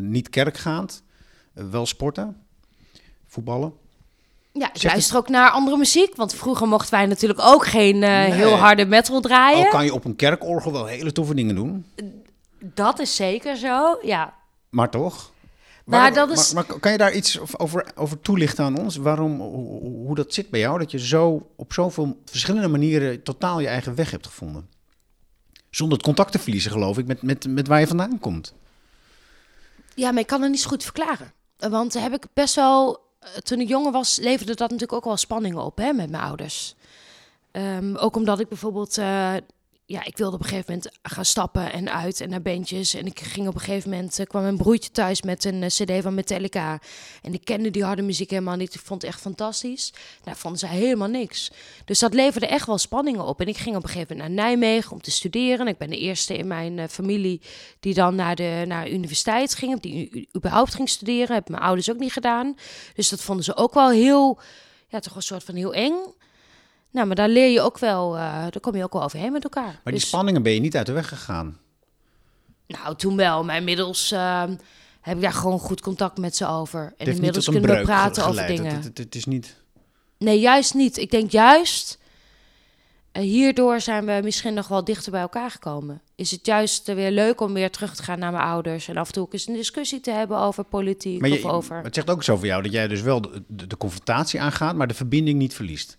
niet 0.01 0.31
kerkgaand, 0.31 1.03
wel 1.53 1.87
sporten, 1.87 2.37
voetballen. 3.27 3.73
Ja, 4.59 4.71
ik 4.75 4.83
luister 4.83 5.17
ook 5.17 5.29
naar 5.29 5.51
andere 5.51 5.77
muziek. 5.77 6.17
Want 6.17 6.35
vroeger 6.35 6.69
mochten 6.69 6.91
wij 6.95 7.07
natuurlijk 7.07 7.41
ook 7.43 7.67
geen 7.67 7.95
eh, 8.03 8.11
Nee. 8.11 8.31
heel 8.33 8.55
harde 8.57 8.85
metal 8.87 9.21
draaien. 9.21 9.65
Al 9.65 9.71
kan 9.71 9.85
je 9.85 9.95
op 9.95 10.05
een 10.05 10.17
kerkorgel 10.17 10.73
wel 10.73 10.87
hele 10.87 11.13
toffe 11.13 11.35
dingen 11.35 11.55
doen, 11.55 11.87
Dat 12.61 12.99
is 12.99 13.17
zeker 13.17 13.57
zo, 13.57 13.99
ja. 14.03 14.35
maar 14.71 14.91
toch? 14.91 15.31
Maar 15.85 16.13
dat 16.15 16.31
is- 16.31 16.53
maar, 16.53 16.65
maar 16.69 16.79
kan 16.79 16.93
je 16.93 16.99
daar 16.99 17.13
iets 17.13 17.59
over, 17.59 17.87
over 17.95 18.21
toelichten 18.21 18.65
aan 18.65 18.79
ons? 18.79 18.97
Waarom, 18.97 19.41
hoe, 19.41 19.81
hoe 20.07 20.15
dat 20.15 20.35
zit 20.35 20.51
bij 20.51 20.61
jou, 20.61 20.79
dat 20.79 20.91
je 20.91 20.99
zo 20.99 21.47
op 21.57 21.73
zoveel 21.73 22.21
verschillende 22.25 22.69
manieren 22.69 23.23
totaal 23.23 23.61
je 23.61 23.67
eigen 23.69 23.95
weg 23.95 24.11
hebt 24.11 24.27
gevonden? 24.27 24.69
Zonder 25.71 25.97
het 25.97 26.07
contact 26.07 26.33
te 26.33 26.39
verliezen, 26.39 26.71
geloof 26.71 26.99
ik, 26.99 27.07
met, 27.07 27.23
met, 27.23 27.47
met 27.49 27.67
waar 27.69 27.81
je 27.81 27.87
vandaan 27.87 28.19
komt. 28.19 28.55
Ja, 29.95 30.11
maar 30.11 30.21
ik 30.21 30.27
kan 30.27 30.43
het 30.43 30.51
niet 30.51 30.61
zo 30.61 30.69
goed 30.69 30.83
verklaren. 30.85 31.33
Want 31.59 31.95
heb 32.01 32.13
ik 32.13 32.25
best 32.35 32.55
wel... 32.55 33.05
eh, 33.27 33.33
Toen 33.41 33.61
ik 33.61 33.69
jonger 33.69 33.93
was, 33.93 34.17
leverde 34.17 34.55
dat 34.55 34.71
natuurlijk 34.71 34.93
ook 34.99 35.05
wel 35.05 35.17
spanningen 35.17 35.65
op 35.65 35.77
hè, 35.79 35.93
met 35.93 36.11
mijn 36.11 36.23
ouders. 36.23 36.75
Ehm, 37.51 37.97
ook 37.97 38.17
omdat 38.17 38.41
ik 38.41 38.49
bijvoorbeeld... 38.49 38.99
eh, 38.99 39.35
ja, 39.89 40.05
ik 40.05 40.17
wilde 40.17 40.35
op 40.35 40.43
een 40.43 40.49
gegeven 40.49 40.73
moment 40.75 40.99
gaan 41.03 41.25
stappen 41.25 41.73
en 41.73 41.93
uit 41.93 42.21
en 42.21 42.29
naar 42.29 42.43
bandjes. 42.43 42.95
En 42.95 43.07
ik 43.07 43.21
ging 43.21 43.49
op 43.49 43.55
een 43.55 43.61
gegeven 43.61 43.91
moment... 43.91 44.19
eh, 44.19 44.27
kwam 44.27 44.43
mijn 44.43 44.57
broertje 44.57 44.91
thuis 44.91 45.23
met 45.23 45.45
een 45.45 45.63
eh, 45.63 45.69
cd 45.69 46.03
van 46.03 46.15
Metallica. 46.15 46.81
En 47.23 47.35
ik 47.35 47.45
kende 47.45 47.71
die 47.71 47.85
harde 47.85 48.03
muziek 48.03 48.31
helemaal 48.31 48.57
niet. 48.57 48.75
Ik 48.75 48.81
vond 48.81 49.03
het 49.03 49.11
echt 49.11 49.21
fantastisch. 49.21 49.93
Daar 50.23 50.37
vonden 50.37 50.61
zij 50.61 50.69
helemaal 50.69 51.09
niks. 51.09 51.51
Dus 51.85 51.99
dat 51.99 52.15
leverde 52.15 52.47
echt 52.47 52.67
wel 52.67 52.79
spanningen 52.79 53.25
op. 53.25 53.41
En 53.41 53.47
ik 53.47 53.57
ging 53.57 53.77
op 53.77 53.83
een 53.83 53.89
gegeven 53.89 54.17
moment 54.17 54.35
naar 54.35 54.45
Nijmegen 54.47 54.93
om 54.93 55.01
te 55.01 55.11
studeren. 55.11 55.69
Ik 55.69 55.79
ben 55.79 55.91
de 55.91 55.99
eerste 55.99 56.37
in 56.37 56.47
mijn 56.47 56.79
eh, 56.79 56.89
familie 56.89 57.41
die 57.81 57.95
dan 57.95 58.15
naar 58.15 58.35
de, 58.35 58.65
naar 58.67 58.85
de 58.85 58.93
universiteit 58.93 59.55
ging. 59.55 59.81
Die 59.81 60.29
überhaupt 60.37 60.75
ging 60.75 60.89
studeren. 60.89 61.35
Hebben 61.35 61.53
mijn 61.53 61.65
ouders 61.65 61.91
ook 61.91 61.99
niet 61.99 62.13
gedaan. 62.13 62.57
Dus 62.95 63.09
dat 63.09 63.23
vonden 63.23 63.45
ze 63.45 63.57
ook 63.57 63.75
wel 63.75 63.91
heel... 63.91 64.41
Ja, 64.89 64.99
toch 64.99 65.17
een 65.17 65.23
soort 65.23 65.45
van 65.45 65.55
heel 65.55 65.75
eng. 65.75 65.95
Nou, 66.97 67.09
maar 67.09 67.17
daar 67.17 67.29
leer 67.29 67.51
je 67.51 67.61
ook 67.61 67.79
wel... 67.79 68.17
eh 68.17 68.23
daar 68.23 68.61
kom 68.61 68.77
je 68.77 68.83
ook 68.83 68.93
wel 68.93 69.03
overheen 69.03 69.33
met 69.33 69.45
elkaar. 69.45 69.65
Maar 69.65 69.81
die 69.85 69.93
Dus- 69.93 70.09
spanningen 70.09 70.43
ben 70.43 70.53
je 70.53 70.61
niet 70.61 70.77
uit 70.77 70.87
de 70.87 70.93
weg 70.93 71.09
gegaan. 71.09 71.59
nou, 72.67 72.97
toen 72.97 73.17
wel. 73.17 73.45
Maar 73.45 73.57
inmiddels 73.57 74.13
ehm, 74.13 74.57
heb 75.01 75.17
ik 75.17 75.23
daar 75.23 75.33
gewoon 75.33 75.59
goed 75.59 75.81
contact 75.81 76.19
met 76.19 76.37
ze 76.37 76.47
over. 76.47 76.95
En 76.97 77.07
inmiddels 77.07 77.45
kunnen 77.49 77.77
we 77.77 77.83
praten 77.83 78.27
over 78.27 78.47
dingen. 78.47 78.75
Het, 78.75 78.85
het, 78.85 78.99
het 78.99 79.15
is 79.15 79.25
niet... 79.25 79.63
Nee, 80.19 80.41
juist 80.41 80.75
niet. 80.75 80.97
Ik 80.97 81.11
denk 81.11 81.31
juist... 81.31 81.99
eh, 83.13 83.23
hierdoor 83.23 83.81
zijn 83.81 84.07
we 84.07 84.21
misschien 84.25 84.55
nog 84.55 84.69
wel 84.69 84.85
dichter 84.85 85.13
bij 85.13 85.21
elkaar 85.21 85.51
gekomen. 85.51 86.01
Is 86.15 86.31
het 86.31 86.47
juist 86.47 86.87
weer 86.87 87.11
leuk 87.11 87.41
om 87.41 87.53
weer 87.53 87.71
terug 87.71 87.97
te 87.97 88.03
gaan 88.03 88.19
naar 88.19 88.33
mijn 88.33 88.45
ouders... 88.45 88.89
en 88.89 88.97
af 88.97 89.07
en 89.07 89.13
toe 89.13 89.23
ook 89.23 89.33
eens 89.33 89.49
een 89.49 89.55
discussie 89.55 90.01
te 90.01 90.11
hebben 90.11 90.39
over 90.39 90.65
politiek 90.65 91.21
Maar 91.21 91.31
of 91.31 91.39
je, 91.39 91.49
over... 91.49 91.83
het 91.83 91.95
zegt 91.95 92.11
ook 92.11 92.23
zo 92.23 92.37
voor 92.37 92.47
jou 92.47 92.63
dat 92.63 92.73
jij 92.73 92.89
dus 92.89 93.01
wel 93.01 93.21
de, 93.21 93.43
de, 93.49 93.67
de 93.67 93.77
confrontatie 93.77 94.41
aangaat, 94.41 94.77
maar 94.77 94.87
de 94.89 94.95
verbinding 94.95 95.39
niet 95.39 95.55
verliest. 95.55 95.99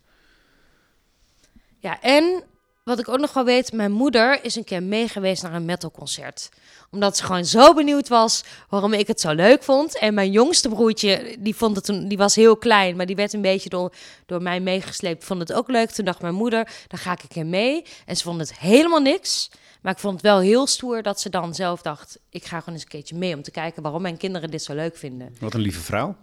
Ja, 1.79 2.01
en 2.01 2.43
wat 2.83 2.99
ik 2.99 3.09
ook 3.09 3.19
nog 3.19 3.33
wel 3.33 3.43
weet, 3.43 3.71
mijn 3.71 3.91
moeder 3.91 4.43
is 4.43 4.55
een 4.55 4.63
keer 4.63 4.83
meegeweest 4.83 5.43
naar 5.43 5.53
een 5.53 5.65
metalconcert. 5.65 6.49
Omdat 6.91 7.17
ze 7.17 7.23
gewoon 7.23 7.45
zo 7.45 7.73
benieuwd 7.73 8.07
was 8.07 8.43
waarom 8.69 8.93
ik 8.93 9.07
het 9.07 9.21
zo 9.21 9.31
leuk 9.31 9.63
vond. 9.63 9.97
En 9.97 10.13
mijn 10.13 10.31
jongste 10.31 10.69
broertje, 10.69 11.35
die 11.39 11.55
vond 11.55 11.75
het 11.75 11.85
toen, 11.85 12.07
die 12.07 12.17
was 12.17 12.35
heel 12.35 12.57
klein, 12.57 12.95
maar 12.95 13.05
die 13.05 13.15
werd 13.15 13.33
een 13.33 13.41
beetje 13.41 13.69
door, 13.69 13.93
door 14.25 14.41
mij 14.41 14.59
meegesleept. 14.59 15.23
Vond 15.23 15.39
het 15.39 15.53
ook 15.53 15.67
leuk. 15.67 15.89
Toen 15.89 16.05
dacht 16.05 16.21
mijn 16.21 16.33
moeder, 16.33 16.67
dan 16.87 16.99
ga 16.99 17.11
ik 17.11 17.21
een 17.21 17.27
keer 17.27 17.45
mee. 17.45 17.85
En 18.05 18.15
ze 18.15 18.23
vond 18.23 18.39
het 18.39 18.59
helemaal 18.59 19.01
niks. 19.01 19.49
Maar 19.81 19.93
ik 19.93 19.99
vond 19.99 20.13
het 20.13 20.23
wel 20.23 20.39
heel 20.39 20.67
stoer 20.67 21.01
dat 21.01 21.21
ze 21.21 21.29
dan 21.29 21.55
zelf 21.55 21.81
dacht, 21.81 22.19
ik 22.29 22.45
ga 22.45 22.59
gewoon 22.59 22.73
eens 22.73 22.83
een 22.83 22.89
keertje 22.89 23.15
mee 23.15 23.35
om 23.35 23.41
te 23.41 23.51
kijken 23.51 23.81
waarom 23.81 24.01
mijn 24.01 24.17
kinderen 24.17 24.51
dit 24.51 24.63
zo 24.63 24.73
leuk 24.73 24.97
vinden. 24.97 25.35
Wat 25.39 25.53
een 25.53 25.59
lieve 25.59 25.81
vrouw. 25.81 26.15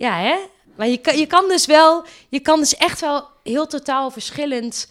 Ja, 0.00 0.18
hè? 0.18 0.36
Maar 0.76 0.88
je 0.88 0.96
kan, 0.98 1.18
je 1.18 1.26
kan 1.26 1.48
dus 1.48 1.66
wel, 1.66 2.04
je 2.28 2.40
kan 2.40 2.58
dus 2.58 2.76
echt 2.76 3.00
wel 3.00 3.24
heel 3.42 3.66
totaal 3.66 4.10
verschillend 4.10 4.88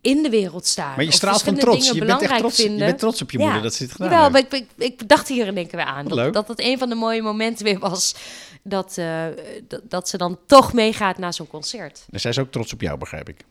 in 0.00 0.22
de 0.22 0.30
wereld 0.30 0.66
staan. 0.66 0.94
Maar 0.96 1.04
je 1.04 1.10
straalt 1.12 1.42
van 1.42 1.54
trots. 1.54 1.90
Je 1.90 2.04
bent 2.04 2.22
echt 2.22 2.38
trots, 2.38 2.56
je 2.56 2.74
bent 2.74 2.98
trots 2.98 3.22
op 3.22 3.30
je 3.30 3.38
Ja. 3.38 3.44
moeder 3.44 3.62
dat 3.62 3.74
ze 3.74 3.82
dit 3.82 3.92
gedaan 3.92 4.10
Jawel, 4.10 4.32
heeft. 4.32 4.50
maar 4.50 4.60
ik, 4.60 4.66
ik, 4.76 4.84
ik 5.00 5.08
dacht 5.08 5.28
hier 5.28 5.46
in 5.46 5.56
één 5.56 5.66
keer 5.66 5.76
weer 5.78 5.88
aan. 5.88 6.08
Dat, 6.08 6.32
dat 6.32 6.48
het 6.48 6.60
een 6.60 6.78
van 6.78 6.88
de 6.88 6.94
mooie 6.94 7.22
momenten 7.22 7.64
weer 7.64 7.78
was. 7.78 8.14
Dat, 8.62 8.98
eh, 8.98 9.24
dat, 9.68 9.80
dat 9.84 10.08
ze 10.08 10.16
dan 10.16 10.38
toch 10.46 10.72
meegaat 10.72 11.18
naar 11.18 11.34
zo'n 11.34 11.46
concert. 11.48 12.06
En 12.10 12.20
zij 12.20 12.30
is 12.30 12.38
ook 12.38 12.50
trots 12.52 12.72
op 12.72 12.80
jou, 12.80 12.98
begrijp 12.98 13.28
ik. 13.28 13.44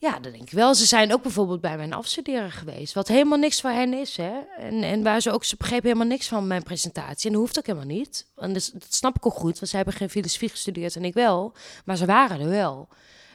Ja, 0.00 0.18
dat 0.18 0.32
denk 0.32 0.42
ik 0.42 0.50
wel. 0.50 0.74
Ze 0.74 0.86
zijn 0.86 1.12
ook 1.12 1.22
bijvoorbeeld 1.22 1.60
bij 1.60 1.76
mijn 1.76 1.92
afstuderen 1.92 2.50
geweest. 2.50 2.94
Wat 2.94 3.08
helemaal 3.08 3.38
niks 3.38 3.60
voor 3.60 3.70
hen 3.70 3.94
is. 3.94 4.16
Hè? 4.16 4.38
En, 4.58 4.82
en 4.82 5.02
waar 5.02 5.20
ze 5.20 5.30
ook, 5.30 5.44
ze 5.44 5.56
begrepen 5.56 5.86
helemaal 5.86 6.06
niks 6.06 6.28
van 6.28 6.46
mijn 6.46 6.62
presentatie. 6.62 7.26
En 7.26 7.32
dat 7.32 7.40
hoeft 7.42 7.58
ook 7.58 7.66
helemaal 7.66 7.88
niet. 7.88 8.26
En 8.36 8.52
dus, 8.52 8.70
dat 8.70 8.94
snap 8.94 9.16
ik 9.16 9.26
ook 9.26 9.34
goed, 9.34 9.58
want 9.58 9.68
zij 9.68 9.78
hebben 9.78 9.96
geen 9.96 10.10
filosofie 10.10 10.48
gestudeerd 10.48 10.96
en 10.96 11.04
ik 11.04 11.14
wel. 11.14 11.52
Maar 11.84 11.96
ze 11.96 12.06
waren 12.06 12.40
er 12.40 12.48
wel. 12.48 12.88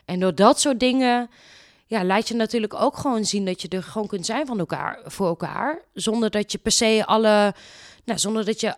En 0.06 0.20
door 0.20 0.36
dat 0.36 0.60
soort 0.60 0.80
dingen 0.80 1.30
ja, 1.86 2.04
laat 2.04 2.28
je 2.28 2.34
natuurlijk 2.34 2.74
ook 2.74 2.98
gewoon 2.98 3.26
zien 3.26 3.46
dat 3.46 3.62
je 3.62 3.68
er 3.68 3.84
gewoon 3.84 4.08
kunt 4.08 4.26
zijn 4.26 4.46
van 4.46 4.60
elkaar, 4.60 5.00
voor 5.06 5.28
elkaar. 5.28 5.82
Zonder 5.94 6.30
dat 6.30 6.52
je 6.52 6.58
per 6.58 6.72
se 6.72 7.04
alle. 7.06 7.54
Nou, 8.06 8.20
zonder 8.20 8.46
dat 8.46 8.60
je 8.60 8.76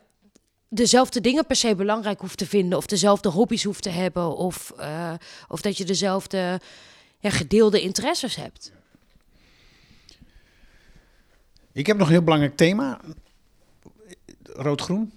dezelfde 0.69 1.21
dingen 1.21 1.45
per 1.45 1.55
se 1.55 1.75
belangrijk 1.75 2.19
hoeft 2.19 2.37
te 2.37 2.45
vinden. 2.45 2.77
Of 2.77 2.85
dezelfde 2.85 3.29
hobby's 3.29 3.63
hoeft 3.63 3.83
te 3.83 3.89
hebben. 3.89 4.35
Of, 4.35 4.73
eh, 4.77 5.13
of 5.47 5.61
dat 5.61 5.77
je 5.77 5.85
dezelfde 5.85 6.59
ja, 7.27 7.37
gedeelde 7.37 7.81
interesses 7.81 8.35
hebt. 8.35 8.71
Ik 11.73 11.87
heb 11.87 11.97
nog 11.97 12.07
een 12.07 12.13
heel 12.13 12.23
belangrijk 12.23 12.57
thema. 12.57 12.99
Rood-groen. 14.43 15.11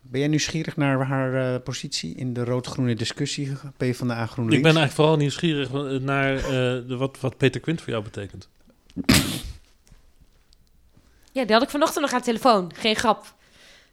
Ben 0.00 0.20
jij 0.20 0.28
nieuwsgierig 0.28 0.76
naar 0.76 1.06
haar 1.06 1.54
eh, 1.54 1.62
positie 1.62 2.14
in 2.14 2.32
de 2.32 2.44
rood-groene 2.44 2.94
discussie? 2.94 3.52
PvdA 3.76 4.26
GroenLinks? 4.26 4.56
Ik 4.56 4.62
ben 4.62 4.76
eigenlijk 4.76 4.92
vooral 4.92 5.16
nieuwsgierig 5.16 5.72
naar 6.00 6.36
eh, 6.36 6.42
de, 6.88 6.96
wat, 6.98 7.20
wat 7.20 7.36
Peter 7.36 7.60
Quint 7.60 7.80
voor 7.80 7.90
jou 7.90 8.04
betekent. 8.04 8.48
Ja, 11.32 11.44
die 11.44 11.52
had 11.52 11.62
ik 11.62 11.70
vanochtend 11.70 12.00
nog 12.00 12.12
aan 12.12 12.18
de 12.18 12.24
telefoon. 12.24 12.72
Geen 12.74 12.96
grap. 12.96 13.34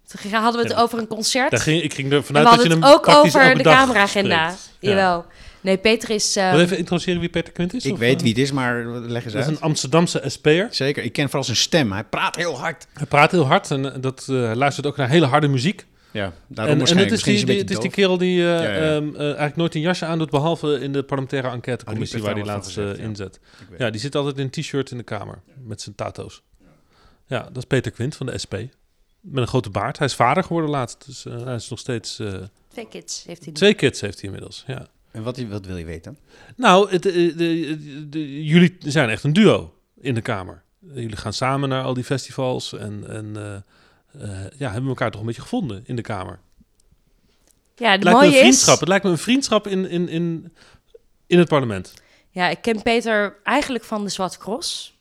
Toen 0.07 0.31
hadden 0.31 0.61
we 0.61 0.67
het 0.67 0.77
Ja, 0.77 0.83
over 0.83 0.99
een 0.99 1.07
concert. 1.07 1.51
Daar 1.51 1.59
ging, 1.59 1.81
ik 1.81 1.93
ging 1.93 2.11
er 2.11 2.23
vanuit 2.23 2.45
dat 2.45 2.63
je 2.63 2.69
hem 2.69 2.83
ook 2.83 3.01
praktisch 3.01 3.35
over 3.35 3.57
de 3.57 3.63
camera-agenda. 3.63 4.49
spreekt. 4.49 4.77
Ja. 4.79 5.25
Nee, 5.61 5.77
Peter 5.77 6.09
is... 6.09 6.35
eh, 6.35 6.49
Wil 6.49 6.59
je 6.59 6.65
even 6.65 6.77
introduceren 6.77 7.19
wie 7.19 7.29
Peter 7.29 7.53
Quint 7.53 7.73
is? 7.73 7.85
Ik 7.85 7.93
of, 7.93 7.99
weet 7.99 8.15
eh? 8.15 8.21
wie 8.21 8.29
het 8.29 8.37
is, 8.41 8.51
maar 8.51 8.85
leg 8.85 9.23
eens 9.23 9.33
Dat 9.33 9.41
is 9.41 9.47
uit. 9.47 9.57
een 9.57 9.61
Amsterdamse 9.63 10.21
SP'er. 10.25 10.67
Zeker, 10.71 11.03
ik 11.03 11.13
ken 11.13 11.25
vooral 11.25 11.43
zijn 11.43 11.57
stem. 11.57 11.91
Hij 11.91 12.03
praat 12.03 12.35
heel 12.35 12.59
hard. 12.59 12.87
Hij 12.93 13.05
praat 13.05 13.31
heel 13.31 13.45
hard 13.47 13.71
en 13.71 13.93
eh, 13.93 14.01
dat, 14.01 14.27
eh, 14.29 14.51
luistert 14.55 14.85
ook 14.87 14.97
naar 14.97 15.09
hele 15.09 15.25
harde 15.25 15.47
muziek. 15.47 15.85
Ja, 16.11 16.21
daarom 16.23 16.33
En, 16.47 16.57
en 16.57 16.69
het 16.69 17.09
waarschijnlijk. 17.09 17.11
is 17.27 17.45
die, 17.45 17.57
het 17.57 17.69
is 17.71 17.79
die 17.79 17.89
kerel 17.89 18.17
die 18.17 18.39
eh, 18.39 18.45
Ja, 18.45 18.61
ja. 18.61 18.95
ehm, 18.95 19.15
eh, 19.15 19.21
eigenlijk 19.25 19.55
nooit 19.55 19.75
een 19.75 19.81
jasje 19.81 20.05
aandoet, 20.05 20.29
behalve 20.29 20.79
in 20.79 20.91
de 20.93 21.03
parlementaire 21.03 21.49
enquêtecommissie 21.49 22.19
Ah, 22.19 22.25
waar 22.25 22.35
hij 22.35 22.43
laatst. 22.45 22.77
Ik 22.77 22.83
weet 22.97 23.29
Ja, 23.77 23.89
die 23.89 23.99
zit 24.01 24.15
altijd 24.15 24.37
in 24.37 24.43
een 24.43 24.49
t-shirt 24.49 24.91
in 24.91 24.97
de 24.97 25.03
kamer 25.03 25.41
met 25.63 25.81
zijn 25.81 25.95
tato's. 25.95 26.41
Ja, 27.27 27.41
dat 27.43 27.57
is 27.57 27.63
Peter 27.63 27.91
Quint 27.91 28.15
van 28.15 28.25
de 28.25 28.37
SP. 28.43 28.53
Met 29.21 29.41
een 29.41 29.47
grote 29.47 29.69
baard. 29.69 29.97
Hij 29.97 30.07
is 30.07 30.15
vader 30.15 30.43
geworden 30.43 30.69
laatst, 30.69 31.05
dus 31.05 31.25
eh, 31.25 31.43
hij 31.43 31.55
is 31.55 31.69
nog 31.69 31.79
steeds... 31.79 32.19
eh, 32.19 32.33
Twee 32.67 32.87
kids 32.87 33.23
heeft 33.27 33.39
hij 33.39 33.47
nu. 33.47 33.53
Twee 33.53 33.73
kids 33.73 34.01
heeft 34.01 34.15
hij 34.21 34.23
inmiddels, 34.29 34.63
ja. 34.67 34.87
En 35.11 35.23
wat, 35.23 35.37
wat 35.39 35.65
wil 35.65 35.77
je 35.77 35.85
weten? 35.85 36.17
Nou, 36.55 36.89
het, 36.91 37.05
eh, 37.05 37.13
de, 37.13 37.35
de, 37.35 38.09
de- 38.09 38.43
jullie 38.43 38.77
zijn 38.79 39.09
echt 39.09 39.23
een 39.23 39.33
duo 39.33 39.73
in 39.99 40.13
de 40.13 40.21
Kamer. 40.21 40.63
Jullie 40.79 41.15
gaan 41.15 41.33
samen 41.33 41.69
naar 41.69 41.83
al 41.83 41.93
die 41.93 42.03
festivals 42.03 42.73
en, 42.73 43.03
en 43.07 43.35
eh, 43.35 43.55
eh, 44.23 44.51
ja, 44.57 44.71
hebben 44.71 44.89
elkaar 44.89 45.11
toch 45.11 45.19
een 45.19 45.27
beetje 45.27 45.41
gevonden 45.41 45.83
in 45.85 45.95
de 45.95 46.01
Kamer. 46.01 46.39
Ja, 47.75 47.91
Het 47.91 48.03
lijkt 48.03 48.19
me 48.19 48.25
mooie 48.25 48.27
een 48.27 48.33
is... 48.33 48.39
vriendschap. 48.39 48.79
Het 48.79 48.87
lijkt 48.87 49.03
me 49.03 49.11
een 49.11 49.17
vriendschap 49.17 49.67
in, 49.67 49.89
in, 49.89 50.09
in, 50.09 50.53
in 51.27 51.39
het 51.39 51.47
parlement. 51.47 51.93
Ja, 52.29 52.47
ik 52.49 52.61
ken 52.61 52.81
Peter 52.81 53.37
eigenlijk 53.43 53.83
van 53.83 54.03
de 54.03 54.09
Zwarte 54.09 54.37
Cross. 54.37 54.95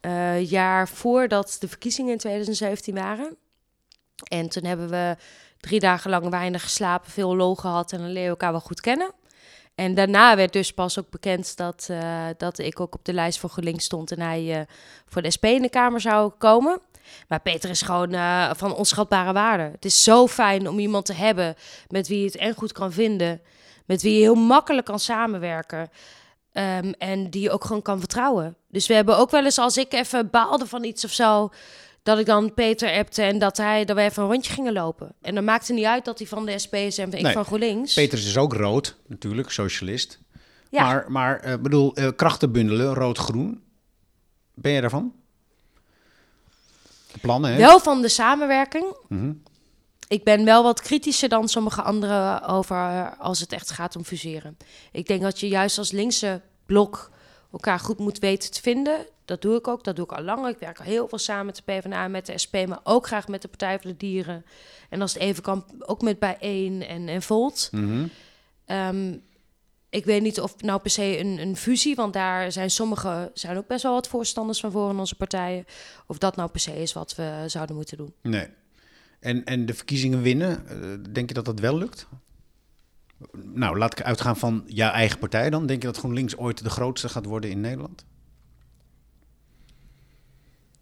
Eh, 0.00 0.50
jaar 0.50 0.88
voordat 0.88 1.56
de 1.60 1.68
verkiezingen 1.68 2.12
in 2.12 2.18
2017 2.18 2.94
waren. 2.94 3.36
En 4.28 4.48
toen 4.48 4.64
hebben 4.64 4.88
we 4.88 5.16
drie 5.62 5.80
dagen 5.80 6.10
lang 6.10 6.28
weinig 6.28 6.62
geslapen, 6.62 7.10
veel 7.10 7.36
lol 7.36 7.54
gehad 7.54 7.92
en 7.92 7.98
dan 7.98 8.12
leer 8.12 8.22
je 8.22 8.28
elkaar 8.28 8.50
wel 8.50 8.60
goed 8.60 8.80
kennen. 8.80 9.12
En 9.74 9.94
daarna 9.94 10.36
werd 10.36 10.52
dus 10.52 10.72
pas 10.72 10.98
ook 10.98 11.10
bekend 11.10 11.56
dat, 11.56 11.86
eh, 11.90 12.26
dat 12.36 12.58
ik 12.58 12.80
ook 12.80 12.94
op 12.94 13.04
de 13.04 13.12
lijst 13.12 13.38
voor 13.38 13.50
GroenLinks 13.50 13.84
stond 13.84 14.12
en 14.12 14.20
hij 14.20 14.58
eh, 14.58 14.66
voor 15.06 15.22
de 15.22 15.30
SP 15.36 15.44
in 15.44 15.62
de 15.62 15.68
Kamer 15.68 16.00
zou 16.00 16.32
komen. 16.38 16.80
Maar 17.28 17.40
Peter 17.40 17.70
is 17.70 17.82
gewoon 17.82 18.12
eh, 18.12 18.50
van 18.54 18.74
onschatbare 18.74 19.32
waarde. 19.32 19.62
Het 19.62 19.84
is 19.84 20.02
zo 20.02 20.26
fijn 20.26 20.68
om 20.68 20.78
iemand 20.78 21.06
te 21.06 21.12
hebben 21.12 21.54
met 21.88 22.08
wie 22.08 22.18
je 22.18 22.24
het 22.24 22.36
en 22.36 22.54
goed 22.54 22.72
kan 22.72 22.92
vinden, 22.92 23.40
met 23.86 24.02
wie 24.02 24.14
je 24.14 24.20
heel 24.20 24.34
makkelijk 24.34 24.86
kan 24.86 24.98
samenwerken. 24.98 25.90
Ehm, 26.52 26.92
en 26.98 27.30
die 27.30 27.42
je 27.42 27.50
ook 27.50 27.64
gewoon 27.64 27.82
kan 27.82 27.98
vertrouwen. 27.98 28.56
Dus 28.68 28.86
we 28.86 28.94
hebben 28.94 29.18
ook 29.18 29.30
wel 29.30 29.44
eens, 29.44 29.58
als 29.58 29.76
ik 29.76 29.92
even 29.92 30.30
baalde 30.30 30.66
van 30.66 30.84
iets 30.84 31.04
of 31.04 31.10
zo, 31.10 31.50
dat 32.02 32.18
ik 32.18 32.26
dan 32.26 32.54
Peter 32.54 32.92
appte 32.92 33.22
en 33.22 33.38
dat, 33.38 33.56
hij, 33.56 33.84
dat 33.84 33.96
we 33.96 34.02
even 34.02 34.22
een 34.22 34.28
rondje 34.28 34.52
gingen 34.52 34.72
lopen. 34.72 35.14
En 35.20 35.34
dan 35.34 35.44
maakte 35.44 35.72
niet 35.72 35.84
uit 35.84 36.04
dat 36.04 36.18
hij 36.18 36.26
van 36.26 36.46
de 36.46 36.58
SP 36.64 36.74
is 36.74 36.98
en 36.98 37.12
ik 37.12 37.22
Nee, 37.22 37.32
van 37.32 37.44
GroenLinks. 37.44 37.94
Peter 37.94 38.18
is 38.18 38.24
dus 38.24 38.36
ook 38.36 38.52
rood, 38.54 38.96
natuurlijk, 39.06 39.50
socialist. 39.50 40.20
Ja. 40.70 40.84
Maar, 40.84 41.04
maar 41.08 41.40
eh, 41.40 41.58
bedoel, 41.58 41.94
eh, 41.94 42.08
krachten 42.16 42.52
bundelen, 42.52 42.94
rood-groen. 42.94 43.62
Ben 44.54 44.72
je 44.72 44.80
daarvan? 44.80 45.12
De 47.12 47.18
plannen, 47.20 47.52
hè? 47.52 47.58
Wel 47.58 47.80
van 47.80 48.02
de 48.02 48.08
samenwerking. 48.08 48.96
Mhm. 49.08 49.32
Ik 50.08 50.24
ben 50.24 50.44
wel 50.44 50.62
wat 50.62 50.80
kritischer 50.80 51.28
dan 51.28 51.48
sommige 51.48 51.82
anderen 51.82 52.42
over 52.42 52.76
eh, 52.76 53.06
als 53.18 53.40
het 53.40 53.52
echt 53.52 53.70
gaat 53.70 53.96
om 53.96 54.04
fuseren. 54.04 54.56
Ik 54.92 55.06
denk 55.06 55.22
dat 55.22 55.40
je 55.40 55.48
juist 55.48 55.78
als 55.78 55.90
linkse 55.90 56.40
blok 56.66 57.10
elkaar 57.52 57.80
goed 57.80 57.98
moet 57.98 58.18
weten 58.18 58.50
te 58.50 58.60
vinden. 58.60 59.06
Dat 59.24 59.42
doe 59.42 59.56
ik 59.56 59.68
ook, 59.68 59.84
dat 59.84 59.96
doe 59.96 60.04
ik 60.04 60.12
al 60.12 60.22
lang. 60.22 60.48
Ik 60.48 60.58
werk 60.58 60.78
al 60.78 60.84
heel 60.84 61.08
veel 61.08 61.18
samen 61.18 61.46
met 61.46 61.56
de 61.56 61.62
PvdA, 61.62 62.08
met 62.08 62.26
de 62.26 62.38
SP, 62.44 62.54
maar 62.66 62.80
ook 62.82 63.06
graag 63.06 63.28
met 63.28 63.42
de 63.42 63.48
Partij 63.48 63.78
voor 63.80 63.90
de 63.90 63.96
Dieren. 63.96 64.44
En 64.88 65.00
als 65.00 65.14
het 65.14 65.22
even 65.22 65.42
kan, 65.42 65.64
ook 65.78 66.02
met 66.02 66.18
Bijeen 66.18 66.86
en, 66.86 67.08
en 67.08 67.22
Volt. 67.22 67.68
Mhm. 67.72 68.06
Ehm, 68.64 69.16
ik 69.90 70.04
weet 70.04 70.22
niet 70.22 70.40
of 70.40 70.60
nou 70.60 70.80
per 70.80 70.90
se 70.90 71.18
een, 71.18 71.38
een 71.38 71.56
fusie, 71.56 71.94
want 71.94 72.12
daar 72.12 72.52
zijn 72.52 72.70
sommige 72.70 73.30
zijn 73.34 73.56
ook 73.56 73.66
best 73.66 73.82
wel 73.82 73.92
wat 73.92 74.08
voorstanders 74.08 74.60
van 74.60 74.70
voor 74.70 74.90
in 74.90 74.98
onze 74.98 75.14
partijen. 75.14 75.64
Of 76.06 76.18
dat 76.18 76.36
nou 76.36 76.50
per 76.50 76.60
se 76.60 76.82
is 76.82 76.92
wat 76.92 77.14
we 77.14 77.44
zouden 77.46 77.76
moeten 77.76 77.96
doen. 77.96 78.14
Nee. 78.22 78.46
En, 79.20 79.44
en 79.44 79.66
de 79.66 79.74
verkiezingen 79.74 80.22
winnen, 80.22 80.66
eh, 80.68 81.12
denk 81.12 81.28
je 81.28 81.34
dat 81.34 81.44
dat 81.44 81.60
wel 81.60 81.78
lukt? 81.78 82.06
Nou, 83.32 83.78
laat 83.78 83.98
ik 83.98 84.04
uitgaan 84.04 84.36
van 84.36 84.62
jouw 84.66 84.90
eigen 84.90 85.18
partij 85.18 85.50
dan. 85.50 85.66
Denk 85.66 85.82
je 85.82 85.88
dat 85.88 85.96
GroenLinks 85.96 86.36
ooit 86.36 86.62
de 86.62 86.70
grootste 86.70 87.08
gaat 87.08 87.24
worden 87.24 87.50
in 87.50 87.60
Nederland? 87.60 88.04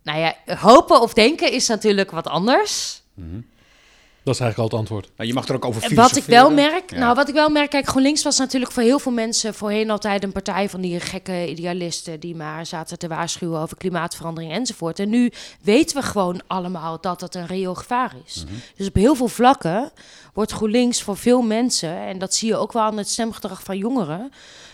Nou 0.03 0.19
ja, 0.19 0.35
hopen 0.57 1.01
of 1.01 1.13
denken 1.13 1.53
is 1.53 1.67
natuurlijk 1.69 2.11
wat 2.11 2.27
anders. 2.27 3.03
Dat 4.23 4.35
is 4.35 4.41
eigenlijk 4.41 4.73
al 4.73 4.79
het 4.79 4.89
antwoord. 4.89 5.11
Nou, 5.17 5.29
je 5.29 5.35
mag 5.35 5.49
er 5.49 5.55
ook 5.55 5.65
over 5.65 5.83
En 5.83 5.95
Wat 5.95 6.17
ik 6.17 6.25
wel 6.25 6.47
filosoferen. 6.49 6.73
merk, 6.73 6.91
Ja. 6.91 6.99
nou 6.99 7.15
wat 7.15 7.29
ik 7.29 7.35
wel 7.35 7.49
merk, 7.49 7.71
kijk, 7.71 7.87
GroenLinks 7.89 8.23
was 8.23 8.39
natuurlijk 8.39 8.73
voor 8.73 8.83
heel 8.83 8.99
veel 8.99 9.13
mensen 9.13 9.55
voorheen 9.55 9.91
altijd 9.91 10.23
een 10.25 10.33
partij 10.33 10.69
van 10.69 10.81
die 10.81 11.01
gekke 11.01 11.49
idealisten 11.49 12.21
die 12.21 12.37
maar 12.37 12.67
zaten 12.67 12.99
te 12.99 13.09
waarschuwen 13.09 13.61
over 13.61 13.77
klimaatverandering 13.77 14.53
enzovoort. 14.53 14.99
En 14.99 15.09
nu 15.09 15.33
weten 15.63 15.97
we 15.97 16.03
gewoon 16.03 16.41
allemaal 16.47 17.01
dat 17.01 17.21
dat 17.21 17.35
een 17.35 17.47
reëel 17.47 17.75
gevaar 17.75 18.15
is. 18.27 18.45
Mhm. 18.45 18.55
Dus 18.77 18.87
op 18.87 18.95
heel 18.95 19.15
veel 19.15 19.29
vlakken 19.29 19.91
wordt 20.35 20.53
GroenLinks 20.53 21.03
voor 21.03 21.17
veel 21.17 21.43
mensen, 21.43 21.97
en 21.97 22.19
dat 22.19 22.35
zie 22.35 22.49
je 22.49 22.57
ook 22.57 22.73
wel 22.73 22.83
aan 22.83 22.97
het 22.99 23.09
stemgedrag 23.09 23.63
van 23.63 23.77
jongeren, 23.79 24.33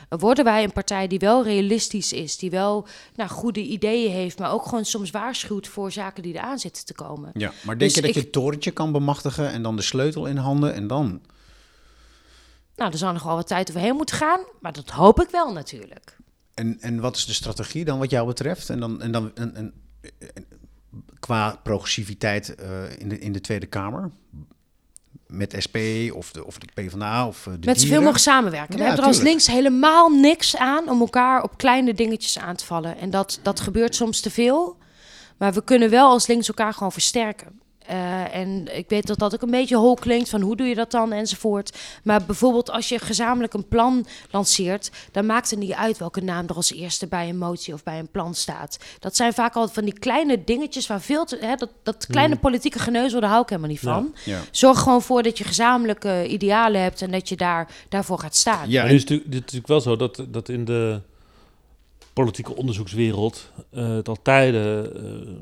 worden 0.09 0.45
wij 0.45 0.65
een 0.65 0.73
partij 0.73 1.07
die 1.07 1.19
wel 1.19 1.45
realistisch 1.45 2.13
is, 2.13 2.37
die 2.39 2.51
wel 2.51 2.87
nou, 3.15 3.31
goede 3.31 3.61
ideeën 3.61 4.11
heeft, 4.11 4.39
maar 4.39 4.53
ook 4.53 4.65
gewoon 4.67 4.85
soms 4.85 5.11
waarschuwt 5.11 5.69
voor 5.69 5.93
zaken 5.93 6.23
die 6.23 6.35
eraan 6.35 6.59
zitten 6.59 6.85
te 6.85 6.95
komen. 6.95 7.31
Ja, 7.35 7.53
maar 7.65 7.79
denk 7.79 7.81
Dus 7.81 7.95
je 7.95 8.01
dat 8.01 8.11
ik- 8.11 8.17
je 8.17 8.23
het 8.23 8.33
torentje 8.33 8.71
kan 8.71 8.93
bemachtigen 8.93 9.51
en 9.51 9.63
dan 9.63 9.77
de 9.77 9.83
sleutel 9.83 10.27
in 10.27 10.37
handen 10.37 10.75
en 10.75 10.87
dan? 10.87 11.21
Nou, 12.77 12.93
er 12.93 12.99
zal 12.99 13.13
nog 13.13 13.23
wel 13.23 13.35
wat 13.35 13.47
tijd 13.47 13.69
overheen 13.71 13.97
moeten 13.97 14.17
gaan, 14.17 14.41
maar 14.61 14.73
dat 14.73 14.91
hoop 14.91 15.21
ik 15.21 15.29
wel 15.31 15.53
natuurlijk. 15.53 16.17
En, 16.55 16.81
en 16.81 17.01
wat 17.01 17.17
is 17.17 17.27
de 17.27 17.33
strategie 17.35 17.85
dan 17.85 17.99
wat 17.99 18.11
jou 18.11 18.27
betreft? 18.27 18.71
En 18.71 18.81
dan, 18.81 19.03
en 19.03 19.13
dan 19.13 19.31
en, 19.35 19.55
en, 19.55 19.75
en- 20.35 20.45
qua 21.19 21.61
progressiviteit 21.63 22.55
eh, 22.55 22.99
in, 22.99 23.09
de, 23.09 23.19
in 23.19 23.33
de 23.33 23.41
Tweede 23.41 23.67
Kamer? 23.67 24.11
Met 25.29 25.55
SP 25.65 25.77
of 26.13 26.33
de, 26.33 26.47
of 26.47 26.59
de 26.59 26.67
PvdA 26.75 27.27
of 27.27 27.39
eh, 27.39 27.45
de 27.45 27.51
Met 27.51 27.61
Dieren? 27.61 27.81
zoveel 27.81 27.99
mogelijk 27.99 28.25
samenwerken. 28.25 28.77
We 28.77 28.83
hebben 28.83 29.01
er 29.01 29.07
als 29.07 29.21
links 29.21 29.47
helemaal 29.47 30.09
niks 30.09 30.57
aan 30.57 30.89
om 30.89 31.01
elkaar 31.01 31.43
op 31.43 31.57
kleine 31.57 31.95
dingetjes 31.95 32.39
aan 32.39 32.57
te 32.57 32.65
vallen. 32.65 32.99
En 32.99 33.11
dat, 33.11 33.39
dat 33.43 33.61
gebeurt 33.61 33.95
soms 33.95 34.21
te 34.21 34.31
veel. 34.31 34.77
Maar 35.37 35.53
we 35.53 35.65
kunnen 35.65 35.91
wel 35.91 36.09
als 36.09 36.27
links 36.27 36.49
elkaar 36.49 36.73
gewoon 36.73 36.93
versterken. 36.93 37.61
Eh, 37.87 38.35
en 38.35 38.77
ik 38.77 38.89
weet 38.89 39.07
dat 39.07 39.19
dat 39.19 39.35
ook 39.35 39.43
een 39.43 39.51
beetje 39.51 39.77
hol 39.77 39.95
klinkt 39.95 40.29
van 40.29 40.41
hoe 40.41 40.57
doe 40.57 40.67
je 40.67 40.75
dat 40.75 40.91
dan 40.91 41.13
enzovoort. 41.13 41.77
Maar 42.03 42.25
bijvoorbeeld 42.25 42.71
als 42.71 42.89
je 42.89 42.99
gezamenlijk 42.99 43.55
een 43.55 43.69
plan 43.69 44.07
lanceert, 44.31 44.91
dan 45.13 45.27
maakt 45.27 45.51
het 45.51 45.59
niet 45.59 45.73
uit 45.73 45.99
welke 45.99 46.21
naam 46.21 46.47
er 46.49 46.55
als 46.55 46.73
eerste 46.73 47.07
bij 47.07 47.29
een 47.29 47.39
motie 47.39 47.75
of 47.75 47.83
bij 47.83 47.99
een 47.99 48.11
plan 48.11 48.35
staat. 48.35 48.79
Dat 48.99 49.17
zijn 49.17 49.33
vaak 49.33 49.55
al 49.55 49.69
van 49.69 49.85
die 49.85 49.99
kleine 49.99 50.45
dingetjes 50.45 50.87
waar 50.87 51.01
veel 51.01 51.25
te, 51.25 51.39
hè, 51.41 51.55
dat, 51.55 51.71
dat 51.83 52.07
kleine 52.07 52.37
politieke 52.37 52.79
geneuzel, 52.79 53.21
daar 53.21 53.31
hou 53.31 53.43
ik 53.43 53.49
helemaal 53.49 53.71
niet 53.71 53.81
van. 53.81 54.15
Ja. 54.25 54.41
Zorg 54.51 54.79
gewoon 54.79 55.03
voor 55.03 55.23
dat 55.23 55.39
je 55.39 55.45
gezamenlijke 55.45 56.27
idealen 56.29 56.81
hebt 56.81 57.03
en 57.03 57.11
dat 57.11 57.29
je 57.29 57.37
daar, 57.37 57.69
daarvoor 57.89 58.19
gaat 58.19 58.37
staan. 58.37 58.71
Ja, 58.71 58.85
nu 58.85 58.95
is 58.95 59.01
het 59.01 59.11
is 59.11 59.21
natuurlijk 59.29 59.67
wel 59.67 59.81
zo 59.81 59.97
dat, 59.97 60.25
dat 60.29 60.49
in 60.49 60.65
de 60.65 61.01
politieke 62.13 62.57
onderzoekswereld 62.57 63.51
eh, 63.71 63.89
het 63.89 64.09
al 64.09 64.19
tijden 64.23 64.97
eh, 64.97 65.33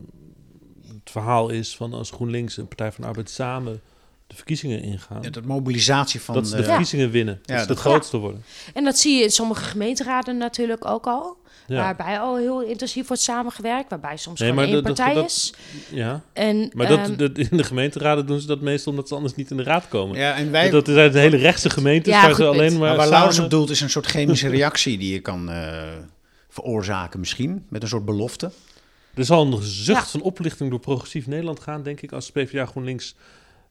verhaal 1.21 1.49
is 1.49 1.77
van 1.77 1.93
als 1.93 2.11
GroenLinks 2.11 2.59
en 2.59 2.67
Partij 2.69 2.93
van 2.93 3.03
de 3.03 3.09
Arbeid 3.09 3.31
samen 3.31 3.81
de 4.27 4.35
verkiezingen 4.37 4.83
ingaan, 4.83 5.23
Ja, 5.23 5.31
dat 5.31 5.45
mobilisatie 5.45 6.21
van... 6.21 6.35
dat 6.35 6.49
ze 6.49 6.57
de 6.57 6.63
eh, 6.63 6.69
verkiezingen 6.69 7.11
winnen. 7.11 7.41
Ja, 7.43 7.53
dat 7.55 7.61
ze 7.63 7.67
dat- 7.67 7.77
de 7.77 7.83
grootste 7.83 8.17
worden. 8.17 8.45
En 8.75 8.85
dat 8.85 8.99
zie 8.99 9.17
je 9.17 9.23
in 9.23 9.31
sommige 9.31 9.65
gemeenteraden 9.65 10.37
natuurlijk 10.37 10.85
ook 10.87 11.07
al. 11.07 11.37
Ja. 11.67 11.77
Waarbij 11.77 12.21
al 12.21 12.37
heel 12.37 12.63
intensief 12.63 13.07
wordt 13.09 13.23
samengewerkt. 13.23 13.91
Waarbij 13.91 14.17
soms 14.17 14.41
Nee, 14.41 14.49
gewoon 14.49 14.65
maar 14.65 14.75
één 14.75 14.85
dat- 14.85 14.95
partij 14.95 15.15
dat- 15.15 15.27
is. 15.31 15.55
ja. 15.91 16.23
En, 16.33 16.71
Maar 16.75 16.87
dat, 16.89 16.99
ehm, 16.99 17.17
dat, 17.17 17.39
in 17.39 17.57
de 17.57 17.65
gemeenteraden 17.65 18.27
doen 18.27 18.41
ze 18.41 18.47
dat 18.47 18.61
meestal 18.61 18.93
omdat 18.93 19.09
ze 19.09 19.15
anders 19.15 19.35
niet 19.35 19.51
in 19.51 19.57
de 19.57 19.63
raad 19.63 19.89
komen. 19.89 20.19
Ja, 20.19 20.35
en 20.37 20.51
wij, 20.51 20.71
dat 20.71 20.87
zijn 20.87 21.13
de 21.13 21.19
hele 21.19 21.37
rechtse 21.37 21.71
gemeentes 21.71 22.13
Ja, 22.13 22.23
waar 22.23 22.35
ze 22.35 22.47
alleen 22.47 22.73
maar, 22.73 22.79
maar 22.81 22.89
waar 22.89 22.97
samen- 23.07 23.11
Laurens 23.19 23.39
op 23.39 23.51
doelt 23.51 23.71
is 23.71 23.81
een 23.81 23.91
soort 23.91 24.07
chemische 24.07 24.49
reactie 24.59 24.99
die 24.99 25.13
je 25.13 25.21
kan 25.21 25.51
eh, 25.51 25.83
veroorzaken 26.49 27.21
misschien. 27.21 27.67
Met 27.69 27.83
een 27.83 27.89
soort 27.89 28.05
belofte. 28.05 28.51
Er 29.15 29.25
zal 29.25 29.47
een 29.47 29.63
zucht 29.63 30.05
Ja. 30.05 30.07
van 30.07 30.21
oplichting 30.21 30.71
door 30.71 30.81
progressief 30.81 31.27
Nederland 31.27 31.61
gaan, 31.61 31.83
denk 31.83 32.01
ik, 32.01 32.13
als 32.13 32.31
PvdA 32.31 32.67
GroenLinks 32.67 33.15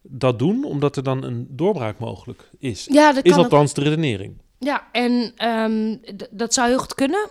dat 0.01 0.39
doen, 0.39 0.63
omdat 0.63 0.95
er 0.95 1.03
dan 1.03 1.23
een 1.23 1.47
doorbraak 1.49 1.99
mogelijk 1.99 2.49
is. 2.59 2.87
ja, 2.91 3.13
dat 3.13 3.25
Is 3.25 3.31
ook. 3.31 3.37
althans 3.37 3.73
de 3.73 3.81
redenering. 3.81 4.37
Ja, 4.59 4.87
en 4.91 5.31
ehm, 5.35 5.95
dat 6.31 6.53
zou 6.53 6.67
heel 6.67 6.77
goed 6.79 6.93
kunnen. 6.95 7.29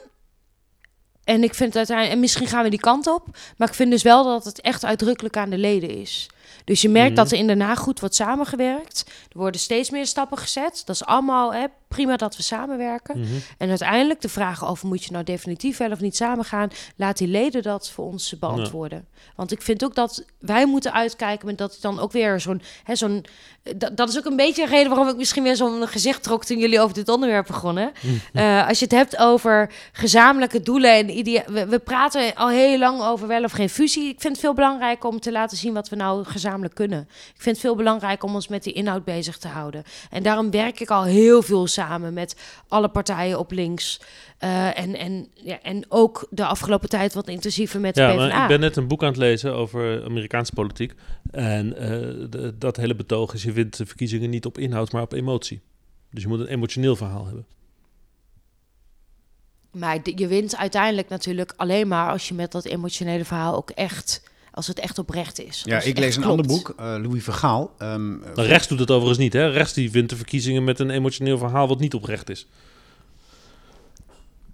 En 1.24 1.42
ik 1.42 1.54
vind 1.54 1.76
uiteindelijk, 1.76 2.14
en 2.16 2.20
misschien 2.20 2.46
gaan 2.46 2.64
we 2.64 2.70
die 2.70 2.78
kant 2.80 3.06
op, 3.06 3.26
maar 3.56 3.68
ik 3.68 3.74
vind 3.74 3.90
dus 3.90 4.02
wel 4.02 4.24
dat 4.24 4.44
het 4.44 4.60
echt 4.60 4.84
uitdrukkelijk 4.84 5.36
aan 5.36 5.50
de 5.50 5.58
leden 5.58 5.90
is. 5.90 6.28
Dus 6.64 6.82
je 6.82 6.88
merkt 6.88 7.08
Mhm. 7.08 7.16
dat 7.16 7.30
er 7.32 7.38
in 7.38 7.60
Haag 7.60 7.78
goed 7.78 8.00
wordt 8.00 8.14
samengewerkt. 8.14 9.04
Er 9.32 9.38
worden 9.38 9.60
steeds 9.60 9.90
meer 9.90 10.06
stappen 10.06 10.38
gezet. 10.38 10.82
Dat 10.84 10.94
is 10.94 11.04
allemaal 11.04 11.54
hè, 11.54 11.64
prima 11.88 12.16
dat 12.16 12.36
we 12.36 12.42
samenwerken. 12.42 13.20
Mhm. 13.20 13.28
En 13.58 13.68
uiteindelijk 13.68 14.20
de 14.20 14.28
vraag 14.28 14.66
over 14.66 14.88
moet 14.88 15.04
je 15.04 15.12
nou 15.12 15.24
definitief 15.24 15.76
wel 15.76 15.90
of 15.90 16.00
niet 16.00 16.16
samengaan, 16.16 16.70
laat 16.96 17.18
die 17.18 17.28
leden 17.28 17.62
dat 17.62 17.90
voor 17.90 18.04
ons 18.04 18.38
beantwoorden. 18.38 19.06
Want 19.36 19.52
ik 19.52 19.62
vind 19.62 19.84
ook 19.84 19.94
dat 19.94 20.24
wij 20.38 20.66
moeten 20.66 20.92
uitkijken 20.92 21.46
met 21.46 21.58
dat 21.58 21.78
dan 21.80 21.98
ook 22.00 22.12
weer 22.12 22.40
zo'n, 22.40 22.62
zo'n, 22.92 23.24
dat, 23.76 23.96
dat 23.96 24.08
is 24.08 24.18
ook 24.18 24.24
een 24.24 24.36
beetje 24.36 24.62
een 24.62 24.68
reden 24.68 24.88
waarom 24.88 25.08
ik 25.08 25.16
misschien 25.16 25.42
weer 25.42 25.56
zo'n 25.56 25.88
gezicht 25.88 26.22
trok 26.22 26.44
toen 26.44 26.58
jullie 26.58 26.80
over 26.80 26.94
dit 26.94 27.08
onderwerp 27.08 27.46
begonnen. 27.46 27.92
Eh, 28.32 28.68
als 28.68 28.78
je 28.78 28.84
het 28.84 28.94
hebt 28.94 29.16
over 29.16 29.72
gezamenlijke 29.92 30.60
doelen 30.62 30.92
en 30.94 31.18
idea, 31.18 31.42
we, 31.46 31.66
we 31.66 31.78
praten 31.78 32.34
al 32.34 32.48
heel 32.48 32.78
lang 32.78 33.02
over 33.02 33.26
wel 33.26 33.44
of 33.44 33.52
geen 33.52 33.68
fusie. 33.68 34.08
Ik 34.08 34.20
vind 34.20 34.32
het 34.32 34.42
veel 34.44 34.54
belangrijker 34.54 35.08
om 35.08 35.20
te 35.20 35.32
laten 35.32 35.56
zien 35.56 35.72
wat 35.74 35.88
we 35.88 35.96
nou 35.96 36.24
gezamenlijk 36.24 36.50
kunnen. 36.72 37.00
Ik 37.08 37.40
vind 37.40 37.56
het 37.56 37.64
veel 37.64 37.76
belangrijker 37.76 38.28
om 38.28 38.34
ons 38.34 38.48
met 38.48 38.62
die 38.62 38.72
inhoud 38.72 39.04
bezig 39.04 39.38
te 39.38 39.48
houden. 39.48 39.82
En 40.10 40.22
daarom 40.22 40.50
werk 40.50 40.80
ik 40.80 40.90
al 40.90 41.04
heel 41.04 41.42
veel 41.42 41.66
samen 41.66 42.12
met 42.12 42.36
alle 42.68 42.88
partijen 42.88 43.38
op 43.38 43.50
links. 43.50 44.00
Uh, 44.40 44.78
en, 44.78 44.96
en, 44.96 45.28
ja, 45.34 45.60
en 45.62 45.84
ook 45.88 46.26
de 46.30 46.44
afgelopen 46.44 46.88
tijd 46.88 47.14
wat 47.14 47.28
intensiever 47.28 47.80
met 47.80 47.94
de 47.94 48.00
ja, 48.00 48.14
PvdA. 48.14 48.42
Ik 48.42 48.48
ben 48.48 48.60
net 48.60 48.76
een 48.76 48.88
boek 48.88 49.02
aan 49.02 49.08
het 49.08 49.16
lezen 49.16 49.54
over 49.54 50.04
Amerikaanse 50.04 50.52
politiek. 50.52 50.94
En 51.30 51.66
uh, 51.66 51.80
de, 52.30 52.54
dat 52.58 52.76
hele 52.76 52.94
betoog 52.94 53.34
is, 53.34 53.42
je 53.42 53.52
wint 53.52 53.76
de 53.76 53.86
verkiezingen 53.86 54.30
niet 54.30 54.46
op 54.46 54.58
inhoud, 54.58 54.92
maar 54.92 55.02
op 55.02 55.12
emotie. 55.12 55.60
Dus 56.10 56.22
je 56.22 56.28
moet 56.28 56.40
een 56.40 56.46
emotioneel 56.46 56.96
verhaal 56.96 57.24
hebben. 57.24 57.46
Maar 59.72 59.98
je 60.04 60.26
wint 60.26 60.56
uiteindelijk 60.56 61.08
natuurlijk 61.08 61.52
alleen 61.56 61.88
maar 61.88 62.10
als 62.10 62.28
je 62.28 62.34
met 62.34 62.52
dat 62.52 62.64
emotionele 62.64 63.24
verhaal 63.24 63.56
ook 63.56 63.70
echt, 63.70 64.22
als 64.52 64.66
het 64.66 64.78
echt 64.78 64.98
oprecht 64.98 65.40
is. 65.40 65.62
Ja, 65.64 65.80
ik 65.80 65.98
lees 65.98 66.16
een 66.16 66.22
klopt. 66.22 66.40
ander 66.40 66.56
boek, 66.56 66.74
uh, 66.80 66.86
Louis 67.02 67.24
Vergaal. 67.24 67.74
Um, 67.78 68.22
rechts 68.34 68.68
doet 68.68 68.78
het 68.78 68.90
overigens 68.90 69.18
niet, 69.18 69.32
hè? 69.32 69.48
Rechts 69.48 69.72
die 69.72 69.90
wint 69.90 70.10
de 70.10 70.16
verkiezingen 70.16 70.64
met 70.64 70.78
een 70.78 70.90
emotioneel 70.90 71.38
verhaal 71.38 71.68
wat 71.68 71.80
niet 71.80 71.94
oprecht 71.94 72.30
is. 72.30 72.46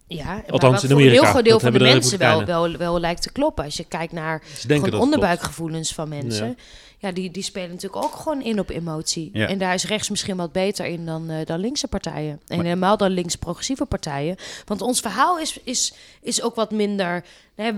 Ja, 0.07 0.43
Althans 0.49 0.85
in 0.85 0.91
Amerika. 0.91 1.15
Een 1.17 1.23
heel 1.23 1.31
groot 1.31 1.45
deel 1.45 1.61
van 1.61 1.73
de, 1.73 1.79
de 1.79 1.85
mensen 1.85 2.19
wel, 2.19 2.45
wel, 2.45 2.77
wel 2.77 3.01
lijkt 3.01 3.23
te 3.23 3.33
kloppen. 3.33 3.65
Als 3.65 3.77
je 3.77 3.85
kijkt 3.85 4.13
naar 4.13 4.43
gewoon 4.59 4.95
onderbuikgevoelens 4.95 5.95
van 5.95 6.09
mensen. 6.09 6.47
Ja. 6.47 6.55
ja, 6.99 7.13
die, 7.13 7.31
die 7.31 7.43
spelen 7.43 7.71
natuurlijk 7.71 8.05
ook 8.05 8.15
gewoon 8.15 8.43
in 8.43 8.59
op 8.59 8.71
emotie. 8.71 9.31
Ja. 9.33 9.47
En 9.47 9.59
daar 9.59 9.75
is 9.75 9.85
rechts 9.85 10.11
misschien 10.11 10.37
wat 10.37 10.53
beter 10.53 10.87
in 10.87 11.07
dan, 11.07 11.31
uh, 11.31 11.37
dan 11.45 11.61
linkse 11.61 11.89
partijen. 11.89 12.41
En 12.47 12.61
helemaal 12.61 12.97
dan 12.97 13.11
links-progressieve 13.11 13.85
partijen. 13.85 14.37
Want 14.65 14.83
ons 14.83 15.01
verhaal 15.01 15.39
is, 15.39 15.59
is, 15.65 15.93
is 16.23 16.43
ook 16.43 16.55
wat 16.55 16.71
minder... 16.71 17.25
Hè, 17.55 17.71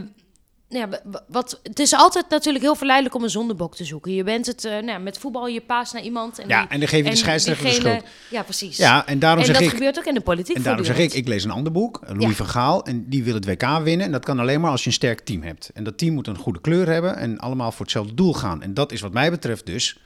ja, 0.71 0.89
wat, 1.29 1.61
het 1.63 1.79
is 1.79 1.95
altijd 1.95 2.29
natuurlijk 2.29 2.65
heel 2.65 2.75
verleidelijk 2.75 3.15
om 3.15 3.23
een 3.23 3.31
zondebok 3.31 3.77
te 3.77 3.85
zoeken. 3.85 4.13
Je 4.13 4.25
bent 4.25 4.47
het 4.47 4.65
uh, 4.65 4.79
nou, 4.79 5.01
met 5.01 5.19
voetbal, 5.19 5.47
je 5.47 5.61
paast 5.61 5.93
naar 5.93 6.03
iemand. 6.03 6.39
En 6.39 6.49
ja, 6.49 6.61
die, 6.61 6.71
en 6.71 6.79
dan 6.79 6.89
geef 6.89 7.05
je 7.05 7.11
de 7.11 7.17
scheidsrechter 7.17 7.67
de 7.67 7.75
schuld. 7.75 8.05
Ja, 8.31 8.43
precies. 8.43 8.77
Ja, 8.77 9.07
en 9.07 9.19
daarom 9.19 9.41
en 9.41 9.47
zeg 9.47 9.55
dat 9.55 9.65
ik, 9.65 9.71
gebeurt 9.71 9.99
ook 9.99 10.05
in 10.05 10.15
de 10.15 10.21
politiek. 10.21 10.57
En 10.57 10.63
daarom 10.63 10.85
zeg 10.85 10.99
ik, 10.99 11.13
ik 11.13 11.29
lees 11.29 11.45
een 11.45 11.51
ander 11.51 11.73
boek, 11.73 12.01
Louis 12.07 12.29
ja. 12.29 12.33
van 12.33 12.47
Gaal. 12.47 12.85
En 12.85 13.09
die 13.09 13.25
wil 13.25 13.35
het 13.35 13.45
WK 13.45 13.79
winnen. 13.83 14.07
En 14.07 14.13
dat 14.13 14.25
kan 14.25 14.39
alleen 14.39 14.61
maar 14.61 14.71
als 14.71 14.81
je 14.81 14.87
een 14.87 14.93
sterk 14.93 15.21
team 15.21 15.43
hebt. 15.43 15.71
En 15.75 15.85
dat 15.85 15.99
team 15.99 16.15
moet 16.15 16.27
een 16.27 16.39
goede 16.39 16.61
kleur 16.61 16.89
hebben 16.89 17.17
en 17.17 17.39
allemaal 17.39 17.73
voor 17.73 17.85
hetzelfde 17.85 18.15
doel 18.15 18.33
gaan. 18.33 18.63
En 18.63 18.75
dat 18.75 18.93
is 18.93 19.01
wat 19.01 19.13
mij 19.13 19.31
betreft 19.31 19.67
dus 19.67 19.99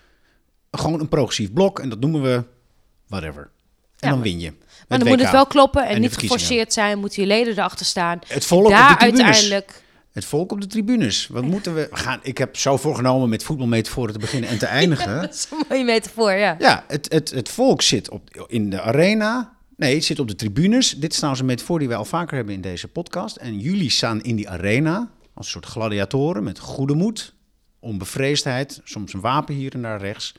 gewoon 0.71 1.01
een 1.01 1.09
progressief 1.09 1.53
blok. 1.53 1.79
En 1.79 1.89
dat 1.89 2.01
noemen 2.01 2.23
we 2.23 2.45
whatever. 3.07 3.51
En 3.99 4.09
ja, 4.09 4.15
dan 4.15 4.23
win 4.23 4.41
je. 4.41 4.53
Maar 4.89 4.99
dan 4.99 5.09
WK. 5.09 5.17
moet 5.17 5.21
het 5.21 5.31
wel 5.31 5.47
kloppen 5.47 5.87
en, 5.87 6.01
niet 6.01 6.17
geforceerd 6.17 6.73
zijn. 6.73 6.99
Moeten 6.99 7.23
je 7.23 7.29
leden 7.29 7.53
erachter 7.53 7.87
staan. 7.87 8.19
Het 8.27 8.47
volk 8.47 8.69
Daar 8.69 8.93
op 8.93 8.99
de 8.99 9.05
uiteindelijk... 9.05 9.83
Het 10.15 10.25
volk 10.25 10.53
op 10.53 10.61
de 10.61 10.67
tribunes. 10.67 11.27
Wat 11.27 11.45
moeten 11.45 11.75
we 11.75 11.89
gaan? 11.91 12.19
Ik 12.23 12.39
heb 12.39 12.57
zo 12.57 12.77
voorgenomen 12.77 13.29
met 13.29 13.43
voetbalmetaforen 13.43 14.13
te 14.13 14.19
beginnen 14.19 14.51
en 14.51 14.59
te 14.59 14.67
eindigen. 14.81 15.21
Dat 15.21 15.35
is 15.35 15.49
een 15.51 15.65
mooie 15.69 15.85
metafoor, 15.85 16.33
ja. 16.33 16.57
Ja, 16.59 16.85
het, 16.89 17.13
het, 17.13 17.31
het 17.31 17.49
volk 17.49 17.83
zit 17.83 18.09
op, 18.11 18.47
in 18.47 18.71
de 18.71 18.81
arena. 18.81 19.57
Nee, 19.77 19.95
het 19.95 20.05
zit 20.05 20.19
op 20.19 20.29
de 20.29 20.35
tribunes. 20.35 20.91
Dit 20.91 21.11
is 21.11 21.17
trouwens 21.17 21.41
een 21.41 21.49
metafoor 21.49 21.79
die 21.79 21.89
we 21.89 21.95
al 21.95 22.05
vaker 22.05 22.37
hebben 22.37 22.55
in 22.55 22.61
deze 22.61 22.89
podcast. 22.89 23.37
En 23.37 23.59
jullie 23.59 23.91
staan 23.91 24.23
in 24.23 24.37
die 24.37 24.49
arena 24.49 25.11
als 25.35 25.47
een 25.47 25.53
soort 25.53 25.67
gladiatoren 25.67 26.43
met 26.43 26.59
goede 26.59 26.95
moed, 26.95 27.35
onbevreesdheid, 27.79 28.81
soms 28.85 29.13
een 29.13 29.21
wapen 29.21 29.55
hier 29.55 29.75
en 29.75 29.83
daar 29.83 30.01
rechts. 30.01 30.35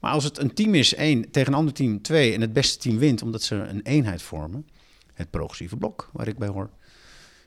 Maar 0.00 0.12
als 0.12 0.24
het 0.24 0.38
een 0.38 0.54
team 0.54 0.74
is, 0.74 0.94
één, 0.94 1.30
tegen 1.30 1.52
een 1.52 1.58
ander 1.58 1.74
team 1.74 2.02
twee, 2.02 2.34
en 2.34 2.40
het 2.40 2.52
beste 2.52 2.78
team 2.78 2.98
wint 2.98 3.22
omdat 3.22 3.42
ze 3.42 3.54
een 3.54 3.82
eenheid 3.82 4.22
vormen, 4.22 4.66
het 5.14 5.30
progressieve 5.30 5.76
blok 5.76 6.10
waar 6.12 6.28
ik 6.28 6.38
bij 6.38 6.48
hoor, 6.48 6.70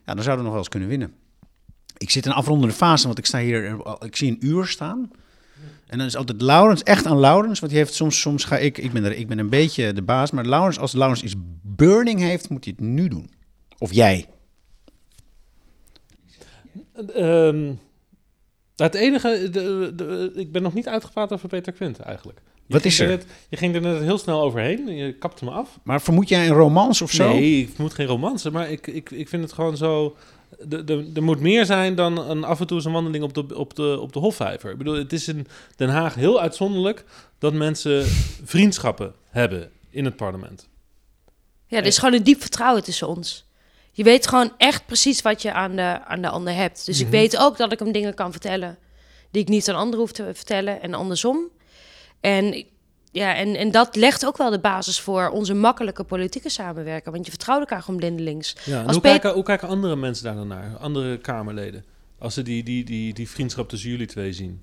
ja, 0.05 0.13
dan 0.13 0.23
zouden 0.23 0.35
we 0.35 0.41
nog 0.43 0.51
wel 0.51 0.57
eens 0.57 0.69
kunnen 0.69 0.89
winnen. 0.89 1.22
Ik 2.03 2.09
zit 2.09 2.25
in 2.25 2.31
een 2.31 2.37
afrondende 2.37 2.73
fase, 2.73 3.05
want 3.05 3.17
ik 3.17 3.25
sta 3.25 3.39
hier, 3.39 3.77
ik 3.99 4.15
zie 4.15 4.31
een 4.31 4.45
uur 4.45 4.67
staan. 4.67 5.11
En 5.87 5.97
dan 5.97 6.07
is 6.07 6.15
altijd 6.15 6.41
Laurens, 6.41 6.83
echt 6.83 7.05
aan 7.05 7.19
Laurens, 7.19 7.59
want 7.59 7.71
die 7.71 7.81
heeft 7.81 7.93
soms, 7.93 8.19
soms 8.19 8.43
ga 8.43 8.57
ik, 8.57 8.77
ik 8.77 8.91
ben, 8.91 9.03
er, 9.03 9.11
ik 9.11 9.27
ben 9.27 9.39
een 9.39 9.49
beetje 9.49 9.93
de 9.93 10.01
baas, 10.01 10.31
maar 10.31 10.45
Laurens, 10.45 10.79
als 10.79 10.93
Laurens 10.93 11.23
iets 11.23 11.35
burning 11.61 12.19
heeft, 12.19 12.49
moet 12.49 12.63
hij 12.63 12.73
het 12.77 12.85
nu 12.85 13.07
doen. 13.07 13.29
Of 13.77 13.93
jij. 13.93 14.25
Um, 17.15 17.79
het 18.75 18.95
enige, 18.95 19.49
de, 19.51 19.91
de, 19.95 20.31
ik 20.35 20.51
ben 20.51 20.61
nog 20.61 20.73
niet 20.73 20.87
uitgepraat 20.87 21.31
over 21.31 21.49
Peter 21.49 21.73
Quint 21.73 21.99
eigenlijk. 21.99 22.41
Je 22.65 22.73
Wat 22.73 22.85
is 22.85 22.99
er? 22.99 23.07
Net, 23.07 23.25
je 23.49 23.57
ging 23.57 23.75
er 23.75 23.81
net 23.81 24.01
heel 24.01 24.17
snel 24.17 24.41
overheen, 24.41 24.87
je 24.87 25.13
kapte 25.17 25.45
me 25.45 25.51
af. 25.51 25.79
Maar 25.83 26.01
vermoed 26.01 26.29
jij 26.29 26.47
een 26.47 26.55
romance 26.55 27.03
of 27.03 27.11
zo? 27.11 27.33
Nee, 27.33 27.61
ik 27.61 27.77
moet 27.77 27.93
geen 27.93 28.07
romance, 28.07 28.51
maar 28.51 28.71
ik, 28.71 28.87
ik, 28.87 29.11
ik 29.11 29.29
vind 29.29 29.43
het 29.43 29.53
gewoon 29.53 29.77
zo... 29.77 30.15
de- 30.67 30.83
de- 30.83 31.11
Er 31.15 31.23
moet 31.23 31.39
meer 31.39 31.65
zijn 31.65 31.95
dan 31.95 32.29
een 32.29 32.43
af 32.43 32.59
en 32.59 32.67
toe 32.67 32.81
een 32.85 32.91
wandeling 32.91 33.23
op 33.23 33.33
de, 33.33 33.57
op, 33.57 33.75
de, 33.75 33.97
op 33.99 34.13
de 34.13 34.19
Hofvijver. 34.19 34.71
Ik 34.71 34.77
bedoel, 34.77 34.93
het 34.95 35.13
is 35.13 35.27
in 35.27 35.47
Den 35.75 35.89
Haag 35.89 36.15
heel 36.15 36.41
uitzonderlijk 36.41 37.03
dat 37.39 37.53
mensen 37.53 38.05
vriendschappen 38.53 39.13
hebben 39.29 39.71
in 39.89 40.05
het 40.05 40.15
parlement. 40.15 40.67
Ja, 41.67 41.77
er 41.77 41.85
is 41.85 41.97
gewoon 41.97 42.13
een 42.13 42.23
diep 42.23 42.41
vertrouwen 42.41 42.83
tussen 42.83 43.07
ons. 43.07 43.45
Je 43.91 44.03
weet 44.03 44.27
gewoon 44.27 44.53
echt 44.57 44.85
precies 44.85 45.21
wat 45.21 45.41
je 45.41 45.53
aan 45.53 45.75
de, 45.75 45.99
aan 46.05 46.21
de 46.21 46.29
ander 46.29 46.53
hebt. 46.53 46.85
Dus 46.85 46.97
ik 46.99 47.05
Mhm. 47.05 47.15
weet 47.15 47.37
ook 47.37 47.57
dat 47.57 47.71
ik 47.71 47.79
hem 47.79 47.91
dingen 47.91 48.13
kan 48.13 48.31
vertellen 48.31 48.77
die 49.31 49.41
ik 49.41 49.47
niet 49.47 49.69
aan 49.69 49.75
anderen 49.75 49.99
hoef 49.99 50.11
te 50.11 50.29
vertellen 50.33 50.81
en 50.81 50.93
andersom. 50.93 51.39
En, 52.19 52.65
ja, 53.13 53.35
en, 53.35 53.55
en 53.55 53.71
dat 53.71 53.95
legt 53.95 54.25
ook 54.25 54.37
wel 54.37 54.49
de 54.49 54.59
basis 54.59 54.99
voor 54.99 55.29
onze 55.29 55.53
makkelijke 55.53 56.03
politieke 56.03 56.49
samenwerken. 56.49 57.11
Want 57.11 57.25
je 57.25 57.31
vertrouwt 57.31 57.59
elkaar 57.59 57.81
gewoon 57.81 57.99
blindelings. 57.99 58.55
Ja, 58.65 58.79
en 58.79 58.85
Als 58.85 58.93
hoe, 58.93 59.01
kijken, 59.01 59.33
hoe 59.33 59.43
kijken 59.43 59.67
andere 59.67 59.95
mensen 59.95 60.23
daar 60.23 60.35
dan 60.35 60.47
naar? 60.47 60.77
Andere 60.77 61.17
Kamerleden? 61.17 61.85
Als 62.19 62.33
ze 62.33 62.41
die, 62.41 62.63
die, 62.63 62.83
die, 62.83 63.13
die 63.13 63.29
vriendschap 63.29 63.69
tussen 63.69 63.89
jullie 63.89 64.07
twee 64.07 64.33
zien. 64.33 64.61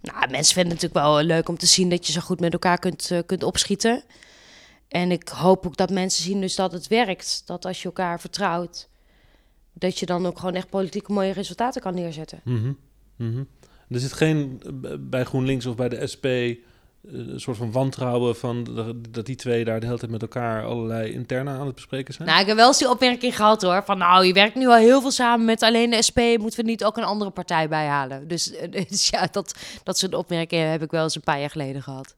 Nou, 0.00 0.30
mensen 0.30 0.54
vinden 0.54 0.72
het 0.72 0.82
natuurlijk 0.82 1.06
wel 1.06 1.18
eh, 1.18 1.26
leuk 1.26 1.48
om 1.48 1.58
te 1.58 1.66
zien 1.66 1.90
dat 1.90 2.06
je 2.06 2.12
zo 2.12 2.20
goed 2.20 2.40
met 2.40 2.52
elkaar 2.52 2.78
kunt, 2.78 3.10
eh, 3.10 3.18
kunt 3.26 3.42
opschieten. 3.42 4.02
En 4.88 5.10
ik 5.10 5.28
hoop 5.28 5.66
ook 5.66 5.76
dat 5.76 5.90
mensen 5.90 6.22
zien 6.22 6.40
dus 6.40 6.54
dat 6.54 6.72
het 6.72 6.86
werkt. 6.86 7.42
Dat 7.44 7.64
als 7.64 7.78
je 7.78 7.84
elkaar 7.84 8.20
vertrouwt, 8.20 8.88
dat 9.72 9.98
je 9.98 10.06
dan 10.06 10.26
ook 10.26 10.38
gewoon 10.38 10.54
echt 10.54 10.68
politieke 10.68 11.12
mooie 11.12 11.32
resultaten 11.32 11.82
kan 11.82 11.94
neerzetten. 11.94 12.40
Mhm, 12.44 12.72
mhm. 13.16 13.42
Er 13.90 14.00
zit 14.00 14.12
geen 14.12 14.62
bij 15.00 15.24
GroenLinks 15.24 15.66
of 15.66 15.76
bij 15.76 15.88
de 15.88 16.06
SP 16.12 16.26
eh, 16.26 16.56
een 17.12 17.40
soort 17.40 17.56
van 17.56 17.72
wantrouwen 17.72 18.36
van 18.36 18.66
dat 19.10 19.26
die 19.26 19.36
twee 19.36 19.64
daar 19.64 19.80
de 19.80 19.86
hele 19.86 19.98
tijd 19.98 20.10
met 20.10 20.22
elkaar 20.22 20.64
allerlei 20.64 21.12
interne 21.12 21.50
aan 21.50 21.66
het 21.66 21.74
bespreken 21.74 22.14
zijn. 22.14 22.28
Nou, 22.28 22.40
ik 22.40 22.46
heb 22.46 22.56
wel 22.56 22.66
eens 22.66 22.78
die 22.78 22.90
opmerking 22.90 23.36
gehad 23.36 23.62
hoor. 23.62 23.82
Van 23.84 23.98
nou, 23.98 24.24
je 24.24 24.32
werkt 24.32 24.54
nu 24.54 24.66
al 24.66 24.76
heel 24.76 25.00
veel 25.00 25.10
samen 25.10 25.46
met 25.46 25.62
alleen 25.62 25.90
de 25.90 26.02
SP. 26.08 26.18
Moeten 26.18 26.64
we 26.64 26.70
niet 26.70 26.84
ook 26.84 26.96
een 26.96 27.04
andere 27.04 27.30
partij 27.30 27.68
bijhalen? 27.68 28.28
Dus, 28.28 28.50
eh, 28.50 28.70
dus 28.88 29.08
ja, 29.08 29.28
dat, 29.30 29.54
dat 29.82 29.98
soort 29.98 30.14
opmerkingen 30.14 30.70
heb 30.70 30.82
ik 30.82 30.90
wel 30.90 31.02
eens 31.02 31.14
een 31.14 31.20
paar 31.20 31.40
jaar 31.40 31.50
geleden 31.50 31.82
gehad. 31.82 32.16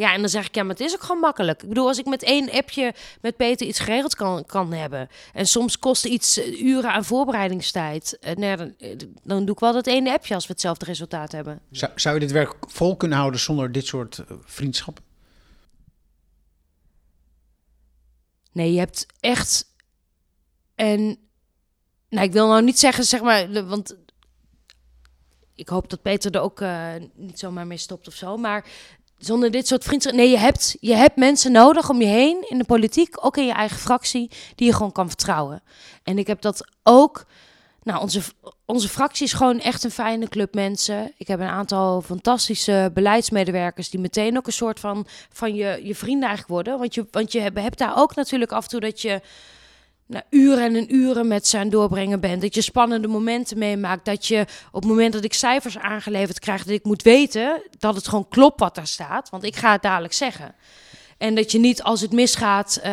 Ja, 0.00 0.12
en 0.12 0.20
dan 0.20 0.28
zeg 0.28 0.46
ik, 0.46 0.54
ja, 0.54 0.62
maar 0.62 0.76
het 0.76 0.80
is 0.80 0.94
ook 0.94 1.02
gewoon 1.02 1.20
makkelijk. 1.20 1.62
Ik 1.62 1.68
bedoel, 1.68 1.86
als 1.86 1.98
ik 1.98 2.06
met 2.06 2.22
één 2.22 2.50
appje 2.50 2.94
met 3.20 3.36
Peter 3.36 3.66
iets 3.66 3.78
geregeld 3.78 4.14
kan, 4.14 4.44
kan 4.46 4.72
hebben... 4.72 5.08
en 5.32 5.46
soms 5.46 5.78
kost 5.78 6.04
iets 6.04 6.38
eh, 6.38 6.60
uren 6.60 6.92
aan 6.92 7.04
voorbereidingstijd... 7.04 8.18
eh, 8.18 8.36
nee, 8.36 8.56
dan, 8.56 8.74
eh, 8.78 8.96
dan 9.22 9.44
doe 9.44 9.54
ik 9.54 9.60
wel 9.60 9.72
dat 9.72 9.86
ene 9.86 10.12
appje 10.12 10.34
als 10.34 10.46
we 10.46 10.52
hetzelfde 10.52 10.84
resultaat 10.84 11.32
hebben. 11.32 11.60
Zou, 11.70 11.92
zou 11.94 12.14
je 12.14 12.20
dit 12.20 12.30
werk 12.30 12.54
vol 12.60 12.96
kunnen 12.96 13.18
houden 13.18 13.40
zonder 13.40 13.72
dit 13.72 13.86
soort 13.86 14.24
vriendschappen? 14.44 15.04
Nee, 18.52 18.72
je 18.72 18.78
hebt 18.78 19.06
echt. 19.20 19.74
En. 20.74 21.18
Nou, 22.08 22.26
ik 22.26 22.32
wil 22.32 22.46
nou 22.46 22.62
niet 22.62 22.78
zeggen, 22.78 23.04
zeg 23.04 23.20
maar. 23.22 23.66
Want. 23.66 23.96
Ik 25.54 25.68
hoop 25.68 25.90
dat 25.90 26.02
Peter 26.02 26.34
er 26.34 26.40
ook 26.40 26.64
niet 27.14 27.38
zomaar 27.38 27.66
mee 27.66 27.78
stopt 27.78 28.08
of 28.08 28.14
zo. 28.14 28.36
Maar 28.36 28.64
zonder 29.20 29.50
dit 29.50 29.66
soort 29.66 29.84
vriendschappen. 29.84 30.22
Nee, 30.22 30.30
je 30.30 30.38
hebt, 30.38 30.76
je 30.80 30.94
hebt 30.94 31.16
mensen 31.16 31.52
nodig 31.52 31.88
om 31.88 32.00
je 32.00 32.06
heen 32.06 32.44
in 32.48 32.58
de 32.58 32.64
politiek, 32.64 33.24
ook 33.24 33.36
in 33.36 33.46
je 33.46 33.52
eigen 33.52 33.78
fractie, 33.78 34.30
die 34.54 34.66
je 34.66 34.72
gewoon 34.72 34.92
kan 34.92 35.08
vertrouwen. 35.08 35.62
En 36.02 36.18
ik 36.18 36.26
heb 36.26 36.40
dat 36.40 36.68
ook. 36.82 37.24
Nou, 37.82 38.00
onze, 38.00 38.20
onze 38.64 38.88
fractie 38.88 39.26
is 39.26 39.32
gewoon 39.32 39.60
echt 39.60 39.84
een 39.84 39.90
fijne 39.90 40.28
club 40.28 40.54
mensen. 40.54 41.12
Ik 41.16 41.28
heb 41.28 41.40
een 41.40 41.46
aantal 41.46 42.02
fantastische 42.02 42.90
beleidsmedewerkers 42.94 43.90
die 43.90 44.00
meteen 44.00 44.36
ook 44.36 44.46
een 44.46 44.52
soort 44.52 44.80
van, 44.80 45.06
van 45.32 45.54
je, 45.54 45.80
je 45.82 45.94
vrienden 45.94 46.28
eigenlijk 46.28 46.48
worden. 46.48 46.78
Want 46.78 46.94
je, 46.94 47.06
want 47.10 47.32
je 47.32 47.40
hebt, 47.40 47.58
hebt 47.60 47.78
daar 47.78 47.96
ook 47.96 48.14
natuurlijk 48.14 48.52
af 48.52 48.62
en 48.62 48.68
toe 48.70 48.80
dat 48.80 49.00
je 49.00 49.20
nou, 50.10 50.24
uren 50.30 50.76
en 50.76 50.94
uren 50.94 51.28
met 51.28 51.46
ze 51.46 51.56
aan 51.56 51.62
het 51.62 51.72
doorbrengen 51.72 52.20
bent. 52.20 52.42
Dat 52.42 52.54
je 52.54 52.60
spannende 52.62 53.08
momenten 53.08 53.58
meemaakt. 53.58 54.04
Dat 54.04 54.26
je 54.26 54.40
op 54.72 54.80
het 54.82 54.90
moment 54.90 55.12
dat 55.12 55.24
ik 55.24 55.32
cijfers 55.34 55.78
aangeleverd 55.78 56.38
krijg, 56.38 56.64
dat 56.64 56.74
ik 56.74 56.84
moet 56.84 57.02
weten 57.02 57.62
dat 57.78 57.94
het 57.94 58.08
gewoon 58.08 58.28
klopt 58.28 58.60
wat 58.60 58.74
daar 58.74 58.86
staat. 58.86 59.30
Want 59.30 59.44
ik 59.44 59.56
ga 59.56 59.72
het 59.72 59.82
dadelijk 59.82 60.12
zeggen. 60.12 60.54
En 61.18 61.34
dat 61.34 61.52
je 61.52 61.58
niet 61.58 61.82
als 61.82 62.00
het 62.00 62.12
misgaat, 62.12 62.76
eh 62.82 62.92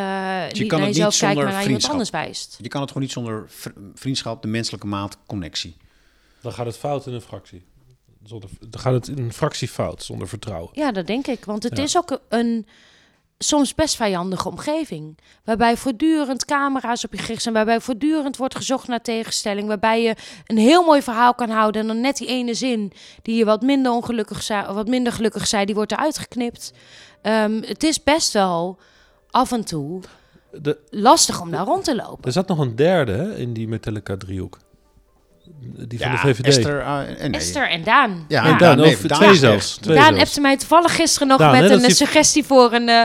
niet 0.52 0.68
kan 0.68 0.80
naar 0.80 0.88
het 0.88 0.96
jezelf 0.96 1.12
niet 1.12 1.20
kijkt, 1.20 1.20
zonder 1.20 1.44
maar 1.44 1.54
naar 1.54 1.64
iemand 1.64 1.90
anders 1.90 2.10
wijst. 2.10 2.58
Je 2.62 2.68
kan 2.68 2.82
het 2.82 2.90
gewoon 2.90 3.04
niet 3.04 3.14
zonder 3.14 3.46
vr- 3.48 3.70
vriendschap, 3.94 4.42
de 4.42 4.48
menselijke 4.48 4.88
maat, 4.88 5.18
connectie. 5.28 5.78
Dan 6.42 6.54
gaat 6.54 6.66
het 6.66 6.78
fout 6.78 7.06
in 7.08 7.14
een 7.14 7.22
fractie. 7.22 7.66
Zonder, 8.24 8.50
dan 8.70 8.82
gaat 8.82 8.94
het 8.94 9.08
in 9.08 9.18
een 9.18 9.34
fractie 9.34 9.68
fout, 9.68 10.04
zonder 10.04 10.28
vertrouwen. 10.28 10.70
Ja, 10.74 10.92
dat 10.92 11.08
denk 11.08 11.28
ik. 11.28 11.46
Want 11.46 11.64
het 11.64 11.78
Ja. 11.78 11.84
is 11.84 11.98
ook 11.98 12.20
een. 12.30 12.68
Soms 13.38 13.76
best 13.76 13.96
vijandige 13.96 14.48
omgeving. 14.48 15.18
Waarbij 15.44 15.78
voortdurend 15.78 16.46
camera's 16.46 17.04
op 17.04 17.14
je 17.14 17.18
gericht 17.18 17.42
zijn. 17.42 17.54
Waarbij 17.54 17.80
voortdurend 17.80 18.38
wordt 18.38 18.56
gezocht 18.56 18.88
naar 18.88 19.02
tegenstelling. 19.02 19.68
Waarbij 19.68 20.02
je 20.02 20.16
een 20.46 20.58
heel 20.58 20.84
mooi 20.84 21.02
verhaal 21.02 21.34
kan 21.34 21.50
houden. 21.50 21.82
En 21.82 21.88
dan 21.88 22.02
net 22.02 22.18
die 22.18 22.28
ene 22.28 22.54
zin 22.54 22.92
die 23.22 23.36
je 23.36 23.46
wat 23.46 23.62
minder 23.62 23.92
ongelukkig 23.92 24.44
zei, 24.44 24.74
wat 24.74 24.88
minder 24.88 25.14
gelukkig 25.14 25.48
zei, 25.48 25.66
die 25.66 25.76
wordt 25.76 25.92
eruit 25.92 26.18
geknipt. 26.18 26.74
Ehm, 27.22 27.62
het 27.62 27.84
is 27.84 28.04
best 28.04 28.34
wel 28.34 28.80
af 29.30 29.52
en 29.52 29.66
toe 29.66 30.02
De, 30.62 30.78
lastig 30.90 31.42
om 31.42 31.52
daar 31.52 31.66
rond 31.66 31.84
te 31.84 31.96
lopen. 31.96 32.24
er 32.24 32.32
zat 32.32 32.48
nog 32.48 32.60
een 32.60 32.76
derde 32.76 33.34
in 33.38 33.54
die 33.54 33.68
Metallica-driehoek. 33.68 34.58
Die 35.88 36.00
van 36.00 36.12
Ja, 36.12 36.22
de 36.22 36.28
VVD. 36.34 36.46
Esther, 36.46 36.80
eh, 36.80 36.98
nee. 37.20 37.30
Esther 37.32 37.70
en 37.70 37.84
Daan. 37.84 38.26
Ja, 38.28 38.48
ja, 38.48 38.58
Daan, 38.58 38.78
nee, 38.78 38.94
of 38.96 39.02
Daan 39.02 39.20
twee 39.20 39.36
zelfs. 39.36 39.78
Twee 39.82 39.96
Daan 39.96 40.06
zelfs. 40.06 40.22
appte 40.22 40.42
mij 40.42 40.58
toevallig 40.58 40.96
gisteren 40.96 41.28
nog 41.28 41.38
Daan, 41.40 41.52
met 41.52 41.70
hè, 41.70 41.76
een 41.76 41.82
die- 41.82 41.94
suggestie 41.96 42.44
voor 42.44 42.74
een, 42.74 42.90
eh, 42.90 43.04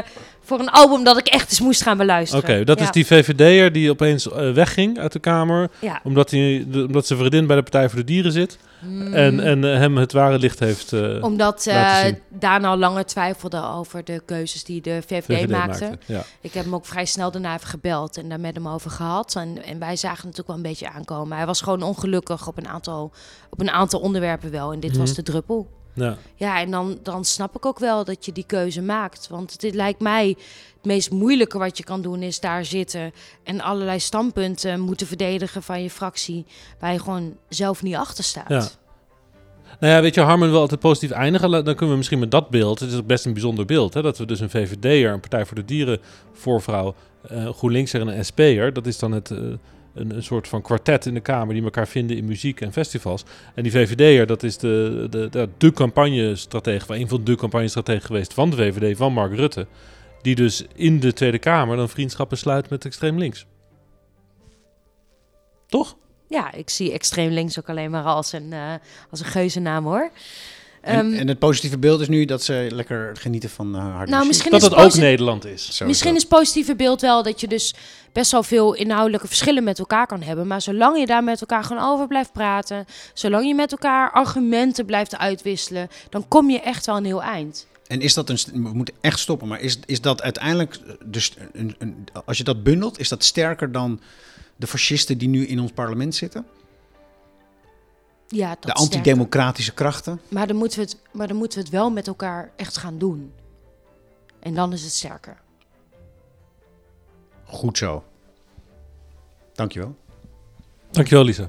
voor 0.52 0.60
een 0.60 0.70
album 0.70 1.04
dat 1.04 1.18
ik 1.18 1.26
echt 1.26 1.50
eens 1.50 1.60
moest 1.60 1.82
gaan 1.82 1.92
Oké, 1.94 2.02
beluisteren. 2.02 2.66
dat 2.66 2.78
Ja. 2.78 2.84
is 2.84 2.90
die 2.90 3.06
VVD'er 3.06 3.72
die 3.72 3.90
opeens 3.90 4.30
eh, 4.30 4.52
wegging 4.52 4.98
uit 4.98 5.12
de 5.12 5.18
Kamer. 5.18 5.70
Ja. 5.78 6.00
Omdat, 6.04 6.30
hij, 6.30 6.66
de- 6.68 6.84
omdat 6.86 7.06
zijn 7.06 7.18
vriendin 7.18 7.46
bij 7.46 7.56
de 7.56 7.62
Partij 7.62 7.88
voor 7.88 7.98
de 7.98 8.04
Dieren 8.04 8.32
zit. 8.32 8.58
En, 9.12 9.40
en 9.40 9.64
eh, 9.64 9.78
hem 9.78 9.96
het 9.96 10.12
ware 10.12 10.38
licht 10.38 10.58
heeft 10.58 10.92
eh, 10.92 11.22
Omdat 11.22 11.62
zien. 11.62 12.18
Daan 12.28 12.64
al 12.64 12.76
langer 12.76 13.04
twijfelde 13.04 13.62
over 13.64 14.04
de 14.04 14.22
keuzes 14.26 14.64
die 14.64 14.80
de 14.80 15.02
VVD, 15.06 15.24
VVD 15.24 15.48
maakte. 15.50 15.84
maakte. 15.84 16.12
Ja. 16.12 16.24
Ik 16.40 16.52
heb 16.52 16.64
hem 16.64 16.74
ook 16.74 16.86
vrij 16.86 17.04
snel 17.04 17.30
daarna 17.30 17.54
even 17.54 17.68
gebeld 17.68 18.16
en 18.16 18.28
daar 18.28 18.40
met 18.40 18.54
hem 18.54 18.68
over 18.68 18.90
gehad. 18.90 19.34
En, 19.36 19.64
en 19.64 19.78
wij 19.78 19.96
zagen 19.96 20.16
het 20.16 20.24
natuurlijk 20.24 20.46
wel 20.48 20.56
een 20.56 20.62
beetje 20.62 20.90
aankomen. 20.90 21.36
Hij 21.36 21.46
was 21.46 21.60
gewoon 21.60 21.82
ongelukkig 21.82 22.46
op 22.48 22.58
een 22.58 22.68
aantal, 22.68 23.12
op 23.50 23.60
een 23.60 23.70
aantal 23.70 24.00
onderwerpen 24.00 24.50
wel. 24.50 24.72
En 24.72 24.80
dit 24.80 24.96
was 24.96 25.08
Mhm. 25.08 25.16
de 25.16 25.22
druppel. 25.22 25.68
Ja. 25.94 26.16
Ja, 26.34 26.60
en 26.60 26.70
dan, 26.70 26.98
dan 27.02 27.24
snap 27.24 27.56
ik 27.56 27.66
ook 27.66 27.78
wel 27.78 28.04
dat 28.04 28.24
je 28.24 28.32
die 28.32 28.46
keuze 28.46 28.82
maakt. 28.82 29.28
Want 29.28 29.60
dit 29.60 29.74
lijkt 29.74 30.00
mij 30.00 30.28
het 30.74 30.84
meest 30.84 31.10
moeilijke 31.10 31.58
wat 31.58 31.76
je 31.76 31.84
kan 31.84 32.02
doen, 32.02 32.22
is 32.22 32.40
daar 32.40 32.64
zitten 32.64 33.12
en 33.44 33.60
allerlei 33.60 34.00
standpunten 34.00 34.80
moeten 34.80 35.06
verdedigen 35.06 35.62
van 35.62 35.82
je 35.82 35.90
fractie, 35.90 36.46
waar 36.78 36.92
je 36.92 36.98
gewoon 36.98 37.36
zelf 37.48 37.82
niet 37.82 37.94
achter 37.94 38.24
staat. 38.24 38.48
Ja. 38.48 38.68
Nou 39.80 39.94
ja, 39.94 40.00
weet 40.00 40.14
je, 40.14 40.20
Harmen 40.20 40.50
wil 40.50 40.60
altijd 40.60 40.80
positief 40.80 41.10
eindigen. 41.10 41.50
Dan 41.50 41.64
kunnen 41.64 41.90
we 41.90 41.96
misschien 41.96 42.18
met 42.18 42.30
dat 42.30 42.50
beeld, 42.50 42.80
het 42.80 42.92
is 42.92 43.06
best 43.06 43.24
een 43.24 43.32
bijzonder 43.32 43.64
beeld, 43.64 43.94
hè, 43.94 44.02
dat 44.02 44.18
we 44.18 44.26
dus 44.26 44.40
een 44.40 44.50
VVD'er, 44.50 45.12
een 45.12 45.20
Partij 45.20 45.46
voor 45.46 45.56
de 45.56 45.64
Dieren 45.64 46.00
voorvrouw, 46.32 46.94
eh 47.28 47.48
GroenLinkser 47.48 48.00
en 48.00 48.08
een 48.08 48.24
SP'er, 48.24 48.72
dat 48.72 48.86
is 48.86 48.98
dan 48.98 49.12
het, 49.12 49.30
eh, 49.30 49.38
een, 49.94 50.22
soort 50.22 50.48
van 50.48 50.62
kwartet 50.62 51.06
in 51.06 51.14
de 51.14 51.20
Kamer 51.20 51.54
die 51.54 51.64
elkaar 51.64 51.88
vinden 51.88 52.16
in 52.16 52.24
muziek 52.24 52.60
en 52.60 52.72
festivals. 52.72 53.24
En 53.54 53.62
die 53.62 53.72
VVD'er, 53.72 54.26
dat 54.26 54.42
is 54.42 54.58
de, 54.58 55.06
de, 55.10 55.28
de, 55.28 55.48
de 55.58 55.72
een 56.86 57.08
van 57.08 57.24
de 57.24 57.34
campagnestrategen 57.36 58.06
geweest 58.06 58.34
van 58.34 58.50
de 58.50 58.56
VVD, 58.56 58.96
van 58.96 59.12
Mark 59.12 59.34
Rutte. 59.34 59.66
Die 60.22 60.34
dus 60.34 60.64
in 60.74 61.00
de 61.00 61.12
Tweede 61.12 61.38
Kamer 61.38 61.76
dan 61.76 61.88
vriendschappen 61.88 62.38
sluit 62.38 62.70
met 62.70 62.84
extreem 62.84 63.18
links. 63.18 63.46
Toch? 65.66 65.96
Ja, 66.28 66.52
ik 66.52 66.70
zie 66.70 66.92
extreem 66.92 67.30
links 67.30 67.58
ook 67.58 67.68
alleen 67.68 67.90
maar 67.90 68.04
als 68.04 68.32
een, 68.32 68.52
eh 68.52 68.74
als 69.10 69.20
een 69.20 69.26
geuzennaam 69.26 69.84
hoor. 69.84 70.10
En, 70.82 71.12
Ehm, 71.12 71.14
en 71.14 71.28
het 71.28 71.38
positieve 71.38 71.78
beeld 71.78 72.00
is 72.00 72.08
nu 72.08 72.24
dat 72.24 72.42
ze 72.42 72.66
lekker 72.70 73.16
genieten 73.16 73.50
van 73.50 73.76
uh, 73.76 73.80
harde 73.80 73.96
Nou, 73.96 74.06
muziek. 74.06 74.26
misschien 74.26 74.50
Dat 74.50 74.62
het 74.62 74.74
ook 74.74 74.94
Nederland 74.94 75.44
is. 75.44 75.62
Sowieso. 75.62 75.86
Misschien 75.86 76.14
is 76.14 76.20
het 76.20 76.30
positieve 76.30 76.76
beeld 76.76 77.00
wel 77.00 77.22
dat 77.22 77.40
je 77.40 77.48
dus 77.48 77.74
best 78.12 78.30
wel 78.30 78.42
veel 78.42 78.74
inhoudelijke 78.74 79.26
verschillen 79.26 79.64
met 79.64 79.78
elkaar 79.78 80.06
kan 80.06 80.22
hebben. 80.22 80.46
Maar 80.46 80.60
zolang 80.60 80.98
je 80.98 81.06
daar 81.06 81.24
met 81.24 81.40
elkaar 81.40 81.64
gewoon 81.64 81.82
over 81.82 82.06
blijft 82.06 82.32
praten, 82.32 82.84
zolang 83.14 83.46
je 83.46 83.54
met 83.54 83.72
elkaar 83.72 84.10
argumenten 84.10 84.86
blijft 84.86 85.16
uitwisselen, 85.16 85.88
dan 86.08 86.28
kom 86.28 86.50
je 86.50 86.60
echt 86.60 86.86
wel 86.86 86.96
een 86.96 87.04
heel 87.04 87.22
eind. 87.22 87.66
En 87.86 88.00
is 88.00 88.14
dat 88.14 88.28
een. 88.30 88.38
We 88.52 88.72
moeten 88.72 88.94
echt 89.00 89.18
stoppen, 89.18 89.48
maar 89.48 89.60
is, 89.60 89.78
is 89.86 90.00
dat 90.00 90.22
uiteindelijk. 90.22 90.78
Dus 91.04 91.32
een, 91.52 91.74
een, 91.78 92.06
als 92.24 92.38
je 92.38 92.44
dat 92.44 92.62
bundelt, 92.62 92.98
is 92.98 93.08
dat 93.08 93.24
sterker 93.24 93.72
dan 93.72 94.00
de 94.56 94.66
fascisten 94.66 95.18
die 95.18 95.28
nu 95.28 95.46
in 95.46 95.60
ons 95.60 95.70
parlement 95.70 96.14
zitten? 96.14 96.46
Ja, 98.32 98.48
dat 98.48 98.62
de 98.62 98.72
antidemocratische 98.72 99.74
krachten? 99.74 100.20
Maar 100.28 100.46
dan, 100.46 100.56
moeten 100.56 100.78
we 100.78 100.84
het, 100.84 100.96
maar 101.12 101.28
dan 101.28 101.36
moeten 101.36 101.58
we 101.58 101.64
het 101.64 101.72
wel 101.72 101.90
met 101.90 102.06
elkaar 102.06 102.50
echt 102.56 102.76
gaan 102.76 102.98
doen. 102.98 103.32
En 104.40 104.54
dan 104.54 104.72
is 104.72 104.82
het 104.82 104.92
sterker. 104.92 105.36
Goed 107.44 107.78
zo. 107.78 108.04
Dankjewel. 109.52 109.96
Dankjewel, 110.90 111.24
Lisa. 111.24 111.48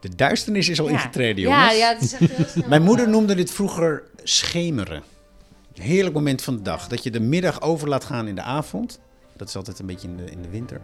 De 0.00 0.14
duisternis 0.14 0.68
is 0.68 0.80
al 0.80 0.86
Ja. 0.86 0.92
ingetreden, 0.92 1.42
Ja, 1.44 1.48
jongens. 1.74 1.78
ja, 1.78 1.92
het 1.92 2.02
is 2.02 2.12
echt 2.12 2.36
heel 2.36 2.46
snel. 2.54 2.68
Mijn 2.68 2.82
moeder 2.82 3.08
noemde 3.08 3.34
dit 3.34 3.50
vroeger 3.50 4.02
schemeren. 4.22 5.02
Een 5.74 5.82
heerlijk 5.82 6.14
moment 6.14 6.42
van 6.42 6.56
de 6.56 6.62
dag. 6.62 6.88
Dat 6.88 7.02
je 7.02 7.10
de 7.10 7.20
middag 7.20 7.60
over 7.60 7.88
laat 7.88 8.04
gaan 8.04 8.26
in 8.28 8.34
de 8.34 8.42
avond. 8.42 9.00
Dat 9.36 9.48
is 9.48 9.56
altijd 9.56 9.78
een 9.78 9.86
beetje 9.86 10.08
in 10.08 10.16
de, 10.16 10.30
in 10.30 10.42
de 10.42 10.48
winter. 10.48 10.80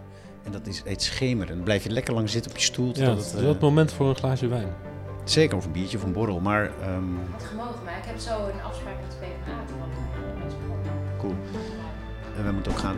En 0.47 0.53
dat 0.53 0.67
is, 0.67 0.83
heet 0.85 1.03
schemeren. 1.03 1.55
Dan 1.55 1.65
blijf 1.65 1.83
je 1.83 1.91
lekker 1.91 2.15
lang 2.15 2.31
zitten 2.31 2.51
op 2.51 2.57
je 2.57 2.65
stoel. 2.65 2.87
Ja, 2.87 2.93
totdat 2.93 3.15
dat 3.17 3.25
het, 3.25 3.27
is 3.27 3.35
eh, 3.35 3.41
wel 3.41 3.53
het 3.53 3.61
moment 3.61 3.93
voor 3.93 4.09
een 4.09 4.17
glaasje 4.17 4.47
wijn. 4.47 4.69
zeker 5.25 5.57
of 5.57 5.65
een 5.65 5.73
biertje 5.73 5.97
of 5.97 6.03
een 6.03 6.13
borrel. 6.13 6.41
Maar 6.41 6.65
ehm, 6.83 7.03
Het 7.33 7.45
gemogen, 7.45 7.85
maar 7.85 7.99
ik 7.99 8.05
heb 8.05 8.19
zo 8.19 8.31
een 8.31 8.63
afspraak 8.63 8.95
met 9.01 9.11
de 9.11 9.17
PvdA. 9.17 9.65
cool. 11.19 11.35
En 12.37 12.45
we 12.45 12.53
moeten 12.53 12.73
ook 12.73 12.79
gaan. 12.79 12.97